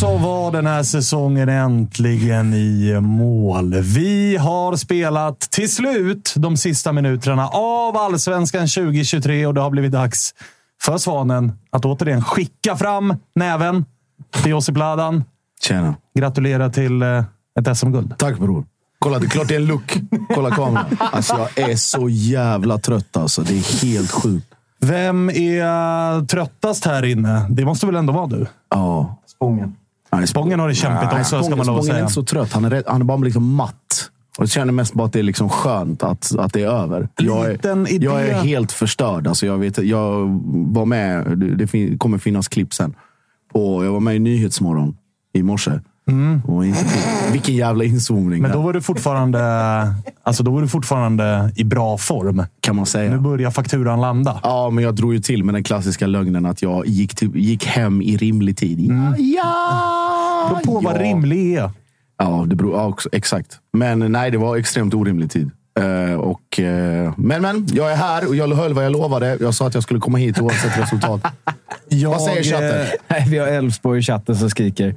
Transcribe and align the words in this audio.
Så 0.00 0.18
var 0.18 0.52
den 0.52 0.66
här 0.66 0.82
säsongen 0.82 1.48
äntligen 1.48 2.54
i 2.54 3.00
mål. 3.00 3.74
Vi 3.74 4.36
har 4.36 4.76
spelat 4.76 5.40
till 5.40 5.72
slut 5.72 6.34
de 6.36 6.56
sista 6.56 6.92
minuterna 6.92 7.48
av 7.48 7.96
Allsvenskan 7.96 8.68
2023 8.68 9.46
och 9.46 9.54
det 9.54 9.60
har 9.60 9.70
blivit 9.70 9.92
dags 9.92 10.34
för 10.82 10.98
Svanen 10.98 11.52
att 11.70 11.84
återigen 11.84 12.24
skicka 12.24 12.76
fram 12.76 13.14
näven 13.34 13.84
till 14.42 14.50
Josip 14.50 14.76
Ladan. 14.76 15.24
Tjena. 15.60 15.94
Gratulera 16.18 16.70
till 16.70 17.02
eh, 17.02 17.24
ett 17.60 17.76
SM-guld. 17.78 18.14
Tack 18.18 18.38
bror. 18.38 18.64
Kolla, 18.98 19.18
det 19.18 19.26
är 19.26 19.30
klart 19.30 19.48
det 19.48 19.54
är 19.54 19.60
en 19.60 19.66
look. 19.66 19.98
Kolla 20.34 20.50
kameran. 20.50 20.96
Alltså, 20.98 21.48
jag 21.56 21.70
är 21.70 21.76
så 21.76 22.08
jävla 22.08 22.78
trött 22.78 23.16
alltså. 23.16 23.42
Det 23.42 23.54
är 23.54 23.82
helt 23.86 24.10
sjukt. 24.10 24.46
Vem 24.80 25.30
är 25.30 26.26
tröttast 26.26 26.84
här 26.84 27.04
inne? 27.04 27.46
Det 27.50 27.64
måste 27.64 27.86
väl 27.86 27.96
ändå 27.96 28.12
vara 28.12 28.26
du? 28.26 28.46
Ja. 28.70 29.16
Spången. 29.26 29.74
Nej, 30.16 30.26
Spången 30.26 30.60
har 30.60 30.68
det 30.68 30.74
kämpigt 30.74 31.12
också, 31.12 31.42
ska 31.42 31.56
man 31.56 31.66
lov 31.66 31.82
Spången 31.82 31.96
är 31.96 32.00
inte 32.00 32.12
så 32.12 32.24
trött. 32.24 32.52
Han 32.52 32.64
är, 32.64 32.70
rätt, 32.70 32.84
han 32.88 33.00
är 33.00 33.04
bara 33.04 33.18
liksom 33.18 33.54
matt. 33.54 34.10
Och 34.38 34.42
jag 34.42 34.50
känner 34.50 34.72
mest 34.72 34.94
bara 34.94 35.06
att 35.06 35.12
det 35.12 35.18
är 35.18 35.22
liksom 35.22 35.48
skönt 35.48 36.02
att, 36.02 36.38
att 36.38 36.52
det 36.52 36.62
är 36.62 36.68
över. 36.68 37.08
Jag 37.16 37.50
är, 37.50 38.02
jag 38.04 38.22
är 38.22 38.34
helt 38.34 38.72
förstörd. 38.72 39.26
Alltså 39.26 39.46
jag, 39.46 39.58
vet, 39.58 39.78
jag 39.78 40.40
var 40.72 40.84
med, 40.86 41.38
det, 41.38 41.66
fin- 41.66 41.98
kommer 41.98 42.18
finnas 42.18 42.48
klipp 42.48 42.74
sen. 42.74 42.94
Och 43.52 43.84
jag 43.84 43.92
var 43.92 44.00
med 44.00 44.16
i 44.16 44.18
Nyhetsmorgon 44.18 44.96
i 45.32 45.42
morse. 45.42 45.70
Och 46.46 46.66
inte, 46.66 46.84
vilken 47.32 47.54
jävla 47.54 47.84
inzoomning. 47.84 48.38
Mm. 48.38 48.42
Men 48.42 48.50
då 48.50 48.62
var 48.62 48.72
du 48.72 48.80
fortfarande, 48.80 49.40
alltså 50.24 50.42
då 50.42 50.50
var 50.50 50.62
du 50.62 50.68
fortfarande 50.68 51.52
i 51.56 51.64
bra 51.64 51.98
form. 51.98 52.46
kan 52.60 52.76
man 52.76 52.86
säga. 52.86 53.10
Nu 53.10 53.18
börjar 53.18 53.50
fakturan 53.50 54.00
landa. 54.00 54.40
Ja, 54.42 54.70
men 54.70 54.84
jag 54.84 54.94
drog 54.94 55.14
ju 55.14 55.20
till 55.20 55.44
med 55.44 55.54
den 55.54 55.64
klassiska 55.64 56.06
lögnen 56.06 56.46
att 56.46 56.62
jag 56.62 56.86
gick, 56.86 57.14
till, 57.14 57.36
gick 57.36 57.66
hem 57.66 58.02
i 58.02 58.16
rimlig 58.16 58.56
tid. 58.56 58.80
Ja! 58.80 59.16
ja 59.16 60.48
Beror 60.48 60.60
på 60.60 60.80
vad 60.80 60.96
ja. 60.96 61.02
rimlig 61.02 61.54
är. 61.54 61.70
Ja, 62.18 62.44
det 62.46 62.56
beror, 62.56 62.76
ja, 62.76 62.86
också, 62.86 63.08
exakt. 63.12 63.58
Men 63.72 64.12
nej, 64.12 64.30
det 64.30 64.38
var 64.38 64.56
extremt 64.56 64.94
orimlig 64.94 65.30
tid. 65.30 65.50
Eh, 65.80 66.14
och, 66.14 66.60
eh, 66.60 67.12
men, 67.16 67.42
men, 67.42 67.66
jag 67.72 67.92
är 67.92 67.96
här 67.96 68.28
och 68.28 68.36
jag 68.36 68.48
höll 68.48 68.74
vad 68.74 68.84
jag 68.84 68.92
lovade. 68.92 69.38
Jag 69.40 69.54
sa 69.54 69.66
att 69.66 69.74
jag 69.74 69.82
skulle 69.82 70.00
komma 70.00 70.18
hit 70.18 70.40
oavsett 70.40 70.78
resultat. 70.78 71.20
Vad 72.06 72.22
säger 72.22 72.42
chatten? 72.42 72.98
eh, 73.18 73.28
vi 73.28 73.38
har 73.38 73.46
Elfsborg 73.46 73.98
i 73.98 74.02
chatten 74.02 74.36
som 74.36 74.50
skriker. 74.50 74.94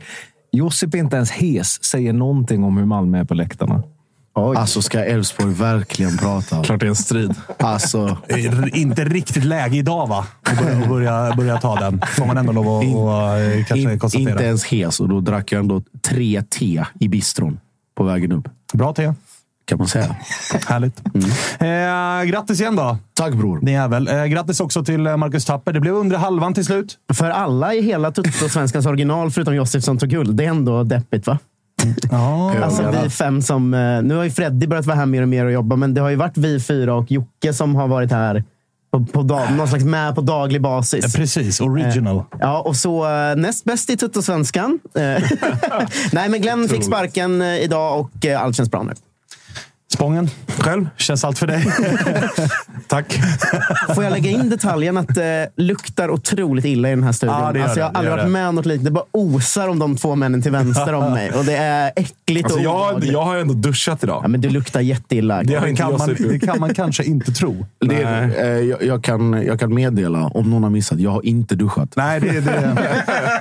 Josip 0.51 0.93
är 0.93 0.97
inte 0.97 1.15
ens 1.15 1.31
hes. 1.31 1.83
Säger 1.83 2.13
någonting 2.13 2.63
om 2.63 2.77
hur 2.77 2.85
Malmö 2.85 3.19
är 3.19 3.23
på 3.23 3.33
läktarna. 3.33 3.83
Alltså, 4.37 4.81
ska 4.81 5.03
Elfsborg 5.05 5.53
verkligen 5.53 6.17
prata? 6.17 6.63
Klart 6.63 6.79
det 6.79 6.85
är 6.85 6.89
en 6.89 6.95
strid. 6.95 7.35
Alltså, 7.59 8.17
Inte 8.73 9.03
riktigt 9.03 9.43
läge 9.43 9.77
idag, 9.77 10.07
va? 10.07 10.27
Att 10.43 10.57
börja, 10.59 10.87
börja, 10.87 11.33
börja 11.37 11.57
ta 11.57 11.75
den. 11.75 12.01
Får 12.07 12.25
man 12.25 12.37
ändå 12.37 12.51
lov 12.51 12.67
att 12.67 12.85
att, 12.85 13.57
eh, 13.57 13.65
kanske 13.65 13.91
in, 13.93 13.99
konstatera. 13.99 14.31
inte 14.31 14.43
ens 14.43 14.65
hes 14.65 14.99
och 14.99 15.09
då 15.09 15.19
drack 15.19 15.51
jag 15.51 15.59
ändå 15.59 15.81
tre 16.09 16.43
te 16.49 16.83
i 16.99 17.07
bistron 17.07 17.59
på 17.97 18.03
vägen 18.03 18.31
upp. 18.31 18.49
Bra 18.73 18.93
te. 18.93 19.13
Kan 19.65 19.77
man 19.77 19.87
säga. 19.87 20.15
Härligt. 20.67 21.01
Eh, 21.59 22.29
grattis 22.31 22.59
igen 22.61 22.75
då, 22.75 22.97
Tack 23.13 23.33
bror. 23.33 23.59
din 23.59 23.73
jävel. 23.73 24.07
Eh, 24.07 24.25
grattis 24.25 24.59
också 24.59 24.83
till 24.85 25.07
eh, 25.07 25.17
Marcus 25.17 25.45
Tapper. 25.45 25.73
Det 25.73 25.79
blev 25.79 25.95
under 25.95 26.17
halvan 26.17 26.53
till 26.53 26.65
slut. 26.65 26.97
För 27.13 27.29
alla 27.29 27.73
i 27.73 27.81
hela 27.81 28.11
Toto-svenskans 28.11 28.85
original, 28.87 29.31
förutom 29.31 29.55
Josef 29.55 29.83
som 29.83 29.97
tog 29.97 30.09
guld. 30.09 30.35
Det 30.35 30.45
är 30.45 30.49
ändå 30.49 30.83
deppigt 30.83 31.27
va? 31.27 31.39
Ja. 32.11 32.55
Alltså 32.63 32.91
vi 33.03 33.09
fem 33.09 33.41
som... 33.41 33.73
eh, 33.73 34.01
Nu 34.01 34.15
har 34.15 34.23
ju 34.23 34.31
Freddy 34.31 34.67
börjat 34.67 34.85
vara 34.85 34.97
här 34.97 35.05
mer 35.05 35.21
och 35.21 35.27
mer 35.29 35.45
och 35.45 35.51
jobba, 35.51 35.75
men 35.75 35.93
det 35.93 36.01
har 36.01 36.09
ju 36.09 36.15
varit 36.15 36.37
vi 36.37 36.59
fyra 36.59 36.95
och 36.95 37.11
Jocke 37.11 37.53
som 37.53 37.75
har 37.75 37.87
varit 37.87 38.11
här 38.11 38.43
på, 38.91 39.05
på 39.05 39.21
dag, 39.23 39.51
någon 39.57 39.67
slags 39.67 39.83
med 39.83 40.15
på 40.15 40.21
daglig 40.21 40.61
basis. 40.61 41.15
Precis, 41.15 41.61
original. 41.61 42.23
Ja, 42.39 42.59
och 42.61 42.75
så 42.75 43.05
eh, 43.09 43.35
näst 43.35 43.63
bäst 43.63 43.89
i 43.89 43.97
Toto-svenskan. 43.97 44.79
Eh, 44.95 45.01
Nej, 46.11 46.29
men 46.29 46.41
Glenn 46.41 46.69
fick 46.69 46.83
sparken 46.83 47.41
eh, 47.41 47.57
idag 47.57 47.99
och 47.99 48.25
eh, 48.25 48.41
allt 48.43 48.55
känns 48.55 48.71
bra 48.71 48.83
nu. 48.83 48.93
Spången, 49.97 50.29
själv. 50.57 50.89
Känns 50.97 51.23
allt 51.25 51.39
för 51.39 51.47
dig? 51.47 51.65
Tack. 52.87 53.19
Får 53.95 54.03
jag 54.03 54.11
lägga 54.11 54.29
in 54.29 54.49
detaljen 54.49 54.97
att 54.97 55.15
det 55.15 55.49
luktar 55.55 56.09
otroligt 56.09 56.65
illa 56.65 56.87
i 56.87 56.91
den 56.91 57.03
här 57.03 57.11
studion? 57.11 57.35
Ja, 57.39 57.51
det 57.53 57.63
alltså, 57.63 57.79
jag 57.79 57.85
har 57.85 57.93
aldrig 57.93 58.11
varit 58.11 58.23
det. 58.25 58.29
med 58.29 58.47
om 58.47 58.55
något 58.55 58.65
liknande. 58.65 58.89
Det 58.89 58.93
bara 58.93 59.05
osar 59.11 59.67
om 59.67 59.79
de 59.79 59.97
två 59.97 60.15
männen 60.15 60.41
till 60.41 60.51
vänster 60.51 60.93
om 60.93 61.11
mig. 61.13 61.31
Och 61.31 61.45
det 61.45 61.55
är 61.57 61.91
äckligt 61.95 62.45
Alltså, 62.45 62.59
och 62.59 62.63
jag, 62.65 63.03
jag 63.05 63.21
har 63.25 63.37
ändå 63.37 63.53
duschat 63.53 63.97
Ja, 64.01 64.05
idag. 64.07 64.29
men 64.29 64.41
du 64.41 64.49
luktar 64.49 64.81
jätteilla. 64.81 65.43
Det 65.43 65.55
har 65.55 65.61
Det 65.63 65.69
inte 65.69 65.81
kan, 65.81 65.97
man, 65.97 66.15
det 66.19 66.39
kan 66.39 66.59
man 66.59 66.73
kanske 66.73 67.03
inte 67.03 67.31
tro. 67.31 67.65
Det, 67.79 68.01
är- 68.01 68.43
eh, 68.43 68.47
jag, 68.47 68.83
jag, 68.83 69.03
kan, 69.03 69.43
jag 69.45 69.59
kan 69.59 69.73
meddela, 69.73 70.23
om 70.27 70.49
någon 70.49 70.63
har 70.63 70.69
missat, 70.69 70.99
jag 70.99 71.11
har 71.11 71.25
inte 71.25 71.55
duschat. 71.55 71.89
Nej, 71.95 72.19
det, 72.19 72.39
det, 72.41 72.77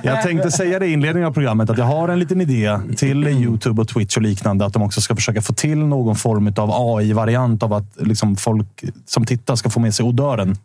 Jag 0.03 0.23
tänkte 0.23 0.51
säga 0.51 0.79
det 0.79 0.87
i 0.87 0.93
inledningen 0.93 1.29
av 1.29 1.33
programmet, 1.33 1.71
att 1.71 1.79
jag 1.79 1.85
har 1.85 2.09
en 2.09 2.19
liten 2.19 2.41
idé 2.41 2.79
till 2.97 3.27
Youtube 3.29 3.83
och 3.83 3.89
Twitch 3.89 4.17
och 4.17 4.23
liknande. 4.23 4.65
Att 4.67 4.73
de 4.73 4.83
också 4.83 5.01
ska 5.01 5.15
försöka 5.17 5.43
få 5.43 5.53
till 5.53 5.79
någon 5.79 6.17
form 6.17 6.46
av 6.59 6.71
AI-variant 6.73 7.63
av 7.63 7.73
att 7.73 7.85
liksom 7.97 8.37
folk 8.37 8.85
som 9.07 9.25
tittar 9.27 9.57
ska 9.57 9.71
få 9.71 9.81
med 9.81 9.95
sig 9.95 10.05
odören. 10.05 10.57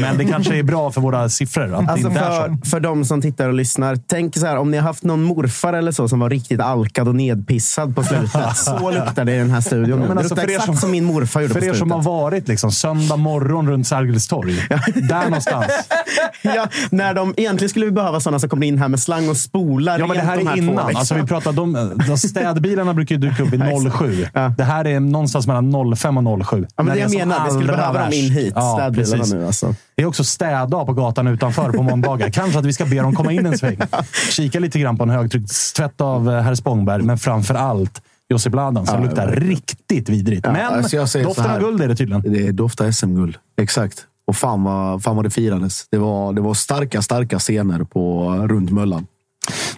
Men 0.00 0.18
det 0.18 0.24
kanske 0.24 0.58
är 0.58 0.62
bra 0.62 0.90
för 0.92 1.00
våra 1.00 1.28
siffror 1.28 1.74
att 1.74 1.88
Alltså 1.90 2.08
det 2.08 2.14
inte 2.14 2.20
är 2.24 2.30
så. 2.48 2.56
för, 2.62 2.70
för 2.70 2.80
de 2.80 3.04
som 3.04 3.22
tittar 3.22 3.48
och 3.48 3.54
lyssnar, 3.54 3.98
tänk 4.06 4.36
så 4.36 4.46
här, 4.46 4.56
om 4.56 4.70
ni 4.70 4.76
har 4.76 4.84
haft 4.84 5.04
någon 5.04 5.22
morfar 5.22 5.72
eller 5.72 5.92
så 5.92 6.08
som 6.08 6.18
var 6.20 6.30
riktigt 6.30 6.60
alkad 6.60 7.08
och 7.08 7.14
nedpissad 7.14 7.96
på 7.96 8.02
slutet. 8.04 8.56
Så 8.56 8.90
luktar 8.90 9.24
det 9.24 9.34
i 9.34 9.38
den 9.38 9.50
här 9.50 9.60
studion. 9.60 9.98
men 9.98 10.08
det 10.08 10.14
alltså 10.14 10.34
luktar 10.34 10.42
för 10.42 10.50
er 10.50 10.54
exakt 10.56 10.66
som- 10.66 10.76
som, 10.76 10.90
min 10.90 11.04
morfar 11.04 11.40
gjorde 11.40 11.54
För 11.54 11.60
på 11.60 11.66
er 11.66 11.74
som 11.74 11.90
har 11.90 12.02
varit 12.02 12.48
liksom, 12.48 12.72
söndag 12.72 13.16
morgon 13.16 13.68
runt 13.70 13.86
Sergels 13.86 14.28
torg. 14.28 14.54
Där 14.94 15.24
någonstans. 15.24 15.66
Ja, 16.42 16.66
när 16.90 17.14
de, 17.14 17.34
egentligen 17.36 17.68
skulle 17.68 17.84
vi 17.86 17.92
behöva 17.92 18.20
sådana 18.20 18.38
som 18.38 18.48
kommer 18.48 18.66
in 18.66 18.78
här 18.78 18.88
med 18.88 19.00
slang 19.00 19.28
och 19.28 19.36
spolar 19.36 19.98
Ja, 19.98 20.06
men 20.06 20.16
det 20.16 20.22
här 20.22 20.36
de 20.36 20.46
är 20.48 20.52
två, 20.52 20.58
innan. 20.58 20.74
liksom. 20.86 20.96
Alltså, 20.96 21.14
vi 21.14 21.22
pratar, 21.22 21.52
de, 21.52 21.92
de 22.08 22.18
städbilarna 22.18 22.94
brukar 22.94 23.14
ju 23.14 23.20
dyka 23.20 23.42
upp 23.42 23.48
vid 23.48 23.62
07. 23.92 24.26
Det 24.56 24.64
här 24.64 24.84
är 24.84 25.00
någonstans 25.16 25.46
mellan 25.46 25.96
05 25.96 26.26
och 26.26 26.46
07. 26.46 26.66
Ja, 26.76 26.82
men 26.82 26.94
det 26.94 27.00
jag 27.00 27.14
menar, 27.14 27.44
vi 27.44 27.50
skulle 27.50 27.72
behöva 27.72 28.04
dem 28.04 28.12
in 28.12 28.30
hit, 28.30 28.52
Ja, 28.56 28.74
städbilarna 28.78 29.24
nu. 29.38 29.46
Alltså. 29.46 29.74
Det 29.94 30.02
är 30.02 30.06
också 30.06 30.24
städdag 30.24 30.86
på 30.86 30.92
gatan 30.92 31.26
utanför 31.26 31.72
på 31.72 31.82
måndagar. 31.82 32.30
Kanske 32.32 32.58
att 32.58 32.64
vi 32.64 32.72
ska 32.72 32.84
be 32.84 32.96
dem 32.96 33.14
komma 33.14 33.32
in 33.32 33.46
en 33.46 33.58
sväng. 33.58 33.78
Kika 34.30 34.60
lite 34.60 34.78
grann 34.78 34.96
på 34.96 35.02
en 35.02 35.10
högtryckstvätt 35.10 36.00
av 36.00 36.30
eh, 36.30 36.40
herr 36.40 36.54
Spångberg, 36.54 37.02
men 37.02 37.18
framför 37.18 37.54
allt 37.54 38.02
Josip 38.28 38.54
Ladan 38.54 38.86
som 38.86 38.94
Ja, 38.98 39.04
luktar 39.04 39.26
riktigt 39.32 40.08
vidrigt. 40.08 40.46
men 40.46 40.66
alltså 40.66 41.22
doften 41.22 41.50
av 41.50 41.60
guld 41.60 41.82
är 41.82 41.88
det 41.88 41.96
tydligen. 41.96 42.22
Det 42.32 42.52
doftar 42.52 42.90
SM-guld. 42.90 43.36
Exakt. 43.60 44.04
Och 44.26 44.36
fan 44.36 44.64
vad, 44.64 45.02
fan 45.02 45.16
vad 45.16 45.24
det 45.24 45.30
firades. 45.30 45.86
Det 45.90 45.98
var, 45.98 46.32
det 46.32 46.40
var 46.40 46.54
starka, 46.54 47.02
starka 47.02 47.38
scener 47.38 47.84
på, 47.84 48.30
runt 48.48 48.70
Möllan. 48.70 49.06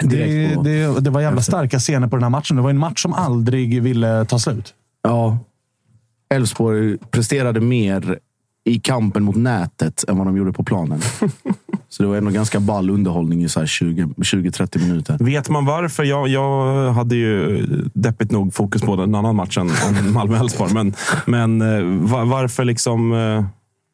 Det, 0.00 0.56
det, 0.64 1.00
det 1.00 1.10
var 1.10 1.20
jävla 1.20 1.42
starka 1.42 1.78
scener 1.78 2.08
på 2.08 2.16
den 2.16 2.22
här 2.22 2.30
matchen. 2.30 2.56
Det 2.56 2.62
var 2.62 2.70
en 2.70 2.78
match 2.78 3.02
som 3.02 3.12
aldrig 3.12 3.82
ville 3.82 4.24
ta 4.24 4.38
slut. 4.38 4.74
Ja. 5.02 5.38
Elfsborg 6.34 6.98
presterade 7.10 7.60
mer 7.60 8.18
i 8.64 8.80
kampen 8.80 9.22
mot 9.22 9.36
nätet 9.36 10.04
än 10.08 10.18
vad 10.18 10.26
de 10.26 10.36
gjorde 10.36 10.52
på 10.52 10.64
planen. 10.64 11.00
Så 11.88 12.02
det 12.02 12.08
var 12.08 12.16
ändå 12.16 12.30
ganska 12.30 12.60
ball 12.60 12.90
underhållning 12.90 13.44
i 13.44 13.48
så 13.48 13.60
här 13.60 13.66
20 13.66 14.02
20-30 14.04 14.78
minuter. 14.78 15.18
Vet 15.20 15.48
man 15.48 15.64
varför? 15.64 16.04
Jag, 16.04 16.28
jag 16.28 16.92
hade 16.92 17.16
ju 17.16 17.66
deppigt 17.94 18.30
nog 18.30 18.54
fokus 18.54 18.82
på 18.82 18.92
en 18.92 19.14
annan 19.14 19.36
match 19.36 19.58
än, 19.58 19.70
Malmö-Elfsborg. 20.12 20.74
Men, 20.74 20.94
men 21.26 21.62
eh, 21.62 21.82
va- 22.10 22.24
varför 22.24 22.64
liksom... 22.64 23.12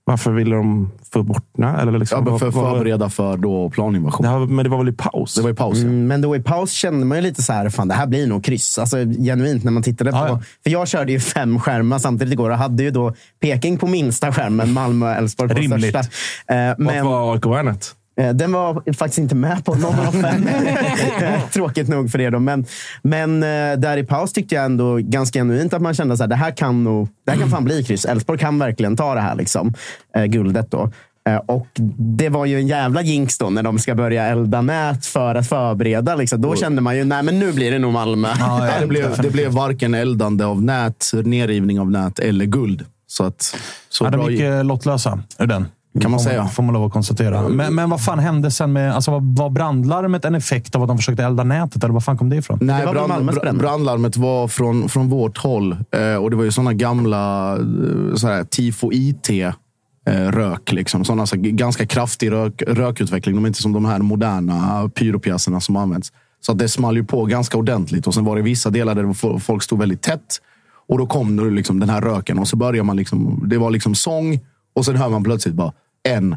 Varför 0.06 0.30
ville 0.32 0.56
de 0.56 0.90
få 1.12 1.22
bort 1.22 1.44
det? 1.58 1.66
Eller 1.66 1.98
liksom, 1.98 2.26
Ja, 2.26 2.38
för 2.38 2.48
att 2.48 2.54
vad- 2.54 2.64
vad- 2.64 2.72
förbereda 2.76 3.10
för 3.10 3.36
då 3.36 3.70
planinvasion. 3.70 4.26
här, 4.26 4.38
men 4.38 4.64
det 4.64 4.68
var 4.70 4.78
väl 4.78 4.88
i 4.88 4.92
paus? 4.92 5.34
Det 5.34 5.42
var 5.42 5.50
i 5.50 5.54
paus. 5.54 5.78
ja. 5.78 5.84
Mm, 5.84 6.06
Men 6.06 6.20
då 6.20 6.36
i 6.36 6.40
paus 6.40 6.72
kände 6.72 7.06
man 7.06 7.18
ju 7.18 7.22
lite 7.22 7.42
så 7.42 7.52
här, 7.52 7.68
fan 7.70 7.88
det 7.88 7.94
här 7.94 8.06
blir 8.06 8.26
nog 8.26 8.44
kryss. 8.44 8.78
Alltså 8.78 8.96
genuint 8.98 9.64
när 9.64 9.72
man 9.72 9.82
tittade 9.82 10.10
på. 10.10 10.16
Ja, 10.16 10.28
ja. 10.28 10.40
För 10.64 10.70
jag 10.70 10.88
körde 10.88 11.12
ju 11.12 11.20
fem 11.20 11.60
skärmar 11.60 11.98
samtidigt 11.98 12.32
igår 12.32 12.50
och 12.50 12.56
hade 12.56 12.82
ju 12.82 12.90
då 12.90 13.14
Peking 13.40 13.78
på 13.78 13.86
minsta 13.86 14.32
skärmen, 14.32 14.72
Malmö 14.72 15.06
och 15.10 15.16
Elfsborg 15.16 15.48
på 15.50 15.54
Rimligt. 15.54 15.88
största. 15.90 16.10
Eh, 16.54 16.74
men 16.78 17.04
var 17.06 17.32
AIK 17.34 17.46
Värnet? 17.46 17.94
Eh, 18.20 18.30
den 18.30 18.52
var 18.52 18.92
faktiskt 18.92 19.18
inte 19.18 19.34
med 19.34 19.64
på 19.64 19.74
någon 19.74 20.06
av 20.06 20.12
fem. 20.12 20.48
Tråkigt 21.52 21.88
nog 21.88 22.10
för 22.10 22.20
er 22.20 22.30
då. 22.30 22.38
Men, 22.38 22.66
men 23.02 23.42
eh, 23.42 23.78
där 23.78 23.96
i 23.96 24.04
paus 24.04 24.32
tyckte 24.32 24.54
jag 24.54 24.64
ändå 24.64 24.96
ganska 24.96 25.38
genuint 25.38 25.74
att 25.74 25.82
man 25.82 25.94
kände 25.94 26.14
att 26.14 26.30
det 26.30 26.36
här 26.36 26.50
kan 26.50 26.84
nog, 26.84 27.08
det 27.26 27.32
här 27.32 27.38
kan 27.38 27.50
fan 27.50 27.64
bli 27.64 27.84
kryss. 27.84 28.04
Elfsborg 28.04 28.38
kan 28.38 28.58
verkligen 28.58 28.96
ta 28.96 29.14
det 29.14 29.20
här 29.20 29.34
liksom, 29.34 29.74
eh, 30.16 30.24
guldet 30.24 30.70
då. 30.70 30.90
Och 31.46 31.68
det 32.16 32.28
var 32.28 32.46
ju 32.46 32.58
en 32.58 32.66
jävla 32.66 33.02
jinx 33.02 33.38
då 33.38 33.50
när 33.50 33.62
de 33.62 33.78
ska 33.78 33.94
börja 33.94 34.26
elda 34.26 34.62
nät 34.62 35.06
för 35.06 35.34
att 35.34 35.48
förbereda. 35.48 36.14
Liksom. 36.14 36.40
Då 36.40 36.56
kände 36.56 36.82
man 36.82 36.96
ju, 36.96 37.04
nej 37.04 37.22
men 37.22 37.38
nu 37.38 37.52
blir 37.52 37.70
det 37.70 37.78
nog 37.78 37.92
Malmö. 37.92 38.28
Ja, 38.38 38.68
Ja, 38.68 38.72
det, 38.80 38.86
blev, 38.86 39.22
det 39.22 39.30
blev 39.30 39.52
varken 39.52 39.94
eldande 39.94 40.44
av 40.44 40.62
nät, 40.62 41.10
nerrivning 41.24 41.80
av 41.80 41.90
nät 41.90 42.18
eller 42.18 42.44
guld. 42.44 42.84
Så 43.06 43.24
att, 43.24 43.56
så 43.88 44.04
Ja, 44.04 44.10
de 44.10 44.16
bra 44.16 44.30
gick 44.30 44.40
eh, 44.40 44.64
lottlösa 44.64 45.18
ur 45.38 45.46
den. 45.46 45.66
Kan 46.00 46.10
man 46.10 46.20
säga. 46.20 46.46
Får 46.46 46.62
man 46.62 46.72
lov 46.74 46.84
att 46.84 46.92
konstatera. 46.92 47.48
Men, 47.48 47.74
men 47.74 47.90
vad 47.90 48.04
fan 48.04 48.18
hände 48.18 48.50
sen 48.50 48.72
med... 48.72 48.94
Alltså, 48.94 49.10
var, 49.10 49.20
var 49.36 49.50
brandlarmet 49.50 50.24
en 50.24 50.34
effekt 50.34 50.74
av 50.76 50.82
att 50.82 50.88
de 50.88 50.96
försökte 50.98 51.24
elda 51.24 51.44
nätet? 51.44 51.84
Eller 51.84 51.94
var 51.94 52.00
fan 52.00 52.18
kom 52.18 52.30
det 52.30 52.36
ifrån? 52.36 52.58
Nej, 52.62 52.80
Det 52.80 52.86
var 52.86 53.32
brand, 53.32 53.58
brandlarmet 53.58 54.16
var 54.16 54.48
från, 54.48 54.88
från 54.88 55.08
vårt 55.08 55.38
håll. 55.38 55.72
Eh, 55.72 56.14
och 56.14 56.30
Det 56.30 56.36
var 56.36 56.44
ju 56.44 56.50
såna 56.52 56.72
gamla 56.72 57.52
eh, 57.56 58.14
så 58.14 58.28
här, 58.28 58.44
tifo 58.44 58.92
IT 58.92 59.30
eh, 59.30 59.52
rök. 60.30 60.72
Liksom. 60.72 61.04
Såna, 61.04 61.26
så 61.26 61.36
ganska 61.38 61.86
kraftig 61.86 62.30
rök, 62.32 62.62
rökutveckling. 62.66 63.34
De 63.36 63.44
är 63.44 63.48
inte 63.48 63.62
som 63.62 63.72
de 63.72 63.84
här 63.84 63.98
moderna 63.98 64.90
pyropjäserna 64.94 65.60
som 65.60 65.76
används. 65.76 66.12
Så 66.40 66.52
att 66.52 66.58
det 66.58 66.68
small 66.68 66.96
ju 66.96 67.04
på 67.04 67.24
ganska 67.24 67.58
ordentligt. 67.58 68.06
Och 68.06 68.14
Sen 68.14 68.24
var 68.24 68.36
det 68.36 68.42
vissa 68.42 68.70
delar 68.70 68.94
där 68.94 69.04
fo- 69.04 69.38
folk 69.38 69.62
stod 69.62 69.78
väldigt 69.78 70.02
tätt. 70.02 70.40
Och 70.88 70.98
då 70.98 71.06
kom 71.06 71.36
det 71.36 71.50
liksom 71.50 71.80
den 71.80 71.88
här 71.90 72.00
röken 72.00 72.38
och 72.38 72.48
så 72.48 72.56
började 72.56 72.82
man 72.82 72.96
liksom. 72.96 73.42
Det 73.46 73.58
var 73.58 73.70
liksom 73.70 73.94
sång 73.94 74.40
och 74.76 74.84
sen 74.84 74.96
hör 74.96 75.08
man 75.08 75.24
plötsligt 75.24 75.54
bara 75.54 75.72
en 76.08 76.36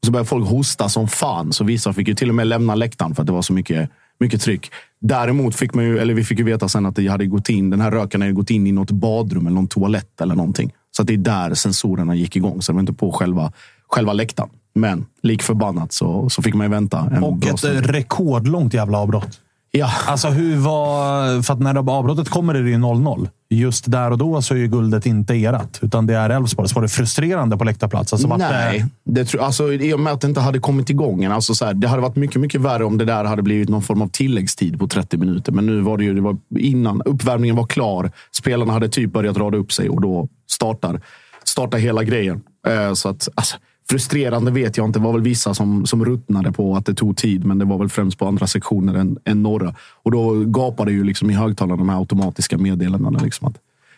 och 0.00 0.06
så 0.06 0.12
började 0.12 0.28
folk 0.28 0.48
hosta 0.48 0.88
som 0.88 1.08
fan. 1.08 1.52
Så 1.52 1.64
vissa 1.64 1.92
fick 1.92 2.08
ju 2.08 2.14
till 2.14 2.28
och 2.28 2.34
med 2.34 2.46
lämna 2.46 2.74
läktaren 2.74 3.14
för 3.14 3.22
att 3.22 3.26
det 3.26 3.32
var 3.32 3.42
så 3.42 3.52
mycket, 3.52 3.90
mycket 4.20 4.40
tryck. 4.40 4.70
Däremot 5.00 5.54
fick 5.54 5.74
man 5.74 5.84
ju, 5.84 5.98
eller 5.98 6.14
vi 6.14 6.24
fick 6.24 6.38
ju 6.38 6.44
veta 6.44 6.68
sen 6.68 6.86
att 6.86 6.96
det 6.96 7.06
hade 7.08 7.26
gått 7.26 7.48
in, 7.48 7.70
den 7.70 7.80
här 7.80 7.90
röken 7.90 8.20
hade 8.20 8.32
gått 8.32 8.50
in 8.50 8.66
i 8.66 8.72
något 8.72 8.90
badrum 8.90 9.46
eller 9.46 9.54
någon 9.54 9.68
toalett 9.68 10.20
eller 10.20 10.34
någonting. 10.34 10.72
Så 10.90 11.02
att 11.02 11.06
det 11.08 11.14
är 11.14 11.18
där 11.18 11.54
sensorerna 11.54 12.14
gick 12.14 12.36
igång. 12.36 12.62
Så 12.62 12.72
det 12.72 12.74
var 12.74 12.80
inte 12.80 12.92
på 12.92 13.12
själva, 13.12 13.52
själva 13.88 14.12
läktaren. 14.12 14.50
Men 14.74 15.06
lik 15.22 15.42
förbannat 15.42 15.92
så, 15.92 16.30
så 16.30 16.42
fick 16.42 16.54
man 16.54 16.66
ju 16.66 16.70
vänta. 16.70 17.10
En 17.12 17.24
Och 17.24 17.46
ett 17.46 17.58
stund. 17.58 17.86
rekordlångt 17.86 18.74
jävla 18.74 18.98
avbrott. 18.98 19.40
Ja, 19.72 19.90
Alltså 20.06 20.28
hur 20.28 20.56
var... 20.56 21.42
För 21.42 21.54
att 21.54 21.60
när 21.60 21.90
avbrottet 21.90 22.28
kommer 22.28 22.54
är 22.54 22.62
det 22.62 22.70
ju 22.70 22.76
0-0. 22.76 23.28
Just 23.50 23.90
där 23.90 24.10
och 24.10 24.18
då 24.18 24.42
så 24.42 24.54
är 24.54 24.58
ju 24.58 24.66
guldet 24.66 25.06
inte 25.06 25.34
erat, 25.34 25.78
utan 25.82 26.06
det 26.06 26.14
är 26.14 26.30
Elfsborg. 26.30 26.68
Så 26.68 26.74
var 26.74 26.82
det 26.82 26.88
frustrerande 26.88 27.56
på 27.56 27.64
läktarplats? 27.64 28.12
Alltså, 28.12 28.36
Nej, 28.36 28.84
Det, 29.04 29.32
det 29.32 29.40
alltså, 29.40 29.72
i 29.72 29.94
och 29.94 30.00
med 30.00 30.12
att 30.12 30.20
det 30.20 30.26
inte 30.26 30.40
hade 30.40 30.58
kommit 30.58 30.90
igång 30.90 31.24
än. 31.24 31.32
Alltså, 31.32 31.54
så 31.54 31.64
här, 31.64 31.74
det 31.74 31.88
hade 31.88 32.02
varit 32.02 32.16
mycket, 32.16 32.40
mycket 32.40 32.60
värre 32.60 32.84
om 32.84 32.98
det 32.98 33.04
där 33.04 33.24
hade 33.24 33.42
blivit 33.42 33.68
någon 33.68 33.82
form 33.82 34.02
av 34.02 34.08
tilläggstid 34.08 34.78
på 34.78 34.88
30 34.88 35.16
minuter. 35.16 35.52
Men 35.52 35.66
nu 35.66 35.80
var 35.80 35.98
det 35.98 36.04
ju 36.04 36.14
det 36.14 36.20
var 36.20 36.36
innan 36.58 37.02
uppvärmningen 37.02 37.56
var 37.56 37.66
klar. 37.66 38.10
Spelarna 38.32 38.72
hade 38.72 38.88
typ 38.88 39.12
börjat 39.12 39.36
rada 39.36 39.58
upp 39.58 39.72
sig 39.72 39.88
och 39.88 40.00
då 40.00 40.28
startar, 40.50 41.00
startar 41.44 41.78
hela 41.78 42.04
grejen. 42.04 42.40
Eh, 42.66 42.92
så 42.92 43.08
att, 43.08 43.28
alltså, 43.34 43.56
frustrerande 43.90 44.50
vet 44.50 44.76
jag 44.76 44.86
inte. 44.86 44.98
Det 44.98 45.04
var 45.04 45.12
väl 45.12 45.22
vissa 45.22 45.54
som, 45.54 45.86
som 45.86 46.04
ruttnade 46.04 46.52
på 46.52 46.76
att 46.76 46.86
det 46.86 46.94
tog 46.94 47.16
tid, 47.16 47.44
men 47.44 47.58
det 47.58 47.64
var 47.64 47.78
väl 47.78 47.88
främst 47.88 48.18
på 48.18 48.26
andra 48.26 48.46
sektioner 48.46 48.94
än, 48.94 49.18
än 49.24 49.42
norra. 49.42 49.74
Och 50.02 50.10
då 50.10 50.44
gapade 50.44 50.92
ju 50.92 51.04
liksom 51.04 51.30
i 51.30 51.34
högtalarna 51.34 51.76
de 51.76 51.88
här 51.88 51.98
automatiska 51.98 52.58
meddelandena. 52.58 53.18
Liksom 53.18 53.48
att, 53.48 53.54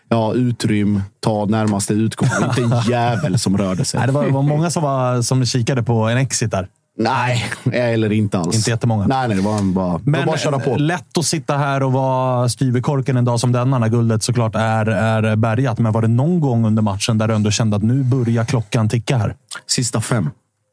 ja, 0.08 0.34
utrym, 0.34 1.02
ta 1.20 1.46
närmaste 1.46 1.94
utgång. 1.94 2.28
Inte 2.48 2.62
en 2.62 2.82
jävel 2.90 3.38
som 3.38 3.58
rörde 3.58 3.84
sig. 3.84 3.98
nej, 3.98 4.06
det 4.06 4.12
var, 4.12 4.30
var 4.30 4.42
många 4.42 4.70
som, 4.70 4.82
var, 4.82 5.22
som 5.22 5.44
kikade 5.46 5.82
på 5.82 6.08
en 6.08 6.18
exit 6.18 6.50
där. 6.50 6.68
Nej, 6.98 7.44
eller 7.72 8.12
inte 8.12 8.38
alls. 8.38 8.56
Inte 8.56 8.70
jättemånga. 8.70 9.06
Nej, 9.06 9.28
nej 9.28 9.36
det 9.36 9.42
var 9.42 9.72
bara, 9.72 9.88
var 9.90 10.00
Men 10.04 10.26
bara 10.26 10.34
att 10.34 10.40
köra 10.40 10.58
på. 10.58 10.76
lätt 10.76 11.18
att 11.18 11.24
sitta 11.24 11.56
här 11.56 11.82
och 11.82 11.92
vara 11.92 12.48
styvkorken 12.48 13.16
en 13.16 13.24
dag 13.24 13.40
som 13.40 13.52
denna, 13.52 13.78
när 13.78 13.88
guldet 13.88 14.22
såklart 14.22 14.54
är, 14.54 14.86
är 14.86 15.36
bärgat. 15.36 15.78
Men 15.78 15.92
var 15.92 16.02
det 16.02 16.08
någon 16.08 16.40
gång 16.40 16.66
under 16.66 16.82
matchen 16.82 17.18
där 17.18 17.28
du 17.28 17.34
ändå 17.34 17.50
kände 17.50 17.76
att 17.76 17.82
nu 17.82 18.02
börjar 18.04 18.44
klockan 18.44 18.88
ticka 18.88 19.16
här? 19.16 19.36
Sista 19.66 20.00
fem. 20.00 20.30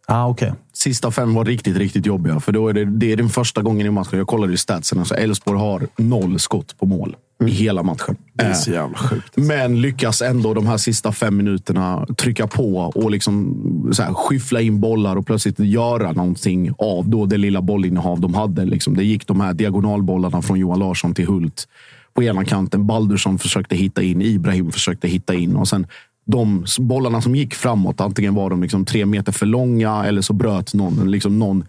Ah, 0.08 0.28
okej. 0.28 0.54
Sista 0.80 1.12
fem 1.12 1.34
var 1.34 1.46
riktigt, 1.46 1.78
riktigt 1.78 2.06
jobbiga. 2.06 2.40
För 2.40 2.52
då 2.52 2.68
är 2.68 2.74
det, 2.74 2.86
det 2.86 3.12
är 3.12 3.18
den 3.18 3.30
första 3.30 3.62
gången 3.62 3.88
i 3.88 3.90
matchen. 3.90 4.18
Jag 4.18 4.28
kollade 4.28 4.54
ju 4.54 4.58
statsen. 4.58 5.00
Alltså 5.00 5.16
Elfsborg 5.16 5.60
har 5.60 5.88
noll 5.98 6.40
skott 6.40 6.78
på 6.80 6.86
mål 6.86 7.16
i 7.46 7.52
hela 7.52 7.84
matchen. 7.84 8.16
Det 8.34 8.44
är 8.44 8.50
Eh, 8.50 8.56
så 8.56 8.72
jävla 8.72 8.98
sjukt. 8.98 9.38
Men 9.38 9.82
lyckas 9.82 10.22
ändå 10.22 10.54
de 10.54 10.68
här 10.68 10.78
sista 10.78 11.12
fem 11.12 11.38
minuterna 11.38 12.06
trycka 12.18 12.48
på 12.48 12.78
och 12.78 13.12
liksom 13.12 13.56
så 13.94 14.04
här, 14.04 14.14
skyffla 14.14 14.62
in 14.62 14.80
bollar 14.80 15.16
och 15.16 15.26
plötsligt 15.26 15.60
göra 15.60 16.12
någonting 16.12 16.72
av 16.78 17.10
då 17.10 17.26
det 17.26 17.38
lilla 17.38 17.62
bollinnehav 17.62 18.22
de 18.22 18.34
hade. 18.34 18.66
Liksom, 18.66 18.96
det 18.96 19.04
gick 19.04 19.28
de 19.28 19.42
här 19.42 19.54
diagonalbollarna 19.54 20.42
från 20.42 20.60
Johan 20.60 20.80
Larsson 20.80 21.14
till 21.14 21.28
Hult 21.28 21.68
på 22.14 22.24
ena 22.24 22.46
kanten. 22.46 22.88
Baldursson 22.88 23.40
försökte 23.40 23.76
hitta 23.76 24.02
in, 24.02 24.22
Ibrahim 24.22 24.72
försökte 24.72 25.08
hitta 25.08 25.34
in 25.34 25.56
och 25.56 25.68
sen 25.68 25.88
de 26.32 26.66
bollarna 26.80 27.22
som 27.22 27.36
gick 27.36 27.56
framåt, 27.56 28.02
antingen 28.02 28.34
var 28.36 28.50
de 28.50 28.62
liksom 28.62 28.86
tre 28.86 29.06
meter 29.06 29.32
för 29.32 29.46
långa 29.46 30.06
eller 30.06 30.22
så 30.22 30.34
bröt 30.34 30.74
någon, 30.74 31.12
liksom 31.12 31.40
någon 31.40 31.64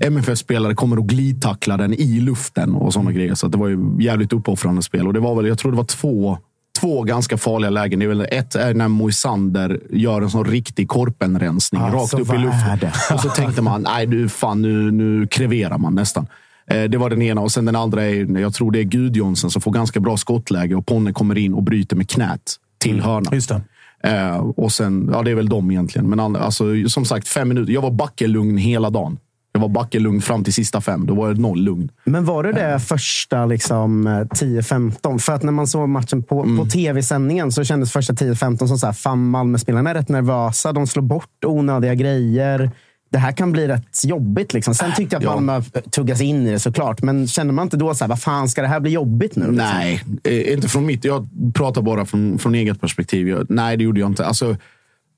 MFF-spelare 0.00 0.74
kommer 0.74 0.98
och 0.98 1.08
glidtacklar 1.08 1.78
den 1.78 1.94
i 1.94 2.20
luften 2.20 2.74
och 2.74 2.92
sådana 2.92 3.12
grejer. 3.12 3.34
Så 3.34 3.48
det 3.48 3.58
var 3.58 3.68
ju 3.68 3.78
jävligt 4.00 4.32
uppoffrande 4.32 4.82
spel. 4.82 5.06
Och 5.06 5.12
det 5.12 5.20
var 5.20 5.34
väl, 5.34 5.46
jag 5.46 5.58
tror 5.58 5.70
det 5.72 5.76
var 5.76 5.84
två, 5.84 6.38
två 6.80 7.02
ganska 7.02 7.36
farliga 7.36 7.70
lägen. 7.70 7.98
Det 7.98 8.04
är 8.04 8.08
väl, 8.08 8.26
ett 8.30 8.54
är 8.54 8.74
när 8.74 8.88
Moisander 8.88 9.80
gör 9.90 10.22
en 10.22 10.30
sån 10.30 10.44
riktig 10.44 10.88
korpenrensning 10.88 11.82
Alltså, 11.82 12.16
rakt 12.16 12.28
upp 12.28 12.34
i 12.34 12.38
luften. 12.38 12.90
Och 13.14 13.20
så 13.20 13.28
tänkte 13.28 13.62
man, 13.62 13.82
nej 13.82 14.06
du 14.06 14.28
fan 14.28 14.62
nu, 14.62 14.90
nu 14.90 15.26
kreverar 15.26 15.78
man 15.78 15.94
nästan. 15.94 16.26
Eh, 16.70 16.82
Det 16.84 16.98
var 16.98 17.10
den 17.10 17.22
ena. 17.22 17.40
Och 17.40 17.52
sen 17.52 17.64
den 17.64 17.76
andra 17.76 18.04
är, 18.04 18.38
jag 18.38 18.54
tror 18.54 18.70
det 18.72 18.78
är 18.78 18.84
Gudjonsen 18.84 19.50
som 19.50 19.62
får 19.62 19.72
ganska 19.72 20.00
bra 20.00 20.16
skottläge 20.16 20.74
och 20.74 20.86
Ponne 20.86 21.12
kommer 21.12 21.38
in 21.38 21.54
och 21.54 21.62
bryter 21.62 21.96
med 21.96 22.10
knät 22.10 22.56
till 22.78 23.00
hörnan. 23.00 23.34
Just 23.34 23.48
det. 23.48 23.62
Eh, 24.04 24.36
och 24.38 24.72
sen, 24.72 25.10
ja 25.12 25.22
det 25.22 25.30
är 25.30 25.34
väl 25.34 25.48
de 25.48 25.70
egentligen. 25.70 26.08
Men 26.08 26.20
alltså, 26.36 26.64
som 26.88 27.04
sagt, 27.04 27.28
fem 27.28 27.48
minuter. 27.48 27.72
Jag 27.72 27.82
var 27.82 27.90
backelugn 27.90 28.56
hela 28.56 28.90
dagen. 28.90 29.18
Det 29.52 29.58
var 29.60 29.68
backelugn 29.68 30.20
fram 30.20 30.44
till 30.44 30.52
sista 30.52 30.80
fem. 30.80 31.06
Då 31.06 31.14
var 31.14 31.34
det 31.34 31.40
noll 31.40 31.60
lugn. 31.62 31.90
Men 32.04 32.24
var 32.24 32.42
det 32.42 32.52
det 32.52 32.80
första 32.80 33.46
liksom, 33.46 34.08
10-15? 34.08 35.18
För 35.18 35.32
att 35.32 35.42
när 35.42 35.52
man 35.52 35.66
såg 35.66 35.88
matchen 35.88 36.22
på, 36.22 36.42
Mm. 36.42 36.58
på 36.58 36.64
tv-sändningen 36.66 37.52
så 37.52 37.64
kändes 37.64 37.92
första 37.92 38.12
10-15 38.12 38.66
som 38.66 38.78
så 38.78 38.86
här, 38.86 38.92
fan 38.92 39.30
Malmöspelarna 39.30 39.90
är 39.90 39.94
rätt 39.94 40.08
nervösa. 40.08 40.72
De 40.72 40.86
slår 40.86 41.02
bort 41.02 41.44
onödiga 41.46 41.94
grejer. 41.94 42.70
Det 43.10 43.18
här 43.18 43.32
kan 43.32 43.52
bli 43.52 43.68
rätt 43.68 44.04
jobbigt. 44.04 44.54
Liksom. 44.54 44.74
Sen 44.74 44.92
tyckte 44.96 45.14
jag 45.16 45.20
att 45.20 45.24
Ja. 45.24 45.40
Malmö 45.40 45.62
tuggas 45.90 46.20
in 46.20 46.46
i 46.46 46.50
det 46.50 46.58
såklart. 46.58 47.02
Men 47.02 47.28
kände 47.28 47.52
man 47.52 47.62
inte 47.66 47.76
då 47.76 47.94
så 47.94 48.04
här, 48.04 48.08
vad 48.08 48.22
fan 48.22 48.48
ska 48.48 48.62
det 48.62 48.68
här 48.68 48.80
bli 48.80 48.90
jobbigt 48.90 49.36
nu? 49.36 49.42
Liksom? 49.42 49.56
Nej, 49.56 50.04
eh, 50.24 50.52
inte 50.52 50.68
från 50.68 50.86
mitt. 50.86 51.04
Jag 51.04 51.28
pratar 51.54 51.82
bara 51.82 52.06
från, 52.06 52.38
från 52.38 52.54
eget 52.54 52.80
perspektiv. 52.80 53.28
Jag, 53.28 53.46
nej, 53.48 53.76
det 53.76 53.84
gjorde 53.84 54.00
jag 54.00 54.10
inte. 54.10 54.26
Alltså, 54.26 54.56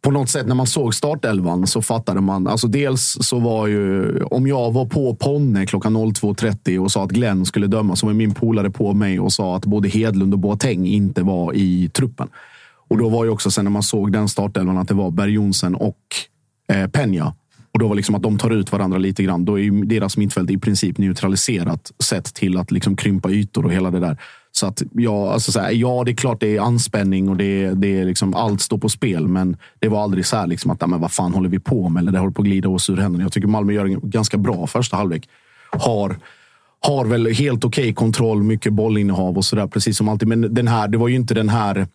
på 0.03 0.11
något 0.11 0.29
sätt, 0.29 0.47
när 0.47 0.55
man 0.55 0.67
såg 0.67 0.95
startelvan 0.95 1.67
så 1.67 1.83
fattade 1.83 2.21
man. 2.21 2.47
Alltså, 2.47 2.67
dels 2.67 3.19
så 3.21 3.39
var 3.39 3.67
ju... 3.67 4.23
Om 4.23 4.47
jag 4.47 4.73
var 4.73 4.87
på 4.87 5.15
Ponne 5.15 5.67
klockan 5.67 5.97
02.30 5.97 6.79
och 6.79 6.93
sa 6.93 7.05
att 7.05 7.11
Glenn 7.11 7.47
skulle 7.47 7.67
döma 7.67 7.97
så 7.97 8.07
var 8.07 8.13
min 8.13 8.35
polare 8.35 8.71
på 8.71 8.93
mig 8.93 9.21
och 9.21 9.33
sa 9.33 9.57
att 9.57 9.67
både 9.67 9.89
Hedlund 9.89 10.33
och 10.33 10.39
Boateng 10.39 10.87
inte 10.87 11.23
var 11.23 11.53
i 11.55 11.89
truppen. 11.89 12.29
Och 12.89 12.99
då 12.99 13.09
var 13.09 13.25
ju 13.25 13.31
också 13.31 13.51
sen 13.51 13.65
när 13.65 13.71
man 13.73 13.83
såg 13.83 14.13
den 14.13 14.29
startelvan 14.29 14.79
att 14.79 14.89
det 14.89 14.95
var 14.95 15.11
Berg 15.11 15.33
Jonsen 15.33 15.75
och 15.75 15.97
eh, 16.73 16.87
Peña. 16.87 17.33
Och 17.73 17.79
då 17.79 17.89
var 17.89 17.95
liksom 17.95 18.15
att 18.15 18.23
de 18.23 18.39
tar 18.39 18.51
ut 18.51 18.73
varandra 18.73 18.99
lite 18.99 19.23
grann. 19.23 19.45
Då 19.45 19.59
är 19.59 19.63
ju 19.63 19.71
deras 19.85 20.17
mittfält 20.17 20.51
i 20.51 20.59
princip 20.59 20.99
neutraliserat 20.99 21.93
sett 21.99 22.35
till 22.35 22.57
att 22.57 22.71
liksom 22.71 22.97
krympa 22.97 23.31
ytor 23.31 23.65
och 23.65 23.73
hela 23.73 23.91
det 23.91 24.01
där. 24.01 24.17
Så 24.53 24.67
att 24.67 24.83
ja, 24.93 25.33
alltså 25.33 25.53
så 25.53 25.61
här, 25.61 25.71
ja, 25.73 26.03
det 26.05 26.11
är 26.11 26.15
klart 26.17 26.41
det 26.41 26.57
är 26.57 26.61
anspänning 26.61 27.29
och 27.29 27.37
det, 27.37 27.45
är- 27.65 27.75
det 27.75 28.01
är 28.01 28.05
liksom 28.05 28.35
allt 28.35 28.61
står 28.61 28.79
på 28.79 28.89
spel. 28.89 29.29
Men 29.29 29.57
det 29.79 29.89
var 29.89 30.03
aldrig 30.03 30.27
så 30.27 30.37
här 30.37 30.47
liksom 30.47 30.71
att 30.71 30.87
men 30.89 31.01
vad 31.01 31.13
fan 31.13 31.35
håller 31.35 31.49
vi 31.49 31.59
på 31.59 31.89
med? 31.89 32.01
Eller 32.01 32.13
det 32.13 32.19
håller 32.19 32.33
på 32.33 32.43
att 32.43 32.47
glida 32.49 32.69
oss 32.69 32.91
ur 32.91 32.97
händerna. 32.97 33.25
Jag 33.25 33.33
tycker 33.33 33.49
Malmö 33.49 33.73
gör 33.73 33.85
en 33.87 34.01
ganska 34.03 34.37
bra 34.39 34.67
första 34.67 34.97
halvlek. 34.97 35.29
Har 35.73 36.17
har 36.83 37.05
väl 37.05 37.27
helt 37.33 37.65
okej 37.65 37.95
kontroll, 37.95 38.43
mycket 38.43 38.73
bollinnehav 38.73 39.37
och 39.37 39.45
sådär. 39.45 39.67
Precis 39.67 39.97
som 39.97 40.09
alltid. 40.09 40.29
Men 40.29 40.55
den 40.55 40.69
här, 40.69 40.89
det 40.89 40.99
var 40.99 41.09
ju 41.09 41.15
inte 41.15 41.35
den 41.35 41.49
här 41.49 41.87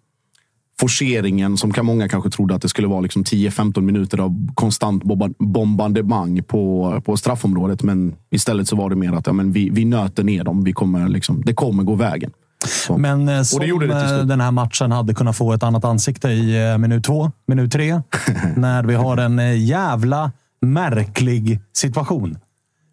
forceringen 0.79 1.58
som 1.58 1.74
kan 1.74 1.86
många 1.86 2.10
kanske 2.10 2.29
trodde 2.29 2.55
att 2.55 2.62
det 2.62 2.70
skulle 2.70 2.88
vara 2.88 3.01
liksom 3.01 3.24
10-15 3.24 3.82
minuter 3.82 4.17
av 4.17 4.48
konstant 4.55 5.03
bomba- 5.03 5.36
bombardemang 5.39 6.44
på, 6.44 7.01
på 7.05 7.17
straffområdet. 7.17 7.84
Men 7.84 8.15
istället 8.32 8.67
så 8.67 8.75
var 8.75 8.89
det 8.89 8.96
mer 8.96 9.13
att 9.13 9.27
ja, 9.27 9.34
men 9.34 9.51
vi, 9.51 9.70
vi 9.70 9.86
nöter 9.86 10.24
ner 10.24 10.44
dem. 10.44 10.63
Vi 10.63 10.74
kommer 10.74 11.08
liksom, 11.08 11.41
det 11.46 11.53
kommer 11.53 11.84
gå 11.84 11.96
vägen. 11.96 12.32
Så. 12.65 12.98
Men 12.98 13.29
eh, 13.29 13.41
som 13.41 13.60
det 13.60 13.67
eh, 13.67 14.25
den 14.25 14.41
här 14.41 14.51
matchen 14.51 14.91
hade 14.91 15.13
kunnat 15.13 15.38
få 15.38 15.53
ett 15.53 15.63
annat 15.63 15.86
ansikte 15.86 16.29
i 16.29 16.72
eh, 16.72 16.77
minut 16.77 17.03
två, 17.03 17.32
minut 17.48 17.72
tre. 17.72 18.01
när 18.55 18.84
vi 18.84 18.96
har 18.96 19.17
en 19.17 19.39
eh, 19.39 19.63
jävla 19.63 20.32
märklig 20.62 21.60
situation. 21.74 22.38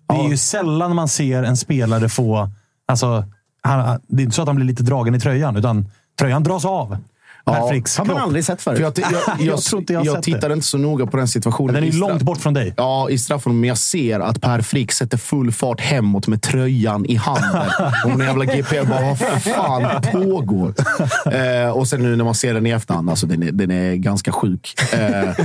Det 0.09 0.15
är 0.15 0.29
ju 0.29 0.37
sällan 0.37 0.97
man 0.97 1.09
ser 1.09 1.43
en 1.43 1.57
spelare 1.57 2.09
få... 2.09 2.51
Alltså, 2.87 3.25
han, 3.62 4.01
det 4.09 4.23
är 4.23 4.25
inte 4.25 4.37
så 4.37 4.43
att 4.43 4.49
han 4.49 4.57
blir 4.57 4.67
lite 4.67 4.83
dragen 4.83 5.15
i 5.15 5.21
tröjan, 5.21 5.57
utan 5.57 5.91
tröjan 6.19 6.43
dras 6.43 6.65
av. 6.65 6.97
Per 7.44 7.68
Fricks 7.68 7.99
har 7.99 8.04
man 8.04 8.16
kropp. 8.16 8.25
aldrig 8.26 8.44
sett 8.44 8.62
förut. 8.62 8.76
För 8.78 8.82
jag, 8.84 8.92
jag, 8.99 9.12
jag, 9.38 9.46
Jag 9.46 9.62
tror 9.62 9.80
inte 9.80 9.92
jag 9.92 10.06
jag 10.06 10.16
det. 10.16 10.22
tittar 10.22 10.52
inte 10.52 10.66
så 10.66 10.78
noga 10.78 11.06
på 11.06 11.16
den 11.16 11.28
situationen. 11.28 11.72
Men 11.75 11.82
den 11.82 11.92
är 11.92 11.96
långt 11.99 12.22
bort 12.22 12.38
från 12.38 12.54
dig. 12.54 12.75
Ja, 12.76 13.11
i 13.11 13.18
straffen. 13.18 13.61
Men 13.61 13.68
jag 13.68 13.78
ser 13.78 14.20
att 14.20 14.40
Per 14.40 14.61
Frick 14.61 14.92
sätter 14.92 15.18
full 15.18 15.52
fart 15.52 15.80
hemåt 15.80 16.26
med 16.26 16.42
tröjan 16.42 17.06
i 17.06 17.14
handen. 17.14 17.70
Och 18.04 18.11
den 18.11 18.20
jävla 18.26 18.44
GP 18.44 18.82
bara, 18.82 19.00
vad 19.00 19.42
fan 19.42 20.02
pågår? 20.12 20.75
Eh, 21.32 21.70
och 21.70 21.88
sen 21.88 22.02
nu 22.02 22.16
när 22.16 22.25
man 22.25 22.34
ser 22.34 22.54
den 22.54 22.66
i 22.66 22.70
efterhand, 22.70 23.11
alltså 23.11 23.26
den 23.26 23.42
är, 23.42 23.52
den 23.52 23.70
är 23.70 23.94
ganska 23.94 24.32
sjuk. 24.32 24.75
Eh, 24.92 24.99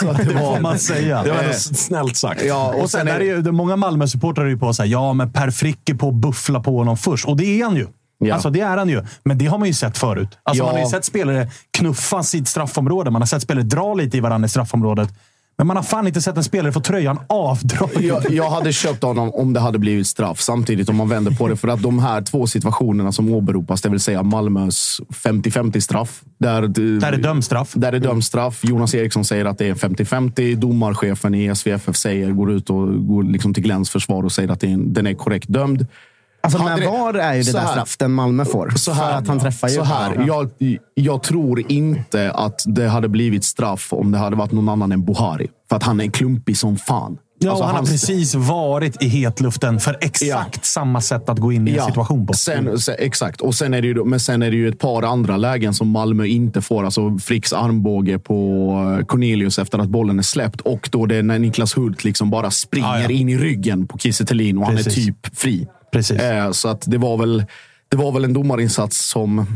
så 0.00 0.08
att 0.10 0.16
det 0.16 0.24
Det 0.24 0.38
får 0.38 0.60
man 0.60 0.78
säga. 0.78 1.22
Det 1.22 1.30
var 1.30 1.42
Eh, 1.44 1.50
snällt 1.52 2.16
sagt. 2.16 2.44
Ja, 2.44 2.74
Och 2.82 2.90
sen 2.90 3.08
är 3.08 3.18
det 3.18 3.24
ju, 3.24 3.42
det- 3.42 3.52
många 3.52 3.76
Malmö-supportrar 3.76 4.44
är 4.44 4.48
ju 4.48 4.58
på 4.58 4.72
så 4.74 4.82
här, 4.82 4.90
ja 4.90 5.12
men 5.12 5.32
Per 5.32 5.50
Frick 5.50 5.88
är 5.88 5.94
på 5.94 6.08
att 6.08 6.14
buffla 6.14 6.60
på 6.60 6.78
honom 6.78 6.96
först. 6.96 7.24
Och 7.24 7.36
det 7.36 7.60
är 7.60 7.64
han 7.64 7.76
ju. 7.76 7.86
Ja. 8.26 8.34
Alltså 8.34 8.50
det 8.50 8.60
är 8.60 8.76
han 8.76 8.88
ju. 8.88 9.02
Men 9.24 9.38
det 9.38 9.46
har 9.46 9.58
man 9.58 9.68
ju 9.68 9.74
sett 9.74 9.98
förut. 9.98 10.38
Alltså 10.42 10.62
Ja. 10.62 10.66
Man 10.66 10.74
har 10.74 10.82
ju 10.82 10.90
sett 10.90 11.04
spelare 11.04 11.48
knuffas 11.70 12.34
i 12.34 12.38
ett 12.38 12.48
straffområde. 12.48 13.10
Man 13.10 13.22
har 13.22 13.26
sett 13.26 13.42
spelare 13.42 13.64
dra 13.64 13.94
lite 13.94 14.16
i 14.16 14.20
varandra 14.20 14.46
i 14.46 14.48
straffområdet. 14.48 15.08
Men 15.56 15.66
man 15.66 15.76
har 15.76 15.84
fan 15.84 16.06
inte 16.06 16.22
sett 16.22 16.36
en 16.36 16.44
spelare 16.44 16.72
få 16.72 16.80
tröjan 16.80 17.18
avdragen. 17.26 18.06
jag, 18.06 18.30
jag 18.30 18.50
hade 18.50 18.72
köpt 18.72 19.02
honom 19.02 19.30
om 19.34 19.52
det 19.52 19.60
hade 19.60 19.78
blivit 19.78 20.06
straff. 20.06 20.40
Samtidigt 20.40 20.88
om 20.88 20.96
man 20.96 21.08
vänder 21.08 21.30
på 21.32 21.48
det. 21.48 21.56
För 21.56 21.68
att 21.68 21.82
de 21.82 21.98
här 21.98 22.22
två 22.22 22.46
situationerna 22.46 23.12
som 23.12 23.34
åberopas, 23.34 23.82
det 23.82 23.88
vill 23.88 24.00
säga 24.00 24.22
Malmös 24.22 25.00
50-50 25.10 25.80
straff. 25.80 26.22
Där, 26.38 26.62
Där 27.00 27.12
är 27.12 27.16
dömstraff. 27.16 27.72
Där 27.74 27.92
är 27.92 27.98
dömstraff. 27.98 28.64
Jonas 28.64 28.94
Eriksson 28.94 29.24
säger 29.24 29.44
att 29.44 29.58
det 29.58 29.68
är 29.68 29.74
50-50. 29.74 30.56
Domarchefen 30.56 31.34
i 31.34 31.54
SVFF 31.54 31.96
säger, 31.96 32.30
går 32.30 32.52
ut 32.52 32.70
och 32.70 33.06
går 33.08 33.22
liksom 33.22 33.54
till 33.54 33.62
Glens 33.62 33.90
försvar 33.90 34.22
och 34.22 34.32
säger 34.32 34.48
att 34.48 34.60
det 34.60 34.66
är 34.66 34.72
en, 34.74 34.92
den 34.92 35.06
är 35.06 35.14
korrekt 35.14 35.48
dömd. 35.48 35.86
Alltså, 36.44 36.58
Hade 36.58 36.70
men 36.70 36.80
det- 36.80 36.86
var 36.98 37.14
är 37.14 37.34
ju 37.34 37.42
det 37.42 37.52
där 37.52 37.60
här- 37.60 37.70
straff 37.72 37.96
den 37.98 38.12
Malmö 38.12 38.44
får. 38.44 38.70
Så 38.76 38.92
här, 38.92 39.10
för 39.10 39.18
att 39.18 39.28
han 39.28 39.40
träffar 39.40 39.68
ju. 39.68 39.74
Så 39.74 39.82
här, 39.82 40.24
jag, 40.26 40.50
jag 40.94 41.22
tror 41.22 41.72
inte 41.72 42.30
att 42.32 42.62
det 42.66 42.88
hade 42.88 43.08
blivit 43.08 43.44
straff 43.44 43.88
om 43.92 44.12
det 44.12 44.18
hade 44.18 44.36
varit 44.36 44.52
någon 44.52 44.68
annan 44.68 44.92
än 44.92 45.04
Buhari. 45.04 45.46
För 45.68 45.76
att 45.76 45.82
han 45.82 46.00
är 46.00 46.06
klumpig 46.10 46.56
som 46.56 46.76
fan. 46.76 47.18
Ja, 47.38 47.50
Alltså, 47.50 47.64
han 47.64 47.74
har 47.74 47.82
precis 47.82 48.34
varit 48.34 49.02
i 49.02 49.08
hetluften 49.08 49.80
för 49.80 49.98
exakt 50.00 50.64
samma 50.64 51.00
sätt 51.00 51.28
att 51.28 51.38
gå 51.38 51.52
in 51.52 51.68
i 51.68 51.72
en 51.76 51.84
situation 51.86 52.26
på. 52.26 52.32
Sen, 52.32 52.78
sen, 52.78 52.94
exakt. 52.98 53.40
Och 53.40 53.54
sen 53.54 53.74
är 53.74 53.82
det 53.82 53.88
ju, 53.88 54.04
men 54.04 54.20
sen 54.20 54.42
är 54.42 54.50
det 54.50 54.56
ju 54.56 54.68
ett 54.68 54.78
par 54.78 55.02
andra 55.02 55.36
lägen 55.36 55.74
som 55.74 55.88
Malmö 55.88 56.26
inte 56.26 56.60
får. 56.60 56.84
Alltså 56.84 57.18
Fricks 57.18 57.52
armbåge 57.52 58.18
på 58.18 58.36
eh, 59.00 59.06
Cornelius 59.06 59.58
efter 59.58 59.78
att 59.78 59.88
bollen 59.88 60.18
är 60.18 60.22
släppt. 60.22 60.60
Och 60.60 60.88
då 60.92 61.06
det 61.06 61.16
är 61.16 61.22
när 61.22 61.38
Niklas 61.38 61.76
Hult 61.76 62.04
liksom 62.04 62.30
bara 62.30 62.50
springer 62.50 62.88
Ja, 62.88 63.00
ja. 63.02 63.10
in 63.10 63.28
i 63.28 63.38
ryggen 63.38 63.86
på 63.86 63.98
Kiese 63.98 64.22
och 64.24 64.28
han 64.66 64.72
är 64.78 64.82
Precis. 64.82 65.06
typ 65.06 65.36
fri. 65.36 65.66
Precis. 65.94 66.20
Eh, 66.20 66.50
så 66.50 66.68
att 66.68 66.82
det 66.86 66.98
var 66.98 67.16
väl 67.16 67.44
det 67.88 67.96
var 67.96 68.12
väl 68.12 68.24
en 68.24 68.32
domarinsats 68.32 69.08
som... 69.08 69.46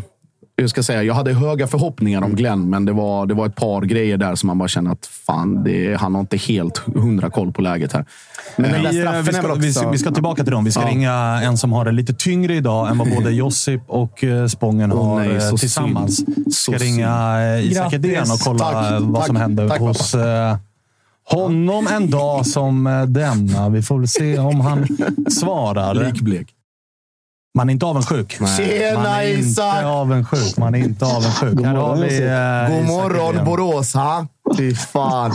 Jag 0.60 0.70
ska 0.70 0.82
säga, 0.82 1.02
jag 1.02 1.14
hade 1.14 1.32
höga 1.32 1.66
förhoppningar 1.66 2.22
om 2.22 2.34
Glenn, 2.34 2.70
men 2.70 2.84
det 2.84 2.92
var, 2.92 3.26
det 3.26 3.34
var 3.34 3.46
ett 3.46 3.54
par 3.56 3.82
grejer 3.82 4.16
där 4.16 4.34
som 4.34 4.46
man 4.46 4.58
bara 4.58 4.68
känner 4.68 4.90
att 4.92 5.06
fan, 5.06 5.64
det, 5.64 5.94
han 6.00 6.14
har 6.14 6.20
inte 6.20 6.36
helt 6.36 6.78
hundra 6.78 7.30
koll 7.30 7.52
på 7.52 7.62
läget 7.62 7.92
här. 7.92 8.04
Men 8.56 8.72
den 8.72 8.82
där 8.82 8.90
Vi, 8.92 8.98
eh, 8.98 9.02
straffen 9.02 9.24
vi, 9.24 9.30
är 9.38 9.42
ska, 9.42 9.54
vi, 9.54 9.72
ska, 9.72 9.90
vi 9.90 9.98
ska 9.98 10.10
tillbaka 10.10 10.42
till 10.44 10.52
dem. 10.52 10.64
Vi 10.64 10.70
ska 10.70 10.80
Ja. 10.82 10.88
ringa 10.88 11.12
en 11.42 11.58
som 11.58 11.72
har 11.72 11.84
det 11.84 11.92
lite 11.92 12.14
tyngre 12.14 12.54
idag 12.54 12.90
än 12.90 12.98
vad 12.98 13.08
både 13.14 13.30
Josip 13.30 13.82
och 13.86 14.24
eh, 14.24 14.46
Spången 14.46 14.92
Åh, 14.92 15.04
har 15.08 15.20
nej, 15.20 15.36
eh, 15.36 15.50
så 15.50 15.56
tillsammans. 15.56 16.16
synd. 16.16 16.34
Vi 16.46 16.50
Så 16.52 16.72
ska 16.72 16.84
ringa 16.84 17.38
Isak. 17.60 17.92
Edén 17.92 18.22
och 18.22 18.40
kolla 18.44 18.58
Tack, 18.58 19.00
vad 19.00 19.24
som 19.24 19.34
tack, 19.36 19.42
händer 19.42 19.68
tack, 19.68 19.80
hos 19.80 20.14
eh, 20.14 20.56
honom 21.30 21.86
en 21.86 22.10
dag 22.10 22.46
som 22.46 22.86
eh, 22.86 23.02
denna. 23.02 23.68
Vi 23.68 23.82
får 23.82 23.98
väl 23.98 24.08
se 24.08 24.38
om 24.38 24.60
han 24.60 24.86
svarar. 25.30 25.94
Likblek. 25.94 26.54
Man 27.54 27.68
är 27.68 27.72
inte 27.72 27.86
avundsjuk. 27.86 28.32
Tjena, 28.56 28.98
Man 28.98 29.06
är 29.06 29.28
inte 29.28 29.40
Isak! 29.48 29.84
avundsjuk. 29.84 30.56
Man 30.58 30.74
är 30.74 30.78
inte 30.78 31.04
avundsjuk. 31.06 31.60
Här 31.64 31.74
har 31.74 31.96
vi 31.96 32.18
eh, 32.18 32.76
God 32.78 32.86
morgon. 32.86 33.44
Borås! 33.44 33.94
Ha? 33.94 34.26
Fy 34.56 34.74
fan. 34.74 35.34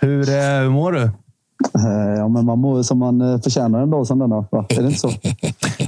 Hur, 0.00 0.28
eh, 0.28 0.34
hur 0.62 0.70
mår 0.70 0.92
du? 0.92 1.02
Eh, 1.02 1.10
Ja, 2.18 2.28
men 2.28 2.44
man 2.44 2.58
mår 2.58 2.82
som 2.82 2.98
man 2.98 3.20
eh, 3.20 3.40
förtjänar 3.40 3.82
en 3.82 3.90
dag 3.90 4.06
som 4.06 4.18
denna. 4.18 4.44
Va? 4.50 4.66
Är 4.68 4.82
det 4.82 4.86
inte 4.88 4.98
så? 4.98 5.10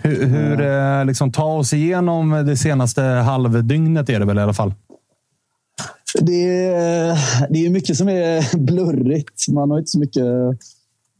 Hur, 0.03 0.27
hur 0.27 1.05
liksom, 1.05 1.33
ta 1.33 1.45
oss 1.45 1.73
igenom 1.73 2.31
det 2.47 2.57
senaste 2.57 3.03
halvdygnet 3.03 4.09
är 4.09 4.19
det 4.21 4.25
väl 4.27 4.39
i 4.39 4.43
alla 4.43 4.53
fall? 4.53 4.75
Det 6.21 6.49
är, 6.67 7.19
det 7.53 7.67
är 7.67 7.71
mycket 7.71 7.97
som 7.97 8.09
är 8.09 8.57
blurrigt. 8.65 9.49
Man 9.49 9.71
har 9.71 9.79
inte 9.79 9.91
så 9.91 9.99
mycket 9.99 10.25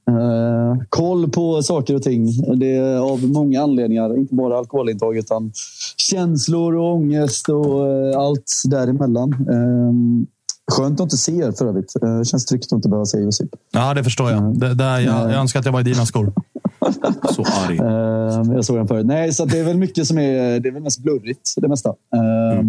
eh, 0.09 0.77
koll 0.89 1.31
på 1.31 1.63
saker 1.63 1.95
och 1.95 2.03
ting. 2.03 2.27
Det 2.57 2.77
är 2.77 2.97
av 2.97 3.23
många 3.29 3.63
anledningar. 3.63 4.17
Inte 4.17 4.35
bara 4.35 4.59
alkoholintag 4.59 5.17
utan 5.17 5.53
känslor 5.97 6.75
och 6.77 6.95
ångest 6.95 7.49
och 7.49 7.89
eh, 7.89 8.19
allt 8.19 8.53
däremellan. 8.65 9.33
Eh, 9.33 9.93
skönt 10.75 11.01
att 11.01 11.05
inte 11.05 11.17
se 11.17 11.33
er 11.37 11.53
för 11.53 11.67
övrigt. 11.67 11.93
Eh, 12.03 12.19
Det 12.19 12.25
känns 12.25 12.45
tryggt 12.45 12.65
att 12.65 12.73
inte 12.73 12.89
behöva 12.89 13.07
se 13.07 13.19
Josip. 13.19 13.49
Ja, 13.73 13.95
det 13.95 14.05
förstår 14.05 14.31
jag. 14.31 14.59
Det, 14.61 14.75
där, 14.75 15.01
jag, 15.01 15.31
jag 15.31 15.41
önskar 15.41 15.61
att 15.61 15.67
jag 15.67 15.73
var 15.73 15.81
i 15.81 15.85
dina 15.85 16.07
skor. 16.07 16.33
Så 17.35 17.43
arg. 17.67 17.79
Eh, 17.79 18.55
jag 18.55 18.65
såg 18.65 18.77
den 18.77 18.89
förut. 18.89 19.07
Nej, 19.07 19.33
så 19.33 19.45
det 19.45 19.59
är 19.59 19.65
väl 19.65 19.77
mycket 19.79 20.07
som 20.07 20.19
är, 20.19 20.61
det 20.61 20.69
är 20.69 20.73
väl 20.73 20.83
mest 20.83 21.03
blurrigt, 21.03 21.55
det 21.57 21.69
mesta. 21.69 21.89
Eh, 21.89 22.63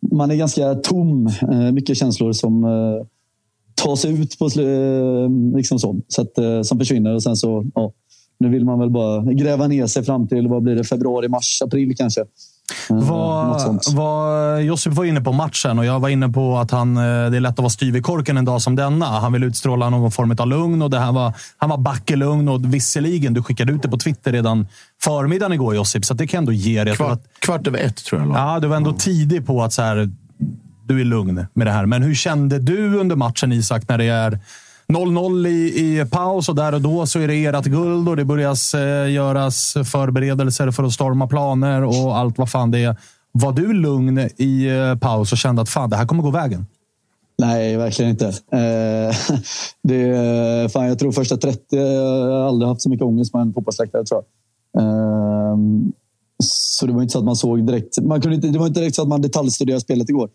man 0.00 0.30
är 0.30 0.36
ganska 0.36 0.74
tom. 0.74 1.26
Eh, 1.26 1.72
mycket 1.72 1.96
känslor 1.96 2.32
som 2.32 2.64
eh, 2.64 3.06
tas 3.74 4.04
ut 4.04 4.38
på 4.38 4.44
eh, 4.44 5.56
liksom 5.56 5.78
så, 5.78 6.00
så 6.08 6.22
att, 6.22 6.66
som 6.66 6.78
försvinner 6.78 7.14
och 7.14 7.22
sen 7.22 7.36
så 7.36 7.64
ja, 7.74 7.92
nu 8.38 8.48
vill 8.48 8.64
man 8.64 8.78
väl 8.78 8.90
bara 8.90 9.32
gräva 9.32 9.66
ner 9.66 9.86
sig 9.86 10.04
fram 10.04 10.28
till 10.28 10.48
vad 10.48 10.62
blir 10.62 10.74
det, 10.74 10.84
februari, 10.84 11.28
mars, 11.28 11.62
april 11.62 11.96
kanske. 11.96 12.24
Något 12.88 13.06
Vad, 13.08 13.94
vad, 13.94 14.62
Josip 14.62 14.92
var 14.92 15.04
inne 15.04 15.20
på 15.20 15.32
matchen 15.32 15.78
och 15.78 15.84
jag 15.84 16.00
var 16.00 16.08
inne 16.08 16.28
på 16.28 16.58
att 16.58 16.70
han, 16.70 16.96
eh, 16.96 17.02
det 17.02 17.36
är 17.36 17.40
lätt 17.40 17.52
att 17.52 17.58
vara 17.58 17.70
styv 17.70 17.96
i 17.96 18.02
korken 18.02 18.36
en 18.36 18.44
dag 18.44 18.62
som 18.62 18.76
denna. 18.76 19.06
Han 19.06 19.32
vill 19.32 19.44
utstråla 19.44 19.90
någon 19.90 20.10
form 20.10 20.36
av 20.38 20.48
lugn 20.48 20.82
och 20.82 20.90
det 20.90 20.98
här 20.98 21.12
var, 21.12 21.32
han 21.56 21.70
var 21.70 21.78
backelugn 21.78 22.48
och 22.48 22.74
visserligen, 22.74 23.34
du 23.34 23.42
skickade 23.42 23.72
ut 23.72 23.82
det 23.82 23.88
på 23.88 23.98
Twitter 23.98 24.32
redan 24.32 24.68
förmiddagen 25.02 25.52
igår 25.52 25.74
Josip, 25.74 26.04
så 26.04 26.14
det 26.14 26.26
kan 26.26 26.38
ändå 26.38 26.52
ge 26.52 26.84
dig. 26.84 26.96
Kvart, 26.96 27.22
kvart 27.38 27.66
över 27.66 27.78
ett 27.78 28.04
tror 28.04 28.20
jag. 28.20 28.30
Ja, 28.30 28.60
du 28.60 28.68
var 28.68 28.76
ändå 28.76 28.92
tidig 28.92 29.46
på 29.46 29.62
att 29.62 29.72
så 29.72 29.82
här, 29.82 30.10
du 30.84 31.00
är 31.00 31.04
lugn 31.04 31.46
med 31.54 31.66
det 31.66 31.70
här. 31.70 31.86
Men 31.86 32.02
hur 32.02 32.14
kände 32.14 32.58
du 32.58 32.98
under 32.98 33.16
matchen 33.16 33.52
Isak, 33.52 33.88
när 33.88 33.98
det 33.98 34.04
är 34.04 34.40
0-0 34.90 35.46
i, 35.46 36.00
i 36.00 36.04
paus 36.04 36.48
och 36.48 36.54
där 36.54 36.74
och 36.74 36.80
då 36.80 37.06
så 37.06 37.20
är 37.20 37.28
det 37.28 37.44
ert 37.44 37.64
guld 37.64 38.08
och 38.08 38.16
det 38.16 38.24
börjar 38.24 38.76
eh, 38.76 39.12
göras 39.12 39.74
förberedelser 39.84 40.70
för 40.70 40.84
att 40.84 40.92
storma 40.92 41.26
planer 41.26 41.84
och 41.84 42.18
allt 42.18 42.38
vad 42.38 42.50
fan 42.50 42.70
det 42.70 42.78
är. 42.78 42.96
Var 43.32 43.52
du 43.52 43.72
lugn 43.72 44.18
i 44.36 44.66
eh, 44.66 44.98
paus 44.98 45.32
och 45.32 45.38
kände 45.38 45.62
att 45.62 45.68
fan, 45.68 45.90
det 45.90 45.96
här 45.96 46.06
kommer 46.06 46.22
gå 46.22 46.30
vägen? 46.30 46.66
Nej, 47.38 47.76
verkligen 47.76 48.10
inte. 48.10 48.26
Eh, 48.26 49.16
det, 49.82 50.08
eh, 50.10 50.68
fan, 50.68 50.86
jag 50.86 50.98
tror 50.98 51.12
första 51.12 51.36
30, 51.36 51.76
eh, 51.76 51.82
jag 51.82 52.30
har 52.30 52.48
aldrig 52.48 52.68
haft 52.68 52.82
så 52.82 52.90
mycket 52.90 53.04
ångest 53.04 53.34
med 53.34 53.42
en 53.42 53.52
fotbollsläktare 53.52 54.04
tror 54.04 54.22
jag. 54.22 54.82
Eh, 54.82 55.56
så 56.42 56.86
det 56.86 56.92
var 56.92 57.02
inte 57.02 57.12
så 57.12 57.18
att 57.18 57.24
man 57.24 57.36
såg 57.36 57.66
direkt. 57.66 57.98
Man 58.02 58.20
kunde 58.20 58.36
inte, 58.36 58.48
det 58.48 58.58
var 58.58 58.66
inte 58.66 58.80
direkt 58.80 58.96
så 58.96 59.02
att 59.02 59.08
man 59.08 59.22
detaljstuderade 59.22 59.80
spelet 59.80 60.08
igår. 60.08 60.30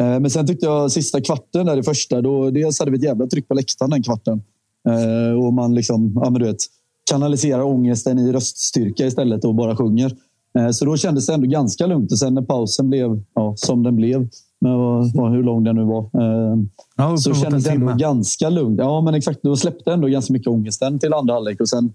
Eh, 0.00 0.20
men 0.20 0.30
sen 0.30 0.46
tyckte 0.46 0.66
jag 0.66 0.92
sista 0.92 1.20
kvarten 1.20 1.66
där 1.66 1.76
i 1.76 1.82
första, 1.82 2.22
då 2.22 2.50
dels 2.50 2.78
hade 2.78 2.90
vi 2.90 2.96
ett 2.96 3.04
jävla 3.04 3.26
tryck 3.26 3.48
på 3.48 3.54
läktaren 3.54 3.90
den 3.90 4.02
kvarten. 4.02 4.42
Eh, 4.88 5.44
och 5.44 5.52
man 5.52 5.74
liksom, 5.74 6.12
ja, 6.14 6.30
men 6.30 6.40
du 6.40 6.46
vet, 6.46 6.56
kanaliserar 7.10 7.62
ångesten 7.62 8.18
i 8.18 8.32
röststyrka 8.32 9.06
istället 9.06 9.44
och 9.44 9.54
bara 9.54 9.76
sjunger. 9.76 10.16
Eh, 10.58 10.70
så 10.70 10.84
då 10.84 10.96
kändes 10.96 11.26
det 11.26 11.34
ändå 11.34 11.46
ganska 11.46 11.86
lugnt. 11.86 12.12
Och 12.12 12.18
sen 12.18 12.34
när 12.34 12.42
pausen 12.42 12.90
blev 12.90 13.22
ja, 13.34 13.54
som 13.56 13.82
den 13.82 13.96
blev, 13.96 14.28
med 14.58 15.30
hur 15.30 15.42
lång 15.42 15.64
den 15.64 15.76
nu 15.76 15.84
var, 15.84 16.10
ja, 16.96 17.16
så 17.16 17.34
kändes 17.34 17.64
det 17.64 17.70
ändå 17.70 17.94
ganska 17.94 18.48
lugnt. 18.48 18.78
Ja, 18.78 19.00
men 19.00 19.14
exakt. 19.14 19.42
Då 19.42 19.56
släppte 19.56 19.92
ändå 19.92 20.08
ganska 20.08 20.32
mycket 20.32 20.48
ångesten 20.48 20.98
till 20.98 21.14
andra 21.14 21.34
halvlek. 21.34 21.60
Och 21.60 21.68
sen 21.68 21.92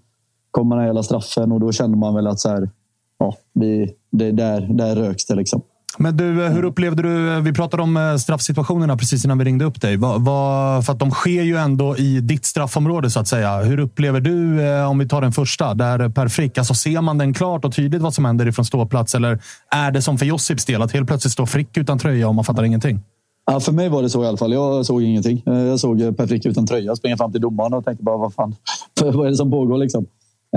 kom 0.51 0.69
den 0.69 0.79
här 0.79 0.85
hela 0.85 1.03
straffen 1.03 1.51
och 1.51 1.59
då 1.59 1.71
kände 1.71 1.97
man 1.97 2.15
väl 2.15 2.27
att 2.27 2.39
så 2.39 2.49
här, 2.49 2.69
ja, 3.17 3.35
vi, 3.53 3.93
det, 4.11 4.31
där, 4.31 4.61
där 4.61 4.95
röks 4.95 5.25
det. 5.25 5.35
Liksom. 5.35 5.61
Men 5.97 6.17
du, 6.17 6.23
hur 6.25 6.63
upplevde 6.63 7.03
du... 7.03 7.41
Vi 7.41 7.53
pratade 7.53 7.83
om 7.83 7.97
eh, 7.97 8.15
straffsituationerna 8.15 8.97
precis 8.97 9.25
innan 9.25 9.37
vi 9.37 9.45
ringde 9.45 9.65
upp 9.65 9.81
dig. 9.81 9.97
Va, 9.97 10.17
va, 10.17 10.81
för 10.85 10.93
att 10.93 10.99
de 10.99 11.11
sker 11.11 11.43
ju 11.43 11.57
ändå 11.57 11.97
i 11.97 12.19
ditt 12.21 12.45
straffområde, 12.45 13.09
så 13.09 13.19
att 13.19 13.27
säga. 13.27 13.57
Hur 13.57 13.79
upplever 13.79 14.19
du, 14.19 14.61
eh, 14.67 14.89
om 14.89 14.99
vi 14.99 15.07
tar 15.07 15.21
den 15.21 15.31
första, 15.31 15.73
där 15.73 16.09
Per 16.09 16.27
Frick, 16.27 16.57
alltså 16.57 16.73
ser 16.73 17.01
man 17.01 17.17
den 17.17 17.33
klart 17.33 17.65
och 17.65 17.75
tydligt 17.75 18.01
vad 18.01 18.13
som 18.13 18.25
händer 18.25 18.47
ifrån 18.47 18.65
ståplats? 18.65 19.15
Eller 19.15 19.39
är 19.69 19.91
det 19.91 20.01
som 20.01 20.17
för 20.17 20.25
Josips 20.25 20.65
del, 20.65 20.81
att 20.81 20.91
helt 20.91 21.07
plötsligt 21.07 21.33
står 21.33 21.45
Frick 21.45 21.77
utan 21.77 21.99
tröja 21.99 22.27
och 22.27 22.35
man 22.35 22.45
fattar 22.45 22.63
ingenting? 22.63 22.99
Ja, 23.45 23.59
för 23.59 23.71
mig 23.71 23.89
var 23.89 24.03
det 24.03 24.09
så 24.09 24.23
i 24.23 24.27
alla 24.27 24.37
fall. 24.37 24.53
Jag 24.53 24.85
såg 24.85 25.03
ingenting. 25.03 25.43
Eh, 25.45 25.53
jag 25.53 25.79
såg 25.79 26.17
Per 26.17 26.27
Frick 26.27 26.45
utan 26.45 26.67
tröja 26.67 26.95
springa 26.95 27.17
fram 27.17 27.31
till 27.31 27.41
domaren 27.41 27.73
och 27.73 27.85
tänkte 27.85 28.03
bara, 28.03 28.17
vad 28.17 28.33
fan, 28.33 28.55
vad 29.01 29.25
är 29.25 29.29
det 29.29 29.35
som 29.35 29.51
pågår? 29.51 29.77
Liksom? 29.77 30.05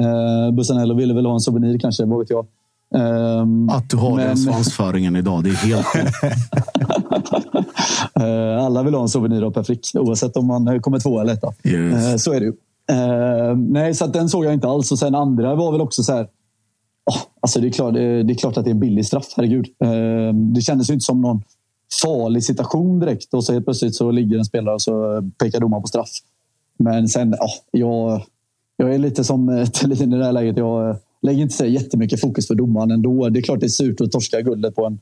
Eh, 0.01 0.55
Bussanello 0.55 0.95
ville 0.95 1.15
väl 1.15 1.27
ha 1.27 1.35
en 1.35 1.41
souvenir 1.41 1.79
kanske, 1.79 2.05
vad 2.05 2.19
vet 2.19 2.31
jag. 2.31 2.47
Um, 2.91 3.69
att 3.69 3.91
du 3.91 3.97
har 3.97 4.17
men... 4.17 4.27
den 4.27 4.37
svansföringen 4.37 5.17
idag, 5.17 5.45
det 5.45 5.51
är 5.51 5.55
helt 5.55 5.87
uh, 8.21 8.65
Alla 8.65 8.83
vill 8.83 8.95
ha 8.95 9.03
en 9.03 9.09
souvenir 9.09 9.43
av 9.43 9.51
Per 9.51 9.63
Frick, 9.63 9.91
oavsett 9.95 10.37
om 10.37 10.47
man 10.47 10.83
kommer 10.83 11.01
två 11.01 11.21
eller 11.21 11.33
etta. 11.33 11.53
Yes. 11.65 12.13
Uh, 12.13 12.17
så 12.17 12.33
är 12.33 12.41
det 12.41 12.47
ju. 12.47 12.53
Uh, 12.93 13.57
nej, 13.57 13.95
så 13.95 14.07
den 14.07 14.29
såg 14.29 14.45
jag 14.45 14.55
inte 14.55 14.69
alls. 14.69 14.93
Och 14.93 14.99
sen 14.99 15.15
andra 15.15 15.55
var 15.55 15.73
väl 15.73 15.81
också 15.81 16.03
så 16.03 16.13
här... 16.13 16.29
Oh, 17.11 17.19
alltså 17.41 17.61
det, 17.61 17.69
är 17.69 17.73
klart, 17.73 17.95
det, 17.95 18.03
är 18.03 18.35
klart 18.35 18.57
att 18.57 18.65
det 18.65 18.71
är 18.71 18.75
en 18.75 18.81
billig 18.81 19.07
straff, 19.07 19.27
herregud. 19.37 19.67
det 20.55 20.61
kändes 20.61 20.91
ju 20.91 20.95
inte 20.95 21.05
som 21.05 21.21
någon 21.21 21.43
farlig 22.03 22.45
situation 22.45 23.01
direkt. 23.01 23.35
Och 23.35 23.45
så 23.45 23.53
helt 23.53 23.65
plötsligt 23.65 23.95
så 23.95 24.11
ligger 24.11 24.39
en 24.39 24.45
spelare 24.45 24.75
och 24.75 24.83
så 24.83 25.23
pekar 25.39 25.61
domaren 25.61 25.83
på 25.83 25.89
straff. 25.89 26.11
Men 26.79 27.09
sen, 27.09 27.35
oh, 27.35 27.55
jag, 27.71 28.23
jag 28.77 28.95
är 28.95 28.99
lite 28.99 29.25
som 29.25 29.67
Thelin 29.73 30.13
i 30.13 30.17
det 30.17 30.25
här 30.25 30.33
läget. 30.33 30.57
Jag, 30.57 30.97
lägger 31.23 31.43
inte 31.43 31.55
så 31.55 31.65
jättemycket 31.65 32.21
fokus 32.21 32.47
för 32.47 32.55
domaren 32.55 32.91
ändå. 32.91 33.29
Det 33.29 33.39
är 33.39 33.43
klart 33.43 33.61
det 33.61 33.67
är 33.67 33.69
surt 33.69 34.01
att 34.01 34.13
torska 34.13 34.41
guldet 34.41 34.75
på 34.75 34.87
en 34.87 34.99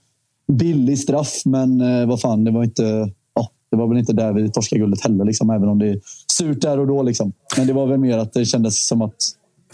billig 0.53 0.99
straff, 0.99 1.43
men 1.45 1.81
eh, 1.81 2.07
vad 2.07 2.21
fan, 2.21 2.45
det 2.45 2.51
var 2.51 2.65
inte... 2.65 3.11
Ja, 3.35 3.51
det 3.71 3.77
var 3.77 3.89
väl 3.89 3.99
inte 3.99 4.13
där 4.13 4.33
vi 4.33 4.51
torskade 4.51 4.81
guldet 4.81 5.01
heller, 5.01 5.25
liksom, 5.25 5.51
även 5.51 5.69
om 5.69 5.79
det 5.79 5.89
är 5.89 6.01
surt 6.33 6.61
där 6.61 6.79
och 6.79 6.87
då. 6.87 7.03
Liksom. 7.03 7.33
Men 7.57 7.67
det 7.67 7.73
var 7.73 7.87
väl 7.87 7.99
mer 7.99 8.19
att 8.19 8.33
det 8.33 8.45
kändes 8.45 8.87
som 8.87 9.03
att 9.03 9.15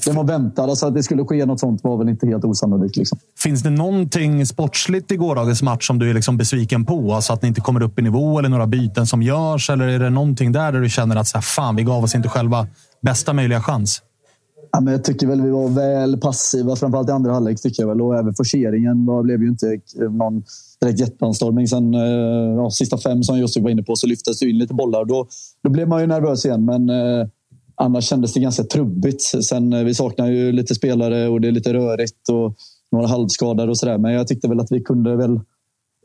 det 0.04 0.12
var 0.12 0.24
väntat. 0.24 0.68
Alltså 0.68 0.86
att 0.86 0.94
det 0.94 1.02
skulle 1.02 1.24
ske 1.24 1.46
något 1.46 1.60
sånt 1.60 1.84
var 1.84 1.96
väl 1.96 2.08
inte 2.08 2.26
helt 2.26 2.44
osannolikt. 2.44 2.96
Liksom. 2.96 3.18
Finns 3.38 3.62
det 3.62 3.70
någonting 3.70 4.46
sportsligt 4.46 5.12
i 5.12 5.16
gårdagens 5.16 5.62
match 5.62 5.86
som 5.86 5.98
du 5.98 6.10
är 6.10 6.14
liksom 6.14 6.36
besviken 6.36 6.84
på? 6.84 7.14
Alltså 7.14 7.32
att 7.32 7.42
ni 7.42 7.48
inte 7.48 7.60
kommer 7.60 7.82
upp 7.82 7.98
i 7.98 8.02
nivå 8.02 8.38
eller 8.38 8.48
några 8.48 8.66
byten 8.66 9.06
som 9.06 9.22
görs? 9.22 9.70
Eller 9.70 9.88
är 9.88 9.98
det 9.98 10.10
någonting 10.10 10.52
där, 10.52 10.72
där 10.72 10.80
du 10.80 10.88
känner 10.88 11.16
att 11.16 11.28
så 11.28 11.36
här, 11.36 11.42
fan, 11.42 11.76
vi 11.76 11.82
gav 11.82 12.04
oss 12.04 12.14
inte 12.14 12.28
själva 12.28 12.66
bästa 13.02 13.32
möjliga 13.32 13.60
chans? 13.60 14.02
Ja, 14.72 14.80
men 14.80 14.92
jag 14.92 15.04
tycker 15.04 15.26
väl 15.26 15.40
vi 15.40 15.50
var 15.50 15.68
väl 15.68 16.18
passiva, 16.18 16.76
framförallt 16.76 17.08
i 17.08 17.12
andra 17.12 17.32
halvlek. 17.32 17.62
tycker 17.62 17.82
jag 17.82 17.88
väl. 17.88 18.00
Och 18.00 18.16
även 18.16 18.34
forceringen 18.34 19.06
var, 19.06 19.22
blev 19.22 19.42
ju 19.42 19.48
inte 19.48 19.80
eh, 20.00 20.12
någon 20.12 20.44
direkt 20.80 21.00
jätteanstormning. 21.00 21.68
Sen 21.68 21.94
eh, 21.94 22.00
ja, 22.56 22.70
sista 22.70 22.98
fem 22.98 23.22
som 23.22 23.38
Josip 23.38 23.62
var 23.62 23.70
inne 23.70 23.82
på 23.82 23.96
så 23.96 24.06
lyftes 24.06 24.38
det 24.38 24.46
in 24.46 24.58
lite 24.58 24.74
bollar. 24.74 25.04
Då, 25.04 25.26
då 25.62 25.70
blev 25.70 25.88
man 25.88 26.00
ju 26.00 26.06
nervös 26.06 26.44
igen. 26.44 26.64
Men 26.64 26.90
eh, 26.90 27.26
annars 27.74 28.04
kändes 28.04 28.32
det 28.32 28.40
ganska 28.40 28.64
trubbigt. 28.64 29.22
Sen, 29.22 29.72
eh, 29.72 29.84
vi 29.84 29.94
saknar 29.94 30.26
ju 30.26 30.52
lite 30.52 30.74
spelare 30.74 31.28
och 31.28 31.40
det 31.40 31.48
är 31.48 31.52
lite 31.52 31.74
rörigt 31.74 32.28
och 32.28 32.54
några 32.92 33.06
halvskadade 33.06 33.70
och 33.70 33.78
sådär. 33.78 33.98
Men 33.98 34.12
jag 34.12 34.28
tyckte 34.28 34.48
väl 34.48 34.60
att 34.60 34.72
vi 34.72 34.80
kunde 34.80 35.16
väl 35.16 35.40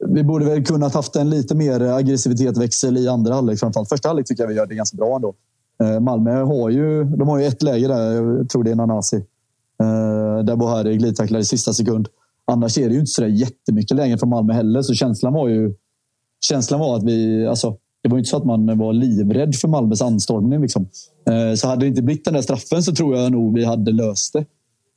vi 0.07 0.23
borde 0.23 0.45
väl 0.45 0.65
kunnat 0.65 0.93
haft 0.93 1.15
en 1.15 1.29
lite 1.29 1.55
mer 1.55 1.81
aggressivitetsväxel 1.81 2.97
i 2.97 3.07
andra 3.07 3.33
halvlek. 3.33 3.59
Framförallt 3.59 3.89
första 3.89 4.09
halvlek 4.09 4.27
tycker 4.27 4.43
jag 4.43 4.47
vi 4.47 4.55
gör 4.55 4.65
det 4.65 4.75
ganska 4.75 4.97
bra 4.97 5.15
ändå. 5.15 5.35
Eh, 5.83 5.99
Malmö 5.99 6.43
har 6.43 6.69
ju, 6.69 7.03
de 7.03 7.27
har 7.27 7.39
ju 7.39 7.45
ett 7.45 7.63
läge 7.63 7.87
där, 7.87 8.11
jag 8.11 8.49
tror 8.49 8.63
det 8.63 8.71
är 8.71 8.75
Nanasi. 8.75 9.17
Eh, 9.83 10.43
där 10.43 10.55
Bohari 10.55 10.97
glidtacklar 10.97 11.39
i 11.39 11.45
sista 11.45 11.73
sekund. 11.73 12.07
Annars 12.45 12.77
är 12.77 12.87
det 12.87 12.93
ju 12.93 12.99
inte 12.99 13.11
så 13.11 13.21
där 13.21 13.27
jättemycket 13.27 13.97
lägen 13.97 14.17
från 14.17 14.29
Malmö 14.29 14.53
heller, 14.53 14.81
så 14.81 14.93
känslan 14.93 15.33
var 15.33 15.47
ju 15.47 15.73
känslan 16.45 16.79
var 16.79 16.97
att 16.97 17.03
vi... 17.03 17.47
Alltså, 17.47 17.77
det 18.03 18.09
var 18.09 18.17
inte 18.17 18.29
så 18.29 18.37
att 18.37 18.45
man 18.45 18.77
var 18.77 18.93
livrädd 18.93 19.55
för 19.55 19.67
Malmös 19.67 20.01
anstormning. 20.01 20.61
Liksom. 20.61 20.87
Eh, 21.29 21.55
så 21.55 21.67
hade 21.67 21.81
det 21.81 21.87
inte 21.87 22.01
blivit 22.01 22.25
den 22.25 22.33
där 22.33 22.41
straffen 22.41 22.83
så 22.83 22.95
tror 22.95 23.17
jag 23.17 23.31
nog 23.31 23.53
vi 23.53 23.65
hade 23.65 23.91
löst 23.91 24.33
det. 24.33 24.45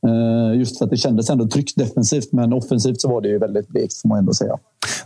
Eh, 0.06 0.58
just 0.58 0.78
för 0.78 0.84
att 0.84 0.90
det 0.90 0.96
kändes 0.96 1.30
ändå 1.30 1.48
tryggt 1.48 1.76
defensivt, 1.76 2.32
men 2.32 2.52
offensivt 2.52 3.00
så 3.00 3.08
var 3.08 3.20
det 3.20 3.28
ju 3.28 3.38
väldigt 3.38 3.68
blekt 3.68 4.00
får 4.00 4.08
man 4.08 4.18
ändå 4.18 4.34
säga. 4.34 4.56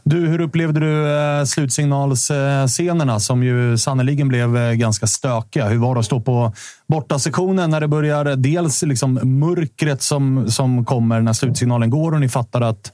Du, 0.05 0.29
hur 0.29 0.41
upplevde 0.41 0.81
du 0.81 1.17
eh, 1.17 1.45
slutsignalscenerna 1.45 3.21
som 3.21 3.43
ju 3.43 3.79
sannoliken 3.79 4.29
blev 4.29 4.57
eh, 4.57 4.73
ganska 4.73 5.07
stökiga? 5.07 5.69
Hur 5.69 5.79
var 5.79 5.95
det 5.95 6.01
att 6.01 6.07
stå 6.07 6.21
på 6.21 6.53
bortasektionen 6.87 7.71
när 7.71 7.81
det 7.81 7.89
börjar 7.89 8.37
dels 8.37 8.83
liksom 8.83 9.21
mörkret 9.23 10.03
som, 10.03 10.51
som 10.51 10.85
kommer 10.85 11.21
när 11.21 11.33
slutsignalen 11.33 11.91
går 11.91 12.13
och 12.13 12.21
ni 12.21 12.29
fattar 12.29 12.61
att 12.61 12.93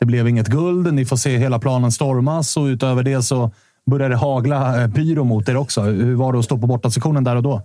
det 0.00 0.06
blev 0.06 0.28
inget 0.28 0.48
guld. 0.48 0.94
Ni 0.94 1.04
får 1.04 1.16
se 1.16 1.38
hela 1.38 1.58
planen 1.58 1.92
stormas 1.92 2.56
och 2.56 2.64
utöver 2.64 3.02
det 3.02 3.22
så 3.22 3.50
börjar 3.86 4.08
det 4.10 4.16
hagla 4.16 4.88
pyro 4.94 5.24
mot 5.24 5.48
er 5.48 5.56
också. 5.56 5.80
Hur 5.80 6.14
var 6.14 6.32
det 6.32 6.38
att 6.38 6.44
stå 6.44 6.58
på 6.58 6.66
bortasektionen 6.66 7.24
där 7.24 7.36
och 7.36 7.42
då? 7.42 7.62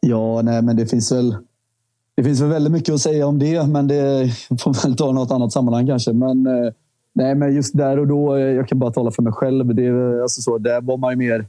Ja, 0.00 0.42
nej, 0.42 0.62
men 0.62 0.76
det 0.76 0.86
finns 0.86 1.12
väl 1.12 1.36
det 2.16 2.24
finns 2.24 2.40
väl 2.40 2.48
väldigt 2.48 2.72
mycket 2.72 2.94
att 2.94 3.00
säga 3.00 3.26
om 3.26 3.38
det, 3.38 3.66
men 3.66 3.86
det 3.86 4.30
får 4.60 4.82
väl 4.82 4.96
ta 4.96 5.12
något 5.12 5.30
annat 5.30 5.52
sammanhang 5.52 5.86
kanske. 5.86 6.12
Men, 6.12 6.46
eh, 6.46 6.72
nej, 7.12 7.34
men 7.34 7.54
just 7.54 7.76
där 7.76 7.98
och 7.98 8.06
då, 8.06 8.36
eh, 8.36 8.42
jag 8.42 8.68
kan 8.68 8.78
bara 8.78 8.92
tala 8.92 9.10
för 9.10 9.22
mig 9.22 9.32
själv. 9.32 9.74
Det, 9.74 9.86
eh, 9.86 10.22
alltså 10.22 10.42
så, 10.42 10.58
där 10.58 10.80
var 10.80 10.96
man 10.96 11.12
ju 11.12 11.16
mer, 11.16 11.46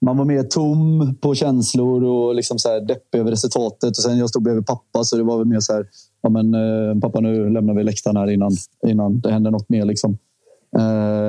man 0.00 0.16
var 0.16 0.24
mer 0.24 0.42
tom 0.42 1.14
på 1.20 1.34
känslor 1.34 2.04
och 2.04 2.34
liksom 2.34 2.58
så 2.58 2.68
här 2.68 2.80
deppig 2.80 3.18
över 3.18 3.30
resultatet. 3.30 3.90
Och 3.90 4.02
sen 4.02 4.18
jag 4.18 4.28
stod 4.28 4.42
bredvid 4.42 4.66
pappa, 4.66 5.04
så 5.04 5.16
det 5.16 5.22
var 5.22 5.38
väl 5.38 5.46
mer 5.46 5.60
så 5.60 5.72
här, 5.72 5.86
ja, 6.22 6.28
men, 6.28 6.54
eh, 6.54 7.00
pappa 7.00 7.20
nu 7.20 7.50
lämnar 7.50 7.74
vi 7.74 7.84
läktaren 7.84 8.16
här 8.16 8.30
innan, 8.30 8.52
innan 8.86 9.20
det 9.20 9.32
händer 9.32 9.50
något 9.50 9.68
mer. 9.68 9.84
Liksom. 9.84 10.18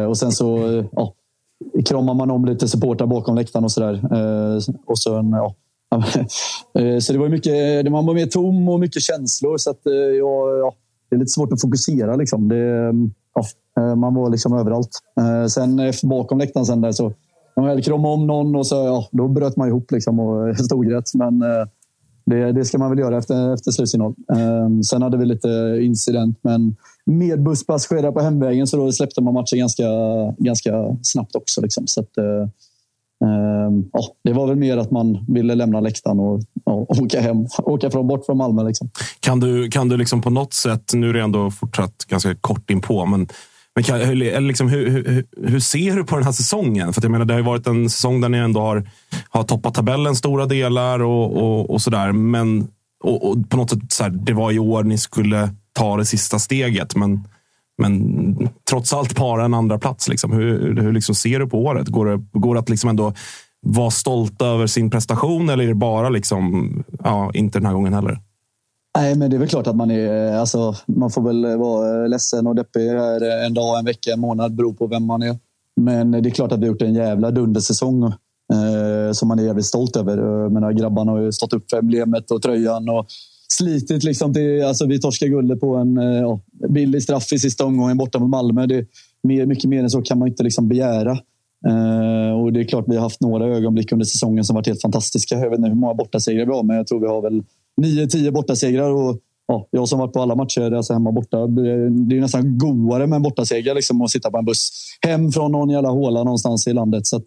och 0.09 0.17
sen 0.17 0.31
så 0.31 0.83
ja, 0.91 1.13
kramar 1.85 2.13
man 2.13 2.31
om 2.31 2.45
lite 2.45 2.67
supportrar 2.67 3.07
bakom 3.07 3.35
läktaren 3.35 3.63
och 3.63 3.71
sådär. 3.71 4.01
och 4.85 4.99
sen, 4.99 5.29
ja, 5.31 5.55
Eh, 6.79 6.99
så 6.99 7.13
det 7.13 7.19
var 7.19 7.29
mycket, 7.29 7.91
man 7.91 8.05
var 8.05 8.13
mer 8.13 8.25
tom 8.25 8.69
och 8.69 8.79
mycket 8.79 9.01
känslor. 9.01 9.57
Så 9.57 9.69
att, 9.69 9.85
eh, 9.85 9.93
ja, 9.93 10.57
ja, 10.57 10.75
det 11.09 11.15
är 11.15 11.19
lite 11.19 11.31
svårt 11.31 11.53
att 11.53 11.61
fokusera. 11.61 12.15
Liksom. 12.15 12.47
Det, 12.47 12.89
mm, 12.89 13.13
ja, 13.35 13.45
eh, 13.81 13.95
man 13.95 14.15
var 14.15 14.29
liksom 14.29 14.53
överallt. 14.53 14.89
Sen 15.49 15.93
bakom 16.03 16.39
läktaren 16.39 16.65
sen 16.65 16.81
där 16.81 16.91
så 16.91 17.13
man 17.55 17.65
väl 17.65 17.83
kramade 17.83 18.13
om 18.13 18.27
någon 18.27 18.55
och 18.55 18.67
så, 18.67 18.75
ja, 18.75 19.07
då 19.11 19.27
bröt 19.27 19.55
man 19.55 19.67
ihop 19.67 19.91
liksom 19.91 20.19
och 20.19 20.57
storgrät. 20.57 21.13
Men 21.13 21.39
det, 22.25 22.51
det, 22.51 22.65
ska 22.65 22.77
man 22.77 22.89
väl 22.89 22.99
göra 22.99 23.17
efter, 23.17 23.53
efter 23.53 23.71
slutsignal. 23.71 24.15
Sen 24.89 25.01
hade 25.01 25.17
vi 25.17 25.25
lite 25.25 25.79
incident, 25.81 26.39
men 26.41 26.75
med 27.05 27.43
busspassagerare 27.43 28.11
på 28.11 28.19
hemvägen 28.19 28.67
så 28.67 28.77
då 28.77 28.91
släppte 28.91 29.21
man 29.21 29.33
matchen 29.33 29.59
ganska, 29.59 29.83
ganska 30.37 30.97
snabbt 31.01 31.35
också. 31.35 31.61
Liksom. 31.61 31.87
Så 31.87 32.01
att, 32.01 32.17
Ehm, 33.23 33.89
ja, 33.93 34.01
det 34.23 34.33
var 34.33 34.47
väl 34.47 34.55
mer 34.55 34.77
att 34.77 34.91
man 34.91 35.25
ville 35.27 35.55
lämna 35.55 35.79
läktaren 35.79 36.19
och, 36.19 36.43
och 36.63 36.97
åka 36.99 37.21
hem. 37.21 37.37
Åka 37.63 37.91
från, 37.91 38.07
bort 38.07 38.25
från 38.25 38.37
Malmö. 38.37 38.63
Liksom. 38.63 38.89
Kan 39.19 39.39
du, 39.39 39.69
kan 39.69 39.89
du 39.89 39.97
liksom 39.97 40.21
på 40.21 40.29
något 40.29 40.53
sätt, 40.53 40.91
nu 40.93 41.09
är 41.09 41.13
det 41.13 41.21
ändå 41.21 41.51
fortsatt 41.51 42.05
ganska 42.07 42.35
kort 42.35 42.69
inpå, 42.69 43.05
men 43.05 43.27
men 43.75 43.83
kan, 43.83 43.99
liksom, 44.47 44.69
hur, 44.69 44.89
hur, 44.89 45.25
hur, 45.47 45.59
ser 45.59 45.95
du 45.95 46.03
på 46.03 46.15
den 46.15 46.23
här 46.23 46.31
säsongen? 46.31 46.93
För 46.93 47.01
jag 47.01 47.11
menar, 47.11 47.25
det 47.25 47.33
har 47.33 47.39
ju 47.39 47.45
varit 47.45 47.67
en 47.67 47.89
säsong 47.89 48.21
där 48.21 48.29
ni 48.29 48.37
ändå 48.37 48.59
har, 48.59 48.89
har 49.29 49.43
toppat 49.43 49.73
tabellen 49.73 50.15
stora 50.15 50.45
delar 50.45 50.99
och, 50.99 51.37
och, 51.37 51.69
och 51.69 51.81
sådär. 51.81 52.11
Men 52.11 52.67
och, 53.03 53.29
och, 53.29 53.49
på 53.49 53.57
något 53.57 53.69
sätt, 53.69 53.79
så 53.89 54.03
här, 54.03 54.09
det 54.09 54.33
var 54.33 54.51
i 54.51 54.59
år 54.59 54.83
ni 54.83 54.97
skulle 54.97 55.49
ta 55.73 55.97
det 55.97 56.05
sista 56.05 56.39
steget. 56.39 56.95
Men 56.95 57.27
men 57.77 58.35
trots 58.69 58.93
allt 58.93 59.15
bara 59.15 59.45
en 59.45 59.53
andra 59.53 59.79
plats. 59.79 60.09
Liksom. 60.09 60.31
Hur, 60.31 60.81
hur 60.81 60.93
liksom 60.93 61.15
ser 61.15 61.39
du 61.39 61.47
på 61.47 61.63
året? 61.63 61.87
Går 61.87 62.05
det, 62.05 62.39
går 62.39 62.53
det 62.53 62.59
att 62.59 62.69
liksom 62.69 62.89
ändå 62.89 63.13
vara 63.61 63.91
stolt 63.91 64.41
över 64.41 64.67
sin 64.67 64.89
prestation 64.89 65.49
eller 65.49 65.63
är 65.63 65.67
det 65.67 65.75
bara 65.75 66.09
liksom, 66.09 66.73
ja, 67.03 67.31
inte 67.33 67.59
den 67.59 67.65
här 67.65 67.73
gången 67.73 67.93
heller? 67.93 68.19
Nej, 68.97 69.15
men 69.15 69.29
det 69.29 69.37
är 69.37 69.39
väl 69.39 69.47
klart 69.47 69.67
att 69.67 69.75
man 69.75 69.91
är... 69.91 70.33
Alltså, 70.33 70.75
man 70.85 71.11
får 71.11 71.21
väl 71.21 71.57
vara 71.57 72.07
ledsen 72.07 72.47
och 72.47 72.55
deppig 72.55 72.87
här 72.89 73.45
en 73.45 73.53
dag, 73.53 73.79
en 73.79 73.85
vecka, 73.85 74.11
en 74.13 74.19
månad. 74.19 74.55
Beror 74.55 74.73
på 74.73 74.87
vem 74.87 75.05
man 75.05 75.23
är. 75.23 75.37
Men 75.81 76.11
det 76.11 76.29
är 76.29 76.31
klart 76.31 76.51
att 76.51 76.59
vi 76.59 76.63
har 76.63 76.67
gjort 76.67 76.81
en 76.81 76.93
jävla 76.93 77.31
dundersäsong 77.31 78.03
eh, 78.03 79.11
som 79.11 79.27
man 79.27 79.39
är 79.39 79.43
jävligt 79.43 79.65
stolt 79.65 79.95
över. 79.95 80.17
Jag 80.17 80.51
menar, 80.51 80.71
grabbarna 80.71 81.11
har 81.11 81.19
ju 81.19 81.31
stått 81.31 81.53
upp 81.53 81.69
för 81.69 81.77
emblemet 81.77 82.31
och 82.31 82.41
tröjan 82.41 82.89
och 82.89 83.07
slitit. 83.57 84.03
Liksom 84.03 84.33
till, 84.33 84.63
alltså, 84.63 84.85
vi 84.85 84.99
torskar 84.99 85.27
guldet 85.27 85.59
på 85.59 85.75
en 85.75 85.97
eh, 85.97 86.03
ja, 86.03 86.39
billig 86.69 87.03
straff 87.03 87.33
i 87.33 87.39
sista 87.39 87.65
omgången 87.65 87.97
borta 87.97 88.19
mot 88.19 88.29
Malmö. 88.29 88.65
Det, 88.65 88.87
mer, 89.23 89.45
mycket 89.45 89.69
mer 89.69 89.83
än 89.83 89.89
så 89.89 90.01
kan 90.01 90.19
man 90.19 90.27
inte 90.27 90.43
liksom 90.43 90.67
begära. 90.67 91.17
Uh, 91.67 92.41
och 92.41 92.53
det 92.53 92.59
är 92.59 92.63
klart, 92.63 92.85
vi 92.87 92.95
har 92.95 93.03
haft 93.03 93.21
några 93.21 93.45
ögonblick 93.45 93.91
under 93.91 94.05
säsongen 94.05 94.43
som 94.43 94.55
varit 94.55 94.67
helt 94.67 94.81
fantastiska. 94.81 95.35
Jag 95.35 95.49
vet 95.49 95.59
inte 95.59 95.69
hur 95.69 95.75
många 95.75 95.93
bortasegrar 95.93 96.45
vi 96.45 96.51
har, 96.51 96.63
men 96.63 96.77
jag 96.77 96.87
tror 96.87 96.99
vi 96.99 97.07
har 97.07 97.21
väl 97.21 97.43
nio, 97.77 98.07
tio 98.07 98.31
bortasegrar. 98.31 98.89
Och, 98.89 99.17
ja, 99.47 99.67
jag 99.71 99.87
som 99.87 99.99
varit 99.99 100.13
på 100.13 100.21
alla 100.21 100.35
matcher, 100.35 100.71
alltså 100.71 100.93
hemma 100.93 101.11
borta. 101.11 101.47
Det 101.47 102.17
är 102.17 102.21
nästan 102.21 102.57
godare 102.57 103.07
med 103.07 103.15
en 103.15 103.21
bortaseger 103.21 103.75
liksom, 103.75 104.01
att 104.01 104.09
sitta 104.09 104.31
på 104.31 104.37
en 104.37 104.45
buss 104.45 104.69
hem 105.01 105.31
från 105.31 105.51
någon 105.51 105.69
jävla 105.69 105.89
håla 105.89 106.23
någonstans 106.23 106.67
i 106.67 106.73
landet. 106.73 107.07
Så 107.07 107.17
att, 107.17 107.25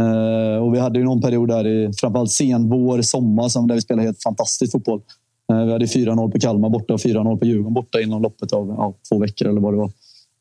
uh, 0.00 0.62
och 0.62 0.74
vi 0.74 0.78
hade 0.78 0.98
ju 0.98 1.04
någon 1.04 1.20
period 1.20 1.48
där 1.48 1.66
i 1.66 1.92
framförallt 1.92 2.30
sen 2.30 2.68
vår, 2.68 3.02
sommar 3.02 3.48
som 3.48 3.66
där 3.66 3.74
vi 3.74 3.80
spelade 3.80 4.06
helt 4.06 4.22
fantastisk 4.22 4.72
fotboll. 4.72 5.00
Eh, 5.50 5.64
vi 5.64 5.72
hade 5.72 5.86
4-0 5.86 6.30
på 6.30 6.38
Kalmar 6.38 6.68
borta 6.68 6.94
och 6.94 7.00
4-0 7.00 7.38
på 7.38 7.44
Djurgården 7.44 7.74
borta 7.74 8.00
inom 8.00 8.22
loppet 8.22 8.52
av 8.52 8.68
ja, 8.68 8.94
två 9.08 9.18
veckor 9.18 9.48
eller 9.48 9.60
vad 9.60 9.72
det 9.72 9.76
var. 9.76 9.90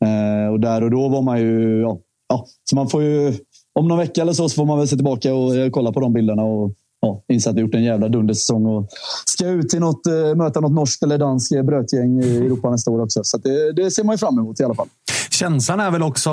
Eh, 0.05 0.51
och 0.51 0.59
där 0.59 0.83
och 0.83 0.91
då 0.91 1.09
var 1.09 1.21
man 1.21 1.39
ju... 1.39 1.81
Ja, 1.81 1.99
ja, 2.29 2.45
så 2.69 2.75
man 2.75 2.89
får 2.89 3.03
ju... 3.03 3.33
Om 3.73 3.87
någon 3.87 3.97
vecka 3.97 4.21
eller 4.21 4.33
så, 4.33 4.49
så 4.49 4.55
får 4.55 4.65
man 4.65 4.77
väl 4.77 4.87
se 4.87 4.95
tillbaka 4.95 5.33
och 5.33 5.55
eh, 5.55 5.69
kolla 5.69 5.91
på 5.91 5.99
de 5.99 6.13
bilderna 6.13 6.43
och 6.43 6.71
ja, 7.01 7.23
inse 7.27 7.49
att 7.49 7.55
vi 7.55 7.61
gjort 7.61 7.75
en 7.75 7.83
jävla 7.83 8.07
dundersäsong 8.09 8.65
och 8.65 8.87
ska 9.25 9.47
ut 9.47 9.69
till 9.69 9.79
något, 9.79 10.07
eh, 10.07 10.35
möta 10.35 10.59
något 10.59 10.71
norskt 10.71 11.03
eller 11.03 11.17
danskt 11.17 11.65
brötgäng 11.65 12.23
i 12.23 12.37
Europa 12.37 12.69
nästa 12.69 12.91
år 12.91 13.01
också. 13.01 13.23
Så 13.23 13.37
det, 13.37 13.71
det, 13.71 13.91
ser 13.91 14.03
man 14.03 14.13
ju 14.13 14.17
fram 14.17 14.39
emot 14.39 14.59
i 14.59 14.63
alla 14.63 14.75
fall. 14.75 14.87
Känslan 15.31 15.79
är 15.79 15.91
väl 15.91 16.03
också, 16.03 16.29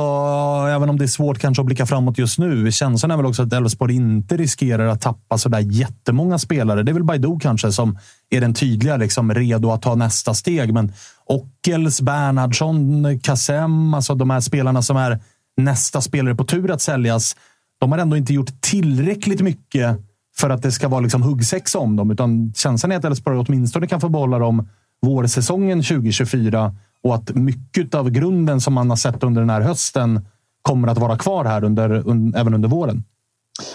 även 0.68 0.88
om 0.88 0.98
det 0.98 1.04
är 1.04 1.08
svårt 1.08 1.38
kanske 1.38 1.60
att 1.60 1.66
blicka 1.66 1.86
framåt 1.86 2.18
just 2.18 2.38
nu, 2.38 2.72
känslan 2.72 3.10
är 3.10 3.16
väl 3.16 3.26
också 3.26 3.42
att 3.42 3.52
Elfsborg 3.52 3.94
inte 3.94 4.36
riskerar 4.36 4.86
att 4.86 5.00
tappa 5.00 5.38
sådär 5.38 5.60
jättemånga 5.60 6.38
spelare. 6.38 6.82
Det 6.82 6.92
är 6.92 6.94
väl 6.94 7.04
Baidoo 7.04 7.38
kanske 7.38 7.72
som 7.72 7.98
är 8.30 8.40
den 8.40 8.54
tydliga, 8.54 8.96
liksom, 8.96 9.34
redo 9.34 9.70
att 9.70 9.82
ta 9.82 9.94
nästa 9.94 10.34
steg. 10.34 10.72
Men 10.72 10.92
Ockels, 11.24 12.00
Bernhardsson, 12.00 13.20
Kassem, 13.22 13.94
alltså 13.94 14.14
de 14.14 14.30
här 14.30 14.40
spelarna 14.40 14.82
som 14.82 14.96
är 14.96 15.20
nästa 15.56 16.00
spelare 16.00 16.34
på 16.34 16.44
tur 16.44 16.70
att 16.70 16.80
säljas. 16.80 17.36
De 17.80 17.92
har 17.92 17.98
ändå 17.98 18.16
inte 18.16 18.34
gjort 18.34 18.60
tillräckligt 18.60 19.40
mycket 19.40 20.00
för 20.36 20.50
att 20.50 20.62
det 20.62 20.72
ska 20.72 20.88
vara 20.88 21.00
liksom 21.00 21.22
huggsexa 21.22 21.78
om 21.78 21.96
dem. 21.96 22.10
Utan 22.10 22.52
känslan 22.56 22.92
är 22.92 22.96
att 22.96 23.04
Elfsborg 23.04 23.38
åtminstone 23.38 23.86
kan 23.86 24.00
få 24.00 24.08
behålla 24.08 24.38
dem 24.38 24.68
vårsäsongen 25.02 25.82
2024 25.82 26.74
och 27.02 27.14
att 27.14 27.34
mycket 27.34 27.94
av 27.94 28.10
grunden 28.10 28.60
som 28.60 28.74
man 28.74 28.90
har 28.90 28.96
sett 28.96 29.22
under 29.22 29.40
den 29.40 29.50
här 29.50 29.60
hösten 29.60 30.26
kommer 30.62 30.88
att 30.88 30.98
vara 30.98 31.18
kvar 31.18 31.44
här 31.44 31.64
under, 31.64 32.08
un, 32.08 32.34
även 32.34 32.54
under 32.54 32.68
våren. 32.68 33.04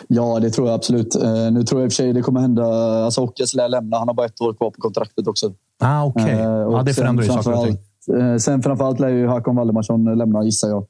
Ja, 0.08 0.40
det 0.40 0.50
tror 0.50 0.68
jag 0.68 0.76
absolut. 0.76 1.16
Uh, 1.16 1.52
nu 1.52 1.64
tror 1.64 1.82
jag 1.82 1.86
i 1.86 1.88
och 1.88 1.92
för 1.92 1.96
sig 1.96 2.14
det 2.14 2.22
kommer 2.22 2.40
hända. 2.40 2.66
Alltså 3.06 3.22
Ockes 3.22 3.54
lär 3.54 3.70
lämna. 3.70 3.98
Han 3.98 4.08
har 4.08 4.16
bara 4.16 4.26
ett 4.26 4.42
år 4.42 4.54
kvar 4.54 4.72
på 4.72 4.82
kontraktet 4.82 5.28
också. 5.28 5.54
Ah, 5.80 6.06
Okej, 6.06 6.24
okay. 6.24 6.36
uh, 6.36 6.44
ja, 6.44 6.84
det 6.86 6.94
förändrar 6.94 7.24
ju 7.24 7.30
saker 7.30 7.54
och 7.54 7.66
ting. 7.66 7.78
Uh, 8.18 8.38
sen 8.38 8.64
framförallt 8.64 9.00
lär 9.00 9.10
ju 9.10 9.28
Hakon 9.28 9.56
Valdemarsson 9.56 10.18
lämna, 10.18 10.44
gissar 10.44 10.70
jag. 10.70 10.86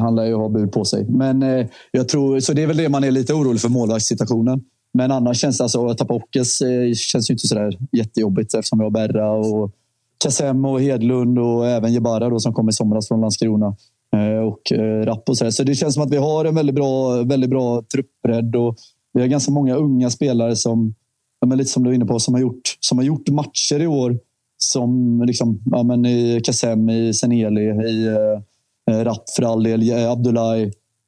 Han 0.00 0.14
lär 0.14 0.24
ju 0.24 0.34
ha 0.34 0.48
bud 0.48 0.72
på 0.72 0.84
sig. 0.84 1.04
Men 1.08 1.66
jag 1.90 2.08
tror, 2.08 2.40
så 2.40 2.52
det 2.52 2.62
är 2.62 2.66
väl 2.66 2.76
det 2.76 2.88
man 2.88 3.04
är 3.04 3.10
lite 3.10 3.34
orolig 3.34 3.60
för, 3.60 3.68
målvaktssituationen. 3.68 4.60
Men 4.92 5.10
annars 5.10 5.40
känns 5.40 5.58
det 5.58 5.64
alltså 5.64 5.86
att 5.86 5.98
tappa 5.98 6.14
Ockes 6.14 6.58
känns 6.94 7.30
ju 7.30 7.34
inte 7.34 7.46
sådär 7.46 7.78
jättejobbigt 7.92 8.54
eftersom 8.54 8.78
vi 8.78 8.84
har 8.84 8.90
Berra 8.90 9.30
och 9.30 9.70
Kassem 10.18 10.64
och 10.64 10.80
Hedlund 10.80 11.38
och 11.38 11.66
även 11.66 11.92
Jebara 11.92 12.28
då, 12.28 12.40
som 12.40 12.52
kom 12.52 12.68
i 12.68 12.72
somras 12.72 13.08
från 13.08 13.20
Landskrona. 13.20 13.76
Eh, 14.14 14.38
och 14.38 14.72
eh, 14.72 15.04
Rapp 15.04 15.28
och 15.28 15.38
så, 15.38 15.52
så 15.52 15.62
det 15.62 15.74
känns 15.74 15.94
som 15.94 16.02
att 16.02 16.12
vi 16.12 16.16
har 16.16 16.44
en 16.44 16.54
väldigt 16.54 16.74
bra, 16.74 17.22
väldigt 17.22 17.50
bra 17.50 17.82
truppbredd 17.92 18.56
och 18.56 18.76
vi 19.12 19.20
har 19.20 19.28
ganska 19.28 19.52
många 19.52 19.74
unga 19.74 20.10
spelare 20.10 20.56
som, 20.56 20.94
ja, 21.40 21.54
lite 21.54 21.70
som 21.70 21.84
du 21.84 21.90
är 21.90 21.94
inne 21.94 22.04
på, 22.04 22.18
som 22.18 22.34
har 22.34 22.40
gjort, 22.40 22.76
som 22.80 22.98
har 22.98 23.04
gjort 23.04 23.28
matcher 23.28 23.80
i 23.80 23.86
år. 23.86 24.18
Som 24.56 25.22
liksom, 25.26 25.62
ja, 25.70 25.82
men 25.82 26.06
i 26.06 26.40
Kassem, 26.44 26.90
i 26.90 27.14
Seneli, 27.14 27.60
i 27.62 28.06
eh, 28.06 28.94
eh 28.94 29.04
Rapp 29.04 29.30
för 29.36 29.42
all 29.42 29.62
del, 29.62 29.92
Abdullahi, 29.92 30.62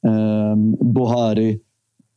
eh, 0.07 0.55
Bohari. 0.79 1.59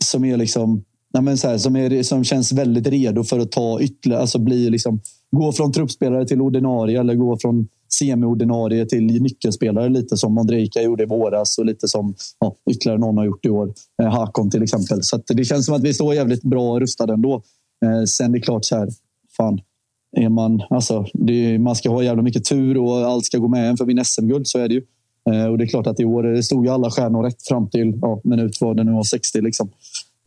Som 0.05 0.24
är 0.24 0.37
liksom 0.37 0.85
ja, 1.12 1.20
men 1.20 1.38
så 1.38 1.48
här, 1.48 1.59
som, 1.59 1.76
är, 1.76 2.03
som 2.03 2.24
känns 2.24 2.53
väldigt 2.53 2.87
redo 2.87 3.24
för 3.24 3.38
att 3.38 3.53
ta 3.53 3.81
ytterligare, 3.81 4.20
alltså 4.20 4.38
bli 4.38 4.70
liksom, 4.70 5.00
gå 5.31 5.53
från 5.53 5.72
truppspelare 5.72 6.26
till 6.26 6.40
ordinarie 6.40 7.00
eller 7.00 7.14
gå 7.14 7.37
från 7.37 7.68
semi-ordinarie 7.94 8.87
till 8.87 9.22
nyckelspelare 9.22 9.88
lite 9.88 10.16
som 10.16 10.38
Ondrejka 10.38 10.83
gjorde 10.83 11.03
i 11.03 11.07
våras 11.07 11.59
och 11.59 11.66
lite 11.66 11.88
som 11.88 12.14
ja, 12.38 12.57
ytterligare 12.70 12.98
någon 12.98 13.18
har 13.18 13.24
gjort 13.24 13.46
i 13.46 13.50
år. 13.50 13.72
Eh, 14.03 14.09
Hakon 14.09 14.50
till 14.50 14.62
exempel. 14.62 15.03
Så 15.03 15.20
det 15.26 15.44
känns 15.44 15.66
som 15.66 15.74
att 15.74 15.83
vi 15.83 15.94
står 15.94 16.14
jävligt 16.14 16.42
bra 16.42 16.81
rustade 16.81 17.12
ändå. 17.12 17.42
Eh, 17.85 18.05
sen 18.05 18.33
det 18.33 18.38
är 18.38 18.40
klart 18.40 18.64
så 18.64 18.76
här, 18.76 18.88
fan, 19.37 19.61
är 20.16 20.29
man, 20.29 20.62
alltså, 20.70 21.07
är, 21.29 21.59
man 21.59 21.76
ska 21.76 21.90
ha 21.90 22.03
jävla 22.03 22.22
mycket 22.22 22.44
tur 22.44 22.76
och 22.76 22.96
allt 22.96 23.24
ska 23.24 23.38
gå 23.38 23.48
med 23.48 23.70
en 23.70 23.76
för 23.76 23.87
min 23.87 24.05
SM-guld. 24.05 24.46
Så 24.46 24.59
är 24.59 24.68
det 24.68 24.74
ju. 24.74 24.83
Eh, 25.31 25.44
och 25.44 25.59
det 25.59 25.64
är 25.64 25.68
klart 25.68 25.87
att 25.87 26.00
i 26.00 26.05
år 26.05 26.22
det 26.22 26.42
stod 26.42 26.64
ju 26.64 26.72
alla 26.72 26.90
stjärnor 26.90 27.22
rätt 27.22 27.42
fram 27.42 27.70
till 27.70 27.98
ja, 28.03 28.20
minut 28.24 28.61
vad 28.61 28.76
det 28.76 28.85
nu 28.85 28.92
var, 28.92 29.03
60. 29.03 29.40
Liksom. 29.40 29.70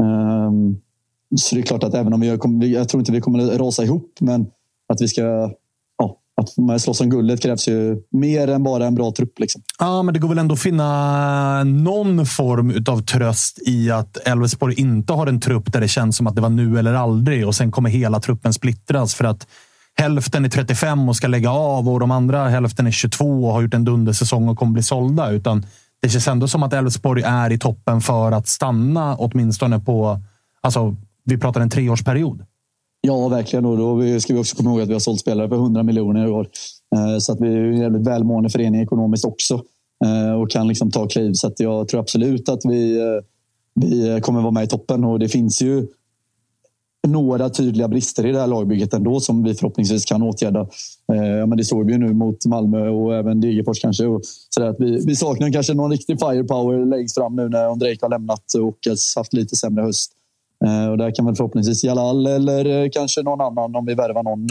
Um, 0.03 0.81
så 1.35 1.55
det 1.55 1.61
är 1.61 1.65
klart 1.65 1.83
att 1.83 1.93
även 1.93 2.13
om 2.13 2.21
vi, 2.59 2.73
jag 2.73 2.89
tror 2.89 3.01
inte 3.01 3.11
vi 3.11 3.21
kommer 3.21 3.57
rasa 3.57 3.83
ihop, 3.83 4.17
men 4.19 4.45
att 4.87 5.01
vi 5.01 5.07
ska 5.07 5.51
att 6.71 6.81
slåss 6.81 7.01
om 7.01 7.09
guldet 7.09 7.41
krävs 7.41 7.67
ju 7.67 7.97
mer 8.11 8.47
än 8.47 8.63
bara 8.63 8.85
en 8.85 8.95
bra 8.95 9.11
trupp. 9.11 9.39
Liksom. 9.39 9.61
Ja, 9.79 10.03
men 10.03 10.13
det 10.13 10.19
går 10.19 10.29
väl 10.29 10.37
ändå 10.37 10.53
att 10.53 10.59
finna 10.59 11.59
eh, 11.59 11.65
någon 11.65 12.25
form 12.25 12.83
av 12.87 13.01
tröst 13.01 13.59
i 13.67 13.91
att 13.91 14.17
Elfsborg 14.27 14.75
inte 14.79 15.13
har 15.13 15.27
en 15.27 15.39
trupp 15.39 15.73
där 15.73 15.81
det 15.81 15.87
känns 15.87 16.17
som 16.17 16.27
att 16.27 16.35
det 16.35 16.41
var 16.41 16.49
nu 16.49 16.79
eller 16.79 16.93
aldrig 16.93 17.47
och 17.47 17.55
sen 17.55 17.71
kommer 17.71 17.89
hela 17.89 18.19
truppen 18.19 18.53
splittras 18.53 19.15
för 19.15 19.25
att 19.25 19.47
hälften 19.95 20.45
är 20.45 20.49
35 20.49 21.09
och 21.09 21.15
ska 21.15 21.27
lägga 21.27 21.51
av 21.51 21.89
och 21.89 21.99
de 21.99 22.11
andra 22.11 22.47
hälften 22.47 22.87
är 22.87 22.91
22 22.91 23.45
och 23.45 23.53
har 23.53 23.61
gjort 23.61 23.73
en 23.73 23.85
dundersäsong 23.85 24.49
och 24.49 24.57
kommer 24.57 24.73
bli 24.73 24.83
sålda. 24.83 25.31
Utan 25.31 25.65
det 26.01 26.09
känns 26.09 26.27
ändå 26.27 26.47
som 26.47 26.63
att 26.63 26.73
Elfsborg 26.73 27.23
är 27.25 27.51
i 27.51 27.59
toppen 27.59 28.01
för 28.01 28.31
att 28.31 28.47
stanna 28.47 29.15
åtminstone 29.15 29.79
på... 29.79 30.21
Alltså, 30.61 30.95
vi 31.25 31.37
pratar 31.37 31.61
en 31.61 31.69
treårsperiod. 31.69 32.45
Ja, 33.07 33.27
verkligen. 33.27 33.65
Och 33.65 33.77
då 33.77 34.19
ska 34.19 34.33
vi 34.33 34.39
också 34.39 34.55
komma 34.55 34.69
ihåg 34.69 34.81
att 34.81 34.89
vi 34.89 34.93
har 34.93 34.99
sålt 34.99 35.19
spelare 35.19 35.49
för 35.49 35.55
100 35.55 35.83
miljoner 35.83 36.27
i 36.27 36.29
år. 36.29 36.47
Eh, 36.95 37.17
så 37.17 37.31
att 37.31 37.41
vi 37.41 37.47
är 37.47 37.57
en 37.57 37.77
jävligt 37.77 38.07
välmående 38.07 38.49
förening 38.49 38.81
ekonomiskt 38.81 39.25
också 39.25 39.53
eh, 40.05 40.41
och 40.41 40.49
kan 40.49 40.67
liksom 40.67 40.91
ta 40.91 41.07
kliv. 41.07 41.33
Så 41.33 41.47
att 41.47 41.59
jag 41.59 41.87
tror 41.87 41.99
absolut 41.99 42.49
att 42.49 42.59
vi, 42.63 42.99
eh, 42.99 43.23
vi 43.75 44.21
kommer 44.21 44.41
vara 44.41 44.51
med 44.51 44.63
i 44.63 44.67
toppen. 44.67 45.03
Och 45.03 45.19
det 45.19 45.29
finns 45.29 45.61
ju 45.61 45.87
några 47.07 47.49
tydliga 47.49 47.87
brister 47.87 48.25
i 48.25 48.31
det 48.31 48.39
här 48.39 48.47
lagbygget 48.47 48.93
ändå 48.93 49.19
som 49.19 49.43
vi 49.43 49.53
förhoppningsvis 49.53 50.05
kan 50.05 50.23
åtgärda. 50.23 50.67
men 51.47 51.57
det 51.57 51.63
såg 51.63 51.85
vi 51.85 51.93
ju 51.93 51.99
nu 51.99 52.13
mot 52.13 52.45
Malmö 52.45 52.89
och 52.89 53.15
även 53.15 53.41
Degerfors 53.41 53.81
kanske. 53.81 54.05
Och 54.05 54.21
så 54.49 54.63
att 54.63 54.75
vi, 54.79 55.05
vi 55.05 55.15
saknar 55.15 55.51
kanske 55.51 55.73
någon 55.73 55.91
riktig 55.91 56.19
firepower 56.19 56.85
längst 56.85 57.15
fram 57.15 57.35
nu 57.35 57.49
när 57.49 57.69
Ondrejka 57.69 58.05
har 58.05 58.09
lämnat 58.09 58.53
och 58.53 58.77
haft 59.15 59.33
lite 59.33 59.55
sämre 59.55 59.83
höst. 59.83 60.11
Eh, 60.65 60.89
och 60.89 60.97
där 60.97 61.15
kan 61.15 61.25
väl 61.25 61.35
förhoppningsvis 61.35 61.83
Jalal 61.83 62.27
eller 62.27 62.65
eh, 62.65 62.89
kanske 62.89 63.21
någon 63.21 63.41
annan 63.41 63.75
om 63.75 63.85
vi 63.85 63.93
värvar 63.93 64.23
någon 64.23 64.47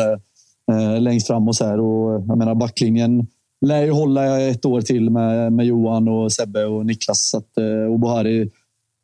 eh, 0.73 1.01
längst 1.01 1.27
fram 1.27 1.49
och 1.49 1.57
så 1.57 1.65
här. 1.65 1.81
Och 1.81 2.25
jag 2.29 2.39
menar 2.39 2.55
backlinjen 2.55 3.27
lär 3.67 3.83
ju 3.83 3.91
hålla 3.91 4.41
ett 4.41 4.65
år 4.65 4.81
till 4.81 5.11
med, 5.11 5.53
med 5.53 5.67
Johan 5.67 6.09
och 6.09 6.33
Sebbe 6.33 6.65
och 6.65 6.87
Niklas. 6.87 7.31
Så 7.31 7.39
att, 7.39 7.49
och 7.91 8.01
Bohari 8.01 8.51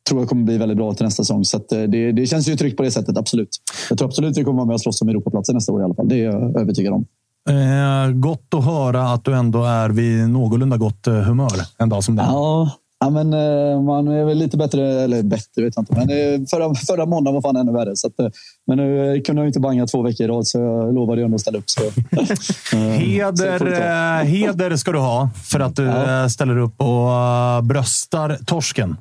tror 0.09 0.21
jag 0.21 0.29
kommer 0.29 0.43
bli 0.43 0.57
väldigt 0.57 0.77
bra 0.77 0.93
till 0.93 1.05
nästa 1.05 1.23
säsong. 1.23 1.45
Så 1.45 1.57
det, 1.69 2.11
det 2.11 2.25
känns 2.25 2.49
ju 2.49 2.55
tryggt 2.55 2.77
på 2.77 2.83
det 2.83 2.91
sättet, 2.91 3.17
absolut. 3.17 3.49
Jag 3.89 3.97
tror 3.97 4.07
absolut 4.07 4.37
vi 4.37 4.43
kommer 4.43 4.57
vara 4.57 4.65
med 4.65 4.73
och 4.73 4.81
slåss 4.81 5.01
om 5.01 5.09
Europaplatser 5.09 5.53
nästa 5.53 5.73
år 5.73 5.81
i 5.81 5.83
alla 5.83 5.93
fall. 5.93 6.09
Det 6.09 6.15
är 6.15 6.23
jag 6.23 6.61
övertygad 6.61 6.93
om. 6.93 7.05
Eh, 7.49 8.11
gott 8.11 8.53
att 8.53 8.65
höra 8.65 9.01
att 9.01 9.25
du 9.25 9.35
ändå 9.35 9.63
är 9.63 9.89
vid 9.89 10.29
någorlunda 10.29 10.77
gott 10.77 11.05
humör 11.05 11.51
en 11.77 11.89
dag 11.89 12.03
som 12.03 12.15
den. 12.15 12.25
Ja, 12.25 12.71
Ja, 13.01 13.09
men, 13.09 13.33
eh, 13.33 13.81
man 13.81 14.07
är 14.07 14.25
väl 14.25 14.37
lite 14.37 14.57
bättre, 14.57 15.01
eller 15.01 15.23
bättre 15.23 15.63
vet 15.63 15.73
jag 15.75 15.81
inte. 15.81 15.93
Men 15.93 16.09
eh, 16.09 16.47
förra, 16.49 16.75
förra 16.75 17.05
måndagen 17.05 17.33
var 17.35 17.41
fan 17.41 17.55
ännu 17.55 17.71
värre. 17.71 17.95
Så 17.95 18.07
att, 18.07 18.19
eh, 18.19 18.27
men 18.67 18.77
nu 18.77 19.21
kunde 19.21 19.41
jag 19.41 19.49
inte 19.49 19.59
banga 19.59 19.87
två 19.87 20.01
veckor 20.01 20.25
i 20.25 20.27
rad, 20.29 20.47
så 20.47 20.59
jag 20.59 20.93
lovade 20.93 21.23
ändå 21.23 21.35
att 21.35 21.41
ställa 21.41 21.57
upp. 21.57 21.69
Så, 21.69 21.81
heder, 22.77 23.59
så 23.59 24.25
heder 24.25 24.75
ska 24.75 24.91
du 24.91 24.99
ha 24.99 25.29
för 25.43 25.59
att 25.59 25.75
du 25.75 25.83
ja. 25.83 26.29
ställer 26.29 26.57
upp 26.57 26.81
och 26.81 27.63
bröstar 27.63 28.37
torsken. 28.45 28.97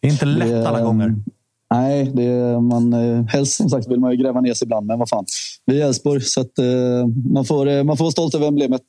Det 0.00 0.08
är 0.08 0.12
inte 0.12 0.26
lätt 0.26 0.48
det, 0.48 0.68
alla 0.68 0.80
gånger. 0.80 1.14
Nej, 1.74 2.12
det 2.14 2.24
är, 2.24 2.60
man, 2.60 2.92
helst 3.28 3.56
som 3.56 3.70
sagt 3.70 3.88
vill 3.88 4.00
man 4.00 4.10
ju 4.10 4.16
gräva 4.16 4.40
ner 4.40 4.54
sig 4.54 4.66
ibland, 4.66 4.86
men 4.86 4.98
vad 4.98 5.08
fan. 5.08 5.24
Vi 5.66 5.80
är 5.80 5.86
Elfsborg, 5.86 6.20
så 6.20 6.40
att, 6.40 6.52
man, 7.32 7.44
får, 7.44 7.84
man 7.84 7.96
får 7.96 8.04
vara 8.04 8.12
stolt 8.12 8.34
över 8.34 8.46
emblemet. 8.48 8.82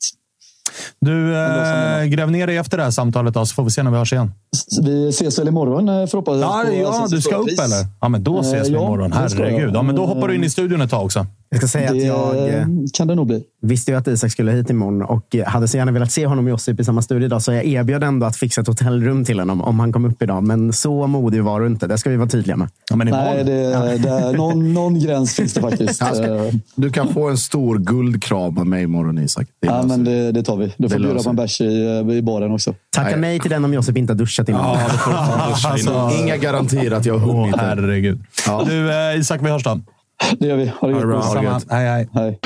Du, 1.00 1.36
eh, 1.36 2.04
gräv 2.04 2.30
ner 2.30 2.46
dig 2.46 2.56
efter 2.56 2.76
det 2.76 2.82
här 2.84 2.90
samtalet 2.90 3.34
då, 3.34 3.46
så 3.46 3.54
får 3.54 3.64
vi 3.64 3.70
se 3.70 3.82
när 3.82 3.90
vi 3.90 3.96
hörs 3.96 4.12
igen. 4.12 4.32
Vi 4.82 5.08
ses 5.08 5.38
väl 5.38 5.48
imorgon 5.48 5.88
eh, 5.88 6.06
förhoppningsvis. 6.06 6.42
Ja, 6.42 6.64
ja 6.72 7.06
du 7.10 7.20
ska 7.20 7.36
upp 7.36 7.46
Pris. 7.46 7.58
eller? 7.60 7.86
Ja, 8.00 8.08
men 8.08 8.24
då 8.24 8.40
ses 8.40 8.68
vi 8.68 8.72
Eh, 8.72 8.78
ja, 8.80 8.84
imorgon. 8.86 9.12
Herregud. 9.12 9.70
Ja, 9.74 9.82
men 9.82 9.94
då 9.96 10.06
hoppar 10.06 10.28
du 10.28 10.34
in 10.34 10.44
i 10.44 10.50
studion 10.50 10.80
ett 10.80 10.90
tag 10.90 11.04
också. 11.04 11.26
Jag 11.48 11.58
ska 11.58 11.68
säga 11.68 11.88
att 11.90 11.94
Det 11.94 12.02
jag 12.04 12.48
eh, 12.48 12.66
kan 12.92 13.08
det 13.08 13.14
nog 13.14 13.26
bli. 13.26 13.42
visste 13.62 13.90
ju 13.90 13.96
att 13.98 14.08
Isak 14.08 14.32
skulle 14.32 14.52
hit 14.52 14.70
imorgon 14.70 15.02
och 15.02 15.34
eh, 15.36 15.44
hade 15.46 15.68
så 15.68 15.76
gärna 15.76 15.92
velat 15.92 16.12
se 16.12 16.26
honom 16.26 16.44
och 16.44 16.50
Josip 16.50 16.80
i 16.80 16.84
samma 16.84 17.02
studio 17.02 17.26
idag. 17.26 17.42
Så 17.42 17.52
jag 17.52 17.64
erbjöd 17.64 18.04
ändå 18.04 18.26
att 18.26 18.36
fixa 18.36 18.60
ett 18.60 18.66
hotellrum 18.66 19.24
till 19.24 19.38
honom 19.38 19.60
om 19.62 19.80
han 19.80 19.92
kom 19.92 20.04
upp 20.04 20.22
idag. 20.22 20.42
Men 20.42 20.72
så 20.72 21.06
modig 21.06 21.42
var 21.42 21.60
du 21.60 21.66
inte. 21.66 21.86
Det 21.86 21.98
ska 21.98 22.10
vi 22.10 22.16
vara 22.16 22.28
tydliga 22.28 22.56
med. 22.56 22.68
Ja, 22.90 22.96
men 22.96 23.06
Nej, 23.08 23.44
det, 23.44 23.98
det, 23.98 24.32
någon, 24.32 24.74
någon 24.74 25.00
gräns 25.00 25.34
finns 25.34 25.54
det 25.54 25.60
faktiskt. 25.60 26.02
Eh, 26.26 26.42
Du 26.74 26.90
kan 26.90 27.08
få 27.08 27.28
en 27.28 27.38
stor 27.38 27.78
guldkram 27.78 28.58
av 28.58 28.66
mig 28.66 28.82
imorgon 28.82 29.18
Isak. 29.18 29.46
Det 29.60 29.66
Ja, 29.68 29.82
men 29.82 30.04
vi. 30.04 30.10
det, 30.10 30.32
det 30.32 30.42
tar 30.42 30.55
vi. 30.56 30.74
Du 30.76 30.88
får 30.88 30.98
bjuda 30.98 31.22
på 31.22 31.30
en 31.30 31.36
bärs 31.36 31.60
i, 31.60 31.86
eh, 32.08 32.14
i 32.16 32.22
baren 32.22 32.52
också. 32.52 32.74
Tacka 32.96 33.10
Nej. 33.10 33.20
nej 33.20 33.40
till 33.40 33.50
den 33.50 33.64
om 33.64 33.74
Josip 33.74 33.96
inte 33.96 34.12
har 34.12 34.18
duschat 34.18 34.48
innan. 34.48 34.78
Ja, 34.78 34.88
duscha 35.50 35.78
innan. 35.78 35.96
Alltså, 35.96 36.22
Inga 36.22 36.36
garantier 36.36 36.90
att 36.90 37.06
jag 37.06 37.18
har 37.18 37.32
hunnit. 37.32 37.54
än. 37.54 37.60
herregud. 37.60 38.24
Ja. 38.46 38.62
Du, 38.66 38.92
eh, 38.92 39.18
Isak, 39.20 39.40
vi 39.42 39.50
hörs 39.50 39.62
då. 39.64 39.80
Det 40.38 40.46
gör 40.46 40.56
vi. 40.56 40.72
Ha 40.80 40.88
det 40.88 40.94
Ha 40.94 41.00
det 41.00 41.06
bra. 41.06 41.16
gott. 41.16 41.24
Ha 41.24 41.34
det 41.34 41.40
Samma. 41.40 41.52
gött. 41.52 41.66
Hej, 41.70 41.88
hej. 41.88 42.08
Hej. 42.14 42.38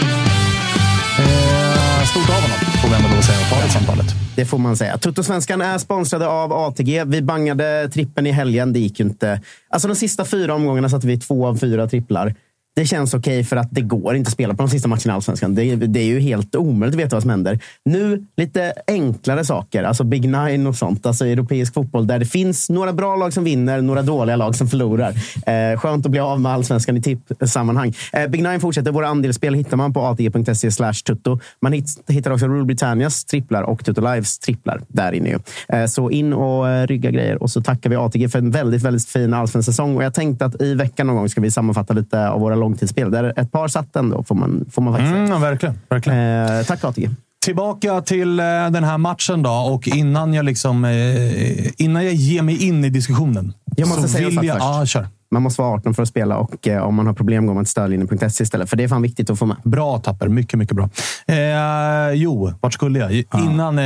Eh, 1.18 2.04
stort 2.06 2.28
av 2.28 2.34
honom, 2.34 2.50
får 2.82 2.88
vi 2.88 2.94
ändå 2.94 3.08
lov 3.08 3.18
att 3.18 3.24
säga. 3.24 3.38
Ta 3.50 3.66
det 3.66 3.70
samtalet. 3.72 4.06
Det 4.36 4.44
får 4.46 4.58
man 4.58 4.76
säga. 4.76 4.98
Tuttosvenskan 4.98 5.60
är 5.62 5.78
sponsrade 5.78 6.26
av 6.28 6.52
ATG. 6.52 7.04
Vi 7.06 7.22
bangade 7.22 7.88
trippen 7.92 8.26
i 8.26 8.30
helgen. 8.32 8.72
Det 8.72 8.78
gick 8.78 9.00
ju 9.00 9.06
inte. 9.06 9.40
Alltså 9.70 9.88
de 9.88 9.94
sista 9.94 10.24
fyra 10.24 10.54
omgångarna 10.54 10.88
satte 10.88 11.06
vi 11.06 11.18
två 11.18 11.46
av 11.46 11.56
fyra 11.56 11.86
tripplar. 11.88 12.34
Det 12.76 12.86
känns 12.86 13.14
okej 13.14 13.44
för 13.44 13.56
att 13.56 13.68
det 13.70 13.80
går 13.80 14.16
inte 14.16 14.28
att 14.28 14.32
spela 14.32 14.54
på 14.54 14.62
de 14.62 14.68
sista 14.68 14.88
matcherna 14.88 15.02
i 15.06 15.10
Allsvenskan. 15.10 15.54
Det, 15.54 15.76
det 15.76 16.00
är 16.00 16.04
ju 16.04 16.20
helt 16.20 16.54
omöjligt 16.56 16.94
att 16.94 17.00
veta 17.04 17.16
vad 17.16 17.22
som 17.22 17.30
händer. 17.30 17.58
Nu 17.84 18.24
lite 18.36 18.72
enklare 18.86 19.44
saker, 19.44 19.82
alltså 19.82 20.04
Big 20.04 20.28
Nine 20.28 20.66
och 20.66 20.76
sånt. 20.76 21.06
Alltså 21.06 21.26
europeisk 21.26 21.74
fotboll 21.74 22.06
där 22.06 22.18
det 22.18 22.24
finns 22.26 22.70
några 22.70 22.92
bra 22.92 23.16
lag 23.16 23.32
som 23.32 23.44
vinner, 23.44 23.80
några 23.80 24.02
dåliga 24.02 24.36
lag 24.36 24.54
som 24.54 24.68
förlorar. 24.68 25.10
Eh, 25.46 25.78
skönt 25.80 26.06
att 26.06 26.10
bli 26.10 26.20
av 26.20 26.40
med 26.40 26.52
Allsvenskan 26.52 26.96
i 26.96 27.02
tippsammanhang. 27.02 27.94
Eh, 28.12 28.26
Big 28.28 28.42
Nine 28.42 28.60
fortsätter. 28.60 28.92
Våra 28.92 29.08
andelsspel 29.08 29.54
hittar 29.54 29.76
man 29.76 29.92
på 29.92 30.00
atg.se 30.00 30.70
slash 30.70 30.92
tutto. 31.06 31.38
Man 31.62 31.72
hitt- 31.72 32.10
hittar 32.10 32.30
också 32.30 32.46
Rule 32.46 32.64
Britannias 32.64 33.24
tripplar 33.24 33.62
och 33.62 33.84
Tutto 33.84 34.00
Lives 34.00 34.38
tripplar 34.38 34.80
där 34.88 35.12
inne. 35.12 35.28
Ju. 35.28 35.38
Eh, 35.68 35.86
så 35.86 36.10
in 36.10 36.32
och 36.32 36.68
eh, 36.68 36.86
rygga 36.86 37.10
grejer. 37.10 37.42
Och 37.42 37.50
så 37.50 37.62
tackar 37.62 37.90
vi 37.90 37.96
ATG 37.96 38.28
för 38.28 38.38
en 38.38 38.50
väldigt, 38.50 38.82
väldigt 38.82 39.06
fin 39.08 39.34
allsvensk 39.34 39.66
säsong. 39.66 39.96
Och 39.96 40.04
jag 40.04 40.14
tänkte 40.14 40.44
att 40.44 40.62
i 40.62 40.74
veckan 40.74 41.06
någon 41.06 41.16
gång 41.16 41.28
ska 41.28 41.40
vi 41.40 41.50
sammanfatta 41.50 41.94
lite 41.94 42.28
av 42.28 42.40
våra 42.40 42.59
långtidsspel. 42.60 43.10
Där 43.10 43.32
ett 43.36 43.52
par 43.52 43.68
satt 43.68 43.96
ändå, 43.96 44.22
får 44.24 44.34
man, 44.34 44.64
får 44.70 44.82
man 44.82 44.92
faktiskt 44.94 45.14
Mm, 45.14 45.30
ja, 45.30 45.38
verkligen. 45.38 45.78
verkligen. 45.88 46.18
Eh, 46.58 46.64
tack 46.66 46.84
ATG. 46.84 47.10
Tillbaka 47.44 48.00
till 48.00 48.40
eh, 48.40 48.44
den 48.44 48.84
här 48.84 48.98
matchen 48.98 49.42
då. 49.42 49.50
Och 49.50 49.88
innan 49.88 50.34
jag, 50.34 50.44
liksom, 50.44 50.84
eh, 50.84 51.82
innan 51.84 52.04
jag 52.04 52.14
ger 52.14 52.42
mig 52.42 52.66
in 52.66 52.84
i 52.84 52.90
diskussionen. 52.90 53.52
Jag 53.76 53.88
måste 53.88 54.08
säga 54.08 54.26
vill 54.28 54.36
jag, 54.42 54.56
först. 54.56 54.64
Ja, 54.64 54.86
kör. 54.86 55.08
Man 55.32 55.42
måste 55.42 55.62
vara 55.62 55.74
18 55.74 55.94
för 55.94 56.02
att 56.02 56.08
spela 56.08 56.36
och 56.36 56.68
eh, 56.68 56.82
om 56.82 56.94
man 56.94 57.06
har 57.06 57.14
problem 57.14 57.46
går 57.46 57.54
man 57.54 57.64
till 57.64 57.70
stödlinjen.se 57.70 58.42
istället. 58.44 58.70
För 58.70 58.76
det 58.76 58.84
är 58.84 58.88
fan 58.88 59.02
viktigt 59.02 59.30
att 59.30 59.38
få 59.38 59.46
med. 59.46 59.56
Bra 59.64 59.98
Tapper. 59.98 60.28
Mycket, 60.28 60.58
mycket 60.58 60.76
bra. 60.76 60.88
Eh, 61.26 62.12
jo, 62.14 62.52
vart 62.60 62.74
skulle 62.74 62.98
jag? 62.98 63.12
Innan 63.42 63.78
eh, 63.78 63.84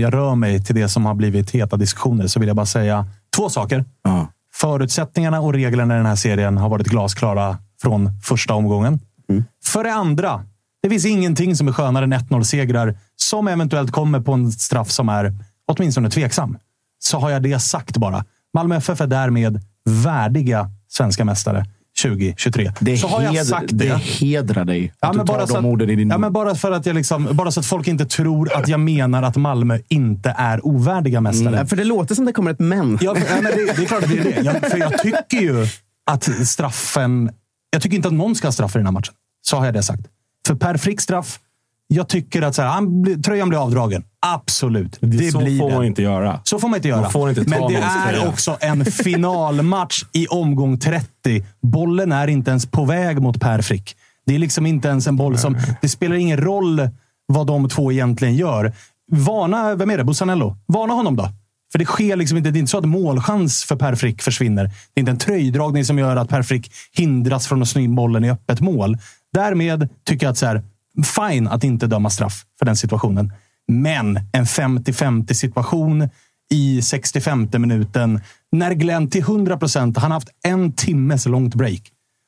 jag 0.00 0.14
rör 0.14 0.34
mig 0.34 0.64
till 0.64 0.74
det 0.74 0.88
som 0.88 1.06
har 1.06 1.14
blivit 1.14 1.50
heta 1.50 1.76
diskussioner 1.76 2.26
så 2.26 2.40
vill 2.40 2.46
jag 2.46 2.56
bara 2.56 2.66
säga 2.66 3.06
två 3.36 3.48
saker. 3.48 3.84
Ja. 4.04 4.26
Förutsättningarna 4.54 5.40
och 5.40 5.52
reglerna 5.52 5.94
i 5.94 5.96
den 5.96 6.06
här 6.06 6.16
serien 6.16 6.58
har 6.58 6.68
varit 6.68 6.86
glasklara 6.86 7.56
från 7.82 8.10
första 8.22 8.54
omgången. 8.54 9.00
Mm. 9.30 9.44
För 9.64 9.84
det 9.84 9.92
andra, 9.92 10.44
det 10.82 10.90
finns 10.90 11.06
ingenting 11.06 11.56
som 11.56 11.68
är 11.68 11.72
skönare 11.72 12.04
än 12.04 12.14
1-0-segrar 12.14 12.98
som 13.16 13.48
eventuellt 13.48 13.90
kommer 13.90 14.20
på 14.20 14.32
en 14.32 14.52
straff 14.52 14.90
som 14.90 15.08
är 15.08 15.34
åtminstone 15.66 16.10
tveksam. 16.10 16.58
Så 16.98 17.18
har 17.18 17.30
jag 17.30 17.42
det 17.42 17.58
sagt 17.58 17.96
bara. 17.96 18.24
Malmö 18.54 18.76
FF 18.76 19.00
är 19.00 19.06
därmed 19.06 19.60
värdiga 19.84 20.70
svenska 20.88 21.24
mästare 21.24 21.66
2023. 22.02 22.72
Det, 22.80 22.96
så 22.96 23.08
har 23.08 23.22
jag 23.22 23.46
sagt 23.46 23.68
det 23.70 23.96
hedrar 23.96 24.64
dig 24.64 24.92
att 25.00 25.12
du 25.12 25.18
tar 25.18 25.46
de 25.46 25.56
att, 25.56 25.64
orden 25.64 25.90
i 25.90 25.96
din 25.96 26.10
ja, 26.10 26.18
men 26.18 26.32
bara, 26.32 26.54
för 26.54 26.72
att 26.72 26.86
jag 26.86 26.96
liksom, 26.96 27.28
bara 27.32 27.50
så 27.50 27.60
att 27.60 27.66
folk 27.66 27.88
inte 27.88 28.04
tror 28.04 28.56
att 28.56 28.68
jag 28.68 28.80
menar 28.80 29.22
att 29.22 29.36
Malmö 29.36 29.78
inte 29.88 30.34
är 30.38 30.66
ovärdiga 30.66 31.20
mästare. 31.20 31.60
Eh, 31.60 31.66
För 31.66 31.76
det 31.76 31.84
låter 31.84 32.14
som 32.14 32.24
det 32.24 32.32
kommer 32.32 32.50
ett 32.50 32.60
men. 32.60 32.98
Ja, 33.00 33.14
för- 33.14 33.36
ja, 33.36 33.42
men 33.42 33.52
det, 33.52 33.76
det 33.76 33.82
är 33.82 33.86
klart 33.86 34.02
att 34.02 34.10
det 34.10 34.18
är 34.18 34.24
det. 34.24 34.40
Jag, 34.42 34.70
för 34.70 34.78
jag 34.78 34.98
tycker 34.98 35.40
ju 35.40 35.66
att 36.06 36.48
straffen... 36.48 37.30
Jag 37.72 37.82
tycker 37.82 37.96
inte 37.96 38.08
att 38.08 38.14
någon 38.14 38.34
ska 38.34 38.46
ha 38.46 38.52
straff 38.52 38.76
i 38.76 38.78
den 38.78 38.86
här 38.86 38.92
matchen. 38.92 39.14
Så 39.42 39.56
har 39.56 39.64
jag 39.64 39.74
det 39.74 39.82
sagt. 39.82 40.02
För 40.46 40.54
Per 40.54 40.76
Frick 40.76 41.00
straff. 41.00 41.40
Jag 41.86 42.08
tycker 42.08 42.42
att 42.42 42.54
så 42.54 42.62
här, 42.62 42.68
han, 42.68 43.22
tröjan 43.22 43.48
blir 43.48 43.62
avdragen. 43.62 44.04
Absolut. 44.26 44.98
Det 45.00 45.30
så 45.30 45.38
blir 45.38 45.58
får 45.58 45.68
det. 45.70 45.74
man 45.76 45.84
inte 45.84 46.02
göra. 46.02 46.40
Så 46.44 46.58
får 46.58 46.68
man 46.68 46.76
inte 46.76 46.88
göra. 46.88 47.00
Man 47.00 47.10
får 47.10 47.28
inte 47.28 47.44
ta 47.44 47.50
Men 47.50 47.72
det 47.72 47.76
är 47.76 48.12
tröja. 48.12 48.28
också 48.28 48.56
en 48.60 48.84
finalmatch 48.84 50.04
i 50.12 50.26
omgång 50.26 50.78
30. 50.78 51.44
Bollen 51.62 52.12
är 52.12 52.28
inte 52.28 52.50
ens 52.50 52.66
på 52.66 52.84
väg 52.84 53.22
mot 53.22 53.40
Per 53.40 53.62
Frick. 53.62 53.96
Det 54.26 54.34
är 54.34 54.38
liksom 54.38 54.66
inte 54.66 54.88
ens 54.88 55.06
en 55.06 55.16
boll 55.16 55.38
som... 55.38 55.56
Det 55.80 55.88
spelar 55.88 56.16
ingen 56.16 56.36
roll 56.40 56.88
vad 57.26 57.46
de 57.46 57.68
två 57.68 57.92
egentligen 57.92 58.34
gör. 58.36 58.72
Varna, 59.12 59.74
vem 59.74 59.90
är 59.90 59.98
det? 59.98 60.04
Busanello. 60.04 60.56
Varna 60.66 60.94
honom 60.94 61.16
då. 61.16 61.28
För 61.72 61.78
det 61.78 61.84
sker 61.84 62.16
liksom 62.16 62.38
inte. 62.38 62.50
Det 62.50 62.58
är 62.58 62.60
inte 62.60 62.70
så 62.70 62.78
att 62.78 62.84
målchans 62.84 63.64
för 63.64 63.76
Per 63.76 63.94
Frick 63.94 64.22
försvinner. 64.22 64.64
Det 64.64 64.72
är 64.94 65.00
inte 65.00 65.10
en 65.10 65.18
tröjdragning 65.18 65.84
som 65.84 65.98
gör 65.98 66.16
att 66.16 66.28
Per 66.28 66.42
Frick 66.42 66.72
hindras 66.92 67.46
från 67.46 67.62
att 67.62 67.68
sno 67.68 67.80
in 67.80 67.94
bollen 67.94 68.24
i 68.24 68.30
öppet 68.30 68.60
mål. 68.60 68.98
Därmed 69.32 69.88
tycker 70.04 70.26
jag 70.26 70.30
att 70.30 70.38
så 70.38 70.46
här, 70.46 70.62
fine 71.04 71.48
att 71.48 71.64
inte 71.64 71.86
döma 71.86 72.10
straff 72.10 72.44
för 72.58 72.66
den 72.66 72.76
situationen. 72.76 73.32
Men 73.68 74.20
en 74.32 74.44
50-50 74.44 75.32
situation 75.32 76.08
i 76.50 76.82
65 76.82 77.48
minuten 77.58 78.20
när 78.52 78.72
Glenn 78.72 79.10
till 79.10 79.20
100 79.20 79.58
procent, 79.58 79.98
han 79.98 80.10
har 80.10 80.16
haft 80.16 80.28
en 80.44 80.72
timmes 80.72 81.26
långt 81.26 81.54
break. 81.54 81.82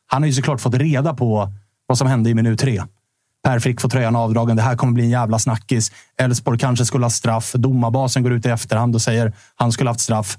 Han 0.07 0.23
har 0.23 0.27
ju 0.27 0.33
såklart 0.33 0.61
fått 0.61 0.75
reda 0.75 1.15
på 1.15 1.53
vad 1.87 1.99
som 1.99 2.07
hände 2.07 2.31
i 2.31 2.35
minut 2.35 2.61
tre. 2.61 2.83
Per 3.45 3.59
Frick 3.59 3.81
får 3.81 3.89
tröjan 3.89 4.17
avdragen. 4.17 4.57
Det 4.57 4.63
här 4.63 4.77
kommer 4.77 4.93
bli 4.93 5.05
en 5.05 5.11
jävla 5.11 5.39
snackis. 5.39 5.93
Elfsborg 6.17 6.59
kanske 6.59 6.85
skulle 6.85 7.05
ha 7.05 7.11
straff. 7.11 7.53
Domarbasen 7.53 8.23
går 8.23 8.33
ut 8.33 8.47
i 8.47 8.49
efterhand 8.49 8.95
och 8.95 9.03
säger 9.03 9.33
han 9.55 9.73
skulle 9.73 9.91
haft 9.91 10.01
straff. 10.01 10.39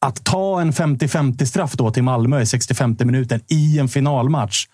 Att 0.00 0.24
ta 0.24 0.60
en 0.60 0.72
50-50 0.72 1.44
straff 1.44 1.72
då 1.72 1.90
till 1.90 2.02
Malmö 2.02 2.40
i 2.40 2.46
65 2.46 2.96
minuten 3.00 3.40
i 3.48 3.78
en 3.78 3.88
finalmatch. 3.88 4.66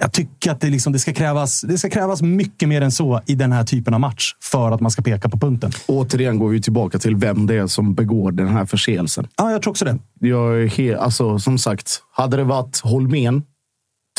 Jag 0.00 0.12
tycker 0.12 0.50
att 0.50 0.60
det, 0.60 0.70
liksom, 0.70 0.92
det, 0.92 0.98
ska 0.98 1.12
krävas, 1.12 1.60
det 1.60 1.78
ska 1.78 1.90
krävas 1.90 2.22
mycket 2.22 2.68
mer 2.68 2.80
än 2.80 2.92
så 2.92 3.20
i 3.26 3.34
den 3.34 3.52
här 3.52 3.64
typen 3.64 3.94
av 3.94 4.00
match 4.00 4.34
för 4.40 4.70
att 4.70 4.80
man 4.80 4.90
ska 4.90 5.02
peka 5.02 5.28
på 5.28 5.38
punkten. 5.38 5.70
Återigen 5.86 6.38
går 6.38 6.48
vi 6.48 6.62
tillbaka 6.62 6.98
till 6.98 7.16
vem 7.16 7.46
det 7.46 7.56
är 7.56 7.66
som 7.66 7.94
begår 7.94 8.32
den 8.32 8.48
här 8.48 8.66
förseelsen. 8.66 9.28
Ja, 9.36 9.50
jag 9.50 9.62
tror 9.62 9.70
också 9.70 9.84
det. 9.84 9.98
Jag 10.20 10.78
är 10.78 10.96
alltså, 10.96 11.38
som 11.38 11.58
sagt, 11.58 12.02
hade 12.12 12.36
det 12.36 12.44
varit 12.44 12.80
Holmén, 12.80 13.42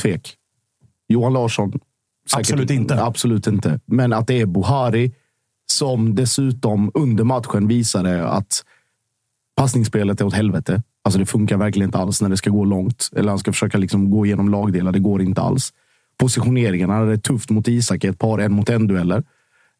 tvek. 0.02 0.36
Johan 1.08 1.34
Larsson, 1.34 1.80
säkert- 2.32 2.40
Absolut 2.52 2.70
inte. 2.72 3.04
Absolut 3.04 3.48
inte. 3.48 3.80
Men 3.86 4.14
att 4.14 4.28
det 4.28 4.42
är 4.42 4.46
Buhari 4.46 5.12
som 5.72 6.16
dessutom 6.16 6.92
under 6.94 7.24
matchen 7.24 7.68
visade 7.68 8.28
att 8.28 8.64
passningsspelet 9.58 10.22
är 10.22 10.26
åt 10.26 10.34
helvete. 10.34 10.84
Alltså 11.04 11.20
det 11.20 11.26
funkar 11.26 11.58
verkligen 11.58 11.88
inte 11.88 11.98
alls 11.98 12.22
när 12.22 12.30
det 12.30 12.38
ska 12.38 12.50
gå 12.50 12.66
långt. 12.66 13.10
Eller 13.16 13.30
han 13.30 13.40
ska 13.40 13.52
försöka 13.52 13.78
liksom 13.78 14.10
gå 14.12 14.26
igenom 14.26 14.50
lagdelar. 14.50 14.92
Det 14.92 15.00
går 15.00 15.22
inte 15.22 15.42
alls. 15.42 15.74
Hade 16.90 17.12
det 17.12 17.18
tufft 17.18 17.50
mot 17.50 17.68
Isak 17.68 18.04
i 18.04 18.08
ett 18.08 18.20
par 18.20 18.40
en 18.40 18.54
mot 18.54 18.70
en 18.70 18.88
dueller. 18.88 19.24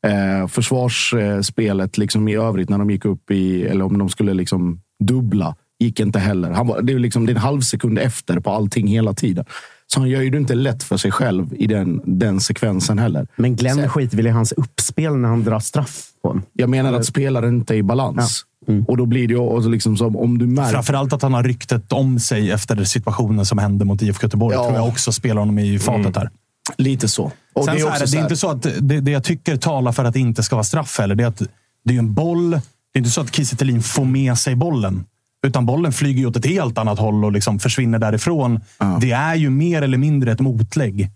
Eh, 0.08 0.48
försvarsspelet 0.48 1.98
liksom 1.98 2.28
i 2.28 2.36
övrigt 2.36 2.70
när 2.70 2.78
de 2.78 2.90
gick 2.90 3.06
upp 3.06 3.32
i, 3.32 3.64
eller 3.64 3.86
om 3.86 3.98
de 3.98 4.10
skulle 4.10 4.34
liksom 4.34 4.82
dubbla, 5.04 5.56
gick 5.80 6.00
inte 6.00 6.20
heller. 6.20 6.52
Han 6.52 6.68
var, 6.68 6.82
det, 6.82 6.94
är 6.94 7.00
liksom, 7.00 7.26
det 7.26 7.32
är 7.32 7.36
en 7.36 7.42
halv 7.42 7.62
sekund 7.62 8.00
efter 8.00 8.40
på 8.40 8.50
allting 8.52 8.88
hela 8.88 9.14
tiden. 9.14 9.46
Så 9.88 10.00
han 10.00 10.10
gör 10.10 10.22
ju 10.22 10.30
det 10.30 10.38
inte 10.38 10.56
lätt 10.56 10.84
för 10.84 10.98
sig 10.98 11.12
själv 11.12 11.54
i 11.54 11.68
den, 11.68 12.02
den 12.06 12.40
sekvensen 12.40 13.00
heller. 13.00 13.28
Men 13.36 13.56
Glenn 13.56 13.90
skiter 13.90 14.18
väl 14.18 14.28
i 14.28 14.30
hans 14.30 14.52
uppspel 14.52 15.16
när 15.16 15.30
han 15.30 15.44
drar 15.44 15.60
straff 15.60 16.06
på 16.22 16.28
honom. 16.28 16.44
Jag 16.54 16.70
menar 16.70 16.94
att 16.94 17.06
spelaren 17.06 17.56
inte 17.56 17.74
är 17.76 17.78
i 17.78 17.84
balans. 17.84 18.46
Och 18.88 18.98
då 18.98 19.06
blir 19.06 19.28
det 19.28 19.34
ju 19.34 19.40
också 19.40 19.70
liksom 19.70 19.98
som 19.98 20.16
om 20.18 20.38
du 20.38 20.48
märker... 20.48 20.72
Framförallt 20.72 21.14
att 21.14 21.22
han 21.22 21.34
har 21.34 21.44
ryktet 21.44 21.92
om 21.94 22.20
sig 22.20 22.52
efter 22.52 22.84
situationen 22.84 23.46
som 23.46 23.58
hände 23.58 23.86
mot 23.86 24.02
IFK 24.02 24.26
Göteborg. 24.26 24.56
Ja. 24.56 24.64
tror 24.64 24.78
jag 24.78 24.88
också 24.88 25.12
spelar 25.12 25.40
honom 25.40 25.60
i 25.60 25.80
fatet 25.80 26.16
här. 26.16 26.30
Lite 26.78 27.08
så. 27.08 27.32
Och 27.54 27.66
Sen 27.66 27.76
det 27.76 27.82
är 27.82 27.84
så 27.84 27.88
är 27.88 27.92
också 27.92 28.02
det, 28.04 28.08
så 28.08 28.12
det 28.12 28.18
är 28.18 28.20
här- 28.20 28.26
inte 28.26 28.36
så 28.36 28.50
att 28.50 28.62
det, 28.88 29.02
det 29.02 29.12
jag 29.12 29.24
tycker 29.24 29.58
talar 29.58 29.92
för 29.92 30.06
att 30.06 30.14
det 30.14 30.20
inte 30.20 30.44
ska 30.44 30.56
vara 30.56 30.64
straff 30.64 31.00
heller. 31.00 31.16
Det 31.16 31.24
är 31.24 31.28
att 31.28 31.42
det 31.86 31.96
är 31.96 32.00
en 32.00 32.14
boll. 32.14 32.52
Det 32.52 32.58
är 32.94 32.98
inte 32.98 33.10
så 33.10 33.22
att 33.22 33.36
Kiese 33.36 33.82
får 33.82 34.06
med 34.06 34.38
sig 34.38 34.56
bollen. 34.56 35.06
Utan 35.48 35.66
bollen 35.66 35.92
flyger 35.94 36.20
ju 36.20 36.26
åt 36.28 36.36
ett 36.36 36.46
helt 36.46 36.78
annat 36.78 37.00
håll 37.00 37.26
och 37.26 37.32
liksom 37.32 37.60
försvinner 37.60 38.00
därifrån. 38.00 38.60
Det 39.02 39.12
är 39.12 39.36
ju 39.36 39.50
mer 39.50 39.82
eller 39.82 39.98
mindre 39.98 40.32
ett 40.32 40.40
motlägg 40.40 41.10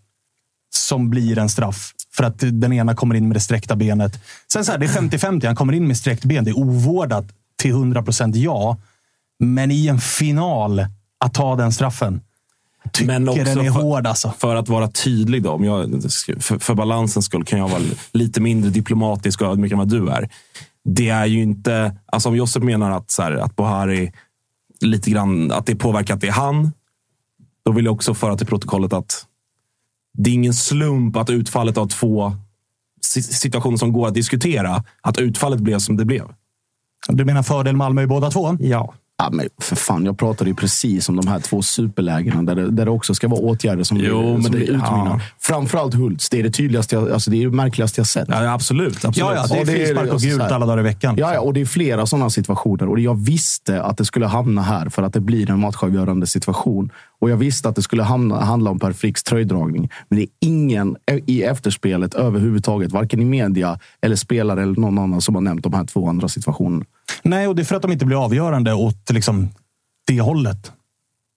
som 0.76 1.10
blir 1.10 1.38
en 1.38 1.50
straff. 1.50 1.92
För 2.13 2.24
att 2.24 2.36
den 2.40 2.74
ena 2.74 2.96
kommer 2.96 3.16
in 3.16 3.28
med 3.28 3.36
det 3.36 3.40
sträckta 3.42 3.76
benet. 3.76 4.20
Sen 4.54 4.66
så 4.66 4.72
här, 4.72 4.80
det 4.80 4.86
är 4.86 4.90
50-50. 4.90 5.46
Han 5.46 5.56
kommer 5.56 5.74
in 5.74 5.88
med 5.88 5.98
sträckt 5.98 6.26
ben. 6.26 6.44
Det 6.44 6.52
är 6.52 6.58
ovårdat 6.60 7.26
till 7.56 7.72
100 7.72 8.04
procent 8.04 8.36
ja. 8.36 8.78
Men 9.40 9.72
i 9.72 9.88
en 9.88 10.00
final, 10.00 10.86
att 11.26 11.34
ta 11.34 11.56
den 11.56 11.72
straffen. 11.72 12.22
tycker 12.92 13.08
Men 13.08 13.30
också 13.30 13.44
den 13.44 13.58
är 13.60 13.72
för- 13.72 13.82
hård 13.82 14.08
alltså. 14.08 14.34
För 14.38 14.56
att 14.56 14.70
vara 14.70 14.88
tydlig 14.88 15.44
då, 15.44 15.52
om 15.52 15.63
jag, 15.63 16.02
för, 16.40 16.60
för 16.60 16.74
balansens 16.76 17.26
skull 17.26 17.44
kan 17.44 17.60
jag 17.60 17.68
vara 17.70 17.82
lite 18.12 18.42
mindre 18.42 18.70
diplomatisk 18.72 19.42
och 19.42 19.48
ödmjuk 19.52 19.72
än 19.72 19.78
vad 19.78 19.90
du 19.90 20.10
är. 20.10 20.30
Det 20.89 21.10
är 21.10 21.26
ju 21.26 21.41
inte... 21.41 21.97
Alltså 22.06 22.30
om 22.30 22.36
Josep 22.36 22.63
menar 22.63 22.91
att, 22.91 23.12
så 23.12 23.21
här, 23.21 23.32
att 23.32 23.56
Bohari 23.56 24.12
lite 24.82 25.12
grann, 25.12 25.52
att 25.52 25.65
det 25.65 25.76
påverkar 25.76 26.13
att 26.13 26.21
det 26.21 26.28
är 26.28 26.32
han. 26.32 26.71
Då 27.65 27.71
vill 27.71 27.86
jag 27.86 27.93
också 27.93 28.13
föra 28.13 28.38
till 28.38 28.47
protokollet 28.47 28.93
att 28.93 29.26
det 30.13 30.30
är 30.30 30.34
ingen 30.34 30.54
slump 30.54 31.15
att 31.15 31.30
utfallet 31.30 31.78
av 31.78 31.88
två 31.88 32.34
si- 33.02 33.21
situationer 33.23 33.78
som 33.78 33.93
går 33.93 34.08
att 34.08 34.13
diskutera, 34.13 34.84
att 35.02 35.17
utfallet 35.17 35.60
blev 35.60 35.80
som 35.80 35.97
det 35.97 36.06
blev. 36.06 36.34
Du 37.10 37.26
menar 37.26 37.43
fördel 37.43 37.76
Malmö 37.76 38.02
i 38.02 38.08
båda 38.08 38.30
två? 38.30 38.58
Ja. 38.60 38.93
Ja, 39.19 39.30
men 39.32 39.49
för 39.62 39.75
fan, 39.75 40.06
jag 40.06 40.17
pratade 40.17 40.49
ju 40.49 40.56
precis 40.56 41.10
om 41.10 41.15
de 41.15 41.27
här 41.27 41.39
två 41.39 41.62
superlägena 41.62 42.43
där 42.43 42.56
det, 42.56 42.69
där 42.71 42.86
det 42.86 42.91
också 42.91 43.13
ska 43.15 43.27
vara 43.27 43.39
åtgärder 43.39 43.84
som, 43.84 43.97
Jo, 43.97 44.19
blir, 44.21 44.34
men 44.34 44.43
som 44.43 44.51
det- 44.51 44.58
blir 44.58 44.62
utmynnar. 44.67 45.06
ja. 45.06 45.19
Framförallt 45.39 45.93
Hults. 45.93 46.30
Det 46.30 46.39
är 46.39 46.43
det 46.43 46.49
tydligaste, 46.51 46.95
jag, 46.95 47.12
alltså 47.12 47.32
det 47.32 47.38
är 47.43 47.45
det 47.49 47.56
märkligaste 47.56 47.99
jag 47.99 48.08
sett. 48.08 48.27
Ja, 48.30 48.51
absolut. 48.53 48.95
absolut. 48.95 49.17
Ja, 49.17 49.36
ja, 49.36 49.47
det 49.47 49.56
är 49.56 49.60
Och 49.60 49.65
det 49.65 49.71
är- 49.73 49.75
frispark 49.86 50.08
och 50.08 50.13
alltså, 50.13 50.27
gult 50.27 50.38
så 50.41 50.43
här- 50.47 50.51
alla 50.56 50.65
dagar 50.65 50.80
i 50.80 50.84
veckan. 50.84 51.15
Ja, 51.17 51.34
ja, 51.34 51.39
och 51.39 51.53
det 51.53 51.62
är 51.62 51.65
flera 51.65 52.06
sådana 52.06 52.30
situationer. 52.30 52.89
Och 52.89 52.99
jag 52.99 53.15
visste 53.25 53.82
att 53.84 53.97
det 53.97 54.06
skulle 54.06 54.25
hamna 54.25 54.62
här 54.62 54.89
för 54.89 55.03
att 55.03 55.13
det 55.13 55.19
blir 55.19 55.49
en 55.49 55.60
matchavgörande 55.60 56.27
situation. 56.27 56.89
Och 57.21 57.30
jag 57.30 57.38
visste 57.38 57.69
att 57.69 57.75
det 57.75 57.82
skulle 57.82 58.03
hamna, 58.03 58.39
handla 58.39 58.71
om 58.71 58.80
Per 58.80 58.91
Fricks 58.91 59.23
tröjdragning. 59.23 59.89
Men 60.10 60.19
det 60.19 60.23
är 60.23 60.30
ingen 60.39 60.97
i 61.25 61.43
efterspelet 61.43 62.13
överhuvudtaget, 62.13 62.91
varken 62.91 63.21
i 63.21 63.25
media 63.25 63.80
eller 64.01 64.15
spelare 64.15 64.63
eller 64.63 64.82
någon 64.82 64.97
annan 64.97 65.21
som 65.21 65.36
har 65.36 65.41
nämnt 65.41 65.63
de 65.63 65.73
här 65.73 65.86
två 65.86 66.10
andra 66.10 66.27
situationerna. 66.27 66.86
Nej, 67.23 67.47
och 67.47 67.56
det 67.56 67.62
är 67.62 67.63
för 67.63 67.75
att 67.75 67.82
de 67.82 67.91
inte 67.91 68.06
blir 68.06 68.25
avgörande 68.25 68.73
åt 68.73 69.10
liksom, 69.12 69.49
det 70.08 70.21
hållet. 70.21 70.71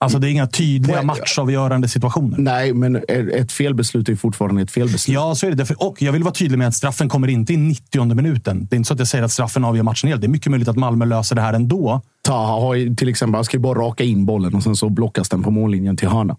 Alltså, 0.04 0.18
det 0.18 0.28
är 0.28 0.30
inga 0.30 0.46
tydliga 0.46 1.02
matchavgörande 1.02 1.88
situationer. 1.88 2.38
Nej, 2.38 2.74
men 2.74 2.96
ett 3.34 3.52
felbeslut 3.52 4.08
är 4.08 4.16
fortfarande 4.16 4.62
ett 4.62 4.70
felbeslut. 4.70 5.14
Ja, 5.14 5.34
så 5.34 5.46
är 5.46 5.52
det. 5.52 5.70
Och 5.70 6.02
jag 6.02 6.12
vill 6.12 6.22
vara 6.22 6.34
tydlig 6.34 6.58
med 6.58 6.68
att 6.68 6.74
straffen 6.74 7.08
kommer 7.08 7.28
inte 7.28 7.52
i 7.52 7.56
90 7.56 8.14
minuten. 8.14 8.66
Det 8.70 8.74
är 8.74 8.76
inte 8.76 8.86
så 8.88 8.92
att 8.94 8.98
jag 8.98 9.08
säger 9.08 9.24
att 9.24 9.32
straffen 9.32 9.64
avgör 9.64 9.82
matchen 9.82 10.08
helt. 10.08 10.20
Det 10.20 10.26
är 10.26 10.28
mycket 10.28 10.50
möjligt 10.50 10.68
att 10.68 10.76
Malmö 10.76 11.04
löser 11.04 11.36
det 11.36 11.42
här 11.42 11.52
ändå. 11.52 12.00
Taha 12.22 12.60
har 12.60 12.74
ju 12.74 12.94
till 12.94 13.08
exempel, 13.08 13.34
han 13.34 13.44
ska 13.44 13.56
ju 13.56 13.60
bara 13.60 13.78
raka 13.78 14.04
in 14.04 14.26
bollen 14.26 14.54
och 14.54 14.62
sen 14.62 14.76
så 14.76 14.88
blockas 14.88 15.28
den 15.28 15.42
på 15.42 15.50
mållinjen 15.50 15.96
till 15.96 16.08
hörna. 16.08 16.36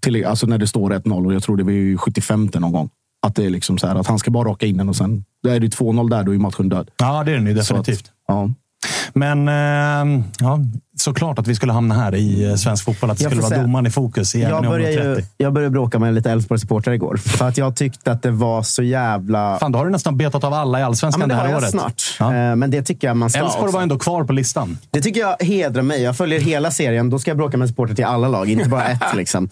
Till, 0.00 0.24
alltså 0.24 0.46
när 0.46 0.58
det 0.58 0.66
står 0.66 0.90
1-0 0.90 1.26
och 1.26 1.34
jag 1.34 1.42
tror 1.42 1.56
det 1.56 1.62
var 1.64 1.72
ju 1.72 1.98
75 1.98 2.50
någon 2.54 2.72
gång. 2.72 2.88
Att 3.26 3.34
det 3.34 3.44
är 3.44 3.50
liksom 3.50 3.78
så 3.78 3.86
här 3.86 3.94
att 3.96 4.06
han 4.06 4.18
ska 4.18 4.30
bara 4.30 4.48
raka 4.48 4.66
in 4.66 4.76
den 4.76 4.88
och 4.88 4.96
sen 4.96 5.24
då 5.42 5.50
är 5.50 5.60
det 5.60 5.66
2-0 5.78 6.10
där, 6.10 6.22
då 6.24 6.34
är 6.34 6.38
matchen 6.38 6.68
död. 6.68 6.90
Ja, 6.96 7.24
det 7.24 7.32
är 7.32 7.36
den 7.36 7.46
ju 7.46 7.54
Så 7.54 7.60
att- 7.60 7.84
definitivt. 7.84 8.10
ja. 8.28 8.50
Men 9.12 9.48
eh, 9.48 10.24
ja, 10.40 10.58
såklart 10.96 11.38
att 11.38 11.46
vi 11.48 11.54
skulle 11.54 11.72
hamna 11.72 11.94
här 11.94 12.14
i 12.14 12.44
eh, 12.50 12.54
svensk 12.54 12.84
fotboll. 12.84 13.10
Att 13.10 13.18
det 13.18 13.24
Jag 13.24 13.32
skulle 13.32 13.42
vara 13.42 13.62
domaren 13.62 13.86
i 13.86 13.90
fokus 13.90 14.34
i 14.34 14.40
Jag 14.42 14.62
började, 14.64 14.92
ju, 14.92 15.14
30. 15.14 15.28
jag 15.36 15.52
började 15.52 15.70
bråka 15.70 15.98
med 15.98 16.14
lite 16.14 16.30
Elfsborg-supportrar 16.30 16.92
igår. 16.92 17.16
För 17.16 17.48
att 17.48 17.58
jag 17.58 17.76
tyckte 17.76 18.12
att 18.12 18.22
det 18.22 18.30
var 18.30 18.62
så 18.62 18.82
jävla... 18.82 19.58
Fan, 19.58 19.72
då 19.72 19.78
har 19.78 19.86
du 19.86 19.92
nästan 19.92 20.16
betat 20.16 20.44
av 20.44 20.54
alla 20.54 20.78
i 20.78 20.80
Ja, 20.80 20.86
allsvenskan 20.86 21.20
men 21.20 21.28
det 21.28 21.34
det 21.34 21.40
här 21.48 21.56
året. 21.56 21.70
snart. 21.70 22.02
Ja. 22.18 22.34
Eh, 22.34 22.56
Men 22.56 22.70
det 22.70 22.82
tycker 22.82 23.06
jag 23.08 23.16
man 23.16 23.30
ska 23.30 23.40
Elfsborg 23.40 23.72
var 23.72 23.82
ändå 23.82 23.98
kvar 23.98 24.24
på 24.24 24.32
listan. 24.32 24.78
Det 24.90 25.00
tycker 25.00 25.20
jag 25.20 25.36
hedrar 25.46 25.82
mig. 25.82 26.02
Jag 26.02 26.16
följer 26.16 26.40
hela 26.40 26.70
serien. 26.70 27.10
Då 27.10 27.18
ska 27.18 27.30
jag 27.30 27.36
bråka 27.38 27.56
med 27.56 27.68
supporter 27.68 27.94
till 27.94 28.04
alla 28.04 28.28
lag, 28.28 28.50
inte 28.50 28.68
bara 28.68 28.84
ett. 28.84 29.00
Liksom. 29.14 29.48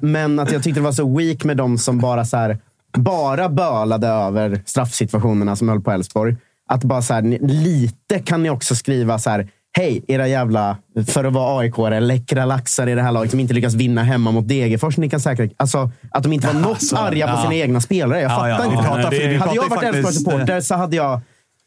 Men 0.00 0.38
att 0.38 0.52
jag 0.52 0.62
tyckte 0.62 0.80
det 0.80 0.84
var 0.84 0.92
så 0.92 1.16
weak 1.18 1.44
med 1.44 1.56
de 1.56 1.78
som 1.78 1.98
bara 1.98 2.24
så 2.24 2.36
här, 2.36 2.58
bara 2.98 3.48
bölade 3.48 4.06
över 4.08 4.62
straffsituationerna 4.66 5.56
som 5.56 5.68
höll 5.68 5.80
på 5.80 5.90
Elfsborg. 5.90 6.36
Att 6.68 6.84
bara 6.84 7.02
så 7.02 7.14
här, 7.14 7.22
lite 7.48 8.18
kan 8.18 8.42
ni 8.42 8.50
också 8.50 8.74
skriva 8.74 9.18
så 9.18 9.30
här. 9.30 9.48
Hej, 9.76 10.04
era 10.08 10.28
jävla, 10.28 10.76
för 11.06 11.24
att 11.24 11.32
vara 11.32 11.60
aik 11.60 11.74
läckra 12.00 12.44
laxar 12.44 12.86
i 12.86 12.94
det 12.94 13.02
här 13.02 13.12
laget 13.12 13.30
som 13.30 13.40
inte 13.40 13.54
lyckas 13.54 13.74
vinna 13.74 14.02
hemma 14.02 14.30
mot 14.30 14.48
Degerfors. 14.48 14.96
Ni 14.96 15.10
kan 15.10 15.20
säkert, 15.20 15.52
alltså, 15.56 15.90
att 16.10 16.22
de 16.22 16.32
inte 16.32 16.46
var 16.46 16.54
något 16.54 16.68
Alltså, 16.70 16.96
arga 16.96 17.26
på 17.26 17.32
ja. 17.32 17.42
sina 17.42 17.54
egna 17.54 17.80
spelare. 17.80 18.20
Jag 18.20 18.30
Ja, 18.32 18.36
fattar 18.36 18.48
ja, 18.48 18.64
inte. 18.64 18.76
vi 18.76 18.82
pratar- 18.82 19.02
hade 19.02 19.50
vi 19.50 19.56
jag 19.56 19.68
varit 19.68 19.72
faktiskt- 19.80 19.94
Elfsborg-supporter 19.94 20.60
så 20.60 20.74
hade 20.74 20.96
jag 20.96 21.20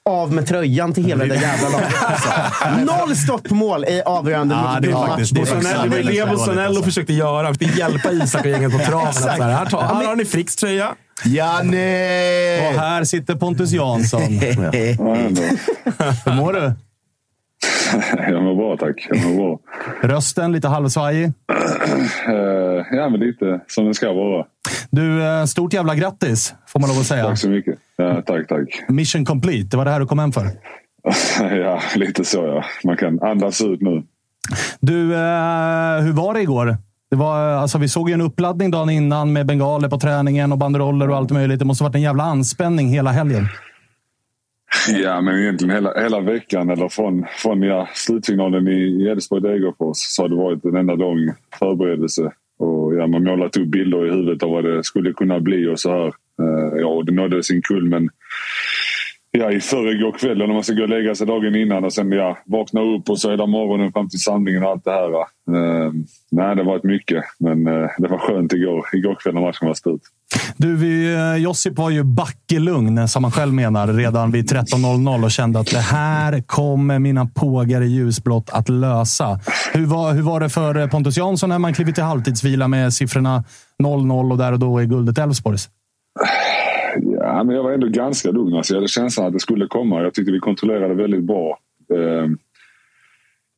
av 0.10 0.34
med 0.34 0.48
tröjan 0.48 0.94
till 0.94 1.06
hela 1.06 1.26
det 1.26 1.36
jävla 1.36 1.70
laget. 1.70 1.88
Alltså. 2.04 2.30
Noll 2.86 3.16
stoppmål 3.16 3.86
i 3.86 4.02
avgörande 4.06 4.56
Ja, 4.56 4.78
det 4.82 4.88
är 4.88 4.92
match. 4.94 5.08
faktiskt- 5.10 5.34
det 5.36 5.42
Bolsonaro- 5.42 5.52
faktiskt- 5.54 5.72
Det 5.74 5.78
var 5.80 5.88
väldigt 5.96 6.16
det 6.16 6.22
dåligt, 6.22 6.38
Bolsonaro 6.38 6.66
alltså. 6.68 6.84
försökte 6.84 7.14
göra. 7.14 7.46
Han 7.46 7.56
försökte 7.56 7.80
hjälpa 7.80 8.12
Isak 8.12 8.42
och 8.42 8.48
gänget 8.52 8.72
på 8.72 8.78
traven. 8.86 9.42
Här, 9.42 9.50
här, 9.52 9.66
tar, 9.66 9.82
här 9.82 10.06
har 10.08 10.16
ni 10.16 10.26
Fricks 10.26 10.56
tröja. 10.56 10.96
Janne! 11.26 11.78
Och 12.70 12.80
här 12.82 13.04
sitter 13.04 13.36
Pontus 13.36 13.72
Jansson. 13.72 14.22
Ja. 14.42 14.72
Hur 16.26 16.34
mår 16.36 16.54
du? 16.54 16.74
Jag 18.32 18.44
mår 18.44 18.56
bra 18.56 18.78
tack. 18.78 19.08
Jag 19.10 19.26
mår 19.26 19.36
bra. 19.36 19.60
Rösten 20.10 20.52
lite 20.52 20.68
halvsvajig. 20.68 21.26
Eh, 22.28 22.34
ja, 22.98 23.10
men 23.10 23.20
lite 23.20 23.60
som 23.68 23.86
det 23.86 23.94
ska 23.94 24.14
vara. 24.14 24.46
Du, 24.92 25.24
eh, 25.24 25.46
stort 25.46 25.74
jävla 25.74 25.96
grattis, 25.96 26.54
får 26.68 26.80
man 26.80 26.90
lov 26.90 27.00
att 27.00 27.06
säga. 27.06 27.26
Tack 27.28 27.38
så 27.40 27.50
mycket. 27.50 27.76
Ja, 28.02 28.22
tack, 28.22 28.48
tack. 28.48 28.84
Mission 28.90 29.26
complete. 29.26 29.68
Det 29.72 29.78
var 29.78 29.86
det 29.86 29.92
här 29.92 30.00
du 30.00 30.06
kom 30.06 30.20
hem 30.20 30.32
för. 30.32 30.46
ja, 31.56 31.82
lite 31.96 32.26
så 32.26 32.38
ja. 32.38 32.64
Man 32.84 32.98
kan 32.98 33.22
andas 33.22 33.62
ut 33.62 33.82
nu. 33.82 34.04
Du, 34.80 35.14
eh, 35.14 36.02
hur 36.02 36.14
var 36.14 36.34
det 36.34 36.42
igår? 36.42 36.78
Det 37.10 37.16
var, 37.16 37.40
alltså, 37.40 37.78
vi 37.78 37.88
såg 37.88 38.10
ju 38.10 38.14
en 38.14 38.22
uppladdning 38.22 38.72
dagen 38.72 38.90
innan 38.90 39.34
med 39.34 39.46
bengaler 39.46 39.90
på 39.90 39.98
träningen 39.98 40.52
och 40.52 40.58
banderoller 40.58 41.10
och 41.10 41.18
allt 41.18 41.32
möjligt. 41.32 41.60
Det 41.60 41.66
måste 41.66 41.84
ha 41.84 41.90
varit 41.90 41.96
en 41.96 42.02
jävla 42.02 42.24
anspänning 42.24 42.88
hela 42.88 43.12
helgen. 43.12 43.48
Ja, 44.90 45.22
men 45.22 45.40
egentligen 45.40 45.76
hela, 45.76 46.02
hela 46.02 46.20
veckan 46.20 46.70
eller 46.70 46.90
från, 46.90 47.26
från 47.30 47.62
ja, 47.62 47.88
slutsignalen 47.94 48.68
i 48.68 48.72
i 48.72 49.10
Elfsborg-Degerfors 49.10 49.94
så 49.94 50.22
har 50.22 50.30
det 50.30 50.36
varit 50.36 50.66
en 50.66 50.76
enda 50.76 50.96
lång 50.96 51.34
förberedelse. 51.60 52.32
Och 52.60 52.96
ja, 52.96 53.08
man 53.08 53.24
målat 53.24 53.58
upp 53.58 53.68
bilder 53.68 54.08
i 54.08 54.12
huvudet 54.12 54.44
av 54.44 54.50
vad 54.50 54.64
det 54.64 54.84
skulle 54.84 55.14
kunna 55.14 55.40
bli 55.40 55.68
och 55.68 55.80
så 55.80 55.92
här. 55.92 56.14
Eh, 56.42 56.80
ja, 56.82 56.88
och 56.88 57.06
det 57.06 57.12
nådde 57.12 57.44
sin 57.44 57.62
kulmen 57.62 58.10
ja, 59.32 59.52
i 59.52 59.60
förrgår 59.60 60.12
kväll 60.12 60.38
när 60.38 60.48
man 60.48 60.64
ska 60.64 60.74
gå 60.74 60.84
och 60.84 60.90
lägga 60.90 61.16
sig 61.16 61.28
dagen 61.28 61.56
innan 61.56 61.84
och 61.84 61.94
sen 61.94 62.12
ja, 62.12 62.38
vakna 62.46 62.82
upp 62.82 63.10
och 63.10 63.20
så 63.20 63.32
hela 63.32 63.46
morgonen 63.46 63.92
fram 63.92 64.10
till 64.10 64.20
samlingen 64.20 64.64
och 64.64 64.70
allt 64.70 64.86
det 64.86 64.92
här. 64.92 65.10
Uh, 65.10 65.92
nej, 66.32 66.56
det 66.56 66.62
har 66.62 66.72
varit 66.72 66.84
mycket. 66.84 67.24
Men 67.40 67.68
uh, 67.68 67.90
det 67.98 68.08
var 68.08 68.18
skönt 68.18 68.54
igår, 68.54 68.86
igår 68.94 69.16
kväll 69.16 69.34
när 69.34 69.42
matchen 69.42 69.68
var 69.68 69.74
slut. 69.74 70.02
Du, 70.58 70.76
vi, 70.76 71.14
eh, 71.14 71.36
Josip 71.36 71.78
var 71.78 71.90
ju 71.90 72.04
backelugn, 72.04 73.08
som 73.08 73.24
han 73.24 73.32
själv 73.32 73.54
menar, 73.54 73.88
redan 73.88 74.32
vid 74.32 74.52
13.00 74.52 75.24
och 75.24 75.32
kände 75.32 75.60
att 75.60 75.72
det 75.72 75.80
här 75.80 76.42
kommer 76.42 77.00
mina 77.00 77.26
pågar 77.26 77.82
i 77.82 77.88
ljusblått 77.88 78.50
att 78.50 78.70
lösa. 78.70 79.40
Hur 79.74 79.86
var, 79.86 80.14
hur 80.14 80.22
var 80.22 80.40
det 80.40 80.50
för 80.50 80.88
Pontus 80.88 81.18
Jansson 81.18 81.50
när 81.50 81.60
man 81.60 81.74
klivit 81.74 81.96
till 81.96 82.04
halvtidsvila 82.04 82.68
med 82.68 82.94
siffrorna 82.94 83.44
0-0 83.84 84.32
och 84.32 84.38
där 84.38 84.52
och 84.52 84.60
då 84.60 84.78
är 84.78 84.84
guldet 84.84 85.18
Elfsborgs? 85.18 85.70
Ja, 87.20 87.44
men 87.44 87.56
jag 87.56 87.64
var 87.64 87.72
ändå 87.72 87.88
ganska 87.88 88.32
lugn. 88.32 88.54
Alltså, 88.54 88.74
jag 88.74 88.78
hade 88.78 88.88
känslan 88.88 89.28
att 89.28 89.34
det 89.34 89.40
skulle 89.40 89.68
komma. 89.68 90.02
Jag 90.02 90.14
tyckte 90.14 90.32
vi 90.32 90.40
kontrollerade 90.40 90.94
väldigt 90.94 91.24
bra. 91.24 91.60
Ehm, 91.96 92.38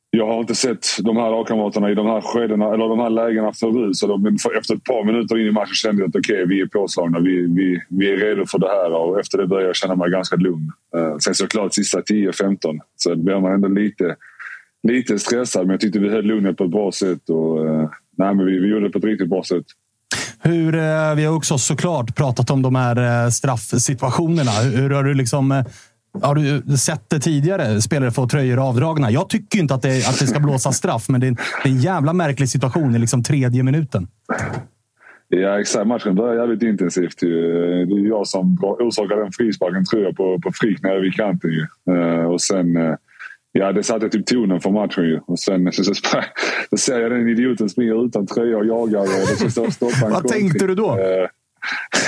jag 0.10 0.28
har 0.28 0.39
inte 0.39 0.56
sett 0.56 0.86
de 1.00 1.17
här 1.17 1.32
lagkamraterna 1.32 1.91
i 1.91 1.96
de 1.96 2.08
här 2.08 2.22
skedena, 2.22 2.74
eller 2.74 2.89
de 2.89 3.00
här 3.00 3.10
lägena 3.10 3.54
förut. 3.54 3.96
Så 3.96 4.08
de, 4.08 4.38
efter 4.58 4.76
ett 4.76 4.84
par 4.84 5.06
minuter 5.06 5.39
in 5.39 5.48
i 5.48 5.52
matchen 5.52 5.74
kände 5.74 6.02
jag 6.02 6.10
att 6.10 6.15
okej, 6.15 6.46
vi 6.48 6.62
är 6.62 6.65
påslagna. 6.65 7.19
Vi, 7.19 7.48
vi, 7.48 7.82
vi 7.89 8.13
är 8.13 8.17
redo 8.17 8.46
för 8.46 8.60
det 8.60 8.67
här. 8.67 8.93
Och 8.93 9.19
efter 9.19 9.38
det 9.38 9.48
började 9.48 9.69
jag 9.69 9.76
känna 9.76 9.96
mig 9.96 10.12
ganska 10.12 10.36
lugn. 10.36 10.72
Ehm, 10.98 11.19
sen 11.19 11.36
såklart 11.36 11.74
sista 11.74 12.02
10-15 12.02 12.80
så 12.96 13.15
blev 13.15 13.41
man 13.41 13.52
ändå 13.54 13.67
lite, 13.67 14.15
lite 14.88 15.19
stressad. 15.19 15.62
Men 15.62 15.72
jag 15.72 15.80
tyckte 15.80 16.00
vi 16.00 16.10
höll 16.10 16.26
lugnet 16.26 16.58
på 16.58 16.63
ett 16.63 16.72
bra 16.72 16.91
sätt. 16.91 17.30
Och, 17.30 17.67
eh, 17.67 17.89
nej, 18.17 18.36
men 18.36 18.46
vi, 18.46 18.60
vi 18.60 18.67
gjorde 18.67 18.86
det 18.86 18.91
på 18.91 18.98
ett 18.98 19.06
riktigt 19.06 19.30
bra 19.30 19.43
sätt. 19.43 19.65
Hur, 20.46 20.76
eh, 20.76 21.16
vi 21.16 21.26
har 21.26 21.36
också 21.36 21.58
såklart 21.58 22.16
pratat 22.16 22.50
om 22.50 22.62
de 22.62 22.76
här 22.76 23.26
eh, 23.26 23.30
straffsituationerna. 23.30 24.52
Hur, 24.52 24.90
har 24.90 25.04
du 25.04 25.14
liksom... 25.14 25.52
Eh, 25.52 25.66
har 26.22 26.36
du 26.36 26.78
sett 26.78 27.10
det 27.10 27.20
tidigare? 27.20 27.82
Spelare 27.82 28.12
får 28.12 28.28
tröjor 28.28 28.68
avdragna. 28.70 29.12
Jag 29.12 29.30
tycker 29.30 29.60
inte 29.60 29.74
att 29.74 29.82
det, 29.82 30.10
att 30.10 30.20
det 30.20 30.28
ska 30.28 30.40
blåsa 30.40 30.72
straff, 30.72 31.10
men 31.10 31.22
det 31.22 31.28
är, 31.28 31.30
en, 31.30 31.38
det 31.64 31.70
är 31.70 31.74
en 31.74 31.80
jävla 31.80 32.14
märklig 32.14 32.50
situation 32.50 32.96
i 32.96 33.00
liksom 33.00 33.24
tredje 33.24 33.64
minuten. 33.64 34.08
Ja, 35.28 35.60
exakt. 35.60 35.88
Matchen 35.88 36.16
började 36.16 36.40
jävligt 36.40 36.64
intensivt. 36.64 37.24
ju. 37.24 37.30
Det 37.86 37.96
är 37.96 38.08
jag 38.08 38.28
som 38.28 38.58
orsakar 38.62 39.16
den 39.16 39.32
frisparken 39.32 39.86
tror 39.86 40.04
jag 40.04 40.16
på, 40.16 40.40
på 40.44 40.52
Frick 40.54 40.84
nere 40.84 41.02
vid 41.02 41.14
kanten. 41.14 41.52
Ju. 41.52 41.66
Och 42.26 42.42
sen... 42.42 42.98
Ja, 43.56 43.72
det 43.72 43.84
satte 43.84 44.10
typ 44.10 44.26
tonen 44.26 44.62
för 44.62 44.70
matchen 44.70 45.04
ju. 45.04 45.20
Och 45.28 45.39
sen 45.39 45.72
så, 45.72 45.84
så, 45.84 45.94
sprang- 45.94 46.24
så 46.70 46.78
ser 46.78 47.00
jag 47.00 47.12
den 47.12 47.30
idioten 47.30 47.70
springa 47.70 47.94
utan 47.94 48.28
tröja 48.28 48.58
och 48.58 48.66
jagar. 48.66 49.02
Och 49.02 49.28
det 49.44 49.50
ska 49.52 49.72
stoppa 49.72 50.06
en 50.06 50.12
Vad 50.12 50.28
tänkte 50.28 50.68
du 50.68 50.76
då? 50.76 50.89
Eh, 50.92 51.30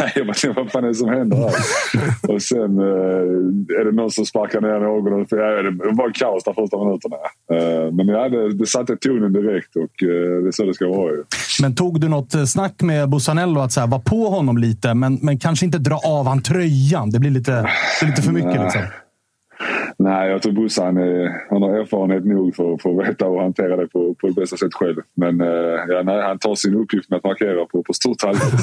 jag 0.16 0.28
bara, 0.28 0.54
vad 0.56 0.72
fan 0.72 0.84
är 0.84 0.88
det 0.88 0.96
som 0.96 1.10
händer 1.10 1.38
här? 1.38 1.54
och 2.34 2.42
sen 2.42 2.80
eh, 2.80 3.80
är 3.80 3.86
det 3.86 3.92
någon 3.92 4.12
som 4.12 4.26
sparkar 4.26 4.62
ner 4.62 4.80
någon. 4.80 5.26
Ja, 5.30 5.62
det 5.62 5.96
var 5.96 6.14
kaos 6.14 6.44
de 6.44 6.54
första 6.54 6.78
minuterna. 6.86 7.16
Eh, 7.54 7.92
men 7.94 8.08
ja, 8.08 8.30
det, 8.30 8.58
det 8.58 8.66
satte 8.66 8.96
tonen 8.96 9.34
direkt 9.34 9.76
och 9.76 10.04
eh, 10.04 10.42
det 10.44 10.48
är 10.48 10.52
så 10.52 10.66
det 10.66 10.74
ska 10.74 10.88
vara 10.88 11.12
ju. 11.12 11.24
Men 11.62 11.76
tog 11.76 12.00
du 12.02 12.10
något 12.10 12.50
snack 12.50 12.82
med 12.82 13.10
Bussanello 13.10 13.60
att 13.60 13.72
så 13.72 13.80
här, 13.80 13.88
vara 13.88 14.02
på 14.02 14.30
honom 14.30 14.58
lite, 14.58 14.94
men, 14.94 15.20
men 15.22 15.40
kanske 15.40 15.66
inte 15.66 15.78
dra 15.78 16.00
av 16.06 16.28
han 16.28 16.42
tröjan? 16.42 17.10
Det 17.10 17.20
blir 17.20 17.32
lite, 17.32 17.52
det 17.52 18.06
är 18.06 18.08
lite 18.08 18.22
för 18.22 18.32
mycket. 18.32 18.62
Liksom. 18.64 18.82
Nej, 19.98 20.30
jag 20.30 20.42
tror 20.42 20.54
Bosse 20.54 20.84
han, 20.84 20.98
har 21.62 21.80
erfarenhet 21.80 22.26
nog 22.26 22.56
för, 22.56 22.78
för 22.78 22.90
att 22.90 23.10
veta 23.10 23.28
och 23.28 23.42
hantera 23.42 23.76
det 23.76 23.88
på, 23.88 24.16
på 24.16 24.28
det 24.28 24.34
bästa 24.34 24.58
sätt 24.58 24.74
själv. 24.74 24.96
Men 25.16 25.42
eh, 25.42 25.48
ja, 25.88 26.02
nej, 26.06 26.22
han 26.22 26.40
tar 26.40 26.56
sin 26.56 26.76
uppgift 26.76 27.10
med 27.10 27.18
att 27.18 27.24
markera 27.24 27.66
på, 27.66 27.84
på 27.84 27.94
stort 27.94 28.24
allvar. 28.24 28.46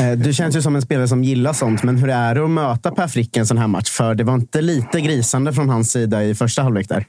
Eh, 0.00 0.18
du 0.18 0.32
känns 0.32 0.56
ju 0.56 0.62
som 0.62 0.76
en 0.76 0.82
spelare 0.82 1.08
som 1.08 1.24
gillar 1.24 1.52
sånt, 1.52 1.82
men 1.82 1.96
hur 1.96 2.10
är 2.10 2.34
det 2.34 2.44
att 2.44 2.50
möta 2.50 2.90
Per 2.90 3.06
Frick 3.06 3.36
en 3.36 3.46
sån 3.46 3.58
här 3.58 3.68
match? 3.68 3.90
För 3.90 4.14
det 4.14 4.24
var 4.24 4.34
inte 4.34 4.60
lite 4.60 5.00
grisande 5.00 5.52
från 5.52 5.68
hans 5.68 5.92
sida 5.92 6.24
i 6.24 6.34
första 6.34 6.62
halvlek 6.62 6.88
där? 6.88 7.04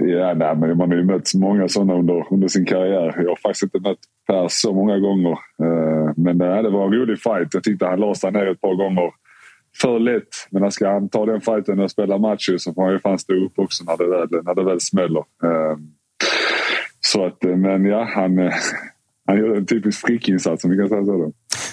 Ja, 0.00 0.34
nej, 0.34 0.56
men 0.56 0.76
man 0.76 0.90
har 0.90 0.96
ju 0.96 1.04
mött 1.04 1.34
många 1.34 1.68
sådana 1.68 1.94
under, 1.94 2.26
under 2.30 2.48
sin 2.48 2.64
karriär. 2.64 3.14
Jag 3.16 3.28
har 3.28 3.36
faktiskt 3.36 3.62
inte 3.62 3.80
mött 3.88 3.98
Per 4.26 4.46
så 4.48 4.74
många 4.74 4.98
gånger. 4.98 5.30
Uh, 5.62 6.12
men 6.16 6.38
nej, 6.38 6.62
det 6.62 6.70
var 6.70 6.86
en 6.86 6.92
rolig 6.92 7.18
fight. 7.18 7.54
Jag 7.54 7.64
tyckte 7.64 7.86
han 7.86 8.00
la 8.00 8.14
sig 8.14 8.32
ner 8.32 8.46
ett 8.46 8.60
par 8.60 8.74
gånger 8.74 9.10
för 9.80 9.98
lätt. 9.98 10.28
Men 10.50 10.72
ska 10.72 10.92
han 10.92 11.08
ta 11.08 11.26
den 11.26 11.40
fighten 11.40 11.80
och 11.80 11.90
spela 11.90 12.18
match 12.18 12.50
så 12.58 12.74
får 12.74 12.82
han 12.84 12.92
ju 12.92 13.00
fan 13.00 13.18
stå 13.18 13.34
upp 13.34 13.58
också 13.58 13.84
när 13.84 13.96
det 13.96 14.06
väl, 14.06 14.44
när 14.44 14.54
det 14.54 14.64
väl 14.64 14.80
smäller. 14.80 15.18
Uh, 15.20 15.76
så 17.00 17.26
att, 17.26 17.44
eh, 17.44 17.56
men 17.56 17.84
ja, 17.84 18.08
han, 18.14 18.38
han 19.26 19.38
gjorde 19.38 19.56
en 19.56 19.66
typisk 19.66 20.06
frickinsats 20.06 20.64
om 20.64 20.70
vi 20.70 20.76
kan 20.76 20.88
säga 20.88 21.04
så. 21.04 21.12
Då. 21.12 21.32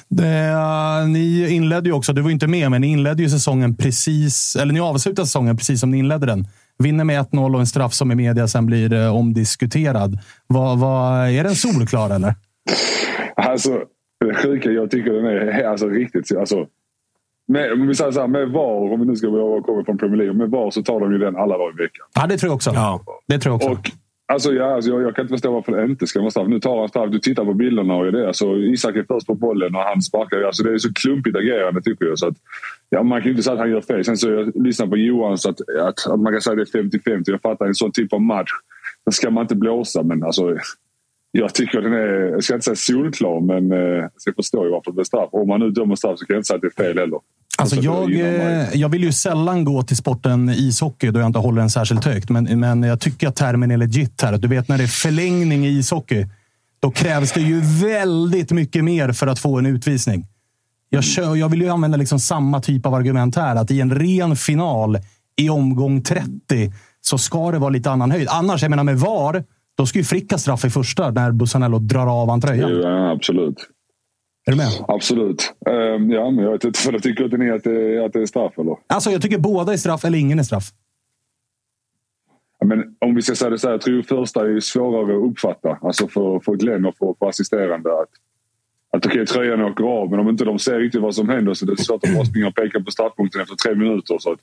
Det, 0.10 0.52
uh, 0.52 1.10
ni 1.10 1.50
inledde 1.50 1.90
ju 1.90 1.96
också, 1.96 2.14
du 2.14 2.22
var 2.22 2.32
inte 2.32 2.48
med, 2.48 2.72
men 2.72 2.82
ni 2.82 2.88
inledde 2.88 3.24
ju 3.24 3.30
säsongen 3.30 3.76
precis, 3.76 4.56
eller 4.56 4.74
ni 4.74 4.80
avslutade 4.80 5.26
säsongen 5.26 5.58
precis 5.58 5.80
som 5.80 5.92
ni 5.92 5.98
inledde 5.98 6.26
den. 6.26 6.48
Vinner 6.80 7.04
med 7.04 7.26
1-0 7.26 7.54
och 7.54 7.60
en 7.60 7.68
straff 7.68 7.94
som 7.94 8.12
i 8.12 8.16
media 8.16 8.48
sen 8.48 8.66
blir 8.66 9.10
omdiskuterad. 9.10 10.20
Vad, 10.48 10.80
vad, 10.80 11.30
är 11.30 11.44
den 11.44 11.56
solklar 11.56 12.16
eller? 12.16 12.34
Alltså, 13.36 13.84
det 14.26 14.34
sjuka, 14.34 14.70
jag 14.70 14.92
tycker 14.92 15.14
den 15.14 15.26
är 15.26 15.64
alltså, 15.64 15.88
riktigt... 15.90 16.38
Alltså, 16.38 16.68
med, 17.48 17.72
om 17.74 17.88
vi 17.88 17.96
säger 17.96 18.12
så 18.12 18.20
här, 18.20 18.28
med 18.28 18.50
VAR, 18.50 18.94
om 18.94 19.00
vi 19.00 19.06
nu 19.06 19.16
ska 19.16 19.28
komma 19.62 19.84
från 19.86 19.98
Premier 19.98 20.18
League, 20.18 20.34
med 20.34 20.50
VAR 20.50 20.72
så 20.72 20.84
tar 20.84 21.00
de 21.00 21.12
ju 21.12 21.18
den 21.18 21.36
alla 21.36 21.58
dagar 21.58 21.74
i 21.80 21.84
veckan. 21.84 22.06
Ja, 22.16 22.28
det 22.28 22.38
tror 22.38 22.50
jag 22.50 22.56
också. 22.56 22.72
Ja. 22.74 23.02
Det 23.28 23.40
tror 23.40 23.52
jag 23.52 23.56
också. 23.56 23.70
Och, 23.70 23.92
Alltså, 24.34 24.54
ja, 24.54 24.76
alltså 24.76 24.92
jag, 24.92 25.02
jag, 25.02 25.16
kan 25.16 25.24
inte 25.24 25.34
förstå 25.34 25.52
varför 25.52 25.72
det 25.72 25.86
inte 25.86 26.08
ska 26.08 26.20
vara 26.20 26.32
straff. 26.32 26.48
Nu 26.48 26.60
tar 26.60 26.80
han 26.80 26.90
straff. 26.90 27.12
Du 27.12 27.20
tittar 27.20 27.46
på 27.46 27.54
bilderna 27.54 27.96
och 27.96 28.12
det. 28.12 28.28
Alltså, 28.28 28.58
Isak 28.58 28.96
är 28.96 29.04
först 29.08 29.28
på 29.28 29.36
bollen 29.36 29.76
och 29.76 29.82
han 29.82 30.02
sparkar. 30.02 30.42
Alltså, 30.42 30.64
det 30.64 30.74
är 30.74 30.78
så 30.78 30.94
klumpigt 30.94 31.38
agerande 31.38 31.82
tycker 31.82 32.06
jag. 32.06 32.20
Så 32.20 32.28
att, 32.28 32.34
ja, 32.90 33.04
man 33.04 33.22
kan 33.22 33.26
ju 33.26 33.32
inte 33.32 33.44
säga 33.44 33.54
att 33.54 33.60
han 33.60 33.70
gör 33.70 33.82
fel. 33.82 34.06
Sen 34.06 34.18
så 34.18 34.30
jag 34.30 34.52
lyssnar 34.56 34.88
på 34.88 34.98
Johan 34.98 35.38
så 35.38 35.50
att, 35.50 35.62
att, 35.62 36.08
att 36.08 36.20
man 36.20 36.34
kan 36.34 36.42
säga 36.42 36.62
att 36.62 36.72
det 36.72 36.80
är 36.80 36.84
50-50. 36.84 37.24
Jag 37.26 37.42
fattar 37.42 37.66
en 37.66 37.76
sån 37.76 37.92
typ 37.92 38.14
av 38.14 38.22
match. 38.22 38.52
Den 39.06 39.12
ska 39.12 39.30
man 39.30 39.42
inte 39.42 39.56
blåsa 39.56 40.04
men 40.04 40.24
alltså. 40.24 40.58
Jag 41.40 41.54
tycker 41.54 41.82
den 41.82 41.94
är, 41.94 42.32
jag 42.32 42.44
ska 42.44 42.54
inte 42.54 42.64
säga 42.64 42.76
solklar 42.76 43.42
men 43.42 43.72
eh, 43.72 44.10
jag 44.26 44.36
förstår 44.36 44.66
ju 44.66 44.72
varför 44.72 44.92
det 44.92 45.02
är 45.02 45.04
straff. 45.04 45.30
Om 45.32 45.48
man 45.48 45.60
nu 45.60 45.72
dömer 45.72 45.96
straff 45.96 46.20
så 46.20 46.26
kan 46.26 46.34
jag 46.34 46.40
inte 46.40 46.48
säga 46.48 46.56
att 46.56 46.62
det 46.62 46.68
är 46.68 46.84
fel 46.84 47.00
heller. 47.00 47.20
Alltså 47.58 47.76
jag, 47.76 48.14
eh, 48.14 48.74
jag 48.74 48.90
vill 48.90 49.04
ju 49.04 49.12
sällan 49.12 49.64
gå 49.64 49.84
till 49.84 49.98
sporten 49.98 50.50
ishockey 50.50 51.12
då 51.12 51.20
jag 51.20 51.28
inte 51.28 51.40
håller 51.40 51.60
den 51.60 51.70
särskilt 51.70 52.06
högt. 52.06 52.30
Men, 52.30 52.60
men 52.60 52.84
jag 52.84 53.00
tycker 53.00 53.28
att 53.28 53.36
termen 53.36 53.72
är 53.72 53.78
legit 53.78 54.22
här. 54.22 54.38
Du 54.38 54.48
vet 54.48 54.68
när 54.68 54.78
det 54.78 54.84
är 54.84 54.88
förlängning 54.88 55.66
i 55.66 55.70
ishockey. 55.70 56.26
Då 56.80 56.92
krävs 56.92 57.32
det 57.32 57.42
ju 57.42 57.62
väldigt 57.62 58.52
mycket 58.52 58.84
mer 58.84 59.12
för 59.12 59.28
att 59.28 59.40
få 59.40 59.60
en 59.60 59.66
utvisning. 59.66 60.26
Jag, 60.90 61.04
kör, 61.04 61.36
jag 61.36 61.50
vill 61.50 61.62
ju 61.62 61.70
använda 61.70 61.98
liksom 61.98 62.20
samma 62.20 62.62
typ 62.62 62.86
av 62.86 62.94
argument 62.94 63.36
här. 63.36 63.56
Att 63.56 63.72
i 63.72 63.82
en 63.82 63.96
ren 63.96 64.36
final 64.36 64.98
i 65.36 65.50
omgång 65.50 66.02
30 66.02 66.30
så 67.02 67.18
ska 67.18 67.52
det 67.52 67.60
vara 67.60 67.70
lite 67.70 67.92
annan 67.92 68.12
höjd. 68.12 68.28
Annars, 68.30 68.62
jag 68.62 68.70
menar 68.70 68.84
med 68.84 69.00
VAR, 69.00 69.44
då 69.78 69.86
ska 69.86 70.00
ju 70.00 70.04
Fricka 70.04 70.38
straff 70.38 70.66
i 70.66 70.70
första 70.70 71.12
när 71.12 71.32
Bussanello 71.32 71.80
drar 71.80 72.22
av 72.22 72.30
han 72.30 72.42
tröjan. 72.42 72.82
Ja, 72.82 73.12
absolut. 73.12 73.58
Är 74.46 74.52
du 74.52 74.58
med? 74.58 74.68
Absolut. 74.88 75.54
Um, 75.66 76.12
ja, 76.12 76.32
men 76.32 76.46
jag 76.46 76.52
vet 76.52 76.64
inte 76.64 76.92
vad 76.92 77.04
tycker 77.04 77.26
att 77.26 77.40
ni 77.40 77.52
att 77.52 77.64
det, 77.64 78.06
att 78.06 78.14
det 78.14 78.22
är 78.22 78.26
straff 78.26 78.60
eller? 78.60 78.76
Alltså, 78.88 79.12
jag 79.12 79.22
tycker 79.22 79.38
båda 79.38 79.74
är 79.74 79.78
straff 79.78 80.06
eller 80.06 80.18
ingen 80.18 80.40
är 80.40 80.44
straff. 80.44 80.72
Men 82.66 82.96
om 83.00 83.16
vi 83.16 83.22
ska 83.22 83.36
säga 83.36 83.50
det 83.50 83.60
så 83.60 83.68
här, 83.68 83.74
jag 83.74 83.82
tror 83.82 84.02
första 84.02 84.50
är 84.50 84.60
svårare 84.60 85.18
att 85.18 85.32
uppfatta. 85.32 85.78
Alltså 85.82 86.08
för, 86.08 86.40
för 86.40 86.54
Glenn 86.54 86.86
och 86.86 86.98
för, 86.98 87.16
för 87.20 87.30
assisterande. 87.30 87.90
Att, 87.90 88.10
att 88.92 89.06
okej, 89.06 89.22
okay, 89.22 89.26
tröjan 89.26 89.62
åker 89.62 89.84
av, 89.84 90.12
men 90.12 90.20
om 90.20 90.30
inte 90.30 90.46
de 90.46 90.60
ser 90.60 90.80
riktigt 90.80 91.02
vad 91.02 91.16
som 91.16 91.30
händer 91.30 91.54
så 91.54 91.66
det 91.66 91.72
är 91.72 91.76
svårt 91.76 92.04
att 92.04 92.16
bara 92.16 92.26
springa 92.26 92.48
och 92.48 92.56
peka 92.56 92.80
på 92.80 92.92
startpunkten 92.92 93.42
efter 93.42 93.56
tre 93.56 93.76
minuter. 93.76 94.18
Så 94.20 94.32
att, 94.32 94.40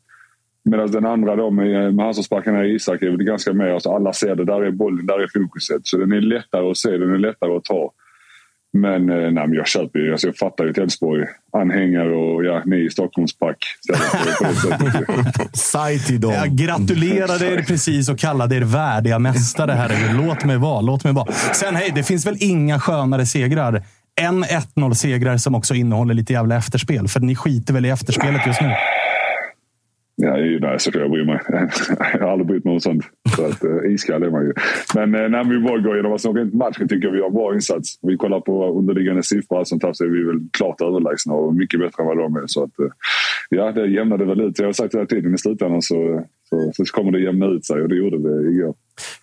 Medan 0.64 0.90
den 0.90 1.06
andra 1.06 1.36
då 1.36 1.50
med, 1.50 1.94
med 1.94 2.04
han 2.04 2.14
som 2.14 2.24
sparkar 2.24 2.52
ner 2.52 2.64
Isak 2.64 3.02
är 3.02 3.10
väl 3.10 3.22
ganska 3.22 3.52
mer, 3.52 3.68
alltså 3.68 3.90
alla 3.90 4.12
ser 4.12 4.34
det. 4.34 4.44
Där 4.44 4.62
är 4.62 4.70
bollen, 4.70 5.06
där 5.06 5.22
är 5.22 5.40
fokuset. 5.40 5.80
Så 5.84 5.96
den 5.96 6.12
är 6.12 6.20
lättare 6.20 6.70
att 6.70 6.76
se, 6.76 6.90
den 6.90 7.14
är 7.14 7.18
lättare 7.18 7.56
att 7.56 7.64
ta. 7.64 7.92
Men, 8.76 9.10
eh, 9.10 9.16
nej, 9.16 9.32
men 9.32 9.52
jag 9.52 9.66
köper 9.66 9.98
ju. 9.98 10.12
Alltså 10.12 10.26
jag 10.26 10.36
fattar 10.36 10.64
ju 10.64 10.70
att 10.70 10.78
Elfsborg 10.78 11.26
anhängare 11.52 12.16
och 12.16 12.44
ja, 12.44 12.62
ni 12.64 12.76
i 12.76 12.90
Stockholmspack 12.90 13.56
Sajt 15.52 16.20
dem. 16.22 16.32
Jag 16.32 16.50
gratulerar 16.50 17.42
er 17.42 17.62
precis 17.62 18.08
och 18.08 18.18
kallade 18.18 18.56
er 18.56 18.60
värdiga 18.60 19.18
mästare. 19.18 19.72
Herregud. 19.72 20.26
Låt 20.26 20.44
mig 20.44 20.56
vara. 20.56 20.80
Låt 20.80 21.04
mig 21.04 21.12
vara. 21.12 21.32
Sen 21.32 21.76
hej, 21.76 21.92
det 21.94 22.02
finns 22.02 22.26
väl 22.26 22.36
inga 22.40 22.80
skönare 22.80 23.26
segrar 23.26 23.82
än 24.20 24.44
1-0-segrar 24.44 25.36
som 25.36 25.54
också 25.54 25.74
innehåller 25.74 26.14
lite 26.14 26.32
jävla 26.32 26.56
efterspel. 26.56 27.08
För 27.08 27.20
ni 27.20 27.34
skiter 27.34 27.74
väl 27.74 27.86
i 27.86 27.90
efterspelet 27.90 28.46
just 28.46 28.60
nu? 28.60 28.70
Ja, 30.16 30.36
nej, 30.36 30.80
så 30.80 30.90
jag 30.94 31.10
bryr 31.10 31.24
mig. 31.24 31.40
Jag 32.12 32.20
har 32.20 32.28
aldrig 32.28 32.46
brytt 32.46 32.64
mig 32.64 32.74
om 32.74 32.80
sånt. 32.80 33.04
Så 33.36 33.46
att, 33.46 33.64
uh, 33.64 33.92
iskall 33.92 34.22
är 34.22 34.30
man 34.30 34.44
ju. 34.44 34.52
Men 34.94 35.14
uh, 35.14 35.28
när 35.28 35.44
vi 35.44 35.58
bara 35.58 35.78
går 35.78 35.94
igenom 35.94 36.10
vad 36.10 36.20
som 36.20 36.50
matchen 36.52 36.88
tycker 36.88 37.06
jag 37.06 37.12
vi 37.12 37.20
har 37.20 37.26
en 37.26 37.34
bra 37.34 37.54
insats. 37.54 37.98
Vi 38.02 38.16
kollar 38.16 38.40
på 38.40 38.78
underliggande 38.78 39.22
siffror 39.22 39.60
och 39.60 39.68
sånt 39.68 39.82
här 39.82 39.92
så 39.92 40.04
är 40.04 40.08
vi 40.08 40.24
väl 40.24 40.40
klart 40.52 40.80
överlägsna 40.80 41.34
och 41.34 41.54
mycket 41.54 41.80
bättre 41.80 42.02
än 42.02 42.06
vad 42.06 42.18
de 42.18 42.36
är. 42.36 42.46
Så 42.46 42.64
att, 42.64 42.80
uh, 42.80 42.90
ja, 43.50 43.72
det 43.72 43.86
jämnade 43.86 44.24
väl 44.24 44.40
ut. 44.40 44.58
Jag 44.58 44.66
har 44.66 44.72
sagt 44.72 44.94
hela 44.94 45.06
tiden 45.06 45.34
i 45.34 45.38
slutändan 45.38 45.82
så, 45.82 46.24
så, 46.48 46.70
så 46.74 46.84
kommer 46.84 47.12
det 47.12 47.20
jämna 47.20 47.46
ut 47.46 47.66
sig 47.66 47.82
och 47.82 47.88
det 47.88 47.96
gjorde 47.96 48.18
det 48.18 48.50
igår. 48.50 48.74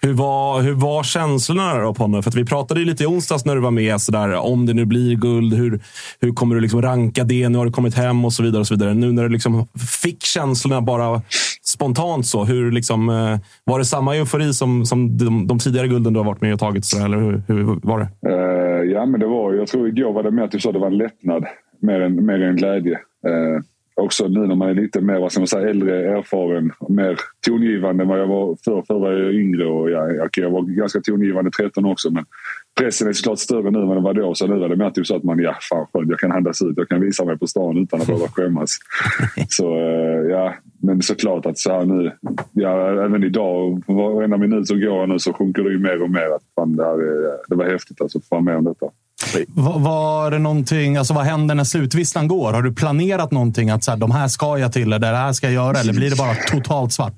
Hur 0.02 0.14
var, 0.14 0.62
hur 0.62 0.74
var 0.74 1.04
känslorna 1.04 1.80
då 1.80 1.94
Ponne? 1.94 2.22
För 2.22 2.32
vi 2.32 2.46
pratade 2.46 2.80
ju 2.80 2.86
lite 2.86 3.04
i 3.04 3.08
onsdags 3.08 3.46
när 3.46 3.56
du 3.56 3.62
var 3.62 3.72
med. 3.72 4.02
Så 4.02 4.12
där, 4.12 4.34
om 4.34 4.66
det 4.66 4.74
nu 4.74 4.86
blir 4.86 5.16
guld, 5.16 5.54
hur, 5.54 5.80
hur 6.20 6.34
kommer 6.34 6.56
du 6.56 6.62
liksom 6.62 6.82
ranka 6.82 7.24
det? 7.24 7.50
Nu 7.50 7.58
har 7.58 7.66
du 7.66 7.72
kommit 7.72 7.96
hem 7.96 8.26
och 8.26 8.34
så 8.34 8.44
vidare. 8.44 8.60
och 8.60 8.68
så 8.68 8.74
vidare. 8.74 8.94
Nu 8.94 9.12
när 9.12 9.24
du 9.24 9.30
liksom 9.30 9.68
fick 10.04 10.24
känslorna 10.24 10.82
bara 10.82 11.22
spontant 11.64 12.28
så. 12.28 12.44
Hur 12.44 12.72
liksom, 12.72 13.10
eh, 13.10 13.40
var 13.64 13.80
det 13.80 13.86
samma 13.86 14.16
eufori 14.16 14.54
som, 14.54 14.86
som 14.86 15.18
de, 15.18 15.48
de 15.48 15.60
tidigare 15.60 15.88
gulden 15.88 16.14
du 16.14 16.20
har 16.20 16.26
varit 16.26 16.42
med 16.42 16.54
och 16.54 16.60
tagit? 16.60 16.86
Så 16.86 16.98
där, 16.98 17.06
eller 17.06 17.18
hur, 17.18 17.42
hur 17.48 17.80
var 17.84 18.00
det? 18.00 18.30
Uh, 18.30 18.92
ja, 18.92 19.06
men 19.06 19.20
det 19.20 19.28
var 19.28 19.54
Jag 19.54 19.68
tror 19.68 19.88
igår 19.88 20.14
var 20.14 20.24
det 20.24 20.32
mer 20.32 20.48
typ 20.48 20.62
så 20.62 20.72
det 20.72 20.80
var 20.80 20.88
en 20.88 20.98
lättnad 20.98 21.46
mer 21.82 22.02
än, 22.02 22.26
mer 22.26 22.42
än 22.42 22.56
glädje. 22.56 22.92
Uh, 23.28 23.62
också 23.96 24.28
nu 24.28 24.48
när 24.48 24.56
man 24.56 24.70
är 24.70 24.74
lite 24.74 25.02
mer 25.02 25.20
vad 25.20 25.32
ska 25.32 25.42
man 25.42 25.48
säga, 25.48 25.70
äldre, 25.70 26.18
erfaren, 26.18 26.72
mer 26.90 27.20
tongivande 27.48 28.04
än 28.04 28.10
vad 28.10 28.20
jag 28.20 28.28
var 28.28 28.58
förr. 28.66 28.84
Förr 28.88 29.00
var 29.00 29.12
jag 29.12 29.34
yngre 29.34 29.66
och 29.66 29.92
ja, 29.92 30.26
okay, 30.26 30.44
jag 30.44 30.52
var 30.52 30.62
ganska 30.62 31.00
tongivande 31.02 31.52
13 31.52 31.86
också. 31.86 32.10
Men 32.10 32.26
pressen 32.80 33.08
är 33.08 33.14
såklart 33.14 33.40
större 33.40 33.72
nu 33.72 33.80
än 33.80 33.90
den 33.90 34.04
var 34.04 34.14
då. 34.14 34.36
Så 34.36 34.48
nu 34.48 34.64
är 34.64 34.70
det 34.70 34.76
mer 34.76 34.90
typ 34.90 35.08
så 35.08 35.16
att 35.16 35.24
man, 35.24 35.40
ja 35.40 35.58
fan 35.70 35.86
skönt, 35.94 36.10
jag 36.10 36.20
kan 36.20 36.32
andas 36.32 36.62
ut. 36.62 36.74
Jag 36.78 36.90
kan 36.90 37.02
visa 37.02 37.26
mig 37.26 37.38
på 37.38 37.48
stan 37.48 37.78
utan 37.78 38.02
att 38.02 38.08
behöva 38.08 38.28
skämmas. 38.28 38.78
så 39.48 39.76
eh, 39.76 40.30
ja, 40.30 40.54
men 40.82 41.02
såklart 41.02 41.46
att 41.46 41.58
så 41.58 41.72
här 41.72 41.86
nu, 41.86 42.12
ja, 42.52 43.04
även 43.06 43.24
idag, 43.24 43.84
varenda 43.88 44.38
minut 44.38 44.68
som 44.68 44.80
går 44.80 45.08
nu 45.08 45.20
så 45.20 45.34
sjunker 45.34 45.64
det 45.64 45.72
ju 45.72 45.80
mer 45.80 46.02
och 46.02 46.10
mer. 46.10 46.36
Att 46.36 46.44
fan, 46.56 46.76
det, 46.76 46.84
här 46.84 46.94
är, 46.94 47.38
det 47.48 47.56
var 47.56 47.66
häftigt 47.66 48.02
alltså, 48.02 48.18
att 48.18 48.26
få 48.26 48.36
vara 48.36 48.44
med 48.44 48.58
om 48.58 48.64
detta. 48.64 48.86
Var 49.56 50.32
det 50.32 50.40
någonting, 50.40 50.98
alltså 50.98 51.14
vad 51.14 51.24
händer 51.26 51.56
när 51.56 51.64
slutvisslan 51.64 52.28
går? 52.28 52.54
Har 52.54 52.62
du 52.62 52.74
planerat 52.74 53.32
någonting? 53.32 53.70
Att 53.70 53.84
så 53.84 53.92
här, 53.92 53.98
de 53.98 54.12
här 54.12 54.28
ska 54.28 54.58
jag 54.58 54.74
till, 54.74 54.94
eller 54.94 55.12
det 55.12 55.18
här 55.18 55.34
ska 55.34 55.48
jag 55.48 55.54
göra? 55.54 55.80
Eller 55.80 55.94
blir 55.94 56.10
det 56.10 56.16
bara 56.16 56.36
totalt 56.36 56.94
svart? 56.94 57.14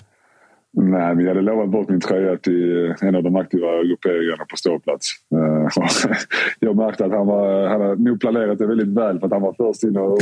Nej, 0.75 1.15
men 1.15 1.19
jag 1.19 1.27
hade 1.27 1.41
lovat 1.41 1.69
bort 1.69 1.89
min 1.89 1.99
tröja 1.99 2.37
till 2.37 2.95
en 3.01 3.15
av 3.15 3.23
de 3.23 3.35
aktiva 3.35 3.83
grupperingarna 3.83 4.45
på 4.49 4.57
ståplats. 4.57 5.07
Eh, 5.35 5.83
jag 6.59 6.75
märkte 6.75 7.05
att 7.05 7.11
han, 7.11 7.27
var, 7.27 7.67
han 7.67 7.81
hade 7.81 8.03
nog 8.03 8.19
planerat 8.19 8.59
det 8.59 8.67
väldigt 8.67 8.87
väl 8.87 9.19
för 9.19 9.25
att 9.25 9.33
han 9.33 9.41
var 9.41 9.53
först 9.53 9.83
in 9.83 9.97
och, 9.97 10.19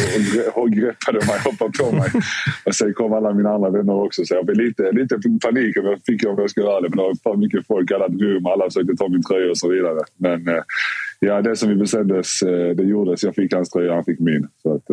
och, 0.54 0.70
greppade 0.70 1.18
mig 1.18 1.36
och 1.46 1.52
hoppade 1.52 1.72
på 1.80 1.96
mig. 1.96 2.10
Och 2.66 2.76
sen 2.76 2.94
kom 2.94 3.14
alla 3.14 3.34
mina 3.34 3.50
andra 3.50 3.70
vänner 3.70 3.94
också 3.94 4.26
så 4.26 4.36
jag 4.36 4.46
blev 4.46 4.58
lite, 4.58 4.92
lite 4.92 5.16
panik 5.46 5.78
om 5.78 5.86
jag 5.86 6.00
fick 6.06 6.28
om 6.28 6.36
jag 6.38 6.50
skulle 6.50 6.66
göra 6.66 6.82
det. 6.82 6.90
Men 6.90 6.98
det 6.98 7.04
var 7.04 7.16
för 7.24 7.38
mycket 7.38 7.68
folk, 7.68 7.92
alla 7.92 8.08
rum, 8.08 8.46
alla 8.46 8.66
försökte 8.66 8.96
ta 8.96 9.08
min 9.10 9.24
tröja 9.24 9.50
och 9.50 9.58
så 9.58 9.70
vidare. 9.70 10.00
Men 10.18 10.48
eh, 10.48 10.64
ja, 11.20 11.42
det 11.42 11.56
som 11.56 11.70
vi 11.70 11.76
bestämdes, 11.76 12.42
eh, 12.42 12.76
det 12.76 12.84
gjordes. 12.84 13.24
Jag 13.24 13.36
fick 13.36 13.54
hans 13.54 13.70
tröja, 13.70 13.94
han 13.94 14.06
fick 14.06 14.20
min. 14.20 14.48
Så 14.62 14.74
att, 14.76 14.84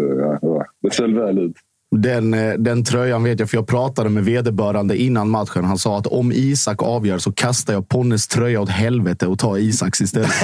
ja, 0.42 0.64
det 0.82 0.94
föll 0.94 1.14
väl 1.14 1.38
ut. 1.38 1.56
Den, 1.90 2.34
eh, 2.34 2.52
den 2.52 2.84
tröjan 2.84 3.24
vet 3.24 3.40
jag, 3.40 3.50
för 3.50 3.56
jag 3.56 3.66
pratade 3.66 4.10
med 4.10 4.24
vederbörande 4.24 4.96
innan 4.96 5.30
matchen. 5.30 5.64
Han 5.64 5.78
sa 5.78 5.98
att 5.98 6.06
om 6.06 6.32
Isak 6.32 6.82
avgör 6.82 7.18
så 7.18 7.32
kastar 7.32 7.72
jag 7.72 7.88
Ponnes 7.88 8.28
tröja 8.28 8.60
åt 8.60 8.68
helvete 8.68 9.26
och 9.26 9.38
tar 9.38 9.58
Isaks 9.58 10.00
istället. 10.00 10.30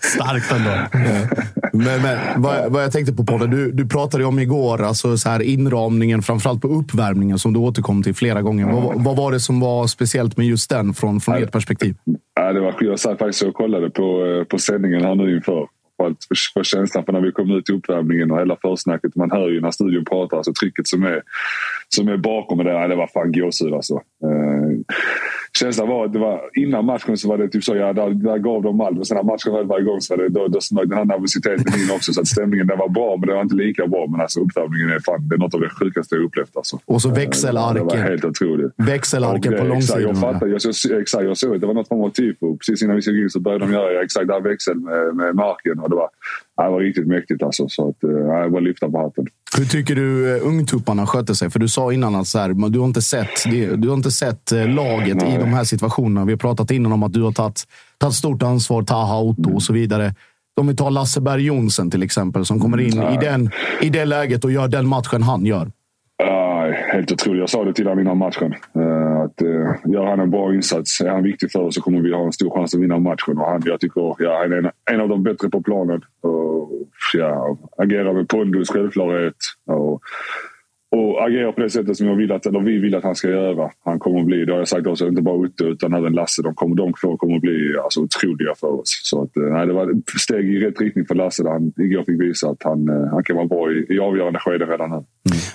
Starkt 0.00 0.52
ändå. 0.52 0.70
Men, 1.72 2.02
men 2.02 2.42
vad, 2.42 2.72
vad, 2.72 2.82
jag 2.82 2.92
tänkte 2.92 3.12
på 3.12 3.24
Ponne, 3.24 3.46
du, 3.46 3.72
du 3.72 3.88
pratade 3.88 4.24
om 4.24 4.38
igår, 4.38 4.82
alltså 4.82 5.16
så 5.16 5.28
här 5.28 5.42
inramningen, 5.42 6.22
framförallt 6.22 6.62
på 6.62 6.68
uppvärmningen 6.68 7.38
som 7.38 7.52
du 7.52 7.60
återkom 7.60 8.02
till 8.02 8.14
flera 8.14 8.42
gånger. 8.42 8.64
Mm. 8.64 8.76
Vad, 8.76 9.04
vad, 9.04 9.16
var 9.16 9.32
det 9.32 9.40
som 9.40 9.60
var 9.60 9.86
speciellt 9.86 10.36
med 10.36 10.46
just 10.46 10.70
den 10.70 10.94
från, 10.94 11.20
från 11.20 11.34
ert 11.34 11.52
perspektiv? 11.52 11.96
Ja, 12.34 12.52
det 12.52 12.60
var, 12.60 12.74
jag 12.80 12.98
satt 12.98 13.18
faktiskt 13.18 13.42
och 13.42 13.54
kollade 13.54 13.90
på, 13.90 14.26
eh, 14.26 14.44
på 14.44 14.58
sändningen 14.58 15.04
här 15.04 15.14
nu 15.14 15.36
inför 15.36 15.66
fall 16.02 16.16
för 16.54 16.64
känslan 16.64 17.04
för 17.04 17.12
när 17.12 17.20
vi 17.20 17.32
kom 17.32 17.50
ut 17.50 17.70
i 17.70 17.72
uppvärmningen 17.72 18.30
och 18.30 18.40
hela 18.40 18.56
försnacket. 18.56 19.16
Man 19.16 19.30
hör 19.30 19.48
ju 19.48 19.60
när 19.60 19.70
studion 19.70 20.04
pratar, 20.04 20.36
alltså 20.36 20.52
trycket 20.52 20.86
som 20.86 21.02
är, 21.02 21.22
som 21.96 22.08
är 22.08 22.16
bakom 22.16 22.58
det. 22.58 22.72
Nej, 22.72 22.88
det 22.88 22.96
var 22.96 23.06
fan 23.06 23.32
gåshud 23.32 23.74
alltså. 23.74 23.94
Eh, 23.94 24.78
känslan 25.58 25.88
var 25.88 26.04
att 26.06 26.12
det 26.12 26.18
var, 26.18 26.40
innan 26.54 26.84
matchen 26.84 27.16
så 27.16 27.28
var 27.28 27.38
det 27.38 27.48
typ 27.48 27.64
så, 27.64 27.76
ja, 27.76 27.92
där, 27.92 28.10
där 28.10 28.38
gav 28.38 28.62
de 28.62 28.80
allt. 28.80 28.96
Men 28.96 29.04
sen 29.04 29.16
när 29.16 29.22
matchen 29.24 29.52
väl 29.52 29.66
var 29.66 29.80
igång 29.80 30.00
så 30.00 30.16
var 30.16 30.22
det, 30.22 30.28
då, 30.28 30.48
då 30.48 30.60
smög 30.60 30.88
den 30.88 30.98
här 30.98 31.04
nervositeten 31.04 31.66
in 31.80 31.90
också. 31.96 32.12
Så 32.12 32.20
att 32.20 32.28
stämningen 32.28 32.66
den 32.66 32.78
var 32.78 32.88
bra, 32.88 33.16
men 33.16 33.28
det 33.28 33.34
var 33.34 33.42
inte 33.42 33.54
lika 33.54 33.86
bra. 33.86 34.06
Men 34.10 34.20
alltså 34.20 34.40
uppvärmningen 34.40 34.88
är 34.90 34.98
fan, 34.98 35.28
det 35.28 35.34
är 35.34 35.38
något 35.38 35.54
av 35.54 35.60
det 35.60 35.68
sjukaste 35.70 36.14
jag 36.14 36.24
upplevt. 36.24 36.56
Alltså. 36.56 36.78
Och 36.84 37.02
så 37.02 37.08
Eh, 37.08 37.14
växelarken. 37.14 37.86
Det 37.86 37.96
var 37.96 38.02
helt 38.10 38.24
otroligt. 38.24 38.72
Växelarken 38.76 39.52
på 39.52 39.64
det- 39.64 39.76
exakt, 39.76 40.00
Jag 40.00 40.06
långsidan. 40.08 40.32
fattar. 40.32 40.46
Jag, 40.46 40.60
så, 40.62 40.94
exakt, 41.00 41.24
jag 41.24 41.36
såg 41.36 41.54
att 41.54 41.60
det 41.60 41.66
var 41.66 41.74
något 41.74 41.88
form 41.88 42.00
av 42.04 42.10
tifo. 42.10 42.56
Precis 42.56 42.82
innan 42.82 42.96
vi 42.96 43.02
såg 43.02 43.14
in 43.18 43.30
så 43.30 43.40
började 43.40 43.64
de 43.66 43.72
göra 43.72 44.02
exakt 44.02 44.26
det 44.26 44.32
här 44.34 44.40
växel 44.40 44.76
med, 44.76 45.16
med 45.16 45.34
marken. 45.34 45.78
Och 45.78 45.90
det, 45.90 45.96
var, 45.96 46.08
det 46.64 46.70
var 46.70 46.80
riktigt 46.80 47.06
mäktigt 47.06 47.42
alltså. 47.42 47.68
Så 47.68 47.88
att, 47.88 48.04
eh, 48.04 48.10
ja, 48.10 48.38
jag 48.38 48.52
bara 48.52 48.60
lyfta 48.60 48.90
på 48.90 48.98
hatten. 48.98 49.26
Hur 49.58 49.64
tycker 49.64 49.94
du 49.94 50.36
eh, 50.36 50.46
ungtupparna 50.46 51.06
skötte 51.06 51.34
sig? 51.34 51.50
För 51.50 51.58
du 51.58 51.68
sa 51.68 51.92
innan 51.92 52.14
att 52.14 52.26
så 52.26 52.38
här, 52.38 52.70
du, 52.70 52.78
har 52.78 52.86
inte 52.86 53.02
sett, 53.02 53.44
du 53.76 53.88
har 53.88 53.94
inte 53.94 54.10
sett 54.10 54.52
eh, 54.52 54.68
laget 54.68 55.22
i 55.22 55.36
de 55.38 55.52
här 55.52 55.64
situationerna. 55.64 56.26
Vi 56.26 56.32
har 56.32 56.38
pratat 56.38 56.70
innan 56.70 56.92
om 56.92 57.02
att 57.02 57.12
du 57.12 57.22
har 57.22 57.32
tagit, 57.32 57.64
tagit 57.98 58.14
stort 58.14 58.42
ansvar, 58.42 58.82
Taha, 58.82 59.20
Otto 59.20 59.54
och 59.54 59.62
så 59.62 59.72
vidare. 59.72 60.14
Om 60.60 60.66
vi 60.66 60.76
tar 60.76 60.90
Lasse 60.90 61.20
Berg 61.20 61.44
Jonsson 61.44 61.90
till 61.90 62.02
exempel, 62.02 62.44
som 62.44 62.60
kommer 62.60 62.80
in 62.80 63.02
i, 63.02 63.18
den, 63.20 63.50
i 63.82 63.88
det 63.88 64.04
läget 64.04 64.44
och 64.44 64.52
gör 64.52 64.68
den 64.68 64.86
matchen 64.86 65.22
han 65.22 65.46
gör. 65.46 65.70
Helt 66.92 67.12
otroligt. 67.12 67.40
Jag 67.40 67.50
sa 67.50 67.64
det 67.64 67.72
till 67.72 67.86
honom 67.86 68.00
innan 68.00 68.18
matchen. 68.18 68.54
Eh, 68.74 69.20
att 69.20 69.42
uh, 69.42 69.92
Gör 69.92 70.06
han 70.06 70.20
en 70.20 70.30
bra 70.30 70.54
insats, 70.54 71.00
är 71.00 71.08
han 71.08 71.22
viktig 71.22 71.52
för 71.52 71.60
oss 71.60 71.74
så 71.74 71.82
kommer 71.82 72.00
vi 72.00 72.12
ha 72.12 72.24
en 72.24 72.32
stor 72.32 72.50
chans 72.50 72.74
att 72.74 72.80
vinna 72.80 72.98
matchen. 72.98 73.38
Och 73.38 73.46
han, 73.46 73.62
jag 73.64 73.80
tycker 73.80 74.14
ja, 74.18 74.38
han 74.42 74.52
är 74.52 74.56
en, 74.56 74.70
en 74.90 75.00
av 75.00 75.08
de 75.08 75.22
bättre 75.22 75.48
på 75.48 75.62
planen. 75.62 76.04
Och, 76.20 76.70
ja, 77.14 77.58
agerar 77.78 78.12
med 78.12 78.28
pondus, 78.28 78.70
självklarhet. 78.70 79.34
Och, 79.66 80.02
och 80.92 81.26
agera 81.26 81.52
på 81.52 81.60
det 81.60 81.70
sättet 81.70 81.96
som 81.96 82.06
jag 82.06 82.16
vill 82.16 82.32
att, 82.32 82.46
eller 82.46 82.60
vi 82.60 82.78
vill 82.78 82.94
att 82.94 83.04
han 83.04 83.14
ska 83.14 83.28
göra. 83.28 83.70
Han 83.84 83.98
kommer 83.98 84.20
att 84.20 84.26
bli, 84.26 84.44
det 84.44 84.52
har 84.52 84.58
jag 84.58 84.68
sagt 84.68 84.86
också, 84.86 85.08
inte 85.08 85.22
bara 85.22 85.34
Otto 85.34 85.64
utan 85.64 85.94
även 85.94 86.12
Lasse. 86.12 86.42
De, 86.42 86.54
kommer, 86.54 86.76
de 86.76 86.92
två 87.02 87.16
kommer 87.16 87.36
att 87.36 87.40
bli 87.40 87.76
alltså, 87.84 88.00
otroliga 88.00 88.54
för 88.60 88.80
oss. 88.80 89.00
Så 89.04 89.22
att, 89.22 89.36
eh, 89.36 89.42
nej, 89.42 89.66
det 89.66 89.72
var 89.72 89.90
ett 89.90 90.20
steg 90.20 90.54
i 90.54 90.58
rätt 90.66 90.80
riktning 90.80 91.06
för 91.06 91.14
Lasse 91.14 91.42
där 91.42 91.50
han 91.50 91.72
igår 91.76 92.04
fick 92.04 92.20
visa 92.20 92.48
att 92.48 92.62
han, 92.64 92.88
eh, 92.88 93.10
han 93.10 93.24
kan 93.24 93.36
vara 93.36 93.46
bra 93.46 93.72
i, 93.72 93.94
i 93.94 93.98
avgörande 93.98 94.38
skeden 94.38 94.68
redan 94.68 94.90
nu. 94.90 94.96
Mm. 94.96 95.06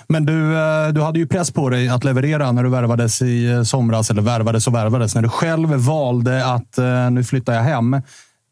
Men 0.08 0.26
du, 0.26 0.54
eh, 0.56 0.88
du 0.92 1.00
hade 1.00 1.18
ju 1.18 1.26
press 1.26 1.50
på 1.50 1.68
dig 1.68 1.88
att 1.88 2.04
leverera 2.04 2.52
när 2.52 2.62
du 2.62 2.70
värvades 2.70 3.22
i 3.22 3.64
somras. 3.64 4.10
Eller 4.10 4.22
värvades 4.22 4.66
och 4.66 4.74
värvades. 4.74 5.14
När 5.14 5.22
du 5.22 5.28
själv 5.28 5.68
valde 5.68 6.46
att 6.46 6.78
nu 7.12 7.24
flyttar 7.24 7.54
jag 7.54 7.62
hem. 7.62 7.96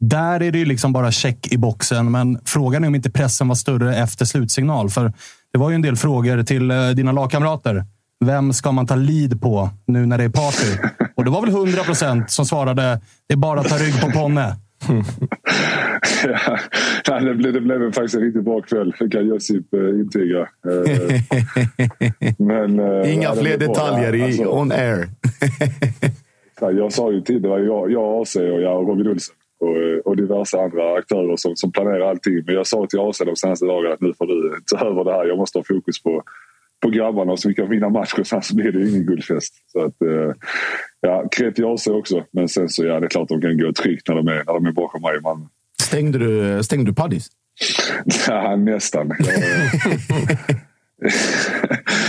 Där 0.00 0.42
är 0.42 0.52
det 0.52 0.58
ju 0.58 0.64
liksom 0.64 0.92
bara 0.92 1.12
check 1.12 1.52
i 1.52 1.58
boxen. 1.58 2.10
Men 2.10 2.38
frågan 2.44 2.84
är 2.84 2.88
om 2.88 2.94
inte 2.94 3.10
pressen 3.10 3.48
var 3.48 3.54
större 3.54 3.96
efter 3.96 4.24
slutsignal. 4.24 4.90
För 4.90 5.12
det 5.56 5.60
var 5.60 5.70
ju 5.70 5.74
en 5.74 5.82
del 5.82 5.96
frågor 5.96 6.42
till 6.42 6.70
eh, 6.70 6.88
dina 6.90 7.12
lagkamrater. 7.12 7.84
Vem 8.24 8.52
ska 8.52 8.72
man 8.72 8.86
ta 8.86 8.94
lead 8.94 9.40
på 9.40 9.70
nu 9.86 10.06
när 10.06 10.18
det 10.18 10.24
är 10.24 10.28
party? 10.28 10.96
Och 11.14 11.24
det 11.24 11.30
var 11.30 11.40
väl 11.40 11.50
100 11.50 11.82
procent 11.82 12.30
som 12.30 12.46
svarade 12.46 13.00
det 13.28 13.32
är 13.34 13.36
bara 13.36 13.60
att 13.60 13.68
ta 13.68 13.76
rygg 13.76 14.00
på 14.00 14.10
Ponne. 14.10 14.56
Ja, 17.06 17.20
det, 17.20 17.34
blev, 17.34 17.52
det 17.52 17.60
blev 17.60 17.92
faktiskt 17.92 18.14
en 18.14 18.20
riktigt 18.20 18.44
bra 18.44 18.60
kväll. 18.60 18.94
Det 18.98 19.08
kan 19.08 19.26
Josip 19.26 19.74
intyga. 19.74 20.48
Men, 22.38 22.80
eh, 22.80 23.14
Inga 23.14 23.22
ja, 23.22 23.34
fler 23.34 23.58
bra. 23.58 23.68
detaljer 23.68 24.14
i 24.14 24.22
Alltså, 24.22 24.44
on 24.44 24.72
air. 24.72 25.08
ja, 26.60 26.70
Jag 26.70 26.92
sa 26.92 27.12
ju 27.12 27.20
till 27.20 27.42
det 27.42 27.48
var 27.48 27.58
jag, 27.58 27.92
jag 27.92 28.22
AC 28.22 28.36
och 28.36 28.42
jag 28.62 28.82
och 28.82 28.88
Robin 28.88 29.08
Olsen 29.08 29.34
och, 29.60 29.76
eh, 29.76 29.98
och 30.04 30.16
diverse 30.16 30.58
andra 30.58 30.94
aktörer 30.98 31.36
som, 31.36 31.56
som 31.56 31.72
planerar 31.72 32.10
allting. 32.10 32.42
Men 32.46 32.54
jag 32.54 32.66
sa 32.66 32.86
till 32.86 33.00
AC 33.00 33.18
de 33.18 33.36
senaste 33.36 33.66
dagarna 33.66 33.94
att 33.94 34.00
nu 34.00 34.14
får 34.18 34.26
du 34.26 34.60
ta 34.66 34.86
över 34.86 35.04
det 35.04 35.12
här. 35.12 35.26
Jag 35.26 35.38
måste 35.38 35.58
ha 35.58 35.64
fokus 35.68 36.02
på, 36.02 36.22
på 36.82 36.90
grabbarna 36.90 37.36
så 37.36 37.48
vi 37.48 37.54
kan 37.54 37.70
vinna 37.70 37.88
matchen. 37.88 38.24
Annars 38.32 38.50
blir 38.50 38.72
det 38.72 38.88
ingen 38.88 39.06
guldfest. 39.06 39.54
Så 39.72 39.84
att, 39.84 40.02
eh, 40.02 40.32
ja, 41.00 41.28
kredd 41.30 41.54
till 41.54 41.66
AC 41.66 41.86
också. 41.86 42.24
Men 42.30 42.48
sen 42.48 42.68
så 42.68 42.84
ja, 42.84 43.00
det 43.00 43.06
är 43.06 43.10
klart 43.10 43.28
de 43.28 43.40
kan 43.40 43.58
gå 43.58 43.72
tryggt 43.72 44.08
när 44.08 44.14
de 44.14 44.28
är, 44.28 44.36
när 44.36 44.54
de 44.54 44.66
är 44.66 44.72
bakom 44.72 45.02
mig 45.02 45.20
Malmö. 45.20 45.46
Stängde 45.82 46.18
du, 46.18 46.62
stängde 46.62 46.90
du 46.90 46.94
Paddis? 46.94 47.28
Ja, 48.28 48.56
nästan. 48.56 49.10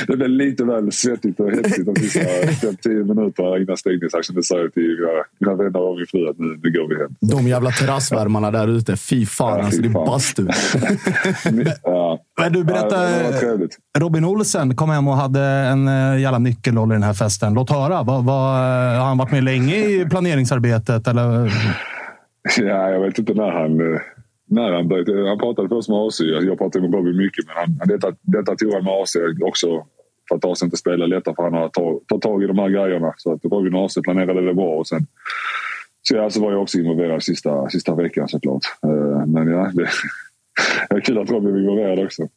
det 0.07 0.17
blev 0.17 0.29
lite 0.29 0.63
väl 0.63 0.91
svettigt 0.91 1.39
och 1.39 1.51
hetsigt 1.51 1.85
de 1.85 1.95
sista 1.95 2.73
tio 2.81 3.03
minuterna 3.03 3.57
innan 3.57 3.77
stängningsaction. 3.77 4.35
Det 4.35 4.43
sa 4.43 4.57
jag 4.57 4.73
till 4.73 4.83
mina, 4.83 5.23
mina 5.39 5.55
vänner 5.63 5.81
och 5.81 5.97
min 5.97 6.05
fru 6.07 6.29
att 6.29 6.39
nu, 6.39 6.59
nu 6.63 6.71
går 6.71 6.87
vi 6.89 6.95
hem. 6.95 7.15
De 7.19 7.47
jävla 7.47 7.71
terrassvärmarna 7.71 8.51
där 8.51 8.67
ute. 8.67 8.97
Fy 8.97 9.25
fan, 9.25 9.57
Ja, 9.57 9.65
alltså, 9.65 9.81
fy 9.81 9.87
det 9.87 9.99
är 9.99 10.05
bastu. 10.05 10.47
Ja. 11.83 12.19
Men 12.39 12.53
du, 12.53 12.63
berätta. 12.63 13.11
Ja, 13.11 13.57
var. 13.57 13.99
Robin 13.99 14.25
Olsen 14.25 14.75
kom 14.75 14.89
hem 14.89 15.07
och 15.07 15.17
hade 15.17 15.41
en 15.41 15.87
eh, 15.87 16.19
jävla 16.19 16.39
nyckelroll 16.39 16.91
i 16.91 16.95
den 16.95 17.03
här 17.03 17.13
festen. 17.13 17.53
Låt 17.53 17.69
höra. 17.69 18.03
Vad, 18.03 18.25
vad, 18.25 18.53
har 18.97 19.05
han 19.05 19.17
varit 19.17 19.31
med 19.31 19.43
länge 19.43 19.75
i 19.75 20.05
planeringsarbetet? 20.09 21.07
Eller? 21.07 21.53
Ja, 22.57 22.89
jag 22.89 22.99
vet 22.99 23.19
inte 23.19 23.33
när 23.33 23.51
han... 23.51 23.99
När 24.49 24.71
han, 24.71 24.87
började, 24.87 25.29
han 25.29 25.37
pratade 25.37 25.69
först 25.69 25.89
med 25.89 25.97
AC. 25.97 26.19
Jag 26.19 26.57
pratade 26.57 26.81
med 26.81 26.91
Bobby 26.91 27.13
mycket, 27.13 27.45
men 27.47 27.55
han, 27.55 27.87
detta, 27.87 28.15
detta 28.21 28.55
tog 28.55 28.73
han 28.73 28.83
med 28.83 28.93
AC 28.93 29.15
också. 29.41 29.67
För 30.29 30.35
att 30.35 30.45
AC 30.45 30.63
inte 30.63 30.77
spelar 30.77 31.07
lättare 31.07 31.35
för 31.35 31.43
han 31.43 31.53
har 31.53 31.69
tagit 31.69 32.07
ta 32.07 32.19
tag 32.19 32.43
i 32.43 32.47
de 32.47 32.59
här 32.59 32.69
grejerna. 32.69 33.13
Så 33.17 33.33
att 33.33 33.45
Robin 33.45 33.75
och 33.75 33.85
AC 33.85 33.97
planerade 34.03 34.45
det 34.45 34.53
bra. 34.53 34.75
Och 34.79 34.87
sen, 34.87 35.07
så 36.01 36.15
ja, 36.15 36.29
så 36.29 36.41
var 36.41 36.51
jag 36.51 36.61
också 36.61 36.77
involverad 36.77 37.23
sista, 37.23 37.69
sista 37.69 37.95
veckan 37.95 38.27
såklart. 38.27 38.63
Eh, 38.83 39.25
men 39.25 39.47
ja, 39.47 39.71
det, 39.73 39.89
det 40.89 40.95
är 40.95 41.01
kul 41.01 41.17
att 41.17 41.29
Robin 41.29 41.51
var 41.51 41.59
involverad 41.59 41.99
också. 41.99 42.27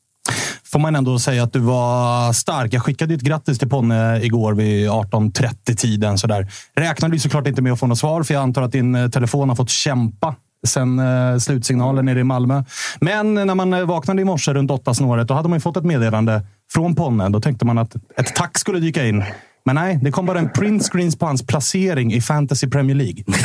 Får 0.73 0.79
man 0.79 0.97
ändå 0.97 1.19
säga 1.19 1.43
att 1.43 1.53
du 1.53 1.59
var 1.59 2.33
stark. 2.33 2.75
Jag 2.75 2.83
skickade 2.83 3.15
ett 3.15 3.21
grattis 3.21 3.59
till 3.59 3.69
Ponne 3.69 4.21
igår 4.23 4.55
vid 4.55 4.89
18.30-tiden. 4.89 6.17
Räknade 6.75 7.15
ju 7.15 7.21
såklart 7.21 7.47
inte 7.47 7.63
med 7.63 7.73
att 7.73 7.81
få 7.81 7.87
något 7.87 7.99
svar, 7.99 8.23
för 8.23 8.35
jag 8.35 8.43
antar 8.43 8.63
att 8.63 8.73
din 8.73 8.95
eh, 8.95 9.09
telefon 9.09 9.49
har 9.49 9.57
fått 9.57 9.71
kämpa 9.71 10.35
sen 10.67 10.99
eh, 10.99 11.39
slutsignalen 11.39 12.05
nere 12.05 12.21
i 12.21 12.25
Malmö. 12.25 12.63
Men 13.01 13.35
när 13.35 13.55
man 13.55 13.73
eh, 13.73 13.85
vaknade 13.85 14.23
i 14.23 14.25
morse 14.25 14.53
runt 14.53 14.71
åtta 14.71 14.95
snåret, 14.95 15.29
då 15.29 15.35
hade 15.35 15.49
man 15.49 15.57
ju 15.57 15.61
fått 15.61 15.77
ett 15.77 15.85
meddelande 15.85 16.43
från 16.73 16.95
Ponne. 16.95 17.29
Då 17.29 17.41
tänkte 17.41 17.65
man 17.65 17.79
att 17.79 17.95
ett 17.95 18.35
tack 18.35 18.59
skulle 18.59 18.81
dyka 18.81 19.07
in. 19.07 19.25
Men 19.65 19.75
nej, 19.75 19.99
det 20.03 20.11
kom 20.11 20.27
bara 20.27 20.39
en 20.39 20.51
print 20.51 20.83
screens 20.83 21.19
på 21.19 21.27
hans 21.27 21.47
placering 21.47 22.13
i 22.13 22.21
Fantasy 22.21 22.71
Premier 22.71 22.97
League. 22.97 23.25
Nej, 23.27 23.39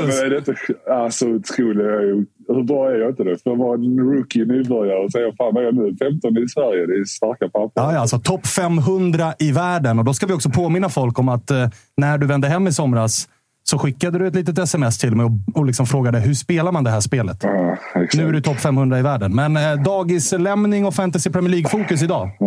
men 0.00 0.10
är 0.10 0.30
det 0.30 0.38
inte, 0.38 0.54
alltså, 0.90 1.26
otroligt. 1.26 2.28
Hur 2.48 2.62
bra 2.62 2.90
är 2.90 2.94
jag 2.94 3.10
inte 3.10 3.24
det? 3.24 3.42
För 3.42 3.52
att 3.52 3.58
vara 3.58 3.74
en 3.74 3.98
rookie 3.98 4.44
nybörjare 4.44 5.04
och 5.04 5.12
säga 5.12 5.32
fan 5.38 5.54
vad 5.54 5.62
är 5.62 5.66
jag 5.66 5.74
nu? 5.74 5.96
15 5.96 6.38
i 6.38 6.48
Sverige. 6.48 6.86
Det 6.86 7.00
är 7.00 7.04
starka 7.04 7.48
papper. 7.48 7.82
Ja, 7.82 7.92
ja, 7.92 7.98
alltså 7.98 8.18
topp 8.18 8.46
500 8.46 9.34
i 9.38 9.52
världen. 9.52 9.98
Och 9.98 10.04
då 10.04 10.14
ska 10.14 10.26
vi 10.26 10.32
också 10.32 10.50
påminna 10.50 10.88
folk 10.88 11.18
om 11.18 11.28
att 11.28 11.50
eh, 11.50 11.68
när 11.96 12.18
du 12.18 12.26
vände 12.26 12.48
hem 12.48 12.66
i 12.66 12.72
somras 12.72 13.28
så 13.70 13.78
skickade 13.78 14.18
du 14.18 14.26
ett 14.26 14.34
litet 14.34 14.58
sms 14.58 14.98
till 14.98 15.16
mig 15.16 15.26
och, 15.26 15.58
och 15.58 15.66
liksom 15.66 15.86
frågade 15.86 16.20
hur 16.20 16.34
spelar 16.34 16.72
man 16.72 16.84
det 16.84 16.90
här 16.90 17.00
spelet? 17.00 17.36
Ja. 17.42 17.76
Nu 18.14 18.28
är 18.28 18.32
du 18.32 18.40
topp 18.40 18.60
500 18.60 18.98
i 18.98 19.02
världen. 19.02 19.34
Men 19.34 19.56
eh, 19.56 19.82
dagislämning 19.82 20.84
och 20.84 20.94
Fantasy 20.94 21.30
Premier 21.30 21.50
League-fokus 21.50 22.02
idag. 22.02 22.30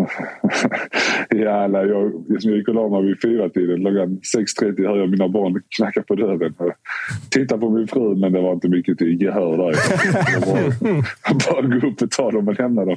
Nej, 1.32 1.88
jag, 1.88 2.11
jag 2.28 2.57
gick 2.57 2.67
och 2.67 2.76
la 2.76 2.89
mig 2.89 3.03
vid 3.03 3.22
fyra 3.22 3.49
tiden. 3.49 3.80
Klockan 3.80 4.20
6.30 4.61 4.88
hör 4.88 4.97
jag 4.97 5.09
mina 5.09 5.30
barn 5.30 5.61
knacka 5.78 6.01
på 6.01 6.15
dörren. 6.15 6.53
Jag 6.59 6.74
Tittade 7.30 7.61
på 7.61 7.70
min 7.70 7.88
fru, 7.88 8.15
men 8.15 8.32
det 8.32 8.41
var 8.41 8.53
inte 8.53 8.67
mycket 8.70 8.97
till 8.97 9.22
gehör 9.22 9.57
där. 9.57 9.76
Jag 10.34 10.41
bara, 10.41 11.63
bara 11.63 11.80
gå 11.80 11.88
upp 11.88 12.01
och 12.01 12.11
ta 12.11 12.32
dem 12.32 12.47
och 12.47 12.59
lämna 12.59 12.86
dem. 12.86 12.95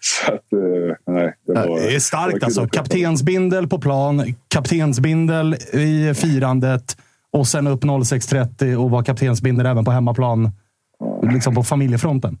Så 0.00 0.32
att, 0.32 0.52
eh, 0.52 1.14
nej. 1.14 1.34
Det, 1.46 1.52
var, 1.52 1.80
Det 1.80 1.88
är 1.88 1.92
var 1.92 1.98
starkt 1.98 2.44
alltså. 2.44 2.62
att 2.62 2.72
träffa 2.72 2.82
dem. 2.82 2.84
Kaptensbindel 2.84 3.68
på 3.68 3.78
plan, 3.78 4.34
kaptensbindel 4.48 5.54
i 5.72 6.14
firandet 6.14 6.96
och 7.32 7.46
sen 7.46 7.66
upp 7.66 7.84
06.30 7.84 8.76
och 8.76 8.90
vara 8.90 9.04
kaptensbindel 9.04 9.66
även 9.66 9.84
på 9.84 9.90
hemmaplan. 9.90 10.50
Liksom 11.32 11.54
på 11.54 11.62
familjefronten. 11.62 12.38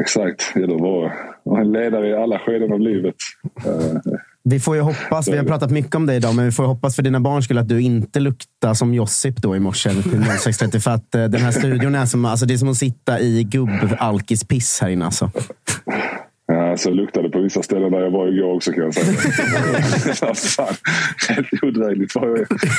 Exakt. 0.00 0.52
Det 0.54 0.66
vara 0.66 1.12
en 1.60 1.72
ledare 1.72 2.08
i 2.08 2.14
alla 2.14 2.38
skeden 2.38 2.72
av 2.72 2.80
livet. 2.80 3.14
Eh, 3.66 4.12
Vi 4.44 4.60
får 4.60 4.76
ju 4.76 4.82
hoppas, 4.82 5.28
vi 5.28 5.36
har 5.36 5.44
pratat 5.44 5.70
mycket 5.70 5.94
om 5.94 6.06
det 6.06 6.14
idag, 6.14 6.34
men 6.34 6.44
vi 6.44 6.52
får 6.52 6.64
ju 6.64 6.68
hoppas 6.68 6.96
för 6.96 7.02
dina 7.02 7.20
barns 7.20 7.44
skull 7.44 7.58
att 7.58 7.68
du 7.68 7.80
inte 7.80 8.20
luktar 8.20 8.74
som 8.74 8.94
Josip 8.94 9.36
då 9.36 9.56
i 9.56 9.60
morse 9.60 9.90
till 9.90 10.02
06.30. 10.02 10.78
För 10.80 10.90
att 10.90 11.14
eh, 11.14 11.24
den 11.24 11.40
här 11.40 11.52
studion 11.52 11.94
är 11.94 12.06
som, 12.06 12.24
alltså 12.24 12.46
det 12.46 12.54
är 12.54 12.58
som 12.58 12.68
att 12.68 12.76
sitta 12.76 13.20
i 13.20 13.44
gubb-alkis-piss 13.44 14.78
här 14.82 14.88
inne. 14.88 15.04
Alltså. 15.04 15.30
Så 16.76 16.90
luktade 16.90 17.28
det 17.28 17.32
på 17.32 17.40
vissa 17.40 17.62
ställen 17.62 17.92
där 17.92 18.00
jag 18.00 18.10
var 18.10 18.28
igår 18.28 18.54
också 18.54 18.72
kan 18.72 18.82
jag 18.82 18.94
säga. 18.94 20.34
Fan, 20.34 20.74
helt 21.28 21.62
odrägligt. 21.62 22.14
Var 22.14 22.26
jag, 22.28 22.36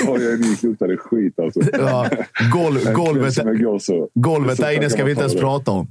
var 0.08 0.20
jag 0.20 0.40
gick 0.40 0.64
luktade 0.64 0.94
det 0.94 0.98
skit 0.98 1.40
alltså. 1.40 1.60
Ja, 1.74 2.10
golv, 2.54 2.94
golvet, 2.94 3.34
så- 3.82 4.10
golvet 4.14 4.58
där 4.58 4.72
inne 4.78 4.90
ska 4.90 5.04
vi 5.04 5.12
inte 5.12 5.22
ens 5.22 5.34
det. 5.34 5.40
prata 5.40 5.72
om. 5.72 5.88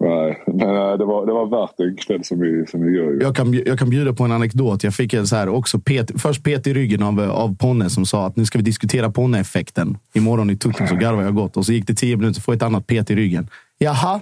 Nej, 0.00 0.42
men 0.46 0.60
eh, 0.76 0.98
det 0.98 1.04
var, 1.04 1.26
det 1.26 1.32
var 1.32 1.46
värt 1.60 1.80
en 1.80 1.96
kväll 1.96 2.24
som 2.24 2.40
vi, 2.40 2.66
som 2.66 2.82
vi 2.86 2.96
gör. 2.96 3.18
Jag 3.22 3.36
kan, 3.36 3.52
jag 3.66 3.78
kan 3.78 3.90
bjuda 3.90 4.12
på 4.12 4.24
en 4.24 4.32
anekdot. 4.32 4.84
Jag 4.84 4.94
fick 4.94 5.14
en 5.14 5.26
så 5.26 5.36
här 5.36 5.48
också 5.48 5.78
pet, 5.78 6.10
först 6.22 6.44
pet 6.44 6.66
i 6.66 6.74
ryggen 6.74 7.02
av, 7.02 7.20
av 7.20 7.56
Ponne 7.56 7.90
som 7.90 8.06
sa 8.06 8.26
att 8.26 8.36
nu 8.36 8.44
ska 8.44 8.58
vi 8.58 8.64
diskutera 8.64 9.10
Ponne-effekten. 9.10 9.96
Imorgon 10.14 10.50
i 10.50 10.56
tutten 10.56 10.88
så 10.88 10.94
garvar 10.96 11.22
jag 11.22 11.34
gott. 11.34 11.56
Och 11.56 11.66
så 11.66 11.72
gick 11.72 11.86
det 11.86 11.94
tio 11.94 12.16
minuter 12.16 12.40
får 12.40 12.52
ett 12.54 12.62
annat 12.62 12.86
pet 12.86 13.10
i 13.10 13.14
ryggen. 13.14 13.48
Jaha, 13.78 14.20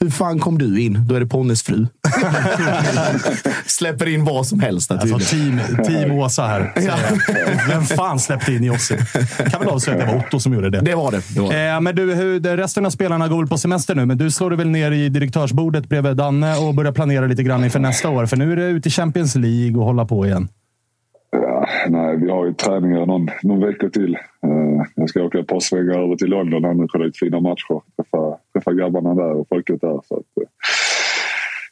hur 0.00 0.10
fan 0.10 0.38
kom 0.38 0.58
du 0.58 0.80
in? 0.80 1.06
Då 1.08 1.14
är 1.14 1.20
det 1.20 1.26
Ponnes 1.26 1.62
fru. 1.62 1.86
Släpper 3.66 4.08
in 4.08 4.24
vad 4.24 4.46
som 4.46 4.60
helst. 4.60 4.90
Alltså 4.90 5.18
team, 5.18 5.60
team 5.86 6.10
Åsa 6.10 6.46
här. 6.46 6.72
Vem 7.68 7.84
fan 7.84 8.20
släppte 8.20 8.52
in 8.52 8.64
Jossi? 8.64 8.96
Kan 9.50 9.60
väl 9.60 9.68
avslöja 9.68 9.98
att 9.98 10.06
det 10.06 10.12
var 10.14 10.24
Otto 10.26 10.40
som 10.40 10.54
gjorde 10.54 10.70
det. 10.70 10.80
Det 10.80 10.94
var 10.94 11.12
det. 11.12 11.22
det, 11.34 11.40
var 11.40 11.52
det. 11.52 11.68
Eh, 11.68 11.80
men 11.80 11.96
du, 11.96 12.14
hur, 12.14 12.40
resten 12.40 12.86
av 12.86 12.90
spelarna 12.90 13.28
går 13.28 13.38
väl 13.38 13.48
på 13.48 13.58
semester 13.58 13.94
nu, 13.94 14.06
men 14.06 14.18
du 14.18 14.30
slår 14.30 14.50
dig 14.50 14.56
väl 14.56 14.68
ner 14.68 14.92
i 14.92 15.08
direktörsbordet 15.08 15.88
bredvid 15.88 16.16
Danne 16.16 16.56
och 16.56 16.74
börjar 16.74 16.92
planera 16.92 17.26
lite 17.26 17.42
grann 17.42 17.64
inför 17.64 17.78
nästa 17.78 18.08
år. 18.08 18.26
För 18.26 18.36
nu 18.36 18.52
är 18.52 18.56
det 18.56 18.64
ute 18.64 18.88
i 18.88 18.92
Champions 18.92 19.34
League 19.34 19.78
och 19.78 19.84
hålla 19.84 20.04
på 20.04 20.26
igen. 20.26 20.48
Ja, 21.30 21.68
nej, 21.88 22.16
vi 22.16 22.30
har 22.30 22.46
ju 22.46 22.54
träningar 22.54 23.06
någon, 23.06 23.30
någon 23.42 23.60
vecka 23.60 23.88
till. 23.88 24.14
Eh, 24.14 24.86
jag 24.94 25.08
ska 25.08 25.22
åka 25.22 25.38
ett 25.38 25.46
par 25.46 25.60
svängar 25.60 25.98
över 26.04 26.16
till 26.16 26.28
London 26.28 26.64
här 26.64 26.74
nu 26.74 26.84
och 26.84 26.90
kolla 26.90 27.04
lite 27.04 27.18
fina 27.18 27.40
matcher. 27.40 27.80
Träffa, 27.96 28.38
träffa 28.52 28.72
grabbarna 28.72 29.14
där 29.14 29.32
och 29.32 29.48
folket 29.48 29.80
där. 29.80 30.00
Så 30.08 30.14
att, 30.14 30.42
eh, 30.42 30.48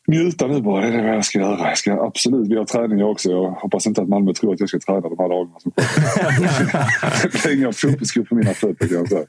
njuta 0.09 0.47
nu 0.47 0.61
bara, 0.61 0.81
det 0.81 0.87
är 0.87 1.03
det 1.03 1.15
jag 1.15 1.25
ska 1.25 1.39
göra. 1.39 1.69
Jag 1.69 1.79
ska 1.79 1.93
absolut, 2.07 2.49
vi 2.49 2.57
har 2.57 2.65
träningar 2.65 3.05
också. 3.05 3.31
Jag 3.31 3.51
hoppas 3.51 3.87
inte 3.87 4.03
att 4.03 4.09
Malmö 4.09 4.33
tror 4.33 4.55
att 4.55 4.61
jag 4.61 4.69
ska 4.69 4.79
träna 4.79 5.01
de 5.01 5.17
här 5.19 5.29
dagarna 5.29 5.59
som 5.59 5.73
kommer. 5.73 7.23
det 7.23 7.43
blir 7.43 7.59
inga 7.59 7.73
fotbollsskor 7.73 8.25
på 8.25 8.35
mina 8.35 8.51
fötter 8.51 8.89
kan 8.89 8.97
jag 8.97 9.09
säga. 9.09 9.27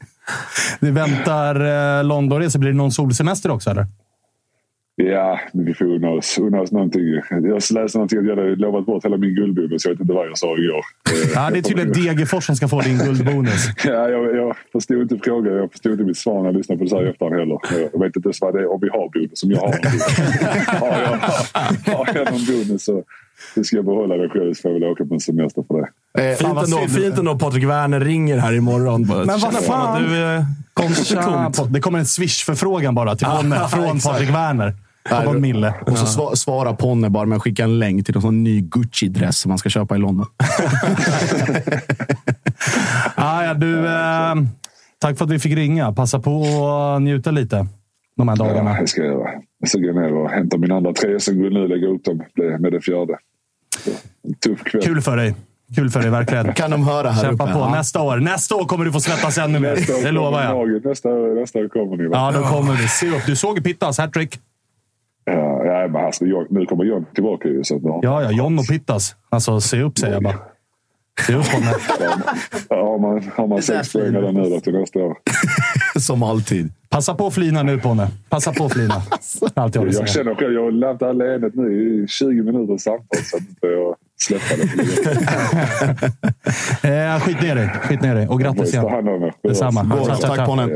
Det 0.79 0.91
väntar 0.91 1.55
eh, 1.99 2.03
Londonresor. 2.03 2.59
Blir 2.59 2.71
det 2.71 2.77
någon 2.77 2.91
solsemester 2.91 3.51
också, 3.51 3.69
eller? 3.69 3.85
Ja, 5.01 5.39
vi 5.53 5.73
får 5.73 5.85
unna 5.85 6.09
oss, 6.09 6.37
unna 6.37 6.61
oss 6.61 6.71
någonting. 6.71 7.01
Jag 7.29 7.43
läste 7.53 7.73
någonting 7.97 8.19
att 8.19 8.25
jag 8.25 8.35
hade 8.35 8.55
lovat 8.55 8.85
bort 8.85 9.05
hela 9.05 9.17
min 9.17 9.35
guldbonus. 9.35 9.85
Jag 9.85 9.91
vet 9.91 9.99
inte 10.01 10.13
vad 10.13 10.27
jag 10.27 10.37
sa 10.37 10.47
igår. 10.57 10.77
Eh, 10.77 11.31
Ja, 11.35 11.49
det 11.49 11.57
är 11.57 11.61
tydligen 11.61 11.93
Degerfors 11.93 12.45
som 12.45 12.55
ska 12.55 12.67
få 12.67 12.81
din 12.81 12.97
guldbonus. 12.97 13.67
Ja, 13.85 14.09
jag, 14.09 14.35
jag 14.35 14.55
förstod 14.71 15.01
inte 15.01 15.17
frågan. 15.23 15.53
Jag 15.53 15.71
förstod 15.71 15.91
inte 15.91 16.03
mitt 16.03 16.17
svar 16.17 16.37
när 16.39 16.45
jag 16.45 16.55
lyssnade 16.57 16.77
på 16.77 16.83
det 16.83 16.89
så 16.89 16.95
här 16.97 17.05
i 17.05 17.09
efterhand 17.09 17.35
heller. 17.35 17.59
Jag 17.93 17.99
vet 17.99 18.15
inte 18.15 18.27
ens 18.27 18.41
vad 18.41 18.53
det 18.53 18.59
är 18.59 18.73
om 18.73 18.79
vi 18.81 18.89
har 18.89 19.09
bonus. 19.13 19.31
Som 19.39 19.51
jag 19.51 19.59
har. 19.59 19.67
har, 20.79 21.01
jag, 21.01 21.97
har 21.97 22.07
jag 22.15 22.31
någon 22.31 22.45
bonus 22.45 22.83
så 22.85 23.03
det 23.55 23.63
ska 23.63 23.75
jag 23.75 23.85
behålla 23.85 24.17
det 24.17 24.29
själv 24.29 24.53
så 24.53 24.61
får 24.61 24.71
jag 24.71 24.79
väl 24.79 24.89
åka 24.89 25.05
på 25.05 25.13
en 25.13 25.19
semester 25.19 25.63
för 25.67 25.81
det. 25.81 26.29
Eh, 26.31 26.35
Fint 26.37 26.63
ändå, 26.63 26.77
fint 26.87 27.17
ändå 27.17 27.37
Patrik 27.39 27.63
Werner 27.63 27.99
ringer 27.99 28.37
här 28.37 28.53
imorgon. 28.53 29.01
Men 29.07 29.27
vad 29.39 29.53
fan? 29.65 30.03
Du, 30.03 30.23
eh, 30.23 30.41
på- 31.57 31.65
det 31.69 31.79
kommer 31.79 31.99
en 31.99 32.05
swish-förfrågan 32.05 32.95
bara 32.95 33.15
till 33.15 33.27
Ponne 33.27 33.67
från 33.69 33.99
Patrik 33.99 34.29
Werner. 34.29 34.73
På 35.09 35.21
någon 35.23 35.41
mille. 35.41 35.73
Och 35.85 35.97
så 35.97 36.05
sva- 36.05 36.35
svarar 36.35 36.73
Ponne 36.73 37.09
bara 37.09 37.25
med 37.25 37.35
att 37.35 37.41
skicka 37.41 37.63
en 37.63 37.79
länk 37.79 38.05
till 38.05 38.15
någon 38.15 38.21
sån 38.21 38.43
ny 38.43 38.61
Gucci-dress 38.61 39.31
som 39.31 39.49
man 39.49 39.57
ska 39.57 39.69
köpa 39.69 39.95
i 39.95 39.99
London. 39.99 40.25
Ah, 43.15 43.43
ja, 43.43 43.53
du, 43.53 43.85
eh, 43.87 44.35
tack 44.99 45.17
för 45.17 45.25
att 45.25 45.31
vi 45.31 45.39
fick 45.39 45.55
ringa. 45.55 45.91
Passa 45.93 46.19
på 46.19 46.43
att 46.95 47.01
njuta 47.01 47.31
lite 47.31 47.67
de 48.17 48.27
här 48.27 48.35
Ja, 48.39 48.45
dagarna. 48.45 48.77
jag 48.79 48.89
ska 48.89 49.03
göra. 49.03 49.29
Jag 49.59 49.69
ska 49.69 49.79
gå 49.79 49.91
ner 49.99 50.13
och 50.13 50.29
hämta 50.29 50.57
min 50.57 50.71
andra 50.71 50.93
tre 50.93 51.19
SM-guld 51.19 51.53
nu 51.53 51.61
och 51.63 51.69
lägga 51.69 51.87
upp 51.87 52.03
dem 52.03 52.23
med 52.59 52.71
det 52.71 52.81
fjärde. 52.81 53.17
Så, 53.83 53.89
en 54.27 54.33
tuff 54.33 54.63
kväll. 54.63 54.81
Kul 54.81 55.01
för 55.01 55.17
dig. 55.17 55.35
Kul 55.75 55.89
för 55.89 55.99
dig, 56.01 56.09
verkligen. 56.09 56.53
Kan 56.53 56.71
de 56.71 56.83
höra 56.87 57.09
här 57.09 57.23
Kämpa 57.23 57.43
uppe? 57.43 57.53
på. 57.53 57.59
Ja. 57.59 57.71
Nästa 57.75 58.01
år. 58.01 58.17
Nästa 58.17 58.55
år 58.55 58.65
kommer 58.65 58.85
du 58.85 58.91
få 58.91 58.99
svettas 58.99 59.37
ännu 59.37 59.59
mer. 59.59 59.75
Nästa 59.75 59.93
år 59.95 60.01
Det 60.03 60.11
lovar 60.11 60.43
jag. 60.43 60.53
laget. 60.67 60.85
Nästa, 60.85 61.09
nästa 61.09 61.59
år 61.59 61.67
kommer 61.67 61.97
ni. 61.97 62.07
va? 62.07 62.31
Ja, 62.33 62.39
då 62.39 62.47
kommer 62.47 62.73
vi. 62.73 62.87
Se 62.87 63.07
upp. 63.09 63.25
Du 63.25 63.35
såg 63.35 63.57
ju 63.57 63.63
Pittas 63.63 63.97
hattrick. 63.97 64.39
Ja, 65.31 65.65
ja, 65.65 65.87
men 65.87 66.05
alltså, 66.05 66.25
jag, 66.25 66.51
nu 66.51 66.65
kommer 66.65 66.83
John 66.83 67.05
tillbaka 67.13 67.47
ju. 67.47 67.63
Så 67.63 67.79
ja. 67.83 67.99
Ja, 68.03 68.23
ja. 68.23 68.31
John 68.31 68.59
och 68.59 68.67
Pittas. 68.67 69.15
Alltså, 69.29 69.61
se 69.61 69.81
upp 69.81 69.97
säger 69.97 70.13
jag 70.13 70.23
bara. 70.23 70.35
Se 71.27 71.33
upp 71.35 71.51
Ponne. 71.51 71.73
Har 72.69 72.99
man, 72.99 73.31
har 73.35 73.47
man 73.47 73.61
sex 73.61 73.93
poäng 73.93 74.13
redan 74.15 74.33
nu 74.33 74.49
då 74.49 74.59
till 74.59 74.73
nästa 74.73 74.99
år? 74.99 75.17
Som 75.99 76.23
alltid. 76.23 76.69
Passa 76.89 77.13
på 77.15 77.27
att 77.27 77.33
flina 77.33 77.63
nu 77.63 77.79
Ponne. 77.79 78.07
Passa 78.29 78.53
på 78.53 78.65
att 78.65 78.73
flina. 78.73 78.93
Allt 79.53 79.75
jag 79.75 79.83
vill 79.83 79.93
Jag 79.93 80.09
säga. 80.09 80.23
känner 80.23 80.35
själv, 80.35 80.53
jag 80.53 80.63
har 80.63 80.71
lämnat 80.71 80.99
det 80.99 81.05
här 81.05 81.13
leendet 81.13 81.55
nu 81.55 81.73
i 82.03 82.07
20 82.07 82.43
minuter 82.43 82.77
samtal 82.77 83.19
så 83.23 83.37
att 83.37 83.43
inte 83.49 83.67
jag 83.67 83.95
släpper 84.19 84.57
det. 84.57 84.67
Eh, 86.87 87.19
skit 87.19 87.41
ner 87.41 87.55
dig. 87.55 87.69
Skit 87.81 88.01
ner 88.01 88.15
dig. 88.15 88.27
Och 88.27 88.39
grattis 88.39 88.73
igen. 88.73 88.85
Detsamma. 89.43 90.05
Tja, 90.05 90.15
Tack 90.15 90.35
tja. 90.35 90.45
Ponne. 90.45 90.67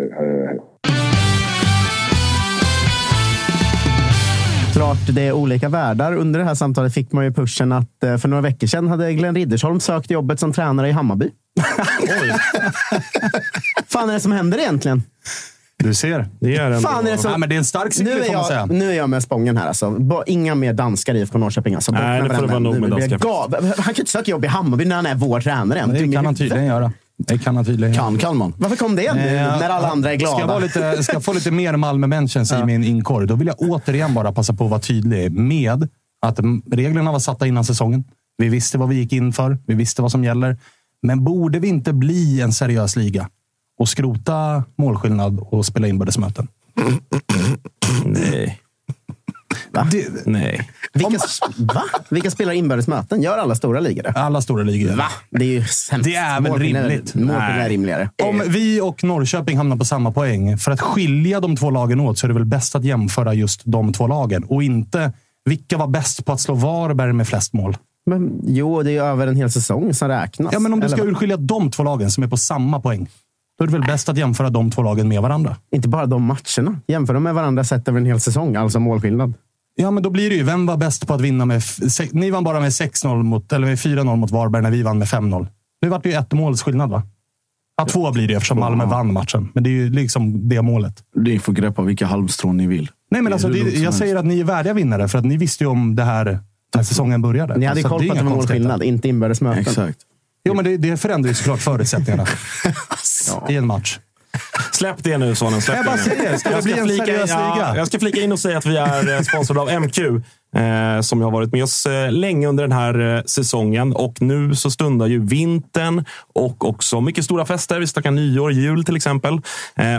Klart 4.74 4.98
det 5.10 5.28
är 5.28 5.32
olika 5.32 5.70
världar. 5.70 6.16
Under 6.16 6.40
det 6.40 6.46
här 6.46 6.56
samtalet 6.56 6.94
fick 6.94 7.12
man 7.12 7.24
ju 7.24 7.34
pushen 7.34 7.72
att 7.72 8.04
eh, 8.04 8.18
för 8.18 8.28
några 8.28 8.42
veckor 8.42 8.68
sedan 8.68 8.88
hade 8.88 9.14
Glenn 9.14 9.36
Riddersholm 9.36 9.80
sökt 9.80 10.12
jobbet 10.12 10.40
som 10.40 10.54
tränare 10.54 10.90
i 10.90 10.92
Hammarby. 10.92 11.30
fan 13.88 14.10
är 14.10 14.14
det 14.14 14.20
som 14.20 14.32
händer 14.32 14.58
egentligen? 14.60 15.04
Du 15.78 15.94
ser. 15.94 16.28
det 16.40 16.56
är 16.56 16.72
en 16.72 16.82
Fan 16.82 17.08
är 17.08 17.12
det 17.12 17.18
som... 17.18 17.32
Ja, 17.32 17.38
men 17.38 17.50
det 17.50 17.56
är 17.56 17.58
en 17.58 17.66
stark 17.66 17.86
nu, 17.86 17.92
signal 17.92 18.20
är 18.20 18.24
får 18.24 18.34
man 18.34 18.46
säga. 18.46 18.60
jag, 18.60 18.72
nu 18.72 18.92
är 18.92 18.96
jag 18.96 19.10
med 19.10 19.24
Spången 19.24 19.58
här. 19.58 19.68
Alltså. 19.68 19.90
Bara 19.92 20.24
Inga 20.26 20.56
mer 20.56 20.74
danskar 20.74 21.16
i 21.16 21.20
IFK 21.20 21.38
Norrköping. 21.38 21.76
Alltså. 21.76 21.92
Nej, 21.92 22.22
det 22.22 22.36
får 22.36 22.42
det 22.42 22.48
vara 22.48 22.60
nog 22.60 22.80
med 22.80 22.90
Nu 22.90 23.00
jag 23.00 23.20
danskar 23.20 23.76
Han 23.76 23.94
kan 23.94 23.96
inte 23.96 24.12
söka 24.12 24.32
jobb 24.32 24.46
i 24.46 24.48
Hammarby 24.48 24.86
när 24.86 24.96
han 24.96 25.06
är 25.06 25.16
vår 25.16 25.42
tränare. 25.42 25.80
än. 25.80 25.94
Det 25.94 26.12
kan 26.12 26.26
han 26.26 26.36
tydligen 26.36 26.66
göra. 26.66 26.92
Det 27.28 27.38
kan 27.38 27.56
han 27.56 27.66
tydligen. 27.66 27.96
Kan, 27.96 28.18
kan 28.18 28.38
man. 28.38 28.54
Varför 28.58 28.76
kom 28.76 28.96
det 28.96 29.14
nu 29.14 29.22
Eh, 29.22 29.60
när 29.60 29.70
alla 29.70 29.88
andra 29.88 30.12
är 30.14 30.16
glada? 30.16 30.36
Ska 30.36 30.42
jag, 30.42 30.48
vara 30.48 30.60
lite, 30.60 31.04
ska 31.04 31.14
jag 31.14 31.24
få 31.24 31.34
lite 31.34 31.52
mer 31.52 31.76
Malmö-mentions 31.78 32.52
i 32.52 32.64
min 32.66 32.84
inkorg, 32.84 33.28
då 33.28 33.36
vill 33.36 33.48
jag 33.48 33.56
återigen 33.60 34.14
bara 34.14 34.32
passa 34.32 34.54
på 34.54 34.64
att 34.64 34.70
vara 34.70 34.82
tydlig 34.82 35.32
med 35.32 35.90
att 36.22 36.40
reglerna 36.72 37.12
var 37.12 37.20
satta 37.20 37.48
innan 37.48 37.66
säsongen. 37.66 38.04
Vi 38.38 38.50
visste 38.50 38.78
vad 38.78 38.90
vi 38.90 38.96
gick 38.96 39.14
in 39.14 39.34
för. 39.34 39.58
Vi 39.68 39.74
visste 39.74 40.02
vad 40.02 40.12
som 40.12 40.24
gäller. 40.24 40.58
Men 41.02 41.24
borde 41.24 41.60
vi 41.60 41.68
inte 41.68 41.94
bli 41.94 42.42
en 42.42 42.54
seriös 42.54 42.96
liga 42.96 43.30
och 43.80 43.90
skrota 43.90 44.64
målskillnad 44.76 45.40
och 45.40 45.66
spela 45.66 45.88
inbördesmöten? 45.88 46.48
Nej. 48.06 48.61
Det, 49.92 50.26
Nej. 50.26 50.70
Vilka, 50.94 51.18
va? 51.58 51.82
Vilka 52.10 52.32
spelar 52.32 52.54
inbördes 52.54 52.88
möten? 52.88 53.22
Gör 53.22 53.38
alla 53.38 53.56
stora 53.56 53.80
ligor 53.80 54.04
det? 54.04 54.10
alla 54.10 54.42
stora 54.42 54.64
ligor. 54.64 54.96
Va? 54.96 55.06
Det 55.30 55.46
är 55.46 55.50
ju 55.50 55.64
sämst. 55.66 56.06
Det 56.06 56.16
är 56.16 56.42
väl 56.42 56.54
rimligt? 56.54 57.16
Målskillnad 57.16 57.36
är 57.42 57.58
Nej. 57.58 57.70
rimligare. 57.70 58.10
Om 58.24 58.42
vi 58.48 58.82
och 58.82 59.04
Norrköping 59.04 59.58
hamnar 59.58 59.78
på 59.78 59.86
samma 59.86 60.12
poäng, 60.12 60.58
för 60.58 60.72
att 60.72 60.82
skilja 60.82 61.40
de 61.40 61.56
två 61.56 61.70
lagen 61.70 62.00
åt 62.00 62.18
så 62.18 62.26
är 62.26 62.28
det 62.28 62.34
väl 62.34 62.46
bäst 62.46 62.76
att 62.76 62.84
jämföra 62.84 63.34
just 63.34 63.62
de 63.66 63.94
två 63.94 64.08
lagen 64.08 64.44
och 64.44 64.64
inte 64.64 65.14
vilka 65.46 65.78
var 65.78 65.88
bäst 65.88 66.26
på 66.26 66.32
att 66.32 66.40
slå 66.42 66.56
Varberg 66.56 67.14
med 67.14 67.28
flest 67.28 67.54
mål. 67.54 67.78
Men, 68.06 68.42
jo, 68.44 68.84
det 68.84 68.90
är 68.90 68.94
ju 68.94 69.04
över 69.04 69.28
en 69.28 69.36
hel 69.36 69.52
säsong 69.52 69.94
som 69.94 70.08
räknas. 70.08 70.54
Ja, 70.54 70.60
men 70.60 70.74
om 70.74 70.80
du 70.80 70.86
Eller 70.86 70.98
ska 70.98 71.06
vad? 71.06 71.14
urskilja 71.14 71.38
de 71.38 71.72
två 71.72 71.84
lagen 71.84 72.12
som 72.12 72.24
är 72.24 72.28
på 72.28 72.38
samma 72.38 72.80
poäng, 72.80 73.10
då 73.58 73.64
är 73.64 73.68
det 73.68 73.74
väl 73.74 73.88
bäst 73.88 74.10
att 74.10 74.18
jämföra 74.18 74.50
de 74.50 74.72
två 74.72 74.82
lagen 74.82 75.08
med 75.08 75.22
varandra. 75.22 75.56
Inte 75.72 75.88
bara 75.88 76.06
de 76.06 76.24
matcherna. 76.24 76.80
Jämför 76.88 77.14
dem 77.14 77.24
med 77.24 77.34
varandra 77.34 77.64
sett 77.64 77.88
över 77.88 78.00
en 78.00 78.06
hel 78.06 78.20
säsong. 78.20 78.56
Alltså 78.56 78.80
målskillnad. 78.80 79.34
Ja, 79.82 79.92
men 79.92 80.04
då 80.04 80.10
blir 80.10 80.30
det 80.30 80.36
ju, 80.36 80.44
vem 80.44 80.66
var 80.66 80.78
bäst 80.78 81.08
på 81.08 81.14
att 81.14 81.22
vinna 81.22 81.46
med... 81.46 81.62
Ni 82.12 82.30
vann 82.30 82.44
bara 82.44 82.60
med 82.60 82.70
6-0 82.70 83.24
mot, 83.24 83.54
eller 83.54 83.68
med 83.68 83.78
4-0 83.78 84.16
mot 84.16 84.32
Varberg 84.32 84.62
när 84.62 84.72
vi 84.72 84.84
vann 84.84 84.98
med 84.98 85.08
5-0. 85.08 85.48
Nu 85.82 85.90
vart 85.90 86.04
det 86.04 86.10
ju 86.10 86.16
ett 86.16 86.34
måls 86.34 86.64
skillnad, 86.64 86.90
va? 86.90 87.04
Ja, 87.78 87.86
två 87.86 88.12
blir 88.12 88.28
det 88.28 88.34
eftersom 88.34 88.60
Malmö 88.60 88.86
vann 88.86 89.14
matchen. 89.14 89.50
Men 89.54 89.64
det 89.64 89.70
är 89.70 89.72
ju 89.72 89.90
liksom 89.90 90.50
det 90.50 90.62
målet. 90.62 91.04
Ni 91.16 91.40
får 91.40 91.54
greppa 91.54 91.82
vilka 91.82 92.06
halmstrån 92.06 92.58
ni 92.58 92.68
vill. 92.68 92.92
Nej, 93.12 93.22
men 93.22 93.34
alltså, 93.34 93.50
det, 93.50 93.60
jag 93.60 93.94
säger 93.94 94.16
att 94.16 94.26
ni 94.26 94.40
är 94.40 94.44
värdiga 94.44 94.74
vinnare, 94.74 95.08
för 95.08 95.18
att 95.18 95.26
ni 95.26 95.38
visste 95.38 95.64
ju 95.64 95.70
om 95.70 95.96
det 95.96 96.04
här 96.04 96.40
när 96.76 96.84
säsongen 96.84 97.22
började. 97.22 97.58
Ni 97.58 97.66
hade 97.66 97.80
ju 97.80 97.84
Så 97.84 97.90
koll 97.90 98.08
på 98.08 98.14
att 98.14 98.20
det 98.20 98.24
var 98.24 98.32
målskillnad, 98.32 98.84
inte 98.84 99.08
inbördes 99.08 99.42
möten. 99.42 99.62
Exakt. 99.62 100.00
Jo, 100.44 100.54
men 100.54 100.66
det, 100.66 100.78
det 100.78 100.98
förändrar 100.98 101.30
ju 101.30 101.36
såklart 101.36 101.60
förutsättningarna 101.60 102.26
i 103.50 103.56
en 103.56 103.68
match. 103.68 104.00
Släpp 104.82 105.04
det 105.04 105.18
nu 105.18 105.36
Svanen. 105.36 105.62
Släpp 105.62 105.78
Jag 105.78 105.86
bara 105.86 105.98
säger, 105.98 106.38
ska 106.38 106.50
det 106.50 106.64
bli 106.64 106.74
en 106.80 106.86
flika 106.88 107.04
in- 107.04 107.08
seriös 107.08 107.30
ja? 107.30 107.76
Jag 107.78 107.88
ska 107.88 108.00
flika 108.00 108.22
in 108.22 108.32
och 108.32 108.40
säga 108.40 108.58
att 108.58 108.66
vi 108.66 108.78
är 108.78 109.16
eh, 109.16 109.22
sponsrade 109.22 109.62
av 109.62 109.82
MQ. 109.82 109.98
Eh, 110.56 111.02
som 111.02 111.22
har 111.22 111.32
varit 111.32 111.52
med 111.52 111.64
oss 111.64 111.86
eh, 111.86 112.12
länge 112.12 112.48
under 112.48 112.64
den 112.64 112.72
här 112.72 113.16
eh, 113.18 113.24
säsongen. 113.24 113.94
Och 113.94 114.22
nu 114.22 114.56
så 114.56 114.72
stundar 114.72 115.08
ju 115.08 115.26
vintern 115.26 116.06
och 116.34 116.70
också 116.70 117.02
mycket 117.02 117.26
stora 117.26 117.46
fester. 117.46 117.80
Vi 117.80 117.88
snackar 117.88 118.12
nyår, 118.12 118.52
jul 118.52 118.84
till 118.84 118.96
exempel. 118.96 119.42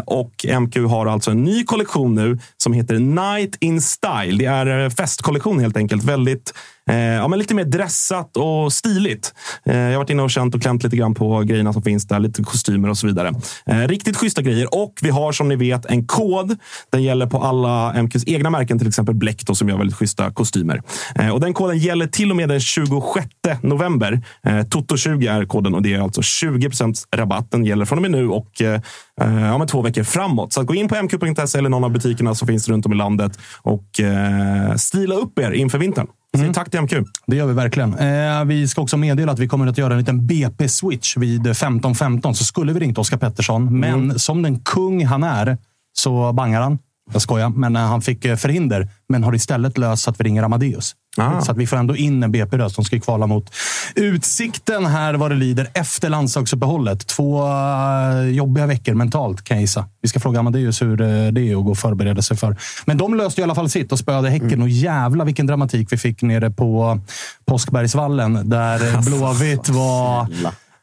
Och 0.06 0.46
MQ 0.60 0.76
har 0.76 1.06
alltså 1.06 1.30
en 1.30 1.42
ny 1.44 1.64
kollektion 1.64 2.14
nu 2.14 2.38
som 2.56 2.72
heter 2.72 2.94
Night 2.98 3.56
in 3.60 3.80
Style. 3.80 4.38
Det 4.38 4.44
är 4.44 4.90
festkollektion 4.90 5.60
helt 5.60 5.76
enkelt. 5.76 6.04
Väldigt 6.04 6.54
Eh, 6.90 6.96
ja, 6.96 7.28
men 7.28 7.38
lite 7.38 7.54
mer 7.54 7.64
dressat 7.64 8.36
och 8.36 8.72
stiligt. 8.72 9.34
Eh, 9.64 9.76
jag 9.76 9.90
har 9.90 9.98
varit 9.98 10.10
inne 10.10 10.22
och 10.22 10.30
känt 10.30 10.54
och 10.54 10.62
klämt 10.62 10.82
lite 10.82 10.96
grann 10.96 11.14
på 11.14 11.40
grejerna 11.40 11.72
som 11.72 11.82
finns 11.82 12.06
där. 12.06 12.18
Lite 12.18 12.42
kostymer 12.42 12.90
och 12.90 12.98
så 12.98 13.06
vidare. 13.06 13.32
Eh, 13.66 13.88
riktigt 13.88 14.16
schyssta 14.16 14.42
grejer. 14.42 14.74
Och 14.74 14.94
vi 15.02 15.10
har 15.10 15.32
som 15.32 15.48
ni 15.48 15.56
vet 15.56 15.86
en 15.86 16.06
kod. 16.06 16.56
Den 16.90 17.02
gäller 17.02 17.26
på 17.26 17.38
alla 17.38 17.92
MQs 18.02 18.24
egna 18.26 18.50
märken, 18.50 18.78
till 18.78 18.88
exempel 18.88 19.14
Bleck 19.14 19.46
då, 19.46 19.54
som 19.54 19.68
gör 19.68 19.78
väldigt 19.78 19.96
schyssta 19.96 20.30
kostymer. 20.30 20.82
Eh, 21.14 21.28
och 21.28 21.40
den 21.40 21.54
koden 21.54 21.78
gäller 21.78 22.06
till 22.06 22.30
och 22.30 22.36
med 22.36 22.48
den 22.48 22.60
26 22.60 23.26
november. 23.60 24.22
Eh, 24.46 24.50
Toto20 24.50 25.30
är 25.30 25.44
koden 25.44 25.74
och 25.74 25.82
det 25.82 25.94
är 25.94 26.00
alltså 26.00 26.22
20 26.22 26.70
rabatt. 27.16 27.50
Den 27.50 27.64
gäller 27.64 27.84
från 27.84 27.98
och 27.98 28.02
med 28.02 28.10
nu 28.10 28.28
och 28.28 28.62
eh, 28.62 28.80
eh 29.20 29.54
om 29.54 29.66
två 29.66 29.82
veckor 29.82 30.02
framåt. 30.02 30.52
Så 30.52 30.60
att 30.60 30.66
gå 30.66 30.74
in 30.74 30.88
på 30.88 31.02
mq.se 31.02 31.58
eller 31.58 31.68
någon 31.68 31.84
av 31.84 31.90
butikerna 31.90 32.34
som 32.34 32.48
finns 32.48 32.68
runt 32.68 32.86
om 32.86 32.92
i 32.92 32.96
landet 32.96 33.38
och 33.62 34.00
eh, 34.00 34.74
stila 34.76 35.14
upp 35.14 35.38
er 35.38 35.50
inför 35.50 35.78
vintern. 35.78 36.06
Säg 36.38 36.54
tack 36.54 36.70
till 36.70 36.80
MQ. 36.80 36.92
Det 37.26 37.36
gör 37.36 37.46
vi 37.46 37.52
verkligen. 37.52 37.94
Eh, 37.94 38.44
vi 38.44 38.68
ska 38.68 38.82
också 38.82 38.96
meddela 38.96 39.32
att 39.32 39.38
vi 39.38 39.48
kommer 39.48 39.66
att 39.66 39.78
göra 39.78 39.92
en 39.92 39.98
liten 39.98 40.26
BP-switch 40.26 41.16
vid 41.16 41.46
15.15. 41.46 42.32
Så 42.32 42.44
skulle 42.44 42.72
vi 42.72 42.80
ringt 42.80 42.98
Oskar 42.98 43.16
Pettersson, 43.16 43.80
men 43.80 44.18
som 44.18 44.42
den 44.42 44.58
kung 44.60 45.06
han 45.06 45.24
är 45.24 45.58
så 45.92 46.32
bangar 46.32 46.60
han. 46.60 46.78
Jag 47.12 47.22
skojar, 47.22 47.48
men 47.48 47.76
eh, 47.76 47.82
han 47.82 48.02
fick 48.02 48.24
eh, 48.24 48.36
förhinder. 48.36 48.88
Men 49.08 49.24
har 49.24 49.34
istället 49.34 49.78
löst 49.78 50.02
så 50.02 50.10
att 50.10 50.20
vi 50.20 50.24
ringer 50.24 50.42
Amadeus. 50.42 50.94
Ah. 51.16 51.40
Så 51.40 51.52
att 51.52 51.58
vi 51.58 51.66
får 51.66 51.76
ändå 51.76 51.96
in 51.96 52.22
en 52.22 52.32
BP-röst. 52.32 52.76
De 52.76 52.84
ska 52.84 53.00
kvala 53.00 53.26
mot 53.26 53.54
Utsikten 53.94 54.86
här 54.86 55.14
vad 55.14 55.30
det 55.30 55.34
lider 55.34 55.70
efter 55.74 56.08
landslagsuppehållet. 56.08 57.06
Två 57.06 57.46
eh, 57.46 58.28
jobbiga 58.30 58.66
veckor 58.66 58.94
mentalt 58.94 59.44
kan 59.44 59.56
jag 59.56 59.60
gissa. 59.62 59.84
Vi 60.02 60.08
ska 60.08 60.20
fråga 60.20 60.40
Amadeus 60.40 60.82
hur 60.82 61.00
eh, 61.00 61.06
det 61.32 61.40
är 61.40 61.56
att 61.56 61.64
gå 61.64 61.70
och 61.70 61.78
förbereda 61.78 62.22
sig 62.22 62.36
för. 62.36 62.56
Men 62.84 62.98
de 62.98 63.14
löste 63.14 63.40
i 63.40 63.44
alla 63.44 63.54
fall 63.54 63.70
sitt 63.70 63.92
och 63.92 63.98
spöade 63.98 64.30
Häcken. 64.30 64.62
Och 64.62 64.68
jävla 64.68 65.24
vilken 65.24 65.46
dramatik 65.46 65.92
vi 65.92 65.96
fick 65.96 66.22
nere 66.22 66.50
på 66.50 67.00
Påskbergsvallen. 67.44 68.48
Där 68.50 68.94
eh, 68.94 69.00
Blåvitt 69.06 69.68
var... 69.68 70.26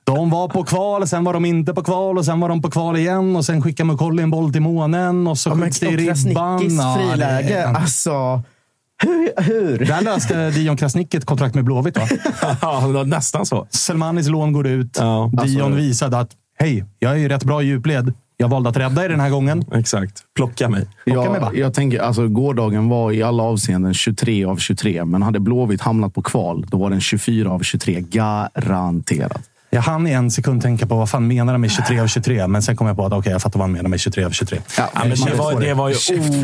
De 0.04 0.30
var 0.30 0.48
på 0.48 0.64
kval, 0.64 1.08
sen 1.08 1.24
var 1.24 1.34
de 1.34 1.46
inte 1.46 1.74
på 1.74 1.84
kval 1.84 2.18
och 2.18 2.26
sen 2.26 2.40
var 2.40 2.50
de 2.50 2.62
på 2.62 2.72
kval 2.72 2.98
igen. 2.98 3.36
Och 3.36 3.46
sen 3.46 3.62
skickade 3.62 3.92
McCauley 3.92 4.24
en 4.24 4.30
boll 4.30 4.54
till 4.54 4.62
månen 4.62 5.28
och 5.28 5.38
så 5.38 5.50
Ja, 5.50 5.56
skjuts 5.56 5.80
det 5.80 5.88
i 5.88 5.98
ribban. 5.98 6.60
Friläge. 6.60 7.68
Alltså, 7.68 8.42
hur? 9.04 9.44
hur? 9.44 9.86
Där 9.86 10.02
löste 10.02 10.50
Dion 10.50 10.78
Krasniqi 10.78 11.18
ett 11.18 11.26
kontrakt 11.26 11.56
med 11.56 11.64
Blåvitt, 11.64 11.98
va? 11.98 12.08
Ja, 12.62 13.04
nästan 13.06 13.46
så. 13.46 13.68
Selmanis 13.70 14.28
lån 14.28 14.54
går 14.54 14.68
ut. 14.68 14.98
Ja, 15.00 15.32
Dion 15.34 15.62
alltså- 15.62 15.70
visade 15.70 16.20
att 16.20 16.30
hej, 16.60 16.86
jag 17.00 17.12
är 17.12 17.16
ju 17.16 17.30
rätt 17.30 17.44
bra 17.44 17.64
i 17.64 17.66
djupled. 17.66 18.14
Jag 18.42 18.50
valde 18.50 18.70
att 18.70 18.78
rädda 18.78 19.06
er 19.06 19.10
den 19.10 19.20
här 19.20 19.30
gången. 19.30 19.66
Exakt. 19.74 20.24
Plocka 20.36 20.70
mig. 20.70 20.88
Plocka 21.06 21.32
mig 21.32 21.40
bara. 21.40 21.52
Jag, 21.54 21.58
jag 21.58 21.74
tänker, 21.74 22.00
alltså, 22.00 22.28
gårdagen 22.28 22.90
var 22.90 23.12
i 23.12 23.24
alla 23.24 23.44
avseenden 23.44 23.94
23 23.94 24.46
av 24.46 24.58
23. 24.58 25.06
Men 25.06 25.22
hade 25.22 25.40
Blåvitt 25.40 25.82
hamnat 25.82 26.14
på 26.14 26.22
kval, 26.22 26.66
då 26.70 26.78
var 26.78 26.90
den 26.90 27.02
24 27.02 27.52
av 27.52 27.60
23. 27.60 28.04
Garanterat. 28.10 29.42
Jag 29.70 29.82
hann 29.82 30.08
i 30.08 30.12
en 30.12 30.32
sekund 30.32 30.62
tänka 30.62 30.88
på 30.88 30.96
vad 30.96 31.10
fan 31.10 31.28
menar 31.28 31.54
han 31.54 31.62
med 31.62 31.72
23 31.72 32.00
av 32.00 32.08
23, 32.08 32.48
men 32.48 32.62
sen 32.62 32.76
kom 32.76 32.88
jag 32.88 32.96
på 32.96 33.06
att 33.06 33.14
okej, 33.14 33.32
jag 33.32 33.42
fattar 33.42 33.60
vad 33.60 33.64
han 33.64 33.72
menar 33.72 33.90
med 33.90 34.00
23 34.00 34.24
av 34.24 34.32
23. 34.32 34.60
Ja, 34.78 34.90
Ja, 34.94 35.00
men 35.04 35.10
det, 35.10 35.34
var, 35.34 35.60
det 35.60 35.74
var 35.74 35.90
ju... 35.90 35.96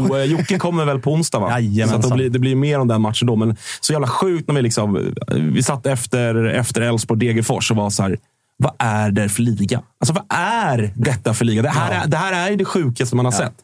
Oh, 0.01 0.23
Jocke 0.23 0.57
kommer 0.57 0.85
väl 0.85 0.99
på 0.99 1.13
onsdag, 1.13 1.39
va? 1.39 1.49
Jajamensan. 1.59 2.01
Så 2.01 2.07
att 2.07 2.11
det, 2.11 2.15
blir, 2.15 2.29
det 2.29 2.39
blir 2.39 2.55
mer 2.55 2.79
om 2.79 2.87
den 2.87 3.01
matchen 3.01 3.27
då. 3.27 3.35
Men 3.35 3.55
så 3.79 3.93
jävla 3.93 4.07
sjukt 4.07 4.47
när 4.47 4.55
vi 4.55 4.61
liksom... 4.61 5.13
Vi 5.27 5.63
satt 5.63 5.85
efter 5.85 6.45
efter 6.45 6.81
Elfsborg 6.81 7.19
Degerfors 7.19 7.71
och 7.71 7.77
var 7.77 7.89
så 7.89 8.03
här... 8.03 8.17
Vad 8.57 8.71
är 8.79 9.11
det 9.11 9.29
för 9.29 9.41
liga? 9.41 9.81
Alltså 9.99 10.13
vad 10.13 10.23
är 10.39 10.93
detta 10.95 11.33
för 11.33 11.45
liga? 11.45 11.61
Det 11.61 11.69
här, 11.69 12.03
är, 12.03 12.07
det 12.07 12.17
här 12.17 12.33
är 12.33 12.49
ju 12.49 12.55
det 12.55 12.65
sjukaste 12.65 13.15
man 13.15 13.25
har 13.25 13.31
sett. 13.31 13.55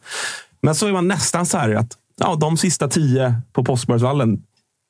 Men 0.62 0.74
så 0.74 0.86
är 0.86 0.92
man 0.92 1.08
nästan 1.08 1.46
så 1.46 1.58
här 1.58 1.74
att 1.74 1.92
ja, 2.20 2.34
de 2.34 2.56
sista 2.56 2.88
tio 2.88 3.34
på 3.52 3.64
Påskbergsvallen, 3.64 4.42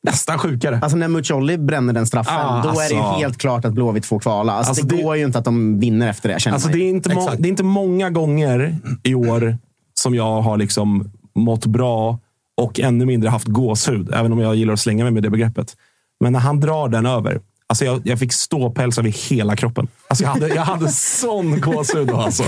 nästan 0.03 0.39
sjukare. 0.39 0.79
Alltså 0.83 0.97
när 0.99 1.09
Mucolli 1.09 1.59
bränner 1.59 1.93
den 1.93 2.07
straffen, 2.07 2.35
Ah, 2.37 2.63
då 2.63 2.69
är 2.81 2.89
det 2.89 2.95
ju 2.95 3.01
alltså. 3.01 3.21
helt 3.21 3.39
klart 3.39 3.65
att 3.65 3.73
Blåvitt 3.73 4.07
får 4.07 4.19
kvala. 4.19 4.53
Alltså, 4.53 4.71
Alltså, 4.71 4.87
det, 4.87 4.97
det- 4.97 5.03
går 5.03 5.17
ju 5.17 5.25
inte 5.25 5.39
att 5.39 5.45
de 5.45 5.81
vinner 5.81 6.09
efter 6.11 6.29
det, 6.29 6.41
känner 6.41 6.55
Alltså, 6.55 6.69
det, 6.69 6.79
är 6.79 6.89
inte 6.89 7.09
det 7.09 7.47
är 7.47 7.51
inte 7.51 7.65
många 7.65 8.11
gånger 8.11 8.77
i 9.03 9.15
år 9.15 9.59
som 9.95 10.15
jag 10.15 10.41
har 10.43 10.57
liksom 10.57 11.11
mått 11.35 11.67
bra 11.67 12.19
och 12.57 12.81
ännu 12.81 13.07
mindre 13.07 13.31
haft 13.31 13.47
gåshud. 13.49 14.15
Även 14.15 14.33
om 14.33 14.39
jag 14.39 14.55
gillar 14.55 14.73
att 14.73 14.81
slänga 14.81 15.05
mig 15.05 15.13
med 15.13 15.23
det 15.23 15.31
begreppet. 15.31 15.77
Men 16.21 16.33
när 16.33 16.41
han 16.41 16.61
drar 16.61 16.89
den 16.89 17.07
över. 17.07 17.41
Alltså 17.67 17.85
jag, 17.85 18.01
jag 18.05 18.19
fick 18.19 18.33
ståpäls 18.33 18.99
över 18.99 19.09
hela 19.31 19.57
kroppen. 19.57 19.89
Alltså 20.09 20.25
jag, 20.25 20.31
hade, 20.31 20.49
jag 20.49 20.63
hade 20.63 20.89
sån 20.93 21.61
gåshud 21.61 22.07
då. 22.07 22.17
Alltså. 22.17 22.43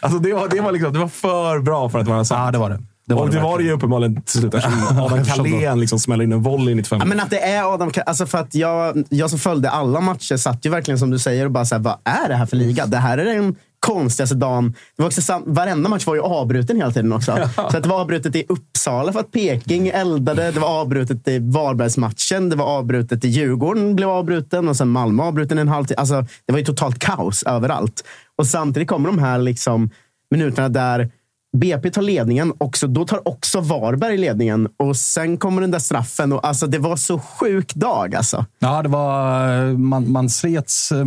Alltså 0.00 0.18
det, 0.18 0.32
var, 0.34 0.48
det, 0.48 0.60
var 0.60 0.72
liksom, 0.72 0.92
det 0.92 0.98
var 0.98 1.08
för 1.08 1.58
bra 1.60 1.88
för 1.88 1.98
att 1.98 2.08
vara 2.08 2.24
sant. 2.24 2.40
Ja, 2.44 2.50
det 2.50 2.58
var 2.58 2.70
det. 2.70 2.78
Det 3.06 3.14
var 3.14 3.22
och 3.22 3.30
det, 3.30 3.40
var 3.40 3.58
det 3.58 3.64
ju 3.64 3.72
uppenbarligen 3.72 4.22
till 4.22 4.40
slut. 4.40 4.54
Adam 4.90 5.24
Carlén 5.24 5.80
liksom 5.80 5.98
smäller 5.98 6.24
in 6.24 6.32
en 6.32 6.42
volley 6.42 6.72
i 6.72 6.74
95. 6.74 6.98
Ja, 6.98 7.04
men 7.06 7.20
att 7.20 7.30
det 7.30 7.38
är 7.38 7.74
Adam 7.74 7.90
alltså 8.06 8.26
för 8.26 8.38
att 8.38 8.54
jag, 8.54 9.04
jag 9.08 9.30
som 9.30 9.38
följde 9.38 9.70
alla 9.70 10.00
matcher 10.00 10.36
satt 10.36 10.66
ju 10.66 10.70
verkligen 10.70 10.98
som 10.98 11.10
du 11.10 11.18
säger 11.18 11.44
och 11.44 11.50
bara 11.50 11.64
så 11.64 11.74
här, 11.74 11.82
vad 11.82 11.98
är 12.04 12.28
det 12.28 12.34
här 12.34 12.46
för 12.46 12.56
liga? 12.56 12.86
Det 12.86 12.96
här 12.96 13.18
är 13.18 13.24
den 13.24 13.56
konstigaste 13.86 14.34
dagen. 14.36 14.74
Det 14.96 15.02
var 15.02 15.06
också 15.06 15.22
sam- 15.22 15.42
varenda 15.46 15.88
match 15.88 16.06
var 16.06 16.14
ju 16.14 16.20
avbruten 16.20 16.76
hela 16.76 16.90
tiden 16.90 17.12
också. 17.12 17.48
Så 17.54 17.76
att 17.76 17.82
det 17.82 17.88
var 17.88 18.00
avbrutet 18.00 18.36
i 18.36 18.44
Uppsala 18.48 19.12
för 19.12 19.20
att 19.20 19.32
Peking 19.32 19.88
eldade. 19.88 20.50
Det 20.50 20.60
var 20.60 20.68
avbrutet 20.80 21.28
i 21.28 21.38
Varbergsmatchen. 21.38 22.48
Det 22.50 22.56
var 22.56 22.66
avbrutet 22.66 23.24
i 23.24 23.28
Djurgården 23.28 23.96
blev 23.96 24.08
avbruten 24.08 24.68
och 24.68 24.76
sen 24.76 24.88
Malmö 24.88 25.22
avbruten 25.22 25.58
en 25.58 25.68
halvtimme. 25.68 25.98
Alltså, 26.00 26.26
det 26.46 26.52
var 26.52 26.58
ju 26.58 26.64
totalt 26.64 26.98
kaos 26.98 27.42
överallt. 27.42 28.04
Och 28.38 28.46
samtidigt 28.46 28.88
kommer 28.88 29.08
de 29.08 29.18
här 29.18 29.38
liksom 29.38 29.90
minuterna 30.30 30.68
där 30.68 31.10
BP 31.54 31.90
tar 31.90 32.02
ledningen, 32.02 32.52
också, 32.58 32.86
då 32.86 33.04
tar 33.04 33.28
också 33.28 33.60
Varberg 33.60 34.16
ledningen. 34.18 34.68
Och 34.76 34.96
sen 34.96 35.36
kommer 35.36 35.60
den 35.60 35.70
där 35.70 35.78
straffen. 35.78 36.32
Och, 36.32 36.46
alltså, 36.46 36.66
det 36.66 36.78
var 36.78 36.96
så 36.96 37.18
sjuk 37.18 37.74
dag 37.74 38.14
alltså. 38.14 38.46
Ja, 38.58 38.82
det 38.82 38.88
var... 38.88 39.72
Man, 39.72 40.12
man 40.12 40.30
slets 40.30 40.92
eh, 40.92 41.04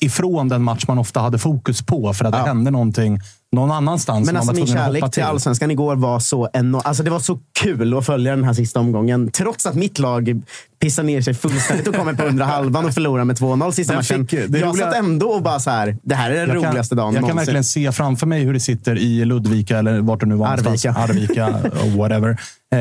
ifrån 0.00 0.48
den 0.48 0.62
match 0.62 0.84
man 0.88 0.98
ofta 0.98 1.20
hade 1.20 1.38
fokus 1.38 1.82
på 1.82 2.12
för 2.12 2.24
att 2.24 2.32
det 2.32 2.38
Ja. 2.38 2.44
hände 2.44 2.70
någonting 2.70 3.18
någon 3.52 3.70
annanstans. 3.70 4.26
Men 4.26 4.36
alltså 4.36 4.52
min 4.52 4.66
kärlek 4.66 5.02
hoppa 5.02 5.12
till 5.12 5.22
allsvenskan 5.22 5.70
igår 5.70 5.96
var 5.96 6.20
så 6.20 6.48
enorm. 6.52 6.82
Alltså 6.84 7.02
det 7.02 7.10
var 7.10 7.20
så 7.20 7.38
kul 7.60 7.98
att 7.98 8.06
följa 8.06 8.36
den 8.36 8.44
här 8.44 8.52
sista 8.52 8.80
omgången. 8.80 9.30
Trots 9.30 9.66
att 9.66 9.74
mitt 9.74 9.98
lag 9.98 10.42
pissade 10.80 11.06
ner 11.06 11.20
sig 11.22 11.34
fullständigt 11.34 11.88
och 11.88 11.94
kommer 11.94 12.12
på 12.12 12.22
undra 12.24 12.44
halvan 12.44 12.84
och 12.84 12.94
förlorar 12.94 13.24
med 13.24 13.36
2-0 13.36 13.70
sista 13.72 13.92
Den 13.92 13.98
matchen. 13.98 14.26
fick- 14.28 14.50
det 14.52 14.58
jag 14.58 14.68
roliga- 14.68 14.84
satt 14.86 14.94
ändå 14.94 15.26
och 15.26 15.42
bara 15.42 15.60
så 15.60 15.70
här. 15.70 15.96
Det 16.02 16.14
här 16.14 16.30
är 16.30 16.34
den 16.34 16.48
Jag 16.48 16.62
kan- 16.62 16.70
roligaste 16.72 16.94
dagen 16.94 17.06
Jag 17.06 17.14
kan 17.14 17.20
någonsin. 17.22 17.36
verkligen 17.36 17.64
se 17.64 17.92
framför 17.92 18.26
mig 18.26 18.44
hur 18.44 18.52
det 18.54 18.60
sitter 18.60 18.98
i 18.98 19.24
Ludvika 19.24 19.78
eller 19.78 20.00
vart 20.00 20.20
det 20.20 20.26
nu 20.26 20.34
var. 20.34 20.46
Arvika. 20.46 20.92
Arvika. 20.92 21.46
och 21.84 21.90
whatever. 21.90 22.36
Eh, 22.74 22.78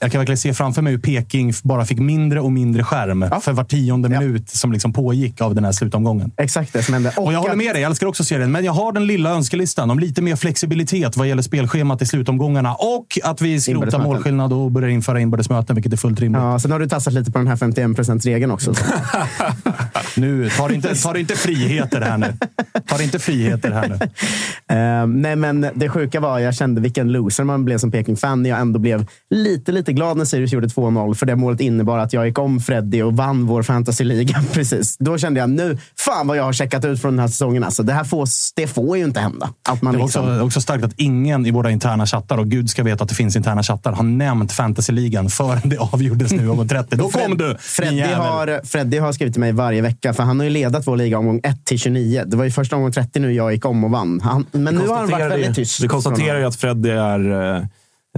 jag 0.00 0.12
kan 0.12 0.18
verkligen 0.20 0.38
se 0.38 0.54
framför 0.54 0.82
mig 0.82 0.92
hur 0.92 1.00
Peking 1.00 1.52
bara 1.64 1.84
fick 1.84 1.98
mindre 1.98 2.40
och 2.40 2.52
mindre 2.52 2.84
skärm 2.84 3.24
Ja. 3.30 3.40
för 3.40 3.52
var 3.52 3.64
tionde 3.64 4.08
Ja. 4.12 4.20
minut 4.20 4.50
som 4.50 4.72
liksom 4.72 4.92
pågick 4.92 5.40
av 5.40 5.54
den 5.54 5.64
här 5.64 5.72
slutomgången. 5.72 6.30
Exakt 6.36 6.72
det 6.72 6.82
som 6.82 6.94
hände. 6.94 7.12
Och 7.16 7.32
jag 7.32 7.40
håller 7.40 7.54
med 7.56 7.74
dig, 7.74 7.82
jag 7.82 7.90
älskar 7.90 8.06
också 8.06 8.24
serien. 8.24 8.52
Men 8.52 8.64
jag 8.64 8.72
har 8.72 8.92
den 8.92 9.06
lilla 9.06 9.30
önskelistan 9.30 9.90
om 9.90 9.98
lite 9.98 10.22
mer 10.22 10.36
flexibilitet 10.36 11.16
vad 11.16 11.28
gäller 11.28 11.42
spelschemat 11.42 12.02
i 12.02 12.06
slutomgångarna. 12.06 12.74
Och 12.74 13.18
att 13.24 13.40
vi 13.40 13.60
skrotar 13.60 13.98
målskillnad 13.98 14.52
och 14.52 14.70
börjar 14.70 14.88
införa 14.88 15.20
inbördes 15.20 15.50
möten, 15.50 15.76
vilket 15.76 15.92
är 15.92 15.96
fullt 15.96 16.20
rimligt. 16.20 16.42
Ja, 16.42 16.58
sen 16.58 16.70
har 16.72 16.78
du 16.80 16.88
tassat 16.88 17.12
lite 17.12 17.27
på 17.32 17.38
den 17.38 17.48
här 17.48 17.56
51%-regeln 17.56 18.50
också. 18.50 18.74
Nu, 20.16 20.50
ta 20.50 20.72
inte, 20.72 20.94
ta 20.94 21.18
inte 21.18 21.34
friheter 21.34 22.00
här 22.00 22.18
nu. 22.18 22.34
Ta 22.86 23.02
inte 23.02 23.18
friheter 23.18 23.70
här 23.70 23.88
nu. 23.88 23.94
Eh, 24.76 25.06
nej, 25.06 25.36
men 25.36 25.66
det 25.74 25.88
sjuka 25.88 26.20
var, 26.20 26.38
jag 26.38 26.54
kände 26.54 26.80
vilken 26.80 27.12
loser 27.12 27.44
man 27.44 27.64
blev 27.64 27.78
som 27.78 27.90
Peking-fan 27.90 28.42
när 28.42 28.50
jag 28.50 28.60
ändå 28.60 28.78
blev 28.78 29.06
lite, 29.30 29.72
lite 29.72 29.92
glad 29.92 30.16
när 30.16 30.24
Sirius 30.24 30.52
gjorde 30.52 30.66
2-0. 30.66 31.14
För 31.14 31.26
det 31.26 31.36
målet 31.36 31.60
innebar 31.60 31.98
att 31.98 32.12
jag 32.12 32.26
gick 32.26 32.38
om 32.38 32.60
Freddy 32.60 33.02
och 33.02 33.16
vann 33.16 33.46
vår 33.46 33.62
fantasyliga. 33.62 34.42
Precis. 34.52 34.96
Då 34.98 35.18
kände 35.18 35.40
jag, 35.40 35.50
nu, 35.50 35.78
fan 35.98 36.26
vad 36.26 36.36
jag 36.36 36.44
har 36.44 36.52
checkat 36.52 36.84
ut 36.84 37.00
från 37.00 37.12
den 37.12 37.20
här 37.20 37.28
säsongen. 37.28 37.64
Alltså, 37.64 37.82
det 37.82 37.92
här 37.92 38.04
får, 38.04 38.28
det 38.56 38.66
får 38.66 38.96
ju 38.96 39.04
inte 39.04 39.20
hända. 39.20 39.50
Att 39.68 39.82
man 39.82 39.92
Det 39.92 39.98
var 39.98 40.06
liksom, 40.06 40.24
också, 40.24 40.44
också 40.44 40.60
starkt 40.60 40.84
att 40.84 40.94
ingen 40.96 41.46
i 41.46 41.50
våra 41.50 41.70
interna 41.70 42.06
chattar, 42.06 42.38
och 42.38 42.46
gud 42.46 42.70
ska 42.70 42.82
veta 42.82 43.02
att 43.04 43.08
det 43.08 43.14
finns 43.14 43.36
interna 43.36 43.62
chattar, 43.62 43.92
har 43.92 44.04
nämnt 44.04 44.52
fantasyligan 44.52 45.30
förrän 45.30 45.68
det 45.68 45.78
avgjordes 45.78 46.32
nu 46.32 46.48
omgång 46.48 46.68
30. 46.68 46.96
Då 46.96 47.08
kom 47.26 47.36
du, 47.38 47.56
Freddy 47.58 48.00
har, 48.02 48.60
Freddy 48.66 48.98
har 48.98 49.12
skrivit 49.12 49.34
till 49.34 49.40
mig 49.40 49.52
varje 49.52 49.82
vecka, 49.82 50.12
för 50.14 50.22
han 50.22 50.38
har 50.38 50.44
ju 50.44 50.50
ledat 50.50 50.86
vår 50.86 50.96
liga 50.96 51.18
omgång 51.18 51.40
1 51.44 51.64
till 51.64 51.78
29. 51.78 52.22
Det 52.26 52.36
var 52.36 52.44
ju 52.44 52.50
första 52.50 52.76
omgång 52.76 52.92
30 52.92 53.20
nu 53.20 53.32
jag 53.32 53.52
gick 53.52 53.64
om 53.64 53.84
och 53.84 53.90
vann. 53.90 54.20
Han, 54.20 54.46
men 54.52 54.74
nu 54.74 54.86
har 54.86 54.96
han 54.96 55.10
varit 55.10 55.30
väldigt 55.32 55.54
tyst. 55.54 55.80
Vi 55.80 55.88
konstaterar 55.88 56.38
ju 56.38 56.44
att 56.44 56.56
Freddy 56.56 56.90
är 56.90 57.30
eh, 57.56 57.62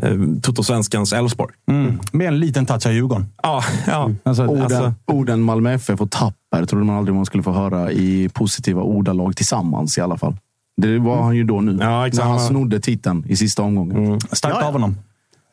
eh, 0.02 0.18
Toto-svenskans 0.42 1.12
Elfsborg. 1.12 1.54
Mm. 1.70 1.98
Med 2.12 2.28
en 2.28 2.38
liten 2.40 2.66
touch 2.66 2.86
av 2.86 2.92
Djurgården. 2.92 3.26
Ja, 3.42 3.64
ja. 3.86 4.10
Alltså, 4.22 4.46
Orden, 4.46 4.62
Alltså- 4.62 4.94
orden 5.06 5.40
Malmö 5.40 5.72
FF 5.72 6.00
och 6.00 6.10
Tapper 6.10 6.66
trodde 6.66 6.84
man 6.84 6.96
aldrig 6.96 7.14
man 7.14 7.26
skulle 7.26 7.42
få 7.42 7.52
höra 7.52 7.92
i 7.92 8.28
positiva 8.32 8.82
ordalag 8.82 9.36
tillsammans 9.36 9.98
i 9.98 10.00
alla 10.00 10.16
fall. 10.16 10.36
Det 10.76 10.98
var 10.98 11.22
han 11.22 11.36
ju 11.36 11.44
då 11.44 11.60
nu. 11.60 11.78
Ja, 11.80 12.06
exakt. 12.06 12.24
när 12.24 12.30
han 12.30 12.40
snodde 12.40 12.80
titeln 12.80 13.24
i 13.28 13.36
sista 13.36 13.62
omgången. 13.62 14.20
starkt 14.20 14.54
Ja, 14.54 14.60
ja. 14.60 14.66
av 14.66 14.72
honom. 14.72 14.96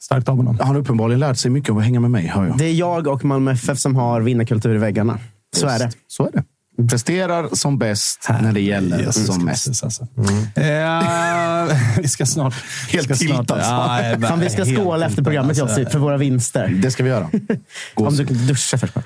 Starkt 0.08 0.30
av 0.30 0.38
honom. 0.38 0.58
Han 0.60 0.68
har 0.68 0.76
uppenbarligen 0.76 1.20
lärt 1.20 1.38
sig 1.38 1.51
mycket 1.51 1.70
av 1.70 1.78
att 1.78 1.84
hänga 1.84 1.99
med 1.99 2.12
mig, 2.12 2.28
hör 2.28 2.47
jag. 2.47 2.58
Det 2.58 2.66
är 2.66 2.74
jag 2.74 3.08
och 3.08 3.26
Malmö 3.26 3.51
FF 3.51 3.80
som 3.80 3.95
har 3.95 4.22
vinnarkultur 4.22 4.76
i 4.76 4.78
väggarna. 4.78 5.20
Så 5.55 5.68
är 5.68 5.80
det. 5.80 5.91
Så 6.08 6.28
är 6.28 6.32
det. 6.32 6.43
Presterar 6.90 7.56
som 7.56 7.78
bäst 7.78 8.28
när 8.42 8.54
det 8.54 8.62
gäller 8.62 9.00
Jesus 9.00 9.26
som 9.26 9.46
mest. 9.46 9.84
Alltså. 9.84 10.08
Eh, 10.56 11.78
vi 12.02 12.08
ska 12.08 12.26
snart... 12.26 12.54
Helt 12.90 13.06
ska 13.06 13.16
snart, 13.16 13.38
tiltad. 13.38 13.60
Ja, 13.60 14.00
är 14.00 14.20
Fan, 14.20 14.40
vi 14.40 14.50
ska 14.50 14.66
skåla 14.66 15.06
efter 15.06 15.24
programmet 15.24 15.62
alltså. 15.62 15.80
Josip, 15.80 15.92
för 15.92 16.00
våra 16.00 16.18
vinster. 16.18 16.68
Det 16.68 16.92
ska 16.92 17.04
vi 17.04 17.10
göra. 17.10 17.30
Om 17.96 18.16
du 18.16 18.26
kan 18.26 18.48
duscha 18.48 18.78
först. 18.78 18.94
bara. 18.94 19.04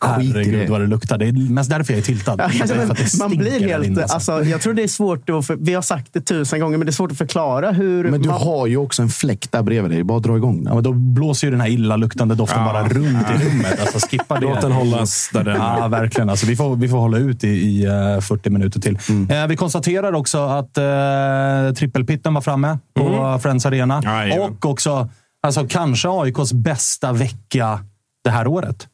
Herregud 0.16 0.58
det. 0.58 0.70
vad 0.70 0.80
det 0.80 0.86
luktar. 0.86 1.18
Det 1.18 1.26
är 1.26 1.32
mest 1.32 1.70
därför 1.70 1.92
jag 1.92 1.98
är 1.98 2.04
tiltad. 2.04 2.50
Ja, 2.54 2.66
det 2.66 3.18
man 3.18 3.36
blir 3.36 3.60
helt... 3.60 3.86
inne, 3.86 4.02
alltså. 4.02 4.32
Alltså, 4.32 4.50
jag 4.50 4.60
tror 4.60 4.74
det 4.74 4.82
är 4.82 4.88
svårt 4.88 5.30
att... 5.30 5.46
För, 5.46 5.56
vi 5.56 5.74
har 5.74 5.82
sagt 5.82 6.12
det 6.12 6.20
tusen 6.20 6.60
gånger, 6.60 6.78
men 6.78 6.86
det 6.86 6.90
är 6.90 6.92
svårt 6.92 7.12
att 7.12 7.18
förklara 7.18 7.72
hur... 7.72 8.10
Men 8.10 8.22
du 8.22 8.28
man, 8.28 8.40
har 8.42 8.66
ju 8.66 8.76
också 8.76 9.02
en 9.02 9.08
fläkt 9.08 9.52
där 9.52 9.62
bredvid 9.62 9.90
dig. 9.90 10.04
Bara 10.04 10.18
dra 10.18 10.36
igång 10.36 10.56
Ja, 10.64 10.64
den. 10.64 10.74
men 10.74 10.84
då 10.84 10.92
blåser 10.92 11.46
ju 11.46 11.50
den 11.50 11.60
här 11.60 11.68
illaluktande 11.68 12.34
doften 12.34 12.64
bara 12.64 12.88
runt 12.88 13.30
i 13.30 13.44
rummet. 13.44 13.80
Alltså, 13.80 14.08
skippa 14.08 14.40
det. 14.40 14.46
Låt 14.46 14.60
den 14.60 14.72
hållas 14.72 15.30
där 15.32 15.44
den 15.44 15.56
Ja, 15.56 15.88
verkligen. 16.12 16.30
Alltså, 16.30 16.46
vi, 16.46 16.56
får, 16.56 16.76
vi 16.76 16.88
får 16.88 16.98
hålla 16.98 17.18
ut 17.18 17.44
i, 17.44 17.48
i 17.48 17.84
eh, 17.84 18.20
40 18.20 18.50
minuter 18.50 18.80
till. 18.80 18.98
Mm. 19.08 19.30
Eh, 19.30 19.46
vi 19.46 19.56
konstaterar 19.56 20.12
också 20.12 20.38
att 20.38 20.78
uh, 20.78 21.74
trippelpitten 21.74 22.34
var 22.34 22.40
framme 22.40 22.78
på 22.94 23.38
Friends 23.42 23.66
Arena. 23.66 23.98
Mm. 23.98 24.14
Jajamän. 24.14 24.50
och 24.50 24.66
också 24.66 25.08
alltså, 25.42 25.66
kanske 25.68 26.08
AIKs 26.08 26.52
bästa 26.52 27.12
vecka 27.12 27.80
det 28.24 28.30
här 28.30 28.46
året. 28.46 28.88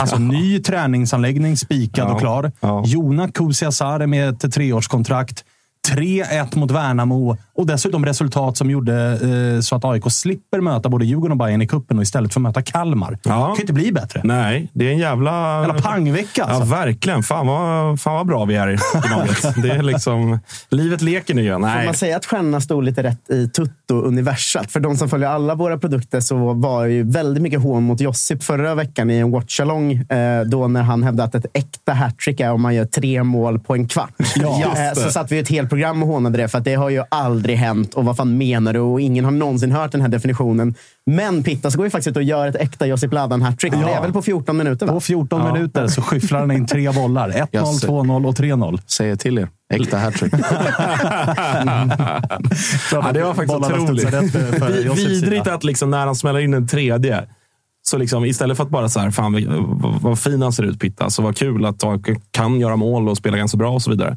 Alltså 0.00 0.18
ny 0.18 0.58
träningsanläggning 0.58 1.56
spikad 1.56 2.08
Ja. 2.08 2.12
och 2.14 2.20
klar. 2.20 2.52
Ja. 2.60 2.82
Jona 2.86 3.28
Kusiasar 3.28 4.06
med 4.06 4.44
ett 4.44 4.52
treårskontrakt. 4.52 5.44
3-1 5.88 6.58
mot 6.58 6.70
Värnamo 6.70 7.36
och 7.54 7.66
dessutom 7.66 8.06
resultat 8.06 8.56
som 8.56 8.70
gjorde 8.70 8.94
eh, 9.56 9.60
så 9.60 9.76
att 9.76 9.84
AIK 9.84 10.04
slipper 10.12 10.60
möta 10.60 10.88
både 10.88 11.04
Djurgården 11.04 11.32
och 11.32 11.38
Bayern 11.38 11.62
i 11.62 11.66
kuppen 11.66 11.96
och 11.96 12.02
istället 12.02 12.34
får 12.34 12.40
möta 12.40 12.62
Kalmar. 12.62 13.18
Det 13.22 13.28
kan 13.28 13.54
ju 13.54 13.60
inte 13.60 13.72
bli 13.72 13.92
bättre. 13.92 14.20
Nej, 14.24 14.70
det 14.72 14.88
är 14.88 14.92
en 14.92 14.98
jävla... 14.98 15.60
Jävla 15.60 15.82
pangvecka 15.82 16.44
alltså. 16.44 16.74
Ja, 16.74 16.80
verkligen. 16.80 17.22
Fan 17.22 17.46
vad, 17.46 18.00
fan 18.00 18.14
vad 18.14 18.26
bra 18.26 18.44
vi 18.44 18.56
är 18.56 18.68
i 18.68 18.78
laget. 19.10 19.54
Det 19.62 19.70
är 19.70 19.82
liksom... 19.82 20.38
Livet 20.70 21.02
leker 21.02 21.34
nu 21.34 21.42
igen. 21.42 21.60
Får 21.60 21.68
Nej. 21.68 21.84
man 21.84 21.94
säga 21.94 22.16
att 22.16 22.26
stjärnorna 22.26 22.60
stod 22.60 22.84
lite 22.84 23.02
rätt 23.02 23.30
i 23.30 23.48
Tutto-universat? 23.48 24.70
För 24.70 24.80
de 24.80 24.96
som 24.96 25.08
följer 25.08 25.28
alla 25.28 25.54
våra 25.54 25.78
produkter 25.78 26.20
så 26.20 26.52
var 26.52 26.84
ju 26.84 27.10
väldigt 27.10 27.42
mycket 27.42 27.62
hån 27.62 27.82
mot 27.82 28.00
Josip 28.00 28.42
förra 28.42 28.74
veckan 28.74 29.10
i 29.10 29.16
en 29.18 29.30
watchalong. 29.30 29.92
Eh, 29.92 30.44
då 30.44 30.68
när 30.68 30.82
han 30.82 31.02
hävdade 31.02 31.28
att 31.28 31.44
ett 31.44 31.50
äkta 31.54 31.92
hattrick 31.92 32.40
är 32.40 32.52
om 32.52 32.62
man 32.62 32.74
gör 32.74 32.84
tre 32.84 33.22
mål 33.22 33.58
på 33.58 33.74
en 33.74 33.88
kvart. 33.88 34.14
Ja, 34.36 34.64
eh, 34.76 34.92
så 34.94 35.10
satt 35.10 35.32
vi 35.32 35.38
ett 35.38 35.48
helt 35.48 35.69
program 35.70 36.02
och 36.02 36.08
hånade 36.08 36.38
det, 36.38 36.48
för 36.48 36.58
att 36.58 36.64
det 36.64 36.74
har 36.74 36.90
ju 36.90 37.02
aldrig 37.08 37.56
hänt. 37.56 37.94
Och 37.94 38.04
vad 38.04 38.16
fan 38.16 38.38
menar 38.38 38.72
du? 38.72 38.78
Och 38.78 39.00
ingen 39.00 39.24
har 39.24 39.32
någonsin 39.32 39.72
hört 39.72 39.92
den 39.92 40.00
här 40.00 40.08
definitionen. 40.08 40.74
Men 41.06 41.42
Pittas 41.42 41.74
går 41.74 41.86
ju 41.86 41.90
faktiskt 41.90 42.08
ut 42.08 42.16
och 42.16 42.22
gör 42.22 42.46
ett 42.46 42.56
äkta 42.56 42.86
Josip 42.86 43.12
Ladan-hattrick. 43.12 43.72
Det 43.72 43.92
är 43.92 44.02
väl 44.02 44.12
på 44.12 44.22
14 44.22 44.56
minuter? 44.56 44.86
Va? 44.86 44.92
På 44.92 45.00
14 45.00 45.52
minuter 45.52 45.86
så 45.86 46.02
skyfflar 46.02 46.40
han 46.40 46.50
in 46.50 46.66
tre 46.66 46.90
bollar. 46.90 47.30
1-0, 47.30 47.46
Jaså. 47.50 47.86
2-0 47.86 48.26
och 48.26 48.34
3-0. 48.34 48.80
Säger 48.86 49.16
till 49.16 49.38
er. 49.38 49.48
Äkta 49.72 49.98
hattrick. 49.98 50.32
Ja, 52.92 53.12
det 53.12 53.22
var 53.22 53.34
faktiskt 53.34 53.58
otroligt. 53.58 54.98
Vidrigt 54.98 55.46
att 55.46 55.64
liksom 55.64 55.90
när 55.90 56.06
han 56.06 56.16
smäller 56.16 56.40
in 56.40 56.54
en 56.54 56.68
tredje, 56.68 57.24
så 57.82 57.98
liksom, 57.98 58.24
istället 58.24 58.56
för 58.56 58.64
att 58.64 58.70
bara 58.70 58.88
så 58.88 59.00
här, 59.00 59.10
fan 59.10 59.32
vad, 59.32 60.00
vad 60.02 60.18
fin 60.18 60.42
han 60.42 60.52
ser 60.52 60.62
ut 60.62 60.80
Pitta, 60.80 61.10
så 61.10 61.22
vad 61.22 61.36
kul 61.36 61.64
att 61.64 61.84
AIK 61.84 62.06
kan 62.30 62.60
göra 62.60 62.76
mål 62.76 63.08
och 63.08 63.16
spela 63.16 63.36
ganska 63.36 63.56
bra 63.58 63.70
och 63.70 63.82
så 63.82 63.90
vidare. 63.90 64.16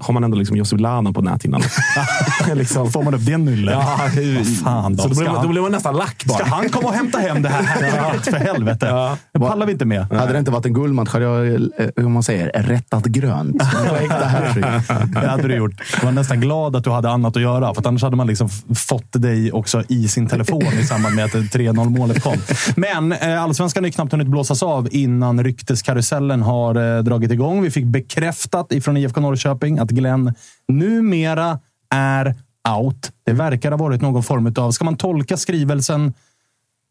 Har 0.00 0.14
man 0.14 0.24
ändå 0.24 0.36
liksom 0.36 0.56
Josip 0.56 0.80
Lana 0.80 1.12
på 1.12 1.22
näthinnan. 1.22 1.62
liksom. 2.54 2.92
Får 2.92 3.02
man 3.02 3.14
upp 3.14 3.26
det 3.26 3.38
nyllet? 3.38 3.74
Ja, 3.74 4.00
Vad 4.36 4.58
fan 4.64 4.96
då? 4.96 5.02
så 5.02 5.08
då 5.08 5.14
blir, 5.14 5.28
man, 5.28 5.42
då 5.42 5.48
blir 5.48 5.62
man 5.62 5.72
nästan 5.72 5.96
lack 5.96 6.24
bara. 6.24 6.38
Ska 6.38 6.46
han 6.46 6.68
komma 6.68 6.88
och 6.88 6.94
hämta 6.94 7.18
hem 7.18 7.42
det 7.42 7.48
här 7.48 8.18
för 8.22 8.36
helvete? 8.36 9.16
Det 9.32 9.40
pallar 9.40 9.66
vi 9.66 9.72
inte 9.72 9.84
med. 9.84 10.12
Hade 10.12 10.32
det 10.32 10.38
inte 10.38 10.50
varit 10.50 10.66
en 10.66 10.72
guldmatch 10.72 11.10
hade 11.12 11.24
jag, 11.24 11.46
eh, 11.54 11.60
hur 11.96 12.08
man 12.08 12.22
säger, 12.22 12.50
rättat 12.62 13.04
grönt. 13.04 13.62
Det 15.14 15.28
hade 15.28 15.48
du 15.48 15.54
gjort. 15.54 15.72
Jag 15.96 16.04
var 16.04 16.12
nästan 16.12 16.40
glad 16.40 16.76
att 16.76 16.84
du 16.84 16.90
hade 16.90 17.10
annat 17.10 17.36
att 17.36 17.42
göra. 17.42 17.74
För 17.74 17.80
att 17.80 17.86
annars 17.86 18.02
hade 18.02 18.16
man 18.16 18.26
liksom 18.26 18.48
fått 18.74 19.12
dig 19.12 19.52
också 19.52 19.82
i 19.88 20.08
sin 20.08 20.26
telefon 20.26 20.62
i 20.80 20.84
samband 20.84 21.14
med 21.14 21.24
att 21.24 21.32
3-0 21.32 21.88
målet 21.88 22.22
kom. 22.22 22.36
Men 22.76 23.12
eh, 23.12 23.42
allsvenskan 23.42 23.84
har 23.84 23.90
knappt 23.90 24.12
hunnit 24.12 24.26
blåsas 24.28 24.62
av 24.62 24.88
innan 24.90 25.44
rykteskarusellen 25.44 26.42
har 26.42 26.96
eh, 26.96 27.02
dragit 27.02 27.30
igång. 27.32 27.62
Vi 27.62 27.70
fick 27.70 27.84
bekräftat 27.84 28.72
ifrån 28.72 28.96
IFK 28.96 29.20
Norrköping 29.20 29.77
att 29.78 29.90
Glenn 29.90 30.34
numera 30.68 31.58
är 31.90 32.34
out. 32.78 33.12
Det 33.24 33.32
verkar 33.32 33.70
ha 33.70 33.78
varit 33.78 34.02
någon 34.02 34.22
form 34.22 34.54
av... 34.56 34.70
Ska 34.70 34.84
man 34.84 34.96
tolka 34.96 35.36
skrivelsen 35.36 36.14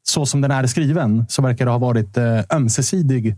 så 0.04 0.26
som 0.26 0.42
den 0.42 0.52
är 0.52 0.68
skriven 0.68 1.26
så 1.30 1.42
verkar 1.42 1.66
det 1.66 1.72
ha 1.72 1.78
varit 1.78 2.18
eh, 2.18 2.40
ömsesidig 2.54 3.36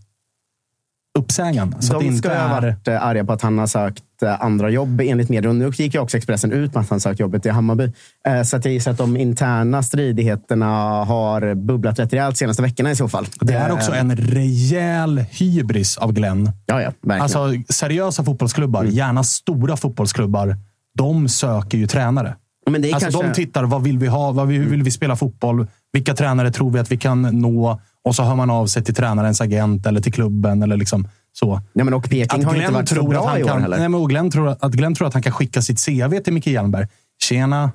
uppsägan. 1.18 1.76
Så 1.82 1.94
det 1.94 2.00
De 2.00 2.06
inte 2.06 2.18
ska 2.18 2.30
ha 2.30 2.36
är... 2.36 2.62
varit 2.62 2.88
eh, 2.88 3.04
arga 3.06 3.26
på 3.26 3.34
att 3.34 3.42
han 3.42 3.58
har 3.58 3.68
sökt 3.68 4.04
eh, 4.24 4.42
andra 4.44 4.70
jobb 4.70 5.02
enligt 5.02 5.30
media. 5.30 5.50
Och 5.50 5.56
nu 5.56 5.72
gick 5.74 5.94
ju 5.94 6.00
också 6.00 6.18
Expressen 6.18 6.52
ut 6.52 6.74
med 6.74 6.82
att 6.82 6.90
han 6.90 7.00
sökt 7.00 7.20
jobbet 7.20 7.46
i 7.46 7.50
Hammarby. 7.50 7.92
Eh, 8.28 8.42
Så 8.44 8.58
att 8.58 8.66
jag 8.66 8.74
gissar 8.74 8.92
att 8.92 8.98
de 8.98 9.18
interna 9.18 9.84
stridigheterna 9.84 10.66
har 11.06 11.56
bubblat 11.56 12.00
rätt 12.00 12.14
rejält 12.14 12.38
senaste 12.38 12.62
veckorna 12.62 12.92
i 12.92 12.96
så 12.96 13.08
fall. 13.10 13.26
Det 13.42 13.54
är 13.54 13.72
också 13.72 13.94
en 13.94 14.16
rejäl 14.16 15.18
hybris 15.32 15.98
av 15.98 16.12
Glenn. 16.14 16.52
Ja, 16.66 16.82
ja, 16.82 16.92
verkligen. 17.02 17.22
Alltså 17.22 17.54
seriösa 17.74 18.24
fotbollsklubbar, 18.24 18.84
gärna 18.84 19.24
stora 19.24 19.78
fotbollsklubbar, 19.78 20.58
de 20.98 21.30
söker 21.30 21.78
ju 21.78 21.88
tränare. 21.88 22.36
Men 22.70 22.82
det 22.82 22.90
är 22.90 22.94
Alltså 22.94 23.12
kanske... 23.12 23.28
de 23.28 23.34
tittar, 23.46 23.64
vad 23.64 23.84
vill 23.84 23.98
vi 24.00 24.08
ha? 24.08 24.32
Vad 24.32 24.48
vi, 24.48 24.56
hur 24.58 24.70
vill 24.70 24.84
vi 24.84 24.92
spela 24.92 25.16
fotboll? 25.16 25.68
Vilka 25.94 26.14
tränare 26.14 26.52
tror 26.52 26.72
vi 26.72 26.80
att 26.80 26.92
vi 26.92 26.98
kan 26.98 27.22
nå? 27.22 27.82
Och 28.04 28.16
så 28.16 28.24
hör 28.24 28.36
man 28.36 28.50
av 28.50 28.68
sig 28.68 28.84
till 28.84 28.96
tränarens 28.96 29.42
agent 29.42 29.86
eller 29.86 30.02
till 30.02 30.14
klubben 30.14 30.64
eller 30.64 30.78
liksom 30.78 31.08
så. 31.34 31.62
Nej, 31.74 31.86
men 31.86 31.94
och 31.94 32.10
Peking 32.10 32.46
har 32.46 32.56
inte 32.56 32.72
varit 32.72 32.90
så 32.90 33.08
bra 33.08 33.40
i 33.40 33.44
år 33.44 33.48
kan, 33.48 33.62
heller. 33.62 33.78
nej, 33.78 33.90
men 33.90 34.02
och 34.02 34.10
Glenn 34.10 34.32
tror 34.32 34.56
att 34.60 34.72
Glenn 34.72 34.96
tror 34.96 35.08
att 35.08 35.14
han 35.14 35.24
kan 35.24 35.34
skicka 35.34 35.62
sitt 35.62 35.86
CV 35.86 36.20
till 36.24 36.34
Micke 36.34 36.48
Hjelmberg. 36.48 36.88
Tjena, 37.22 37.72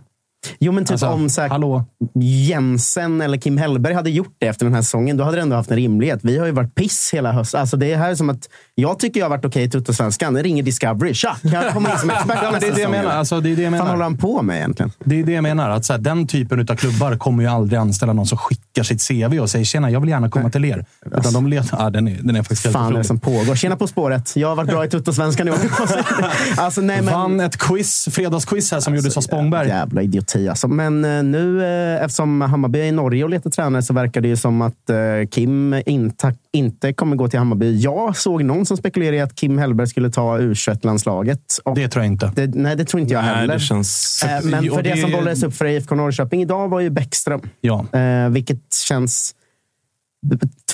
Jo, 0.58 0.72
men 0.72 0.84
typ 0.84 0.92
Alltså, 0.92 1.06
om 1.06 1.30
så 1.30 1.40
här? 1.40 1.84
Jensen 2.20 3.20
eller 3.20 3.38
Kim 3.38 3.58
Hellberg 3.58 3.94
hade 3.94 4.10
gjort 4.10 4.36
det 4.38 4.46
efter 4.46 4.64
den 4.66 4.74
här 4.74 4.82
säsongen, 4.82 5.16
då 5.16 5.24
hade 5.24 5.36
det 5.36 5.42
ändå 5.42 5.56
haft 5.56 5.70
en 5.70 5.76
rimlighet. 5.76 6.20
Vi 6.22 6.38
har 6.38 6.46
ju 6.46 6.52
varit 6.52 6.74
piss 6.74 7.10
hela 7.14 7.32
hösten. 7.32 7.60
Alltså, 7.60 7.76
det 7.76 7.96
här 7.96 8.10
är 8.10 8.14
som 8.14 8.30
att 8.30 8.48
jag 8.74 8.98
tycker 8.98 9.20
jag 9.20 9.24
har 9.24 9.30
varit 9.30 9.44
okej 9.44 9.62
i 9.64 9.70
Tuttosvenskan. 9.70 10.42
Ringer 10.42 10.62
Discovery. 10.62 11.14
Tja, 11.14 11.36
kan 11.42 11.50
jag 11.50 11.72
komma 11.72 11.92
in 11.92 11.98
som 11.98 12.10
expert 12.10 12.38
Ja, 12.42 12.56
det 12.60 12.66
är 12.66 12.74
det 12.74 12.80
jag 12.80 12.90
menar. 12.90 13.10
Alltså, 13.10 13.40
det 13.40 13.52
är 13.52 13.56
det 13.56 13.62
jag 13.62 13.70
Vad 13.70 13.78
menar. 13.78 13.90
håller 13.90 14.04
han 14.04 14.16
på 14.16 14.42
med 14.42 14.56
egentligen? 14.56 14.92
Det 15.04 15.20
är 15.20 15.24
det 15.24 15.32
jag 15.32 15.42
menar. 15.42 15.70
Att 15.70 15.84
så 15.84 15.92
här, 15.92 16.00
den 16.00 16.26
typen 16.26 16.60
av 16.60 16.76
klubbar 16.76 17.16
kommer 17.16 17.42
ju 17.42 17.48
aldrig 17.50 17.78
anställa 17.80 18.12
någon 18.12 18.26
som 18.26 18.38
skickar 18.38 18.82
sitt 18.82 19.08
CV 19.08 19.38
och 19.40 19.50
säger 19.50 19.64
tjena, 19.64 19.90
jag 19.90 20.00
vill 20.00 20.10
gärna 20.10 20.30
komma 20.30 20.50
till 20.50 20.64
er. 20.64 20.84
Utan 21.06 21.32
de 21.32 21.46
letar... 21.46 21.78
Ja, 21.82 21.90
den, 21.90 22.08
är, 22.08 22.18
den 22.22 22.36
är 22.36 22.42
faktiskt 22.42 22.72
fan 22.72 22.94
är 22.94 22.98
det 22.98 23.04
som 23.04 23.20
pågår? 23.20 23.54
Tjena 23.54 23.76
På 23.76 23.86
spåret. 23.86 24.36
Jag 24.36 24.48
har 24.48 24.56
varit 24.56 24.70
bra 24.70 24.84
i 24.84 24.88
Tuttosvenskan 24.88 25.48
i 25.48 25.50
år. 25.50 25.56
alltså, 26.56 26.80
nej, 26.80 27.02
men... 27.02 27.14
Vann 27.14 27.40
ett 27.40 27.56
quiz, 27.58 28.08
fredagsquiz 28.12 28.72
här 28.72 28.80
som 28.80 28.94
gjordes 28.96 29.16
av 29.16 29.20
Spångberg. 29.20 29.68
Jävla 29.68 30.02
idioti 30.34 30.48
alltså. 30.48 30.68
Men 30.68 31.04
eh, 31.04 31.22
nu, 31.22 31.64
eh, 31.64 32.04
eftersom 32.04 32.40
Hammarby 32.40 32.80
är 32.80 32.84
i 32.84 32.92
Norge 32.92 33.24
och 33.24 33.30
letar 33.30 33.50
tränare, 33.50 33.82
så 33.82 33.94
verkar 33.94 34.20
det 34.20 34.28
ju 34.28 34.36
som 34.36 34.62
att 34.62 34.90
eh, 34.90 34.96
Kim 35.30 35.82
inte, 35.86 36.34
inte 36.52 36.92
kommer 36.92 37.16
gå 37.16 37.28
till 37.28 37.38
Hammarby. 37.38 37.80
Jag 37.80 38.16
såg 38.16 38.44
någon 38.44 38.66
som 38.66 38.76
spekulerade 38.76 39.16
i 39.16 39.20
att 39.20 39.34
Kim 39.34 39.58
Hellberg 39.58 39.86
skulle 39.86 40.10
ta 40.10 40.38
U21-landslaget. 40.38 41.40
Och 41.64 41.74
Det 41.76 41.88
tror 41.88 42.04
jag 42.04 42.12
inte. 42.12 42.32
det, 42.34 42.46
nej, 42.54 42.76
det 42.76 42.84
tror 42.84 43.00
inte 43.00 43.14
jag 43.14 43.24
Nej, 43.24 43.34
heller. 43.34 43.54
det 43.54 43.60
känns... 43.60 44.24
Men 44.44 44.64
för 44.70 44.82
det, 44.82 44.90
det- 44.90 45.00
som 45.00 45.12
bollades 45.12 45.42
upp 45.42 45.54
för 45.54 45.64
IFK 45.66 45.94
Norrköping 45.94 46.42
idag 46.42 46.68
var 46.68 46.80
ju 46.80 46.90
Bäckström. 46.90 47.40
Ja. 47.60 47.86
Vilket 48.30 48.74
känns... 48.88 49.34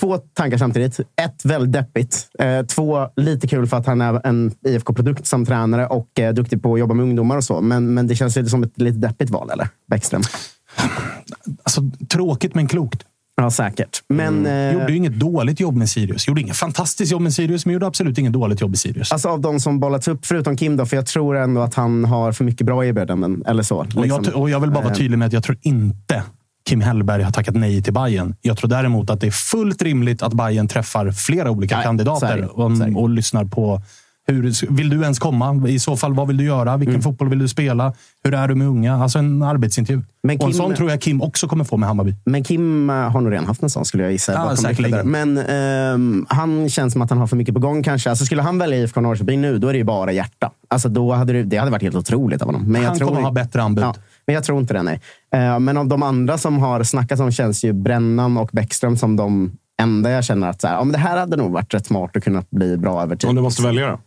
Två 0.01 0.19
tankar 0.19 0.59
samtidigt. 0.59 1.01
Ett, 1.01 1.45
väldigt 1.45 1.73
deppigt. 1.73 2.29
Eh, 2.39 2.63
två, 2.63 3.09
lite 3.17 3.47
kul 3.47 3.67
för 3.67 3.77
att 3.77 3.87
han 3.87 4.01
är 4.01 4.27
en 4.27 4.53
IFK-produkt 4.67 5.27
som 5.27 5.47
tränare 5.47 5.87
och 5.87 6.09
är 6.15 6.33
duktig 6.33 6.63
på 6.63 6.75
att 6.75 6.81
jobba 6.81 6.95
med 6.95 7.03
ungdomar 7.03 7.37
och 7.37 7.45
så. 7.45 7.61
Men, 7.61 7.95
men 7.95 8.07
det 8.07 8.15
känns 8.15 8.37
ju 8.37 8.47
som 8.47 8.63
ett 8.63 8.81
lite 8.81 8.99
deppigt 8.99 9.31
val, 9.31 9.51
eller? 9.51 9.69
Bäckström. 9.91 10.23
Alltså, 11.63 11.83
tråkigt 12.09 12.55
men 12.55 12.69
klokt. 12.69 13.05
Ja, 13.37 13.51
säkert. 13.51 14.03
Men 14.09 14.47
eh, 14.47 14.73
Gjorde 14.73 14.93
ju 14.93 14.97
inget 14.97 15.21
dåligt 15.21 15.61
jobb 15.61 15.77
med 15.77 15.89
Sirius. 15.89 16.29
Gjorde 16.29 16.41
inget 16.41 16.57
fantastiskt 16.57 17.13
jobb 17.13 17.23
med 17.23 17.35
Sirius, 17.35 17.67
men 17.67 17.73
gjorde 17.73 17.87
absolut 17.87 18.19
inget 18.19 18.33
dåligt 18.33 18.61
jobb 18.61 18.75
i 18.75 18.77
Sirius. 18.77 19.13
alltså 19.13 19.29
av 19.29 19.41
de 19.41 19.61
som 19.61 19.81
bollats 19.81 20.09
upp, 20.09 20.27
förutom 20.27 20.57
Kim, 20.57 20.77
då, 20.77 20.87
för 20.87 20.97
jag 20.97 21.07
tror 21.07 21.37
ändå 21.37 21.61
att 21.61 21.75
han 21.75 22.05
har 22.05 22.33
för 22.33 22.45
mycket 22.45 22.67
bra 22.67 22.85
erbjudanden. 22.85 23.45
Eller 23.47 23.63
så. 23.63 23.77
och, 23.77 23.87
liksom. 23.87 24.25
jag, 24.25 24.37
och 24.37 24.51
jag 24.51 24.61
vill 24.61 24.71
bara 24.71 24.85
vara 24.85 24.93
Eh, 24.93 24.99
tydlig 24.99 25.19
med 25.19 25.27
att 25.27 25.33
jag 25.33 25.43
tror 25.43 25.59
inte 25.63 26.23
Kim 26.71 26.81
Hellberg 26.81 27.23
har 27.23 27.31
tackat 27.33 27.55
nej 27.55 27.83
till 27.83 27.93
Bayern. 27.93 28.35
Jag 28.43 28.57
tror 28.57 28.71
däremot 28.71 29.11
att 29.11 29.21
det 29.21 29.27
är 29.27 29.31
fullt 29.31 29.83
rimligt 29.83 30.23
att 30.23 30.33
Bayern 30.35 30.69
träffar 30.69 31.11
flera 31.13 31.51
olika 31.51 31.77
är 31.79 31.83
kandidater 31.83 32.37
det. 32.37 32.47
och, 32.47 33.03
och 33.03 33.11
lyssnar 33.11 33.45
på 33.45 33.83
hur, 34.27 34.73
vill 34.77 34.91
du 34.91 35.03
ens 35.03 35.19
komma? 35.19 35.69
I 35.69 35.79
så 35.79 35.97
fall, 35.97 36.15
vad 36.15 36.27
vill 36.29 36.37
du 36.37 36.45
göra? 36.45 36.77
Vilken 36.77 36.95
Mm. 36.95 37.03
fotboll 37.03 37.29
vill 37.29 37.39
du 37.39 37.49
spela? 37.49 37.93
Hur 38.25 38.35
är 38.35 38.49
du 38.49 38.55
med 38.55 38.67
unga? 38.67 38.95
Alltså 39.03 39.19
en 39.19 39.43
arbetsintervju. 39.43 40.03
Men 40.23 40.37
och 40.37 40.45
en 40.45 40.51
Kim- 40.53 40.57
sån 40.57 40.75
tror 40.75 40.91
jag 40.91 41.01
Kim 41.01 41.23
också 41.23 41.49
kommer 41.49 41.65
få 41.65 41.77
med 41.77 41.89
Hammarby. 41.89 42.15
Men 42.25 42.45
Kim 42.45 42.91
eh, 42.91 42.97
har 42.97 43.21
nog 43.21 43.33
redan 43.33 43.47
haft 43.47 43.63
en 43.63 43.71
sån 43.71 43.85
skulle 43.85 44.03
jag 44.03 44.13
gissa. 44.13 44.33
Ja, 44.33 44.57
säkerligen. 44.57 45.11
Men 45.11 45.39
ehm, 45.39 46.27
han 46.29 46.69
känns 46.69 46.93
som 46.93 47.03
att 47.03 47.11
han 47.11 47.19
har 47.19 47.27
för 47.27 47.37
mycket 47.37 47.55
på 47.55 47.61
gång 47.61 47.83
kanske. 47.83 48.11
Alltså, 48.11 48.25
skulle 48.25 48.43
han 48.43 48.59
välja 48.59 48.79
IFK 48.79 49.01
Norrköping 49.01 49.41
nu, 49.41 49.59
då 49.59 49.69
är 49.69 49.73
det 49.73 49.79
ju 49.79 49.85
bara 49.85 50.13
hjärta. 50.13 50.51
Alltså, 50.69 50.89
då 50.89 51.13
hade 51.13 51.33
det, 51.33 51.43
det 51.43 51.57
hade 51.57 51.71
varit 51.71 51.83
helt 51.83 51.97
otroligt 51.97 52.43
av 52.43 52.49
honom. 52.49 52.63
Men 52.73 52.83
jag 52.83 52.89
Han 52.89 52.99
tror, 52.99 53.09
kommer 53.09 53.21
ha 53.23 53.33
bättre 53.33 53.63
anbud. 53.63 53.85
Ja, 53.85 53.95
men 54.31 54.35
jag 54.35 54.45
tror 54.45 54.61
inte 54.61 54.75
det, 54.75 54.83
nej. 54.83 55.01
Eh, 55.35 55.59
men 55.59 55.77
av 55.77 55.87
de 55.87 56.03
andra 56.03 56.39
som 56.39 56.59
har 56.59 56.83
snackats 56.83 57.21
om 57.21 57.33
känns 57.33 57.65
ju 57.65 57.73
Brännan 57.73 58.37
och 58.37 58.51
Bäckström 58.53 58.97
som 58.97 59.17
de 59.17 59.53
enda 59.83 60.11
jag 60.11 60.25
känner 60.25 60.49
att 60.49 60.61
så 60.61 60.67
här, 60.67 60.75
ja, 60.75 60.85
men 60.85 60.93
det 60.93 60.99
här 60.99 61.19
hade 61.19 61.37
nog 61.37 61.53
varit 61.53 61.75
rätt 61.75 61.87
smart 61.87 62.17
att 62.17 62.25
kunna 62.25 62.45
bli 62.51 62.77
bra 62.77 63.03
över 63.03 63.17
tid. 63.17 63.31
Om 63.31 63.37
du 63.37 63.43
måste 63.43 63.63
välja 63.63 63.87
då? 63.89 63.99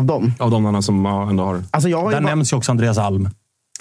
Av 0.00 0.04
dem? 0.04 0.32
Av 0.38 0.50
de 0.50 0.82
som 0.82 1.04
ja, 1.04 1.30
ändå 1.30 1.44
har... 1.44 1.62
Alltså 1.70 1.88
jag 1.88 1.98
har 1.98 2.04
ju 2.10 2.14
Där 2.14 2.22
bara- 2.22 2.30
nämns 2.34 2.52
ju 2.52 2.56
också 2.56 2.72
Andreas 2.72 2.98
Alm. 2.98 3.28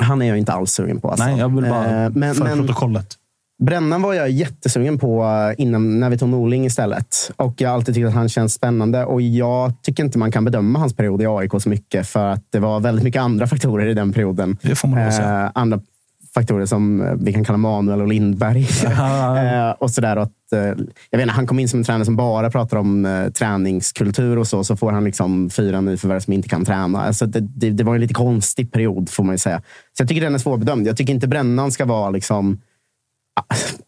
Han 0.01 0.21
är 0.21 0.25
jag 0.25 0.37
inte 0.37 0.53
alls 0.53 0.71
sugen 0.71 1.01
på. 1.01 1.09
Alltså. 1.09 1.25
Nej, 1.25 1.39
jag 1.39 1.55
vill 1.55 1.69
bara 1.69 2.03
Eh, 2.03 2.09
men, 2.09 2.35
för 2.35 2.43
men 2.43 2.57
protokollet. 2.57 3.15
Brännan 3.61 4.01
var 4.01 4.13
jag 4.13 4.29
jättesugen 4.29 4.97
på 4.97 5.23
eh, 5.23 5.63
innan, 5.63 5.99
när 5.99 6.09
vi 6.09 6.17
tog 6.17 6.29
Norling 6.29 6.65
istället. 6.65 7.31
Och 7.35 7.53
jag 7.57 7.69
har 7.69 7.75
alltid 7.75 7.95
tyckt 7.95 8.07
att 8.07 8.13
han 8.13 8.29
känns 8.29 8.53
spännande. 8.53 9.05
Och 9.05 9.21
jag 9.21 9.73
tycker 9.81 10.03
inte 10.03 10.17
man 10.17 10.31
kan 10.31 10.45
bedöma 10.45 10.79
hans 10.79 10.95
period 10.95 11.21
i 11.21 11.25
AIK 11.25 11.51
så 11.59 11.69
mycket. 11.69 12.07
För 12.07 12.27
att 12.27 12.43
det 12.49 12.59
var 12.59 12.79
väldigt 12.79 13.03
mycket 13.03 13.21
andra 13.21 13.47
faktorer 13.47 13.87
i 13.87 13.93
den 13.93 14.13
perioden. 14.13 14.57
Det 14.61 14.75
får 14.75 14.87
man. 14.87 14.99
Eh, 14.99 15.51
andra 15.53 15.79
faktorer 16.33 16.65
som 16.65 17.01
eh, 17.01 17.13
vi 17.19 17.33
kan 17.33 17.43
kalla 17.43 17.57
Manuel 17.57 18.01
och 18.01 18.07
Lindberg. 18.07 18.67
eh, 18.85 19.69
och 19.69 19.91
sådär. 19.91 20.15
Och 20.15 20.23
Att, 20.23 20.53
eh, 20.53 20.59
jag 21.09 21.17
vet 21.17 21.21
inte, 21.21 21.33
han 21.33 21.47
kom 21.47 21.59
in 21.59 21.69
som 21.69 21.79
en 21.79 21.83
tränare 21.83 22.05
som 22.05 22.15
bara 22.15 22.49
pratar 22.49 22.77
om 22.77 23.05
eh, 23.05 23.29
träningskultur 23.29 24.37
och 24.37 24.47
så. 24.47 24.63
Så 24.63 24.75
får 24.75 24.91
han 24.91 25.03
liksom 25.03 25.49
fyra 25.49 25.81
nyförvärv 25.81 26.19
som 26.19 26.33
inte 26.33 26.49
kan 26.49 26.65
träna. 26.65 27.01
Alltså 27.01 27.25
det, 27.25 27.39
det, 27.39 27.69
det 27.69 27.83
var 27.83 27.95
en 27.95 28.01
lite 28.01 28.13
konstig 28.13 28.71
period 28.71 29.09
får 29.09 29.23
man 29.23 29.33
ju 29.33 29.39
säga. 29.39 29.61
Så 29.97 30.01
jag 30.01 30.07
tycker 30.07 30.21
den 30.21 30.35
är 30.35 30.39
svårbedömd. 30.39 30.87
Jag 30.87 30.97
tycker 30.97 31.13
inte 31.13 31.27
Brännan 31.27 31.71
ska 31.71 31.85
vara 31.85 32.09
liksom 32.09 32.59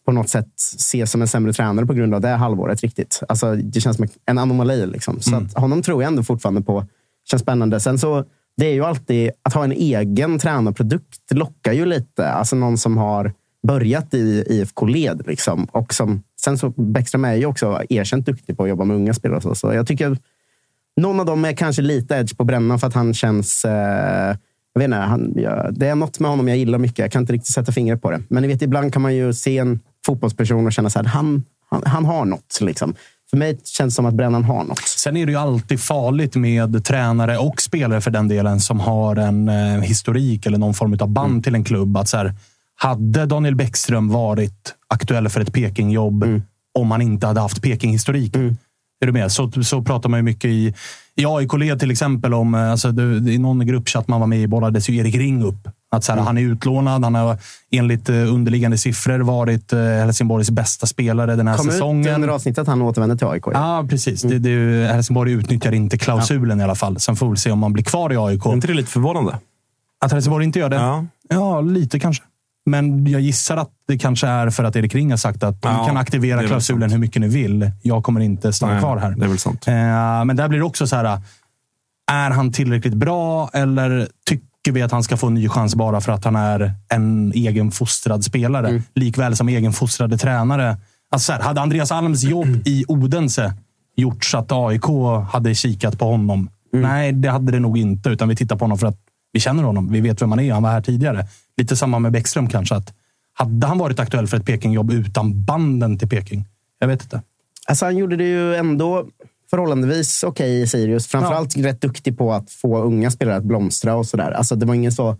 på 0.04 0.12
något 0.12 0.28
sätt 0.28 0.48
ses 0.56 1.10
som 1.10 1.22
en 1.22 1.28
sämre 1.28 1.52
tränare 1.52 1.86
på 1.86 1.92
grund 1.92 2.14
av 2.14 2.20
det 2.20 2.28
halvåret 2.28 2.80
riktigt. 2.80 3.20
Alltså, 3.28 3.54
det 3.54 3.80
känns 3.80 3.96
som 3.96 4.06
en 4.26 4.38
anomali. 4.38 4.86
Liksom. 4.86 5.20
Så 5.20 5.36
att 5.36 5.54
honom 5.54 5.82
tror 5.82 6.02
jag 6.02 6.08
ändå 6.08 6.22
fortfarande 6.22 6.62
på. 6.62 6.86
Känns 7.30 7.42
spännande. 7.42 7.80
Sen 7.80 7.98
så, 7.98 8.24
det 8.56 8.66
är 8.66 8.72
ju 8.72 8.84
alltid, 8.84 9.30
att 9.42 9.54
ha 9.54 9.64
en 9.64 9.72
egen 9.72 10.38
tränarprodukt 10.38 11.20
lockar 11.30 11.72
ju 11.72 11.86
lite. 11.86 12.28
Alltså 12.28 12.56
någon 12.56 12.78
som 12.78 12.96
har 12.96 13.32
börjat 13.66 14.14
i 14.14 14.44
IFK-led. 14.48 15.22
Liksom. 15.26 15.64
Och 15.64 15.94
som, 15.94 16.22
sen 16.40 16.58
så, 16.58 16.68
Bäckström 16.68 17.24
är 17.24 17.34
ju 17.34 17.46
också 17.46 17.82
erkänt 17.88 18.26
duktig 18.26 18.56
på 18.56 18.62
att 18.62 18.68
jobba 18.68 18.84
med 18.84 18.96
unga 18.96 19.14
spelare. 19.14 19.40
Så, 19.40 19.54
så 19.54 19.72
jag 19.72 19.86
tycker 19.86 20.18
någon 20.96 21.20
av 21.20 21.26
dem 21.26 21.44
är 21.44 21.52
kanske 21.52 21.82
lite 21.82 22.14
edge 22.16 22.36
på 22.36 22.44
brännan 22.44 22.78
för 22.78 22.86
att 22.86 22.94
han 22.94 23.14
känns... 23.14 23.64
Eh, 23.64 24.36
jag 24.74 24.78
vet 24.80 24.84
inte, 24.86 24.96
han, 24.96 25.32
jag, 25.36 25.74
det 25.78 25.86
är 25.86 25.94
något 25.94 26.20
med 26.20 26.30
honom 26.30 26.48
jag 26.48 26.56
gillar 26.58 26.78
mycket. 26.78 26.98
Jag 26.98 27.12
kan 27.12 27.22
inte 27.22 27.32
riktigt 27.32 27.52
sätta 27.54 27.72
fingret 27.72 28.02
på 28.02 28.10
det. 28.10 28.22
Men 28.28 28.42
ni 28.42 28.48
vet, 28.48 28.62
ibland 28.62 28.92
kan 28.92 29.02
man 29.02 29.14
ju 29.14 29.32
se 29.32 29.58
en 29.58 29.80
fotbollsperson 30.06 30.66
och 30.66 30.72
känna 30.72 30.86
att 30.86 31.06
han, 31.06 31.44
han, 31.70 31.82
han 31.86 32.04
har 32.04 32.24
något. 32.24 32.58
Liksom. 32.60 32.94
För 33.30 33.36
mig 33.36 33.60
känns 33.64 33.94
det 33.94 33.96
som 33.96 34.06
att 34.06 34.14
Brännan 34.14 34.44
har 34.44 34.64
något. 34.64 34.78
Sen 34.88 35.16
är 35.16 35.26
det 35.26 35.32
ju 35.32 35.38
alltid 35.38 35.80
farligt 35.80 36.36
med 36.36 36.84
tränare 36.84 37.38
och 37.38 37.60
spelare 37.62 38.00
för 38.00 38.10
den 38.10 38.28
delen 38.28 38.60
som 38.60 38.80
har 38.80 39.16
en 39.16 39.48
eh, 39.48 39.80
historik 39.80 40.46
eller 40.46 40.58
någon 40.58 40.74
form 40.74 40.96
av 41.00 41.08
band 41.08 41.30
Mm. 41.30 41.42
till 41.42 41.54
en 41.54 41.64
klubb. 41.64 41.96
Att 41.96 42.08
så 42.08 42.16
här, 42.16 42.34
hade 42.76 43.26
Daniel 43.26 43.54
Bäckström 43.54 44.08
varit 44.08 44.74
aktuell 44.88 45.28
för 45.28 45.40
ett 45.40 45.52
Peking-jobb 45.52 46.22
Mm. 46.22 46.42
om 46.78 46.90
han 46.90 47.02
inte 47.02 47.26
hade 47.26 47.40
haft 47.40 47.62
Peking-historik? 47.62 48.36
Är 49.04 49.06
du 49.06 49.12
med? 49.12 49.32
Så, 49.32 49.50
så 49.62 49.82
pratar 49.82 50.08
man 50.08 50.18
ju 50.18 50.22
mycket 50.22 50.44
i, 50.50 50.74
i 51.16 51.24
AIK-led 51.26 51.80
till 51.80 51.90
exempel 51.90 52.34
om... 52.34 52.54
eh, 52.54 52.70
Alltså, 52.70 52.92
det, 52.92 53.20
det, 53.20 53.32
I 53.32 53.38
någon 53.38 53.66
gruppchatt 53.66 54.08
man 54.08 54.20
var 54.20 54.26
med 54.26 54.38
i 54.40 54.46
bollades 54.46 54.88
ju 54.88 54.96
Erik 54.96 55.14
Ring 55.14 55.42
upp. 55.44 55.68
Att 55.90 56.04
så 56.04 56.12
här, 56.12 56.20
Han 56.20 56.38
är 56.38 56.42
utlånad. 56.42 57.04
Han 57.04 57.14
har 57.14 57.38
enligt 57.70 58.08
eh, 58.08 58.14
underliggande 58.14 58.78
siffror 58.78 59.18
varit 59.18 59.72
eh, 59.72 59.78
Helsingborgs 59.80 60.50
bästa 60.50 60.86
spelare 60.86 61.36
den 61.36 61.48
här 61.48 61.56
Kom 61.56 61.66
ut 61.66 61.72
säsongen. 61.72 62.14
under 62.14 62.28
avsnittet 62.28 62.58
att 62.58 62.68
han 62.68 62.82
återvänder 62.82 63.16
till 63.16 63.26
AIK. 63.26 63.42
Ja. 63.46 63.52
Ja, 63.52 63.86
precis. 63.90 64.22
Det, 64.22 64.38
det, 64.38 64.48
ju- 64.50 64.84
Helsingborg 64.84 65.32
utnyttjar 65.32 65.72
inte 65.72 65.98
klausulen 65.98 66.60
i 66.60 66.64
alla 66.64 66.74
fall. 66.74 67.00
Sen 67.00 67.16
får 67.16 67.30
vi 67.30 67.36
se 67.36 67.50
om 67.50 67.58
man 67.58 67.72
blir 67.72 67.84
kvar 67.84 68.12
i 68.12 68.16
AIK. 68.16 68.46
Är 68.46 68.52
inte 68.52 68.66
det 68.66 68.74
lite 68.74 68.90
förvånande? 68.90 69.38
Att 70.04 70.12
Helsingborg 70.12 70.44
inte 70.44 70.58
gör 70.58 70.68
det? 70.68 70.76
Ja. 70.76 71.04
Ja, 71.28 71.60
lite 71.60 72.00
kanske. 72.00 72.22
Men 72.66 73.06
jag 73.06 73.20
gissar 73.20 73.56
att 73.56 73.70
det 73.88 73.98
kanske 73.98 74.26
är 74.26 74.50
för 74.50 74.64
att 74.64 74.76
Erik 74.76 74.94
Ring 74.94 75.10
har 75.10 75.16
sagt 75.16 75.42
att 75.42 75.58
Ja, 75.62 75.80
ni 75.80 75.86
kan 75.86 75.96
aktivera 75.96 76.46
klausulen 76.46 76.90
hur 76.90 76.98
mycket 76.98 77.20
ni 77.20 77.28
vill. 77.28 77.70
Jag 77.82 78.04
kommer 78.04 78.20
inte 78.20 78.52
stanna 78.52 78.72
Nej, 78.72 78.80
kvar 78.80 78.96
här. 78.96 79.10
Det 79.10 79.24
är 79.24 79.28
väl 79.28 79.38
sant. 79.38 79.68
Eh, 79.68 79.74
men 80.24 80.36
där 80.36 80.48
blir 80.48 80.58
det 80.58 80.64
också 80.64 80.86
så 80.86 80.96
här. 80.96 81.20
Är 82.12 82.30
han 82.30 82.52
tillräckligt 82.52 82.94
bra 82.94 83.50
eller 83.52 84.08
tycker 84.26 84.72
vi 84.72 84.82
att 84.82 84.92
han 84.92 85.02
ska 85.02 85.16
få 85.16 85.26
en 85.26 85.34
ny 85.34 85.48
chans 85.48 85.74
bara 85.74 86.00
för 86.00 86.12
att 86.12 86.24
han 86.24 86.36
är 86.36 86.72
en 86.88 87.32
egenfostrad 87.34 88.24
spelare? 88.24 88.68
Mm. 88.68 88.82
Likväl 88.94 89.36
som 89.36 89.48
egenfostrade 89.48 90.18
tränare. 90.18 90.76
Alltså 91.10 91.26
så 91.26 91.32
här, 91.32 91.40
hade 91.40 91.60
Andreas 91.60 91.92
Alms 91.92 92.22
jobb 92.22 92.62
i 92.64 92.84
Odense 92.88 93.54
gjort 93.96 94.24
så 94.24 94.38
att 94.38 94.52
AIK 94.52 94.84
hade 95.32 95.54
kikat 95.54 95.98
på 95.98 96.04
honom? 96.04 96.50
Mm. 96.74 96.90
Nej, 96.90 97.12
det 97.12 97.30
hade 97.30 97.52
det 97.52 97.60
nog 97.60 97.78
inte. 97.78 98.08
Utan 98.08 98.28
vi 98.28 98.36
tittar 98.36 98.56
på 98.56 98.64
honom 98.64 98.78
för 98.78 98.86
att 98.86 98.98
vi 99.34 99.40
känner 99.40 99.62
honom. 99.62 99.92
Vi 99.92 100.00
vet 100.00 100.22
vem 100.22 100.30
han 100.30 100.40
är. 100.40 100.52
Han 100.52 100.62
var 100.62 100.70
här 100.70 100.80
tidigare. 100.80 101.26
Lite 101.56 101.76
samma 101.76 101.98
med 101.98 102.12
Bäckström 102.12 102.48
kanske. 102.48 102.74
Att 102.74 102.94
hade 103.34 103.66
han 103.66 103.78
varit 103.78 104.00
aktuell 104.00 104.26
för 104.26 104.36
ett 104.36 104.46
Peking-jobb 104.46 104.92
utan 104.92 105.44
banden 105.44 105.98
till 105.98 106.08
Peking? 106.08 106.44
Jag 106.78 106.88
vet 106.88 107.02
inte. 107.02 107.22
Alltså, 107.66 107.84
han 107.84 107.96
gjorde 107.96 108.16
det 108.16 108.24
ju 108.24 108.54
ändå 108.54 109.06
förhållandevis 109.50 110.24
okej 110.24 110.60
i 110.62 110.66
Sirius. 110.66 111.06
Framförallt 111.06 111.56
rätt 111.56 111.80
duktig 111.80 112.18
på 112.18 112.32
att 112.32 112.50
få 112.50 112.82
unga 112.82 113.10
spelare 113.10 113.36
att 113.36 113.44
blomstra 113.44 113.94
och 113.94 114.06
sådär. 114.06 114.30
Alltså, 114.30 114.56
det 114.56 114.66
var 114.66 114.74
ingen 114.74 114.92
så... 114.92 115.16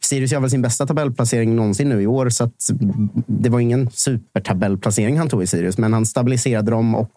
Sirius 0.00 0.32
gör 0.32 0.40
väl 0.40 0.50
sin 0.50 0.62
bästa 0.62 0.86
tabellplacering 0.86 1.56
någonsin 1.56 1.88
nu 1.88 2.02
i 2.02 2.06
år, 2.06 2.28
så 2.28 2.44
att 2.44 2.70
det 3.26 3.48
var 3.48 3.60
ingen 3.60 3.90
supertabellplacering 3.90 5.18
han 5.18 5.28
tog 5.28 5.42
i 5.42 5.46
Sirius. 5.46 5.78
Men 5.78 5.92
han 5.92 6.06
stabiliserade 6.06 6.70
dem 6.70 6.94
och 6.94 7.10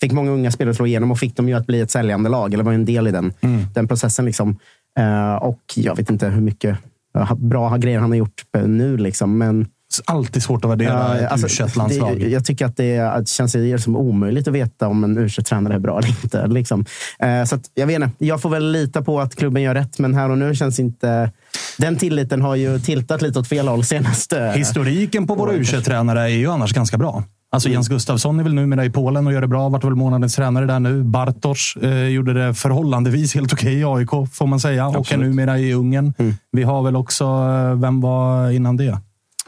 fick 0.00 0.12
många 0.12 0.30
unga 0.30 0.50
spelare 0.50 0.70
att 0.70 0.76
slå 0.76 0.86
igenom 0.86 1.10
och 1.10 1.18
fick 1.18 1.36
dem 1.36 1.48
ju 1.48 1.54
att 1.54 1.66
bli 1.66 1.80
ett 1.80 1.90
säljande 1.90 2.30
lag. 2.30 2.54
Eller 2.54 2.64
var 2.64 2.72
en 2.72 2.84
del 2.84 3.08
i 3.08 3.10
den, 3.10 3.32
den 3.74 3.88
processen. 3.88 4.24
Liksom. 4.24 4.58
Eh, 4.98 5.34
och 5.34 5.62
jag 5.74 5.96
vet 5.96 6.10
inte 6.10 6.28
hur 6.28 6.40
mycket 6.40 6.78
eh, 7.18 7.34
bra 7.34 7.76
grejer 7.76 7.98
han 7.98 8.10
har 8.10 8.16
gjort 8.16 8.44
eh, 8.56 8.66
nu. 8.66 8.96
Liksom. 8.96 9.38
Men 9.38 9.66
Alltid 10.04 10.42
svårt 10.42 10.64
att 10.64 10.70
värdera 10.70 10.92
Ja, 10.92 11.16
ett 11.16 11.32
alltså, 11.32 11.46
U21-landslag. 11.46 12.20
det- 12.20 12.28
Jag 12.28 12.44
tycker 12.44 12.66
att 12.66 12.76
det, 12.76 12.98
att 12.98 13.18
det 13.26 13.30
känns 13.30 13.52
det 13.52 13.78
som 13.78 13.96
omöjligt 13.96 14.48
att 14.48 14.54
veta 14.54 14.88
om 14.88 15.04
en 15.04 15.18
u 15.18 15.28
tränare 15.28 15.74
är 15.74 15.78
bra 15.78 15.98
eller 15.98 16.08
inte. 16.08 16.46
Liksom. 16.46 16.84
Eh, 17.18 17.44
Så 17.44 17.54
att, 17.54 17.62
jag 17.74 17.86
vet 17.86 17.94
inte, 17.96 18.10
jag 18.18 18.42
får 18.42 18.50
väl 18.50 18.72
lita 18.72 19.02
på 19.02 19.20
att 19.20 19.36
klubben 19.36 19.62
gör 19.62 19.74
rätt, 19.74 19.98
men 19.98 20.14
här 20.14 20.30
och 20.30 20.38
nu 20.38 20.54
känns 20.54 20.80
inte... 20.80 21.30
Den 21.78 21.96
tilliten 21.96 22.42
har 22.42 22.54
ju 22.56 22.78
tiltat 22.78 23.22
lite 23.22 23.38
åt 23.38 23.48
fel 23.48 23.68
håll 23.68 23.84
senaste... 23.84 24.52
Historiken 24.56 25.26
på 25.26 25.34
våra 25.34 25.52
u 25.52 25.64
tränare 25.64 26.22
är 26.22 26.28
ju 26.28 26.50
annars 26.50 26.72
ganska 26.72 26.98
bra. 26.98 27.24
Alltså 27.52 27.68
Mm. 27.68 27.74
Jens 27.74 27.88
Gustafsson 27.88 28.38
är 28.40 28.42
väl 28.44 28.54
numera 28.54 28.84
i 28.84 28.90
Polen 28.90 29.26
och 29.26 29.32
gör 29.32 29.40
det 29.40 29.46
bra. 29.46 29.68
Vart 29.68 29.84
väl 29.84 29.94
månadens 29.94 30.34
tränare 30.34 30.66
där 30.66 30.80
nu. 30.80 31.02
Bartosz 31.02 31.76
eh, 31.82 32.04
gjorde 32.08 32.32
det 32.46 32.54
förhållandevis 32.54 33.34
helt 33.34 33.52
okej 33.52 33.74
i 33.80 33.84
AIK, 33.84 34.10
får 34.32 34.46
man 34.46 34.60
säga. 34.60 34.86
Och 34.86 34.94
är 34.94 34.98
Absolut. 34.98 35.26
numera 35.28 35.58
i 35.58 35.72
Ungern. 35.74 36.14
Mm. 36.18 36.34
Vi 36.52 36.62
har 36.62 36.82
väl 36.82 36.96
också, 36.96 37.24
eh, 37.24 37.74
vem 37.80 38.00
var 38.00 38.50
innan 38.50 38.76
det? 38.76 38.98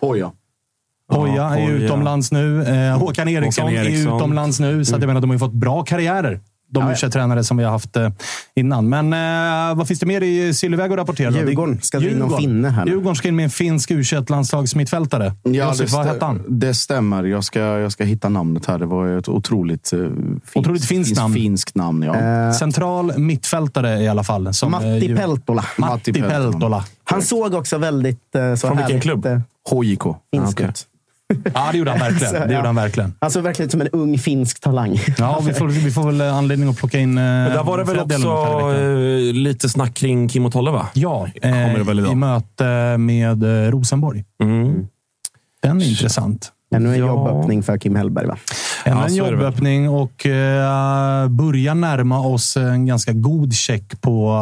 Oj, 0.00 0.18
ja. 0.18 0.32
Poja 1.12 1.44
är 1.44 1.54
Poja. 1.54 1.68
utomlands 1.76 2.32
nu. 2.32 2.62
Eh, 2.62 2.98
Håkan 2.98 3.28
Eriksson, 3.28 3.64
Håkan 3.64 3.78
Eriksson. 3.86 4.12
är 4.12 4.16
utomlands 4.16 4.60
nu. 4.60 4.84
Så 4.84 4.94
att 4.94 5.02
jag 5.02 5.06
menar, 5.08 5.20
de 5.20 5.30
har 5.30 5.34
ju 5.34 5.38
fått 5.38 5.52
bra 5.52 5.82
karriärer. 5.84 6.40
De. 6.68 6.84
Ja, 6.88 6.94
ja. 7.02 7.10
tränare 7.10 7.44
som 7.44 7.56
vi 7.56 7.64
har 7.64 7.70
haft 7.70 7.96
eh, 7.96 8.10
innan. 8.54 8.88
Men 8.88 9.12
eh, 9.12 9.76
vad 9.76 9.88
finns 9.88 10.00
det 10.00 10.06
mer 10.06 10.20
i 10.20 10.54
Sylväg 10.54 10.92
att 10.92 10.98
rapportera? 10.98 11.30
Djurgården 11.30 11.78
ska 11.82 11.98
in 12.10 12.18
någon 12.18 12.38
finne 12.40 12.68
här 12.68 12.84
nu. 12.84 12.90
Djurgården 12.90 13.16
ska 13.16 13.28
in 13.28 13.36
med 13.36 13.44
en 13.44 13.50
finsk 13.50 13.90
u 13.90 14.02
landslagsmittfältare 14.28 15.32
Ja, 15.42 15.50
Josef, 15.68 15.90
det, 15.90 15.96
vad 15.96 16.06
hette 16.06 16.24
han? 16.24 16.42
det 16.48 16.74
stämmer. 16.74 17.24
Jag 17.24 17.44
ska, 17.44 17.60
jag 17.60 17.92
ska 17.92 18.04
hitta 18.04 18.28
namnet 18.28 18.66
här. 18.66 18.78
Det 18.78 18.86
var 18.86 19.18
ett 19.18 19.28
otroligt, 19.28 19.92
uh, 19.92 20.10
Otroligt 20.54 20.84
finskt 20.84 21.16
namn. 21.16 21.34
finskt 21.34 21.74
namn. 21.74 22.02
Ja. 22.02 22.16
Eh, 22.16 22.52
Central 22.52 23.18
mittfältare 23.18 24.02
i 24.02 24.08
alla 24.08 24.24
fall. 24.24 24.54
Som, 24.54 24.74
eh, 24.74 24.80
Matti 24.80 25.06
ju- 25.06 25.16
Peltola. 25.16 25.64
Matti 25.78 26.12
Peltola. 26.12 26.84
Han 27.04 27.22
såg 27.22 27.54
också 27.54 27.78
väldigt 27.78 28.34
eh, 28.34 28.54
så 28.54 28.66
Från 28.68 28.76
vilken 28.76 29.00
klubb? 29.00 29.26
eh, 29.26 29.40
HJK. 29.70 30.02
finsk 30.30 30.52
okej. 30.60 30.66
ut. 30.68 30.86
Ja, 31.54 31.68
det 31.72 31.78
gjorde 31.78 31.90
han 31.90 32.00
verkligen. 32.00 32.32
Så, 32.32 32.38
Det 32.38 32.44
ja. 32.52 32.56
gjorde 32.56 32.68
han 32.68 32.74
verkligen. 32.76 33.14
Såg 33.30 33.42
verkligen 33.42 33.70
som 33.70 33.80
en 33.80 33.88
ung 33.88 34.18
finsk 34.18 34.60
talang. 34.60 35.00
Ja, 35.18 35.40
vi 35.46 35.52
får, 35.54 35.68
vi 35.68 35.90
får 35.90 36.06
väl 36.06 36.20
eh, 36.20 36.36
anledning 36.36 36.68
att 36.68 36.76
plocka 36.76 36.98
in... 36.98 37.14
Men 37.14 37.52
där 37.52 37.62
var 37.64 37.78
det 37.78 37.84
väl 37.84 37.98
också 37.98 38.72
eh, 38.74 39.34
lite 39.34 39.68
snack 39.68 39.94
kring 39.94 40.28
Kim 40.28 40.46
och 40.46 40.52
Tolle, 40.52 40.70
va? 40.70 40.86
Ja, 40.94 41.28
Kommer 41.42 41.74
det 41.74 41.80
eh, 41.80 41.86
väl 41.86 41.98
idag? 41.98 42.12
i 42.12 42.14
möte 42.14 42.96
med 42.98 43.42
eh, 43.66 43.70
Rosenborg. 43.70 44.24
Mm. 44.42 44.86
Den 45.62 45.80
är 45.82 45.88
intressant. 45.88 46.52
Ännu 46.74 46.88
en 46.94 46.98
Ja. 47.00 47.06
jobböppning 47.06 47.62
för 47.62 47.78
Kim 47.78 47.96
Hellberg, 47.96 48.26
va? 48.26 48.36
Ännu 48.84 48.96
Ja, 48.96 49.06
en 49.06 49.24
väl. 49.24 49.32
jobböppning 49.32 49.88
och 49.90 50.26
eh, 50.26 51.28
börjar 51.28 51.74
närma 51.74 52.20
oss 52.20 52.56
en 52.56 52.86
ganska 52.86 53.12
god 53.12 53.54
check 53.54 54.00
på 54.00 54.32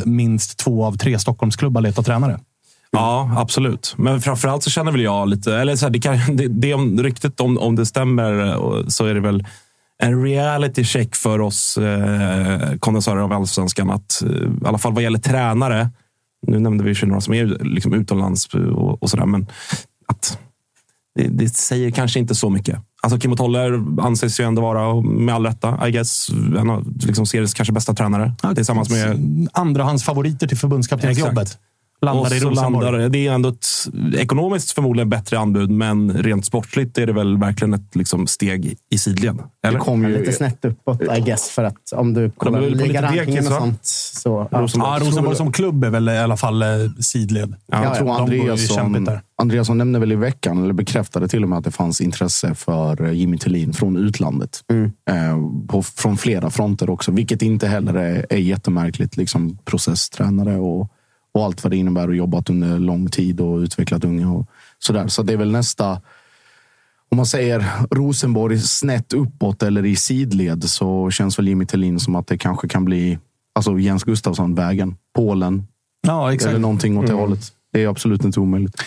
eh, 0.00 0.06
minst 0.08 0.58
två 0.58 0.84
av 0.84 0.96
tre 0.96 1.18
Stockholmsklubbar 1.18 1.80
letar 1.80 2.02
tränare. 2.02 2.38
Ja, 2.92 3.30
absolut. 3.36 3.94
Men 3.98 4.20
framförallt 4.20 4.62
så 4.62 4.70
känner 4.70 4.92
väl 4.92 5.00
jag 5.00 5.28
lite... 5.28 5.54
Eller 5.54 5.76
så 5.76 5.86
här, 5.86 5.90
det, 5.90 6.00
kan, 6.00 6.18
det, 6.36 6.48
det 6.48 6.74
om 6.74 7.02
ryktet, 7.02 7.40
om, 7.40 7.58
om 7.58 7.76
det 7.76 7.86
stämmer, 7.86 8.46
eh, 8.46 8.86
så 8.86 9.06
är 9.06 9.14
det 9.14 9.20
väl 9.20 9.46
en 10.02 10.22
reality 10.22 10.84
check 10.84 11.16
för 11.16 11.40
oss 11.40 11.78
eh, 11.78 12.76
kondensörer 12.78 13.20
av 13.20 13.32
allsvenskan. 13.32 13.90
Att, 13.90 14.22
eh, 14.22 14.30
I 14.30 14.66
alla 14.66 14.78
fall 14.78 14.92
vad 14.92 15.02
gäller 15.02 15.18
tränare. 15.18 15.90
Nu 16.46 16.58
nämnde 16.58 16.84
vi 16.84 16.92
ju 16.92 17.06
några 17.06 17.20
som 17.20 17.34
är 17.34 17.46
liksom 17.46 17.94
utomlands 17.94 18.48
och, 18.54 19.02
och 19.02 19.10
sådär. 19.10 19.26
Men 19.26 19.46
att 20.06 20.38
det, 21.14 21.28
det 21.28 21.48
säger 21.48 21.90
kanske 21.90 22.18
inte 22.18 22.34
så 22.34 22.50
mycket. 22.50 22.78
Alltså 23.02 23.18
Kim 23.18 23.32
och 23.32 23.38
Tolle 23.38 23.84
anses 23.98 24.40
ju 24.40 24.44
ändå 24.44 24.62
vara, 24.62 25.00
med 25.00 25.34
all 25.34 25.46
rätta, 25.46 25.88
I 25.88 25.90
guess, 25.90 26.28
en 26.58 26.70
av 26.70 26.92
liksom, 27.06 27.26
seriens 27.26 27.54
kanske 27.54 27.72
bästa 27.72 27.94
tränare. 27.94 28.34
Tillsammans 28.54 28.90
med... 28.90 29.48
Andrahandsfavoriter 29.52 30.46
till 30.46 30.58
förbundskaptensjobbet. 30.58 31.58
Landar 32.02 32.30
och 32.30 32.36
i 32.36 32.40
så 32.40 32.50
Rosenborg. 32.50 32.92
landar, 32.92 33.08
det 33.08 33.26
är 33.26 33.32
ändå 33.32 33.48
ett 33.48 33.66
ekonomiskt 34.18 34.70
förmodligen 34.70 35.10
bättre 35.10 35.38
anbud, 35.38 35.70
men 35.70 36.12
rent 36.12 36.46
sportsligt 36.46 36.98
är 36.98 37.06
det 37.06 37.12
väl 37.12 37.38
verkligen 37.38 37.74
ett 37.74 37.96
liksom, 37.96 38.26
steg 38.26 38.76
i 38.90 38.98
sidled. 38.98 39.38
Eller? 39.66 39.78
Det 39.78 39.84
kom 39.84 40.04
ju, 40.04 40.18
Lite 40.18 40.32
snett 40.32 40.64
uppåt, 40.64 41.02
I 41.02 41.20
guess. 41.20 41.50
För 41.50 41.64
att 41.64 41.92
om 41.92 42.14
du 42.14 42.30
kollar 42.30 42.60
ligarankingen 42.60 43.46
och 43.46 43.52
sånt. 43.52 43.84
Så, 43.84 44.48
ja. 44.50 44.60
Rosenborg. 44.60 44.92
Ja, 44.92 45.06
Rosenborg 45.06 45.36
som 45.36 45.52
klubb 45.52 45.84
är 45.84 45.90
väl 45.90 46.08
i 46.08 46.18
alla 46.18 46.36
fall 46.36 46.62
eh, 46.62 46.68
sidled. 47.00 47.54
jag 47.66 47.84
ja, 47.84 47.94
tror 47.94 48.06
de 48.06 48.38
går 48.38 48.56
ju 48.58 49.18
Andreasson, 49.36 49.78
nämnde 49.78 49.98
väl 49.98 50.12
i 50.12 50.16
veckan, 50.16 50.64
eller 50.64 50.74
bekräftade 50.74 51.28
till 51.28 51.42
och 51.42 51.48
med 51.48 51.58
att 51.58 51.64
det 51.64 51.70
fanns 51.70 52.00
intresse 52.00 52.54
för 52.54 53.04
eh, 53.04 53.12
Jimmy 53.12 53.38
Tillin 53.38 53.72
från 53.72 53.96
utlandet. 53.96 54.60
Eh, 55.10 55.38
på, 55.68 55.82
från 55.82 56.16
flera 56.16 56.50
fronter 56.50 56.90
också, 56.90 57.10
vilket 57.12 57.42
inte 57.42 57.66
heller 57.66 57.94
är, 57.94 58.26
är 58.30 58.38
jättemärkligt. 58.38 59.16
Liksom 59.16 59.58
processtränare 59.64 60.56
och, 60.56 60.88
och 61.34 61.44
allt 61.44 61.64
vad 61.64 61.70
det 61.70 61.76
innebär 61.76 62.08
och 62.08 62.16
jobbat 62.16 62.50
under 62.50 62.78
lång 62.78 63.08
tid 63.08 63.40
och 63.40 63.58
utvecklat 63.58 64.04
unga 64.04 64.32
och 64.32 64.46
sådär. 64.78 65.08
Så 65.08 65.22
det 65.22 65.32
är 65.32 65.36
väl 65.36 65.52
nästa 65.52 66.00
om 67.12 67.16
man 67.16 67.26
säger 67.26 67.64
Rosenborg 67.90 68.58
snett 68.58 69.12
uppåt 69.12 69.62
eller 69.62 69.84
i 69.84 69.96
sidled 69.96 70.64
så 70.64 71.10
känns 71.10 71.38
väl 71.38 71.48
Jimmy 71.48 71.66
Tillin 71.66 72.00
som 72.00 72.16
att 72.16 72.26
det 72.26 72.38
kanske 72.38 72.68
kan 72.68 72.84
bli 72.84 73.18
alltså 73.54 73.78
Jens 73.78 74.04
Gustafsson-vägen. 74.04 74.96
Polen 75.14 75.66
Ja, 76.06 76.32
exakt. 76.32 76.50
eller 76.50 76.60
någonting 76.60 76.98
åt 76.98 77.06
det 77.06 77.12
hållet. 77.12 77.52
Det 77.72 77.82
är 77.82 77.88
absolut 77.88 78.24
inte 78.24 78.40
omöjligt. 78.40 78.82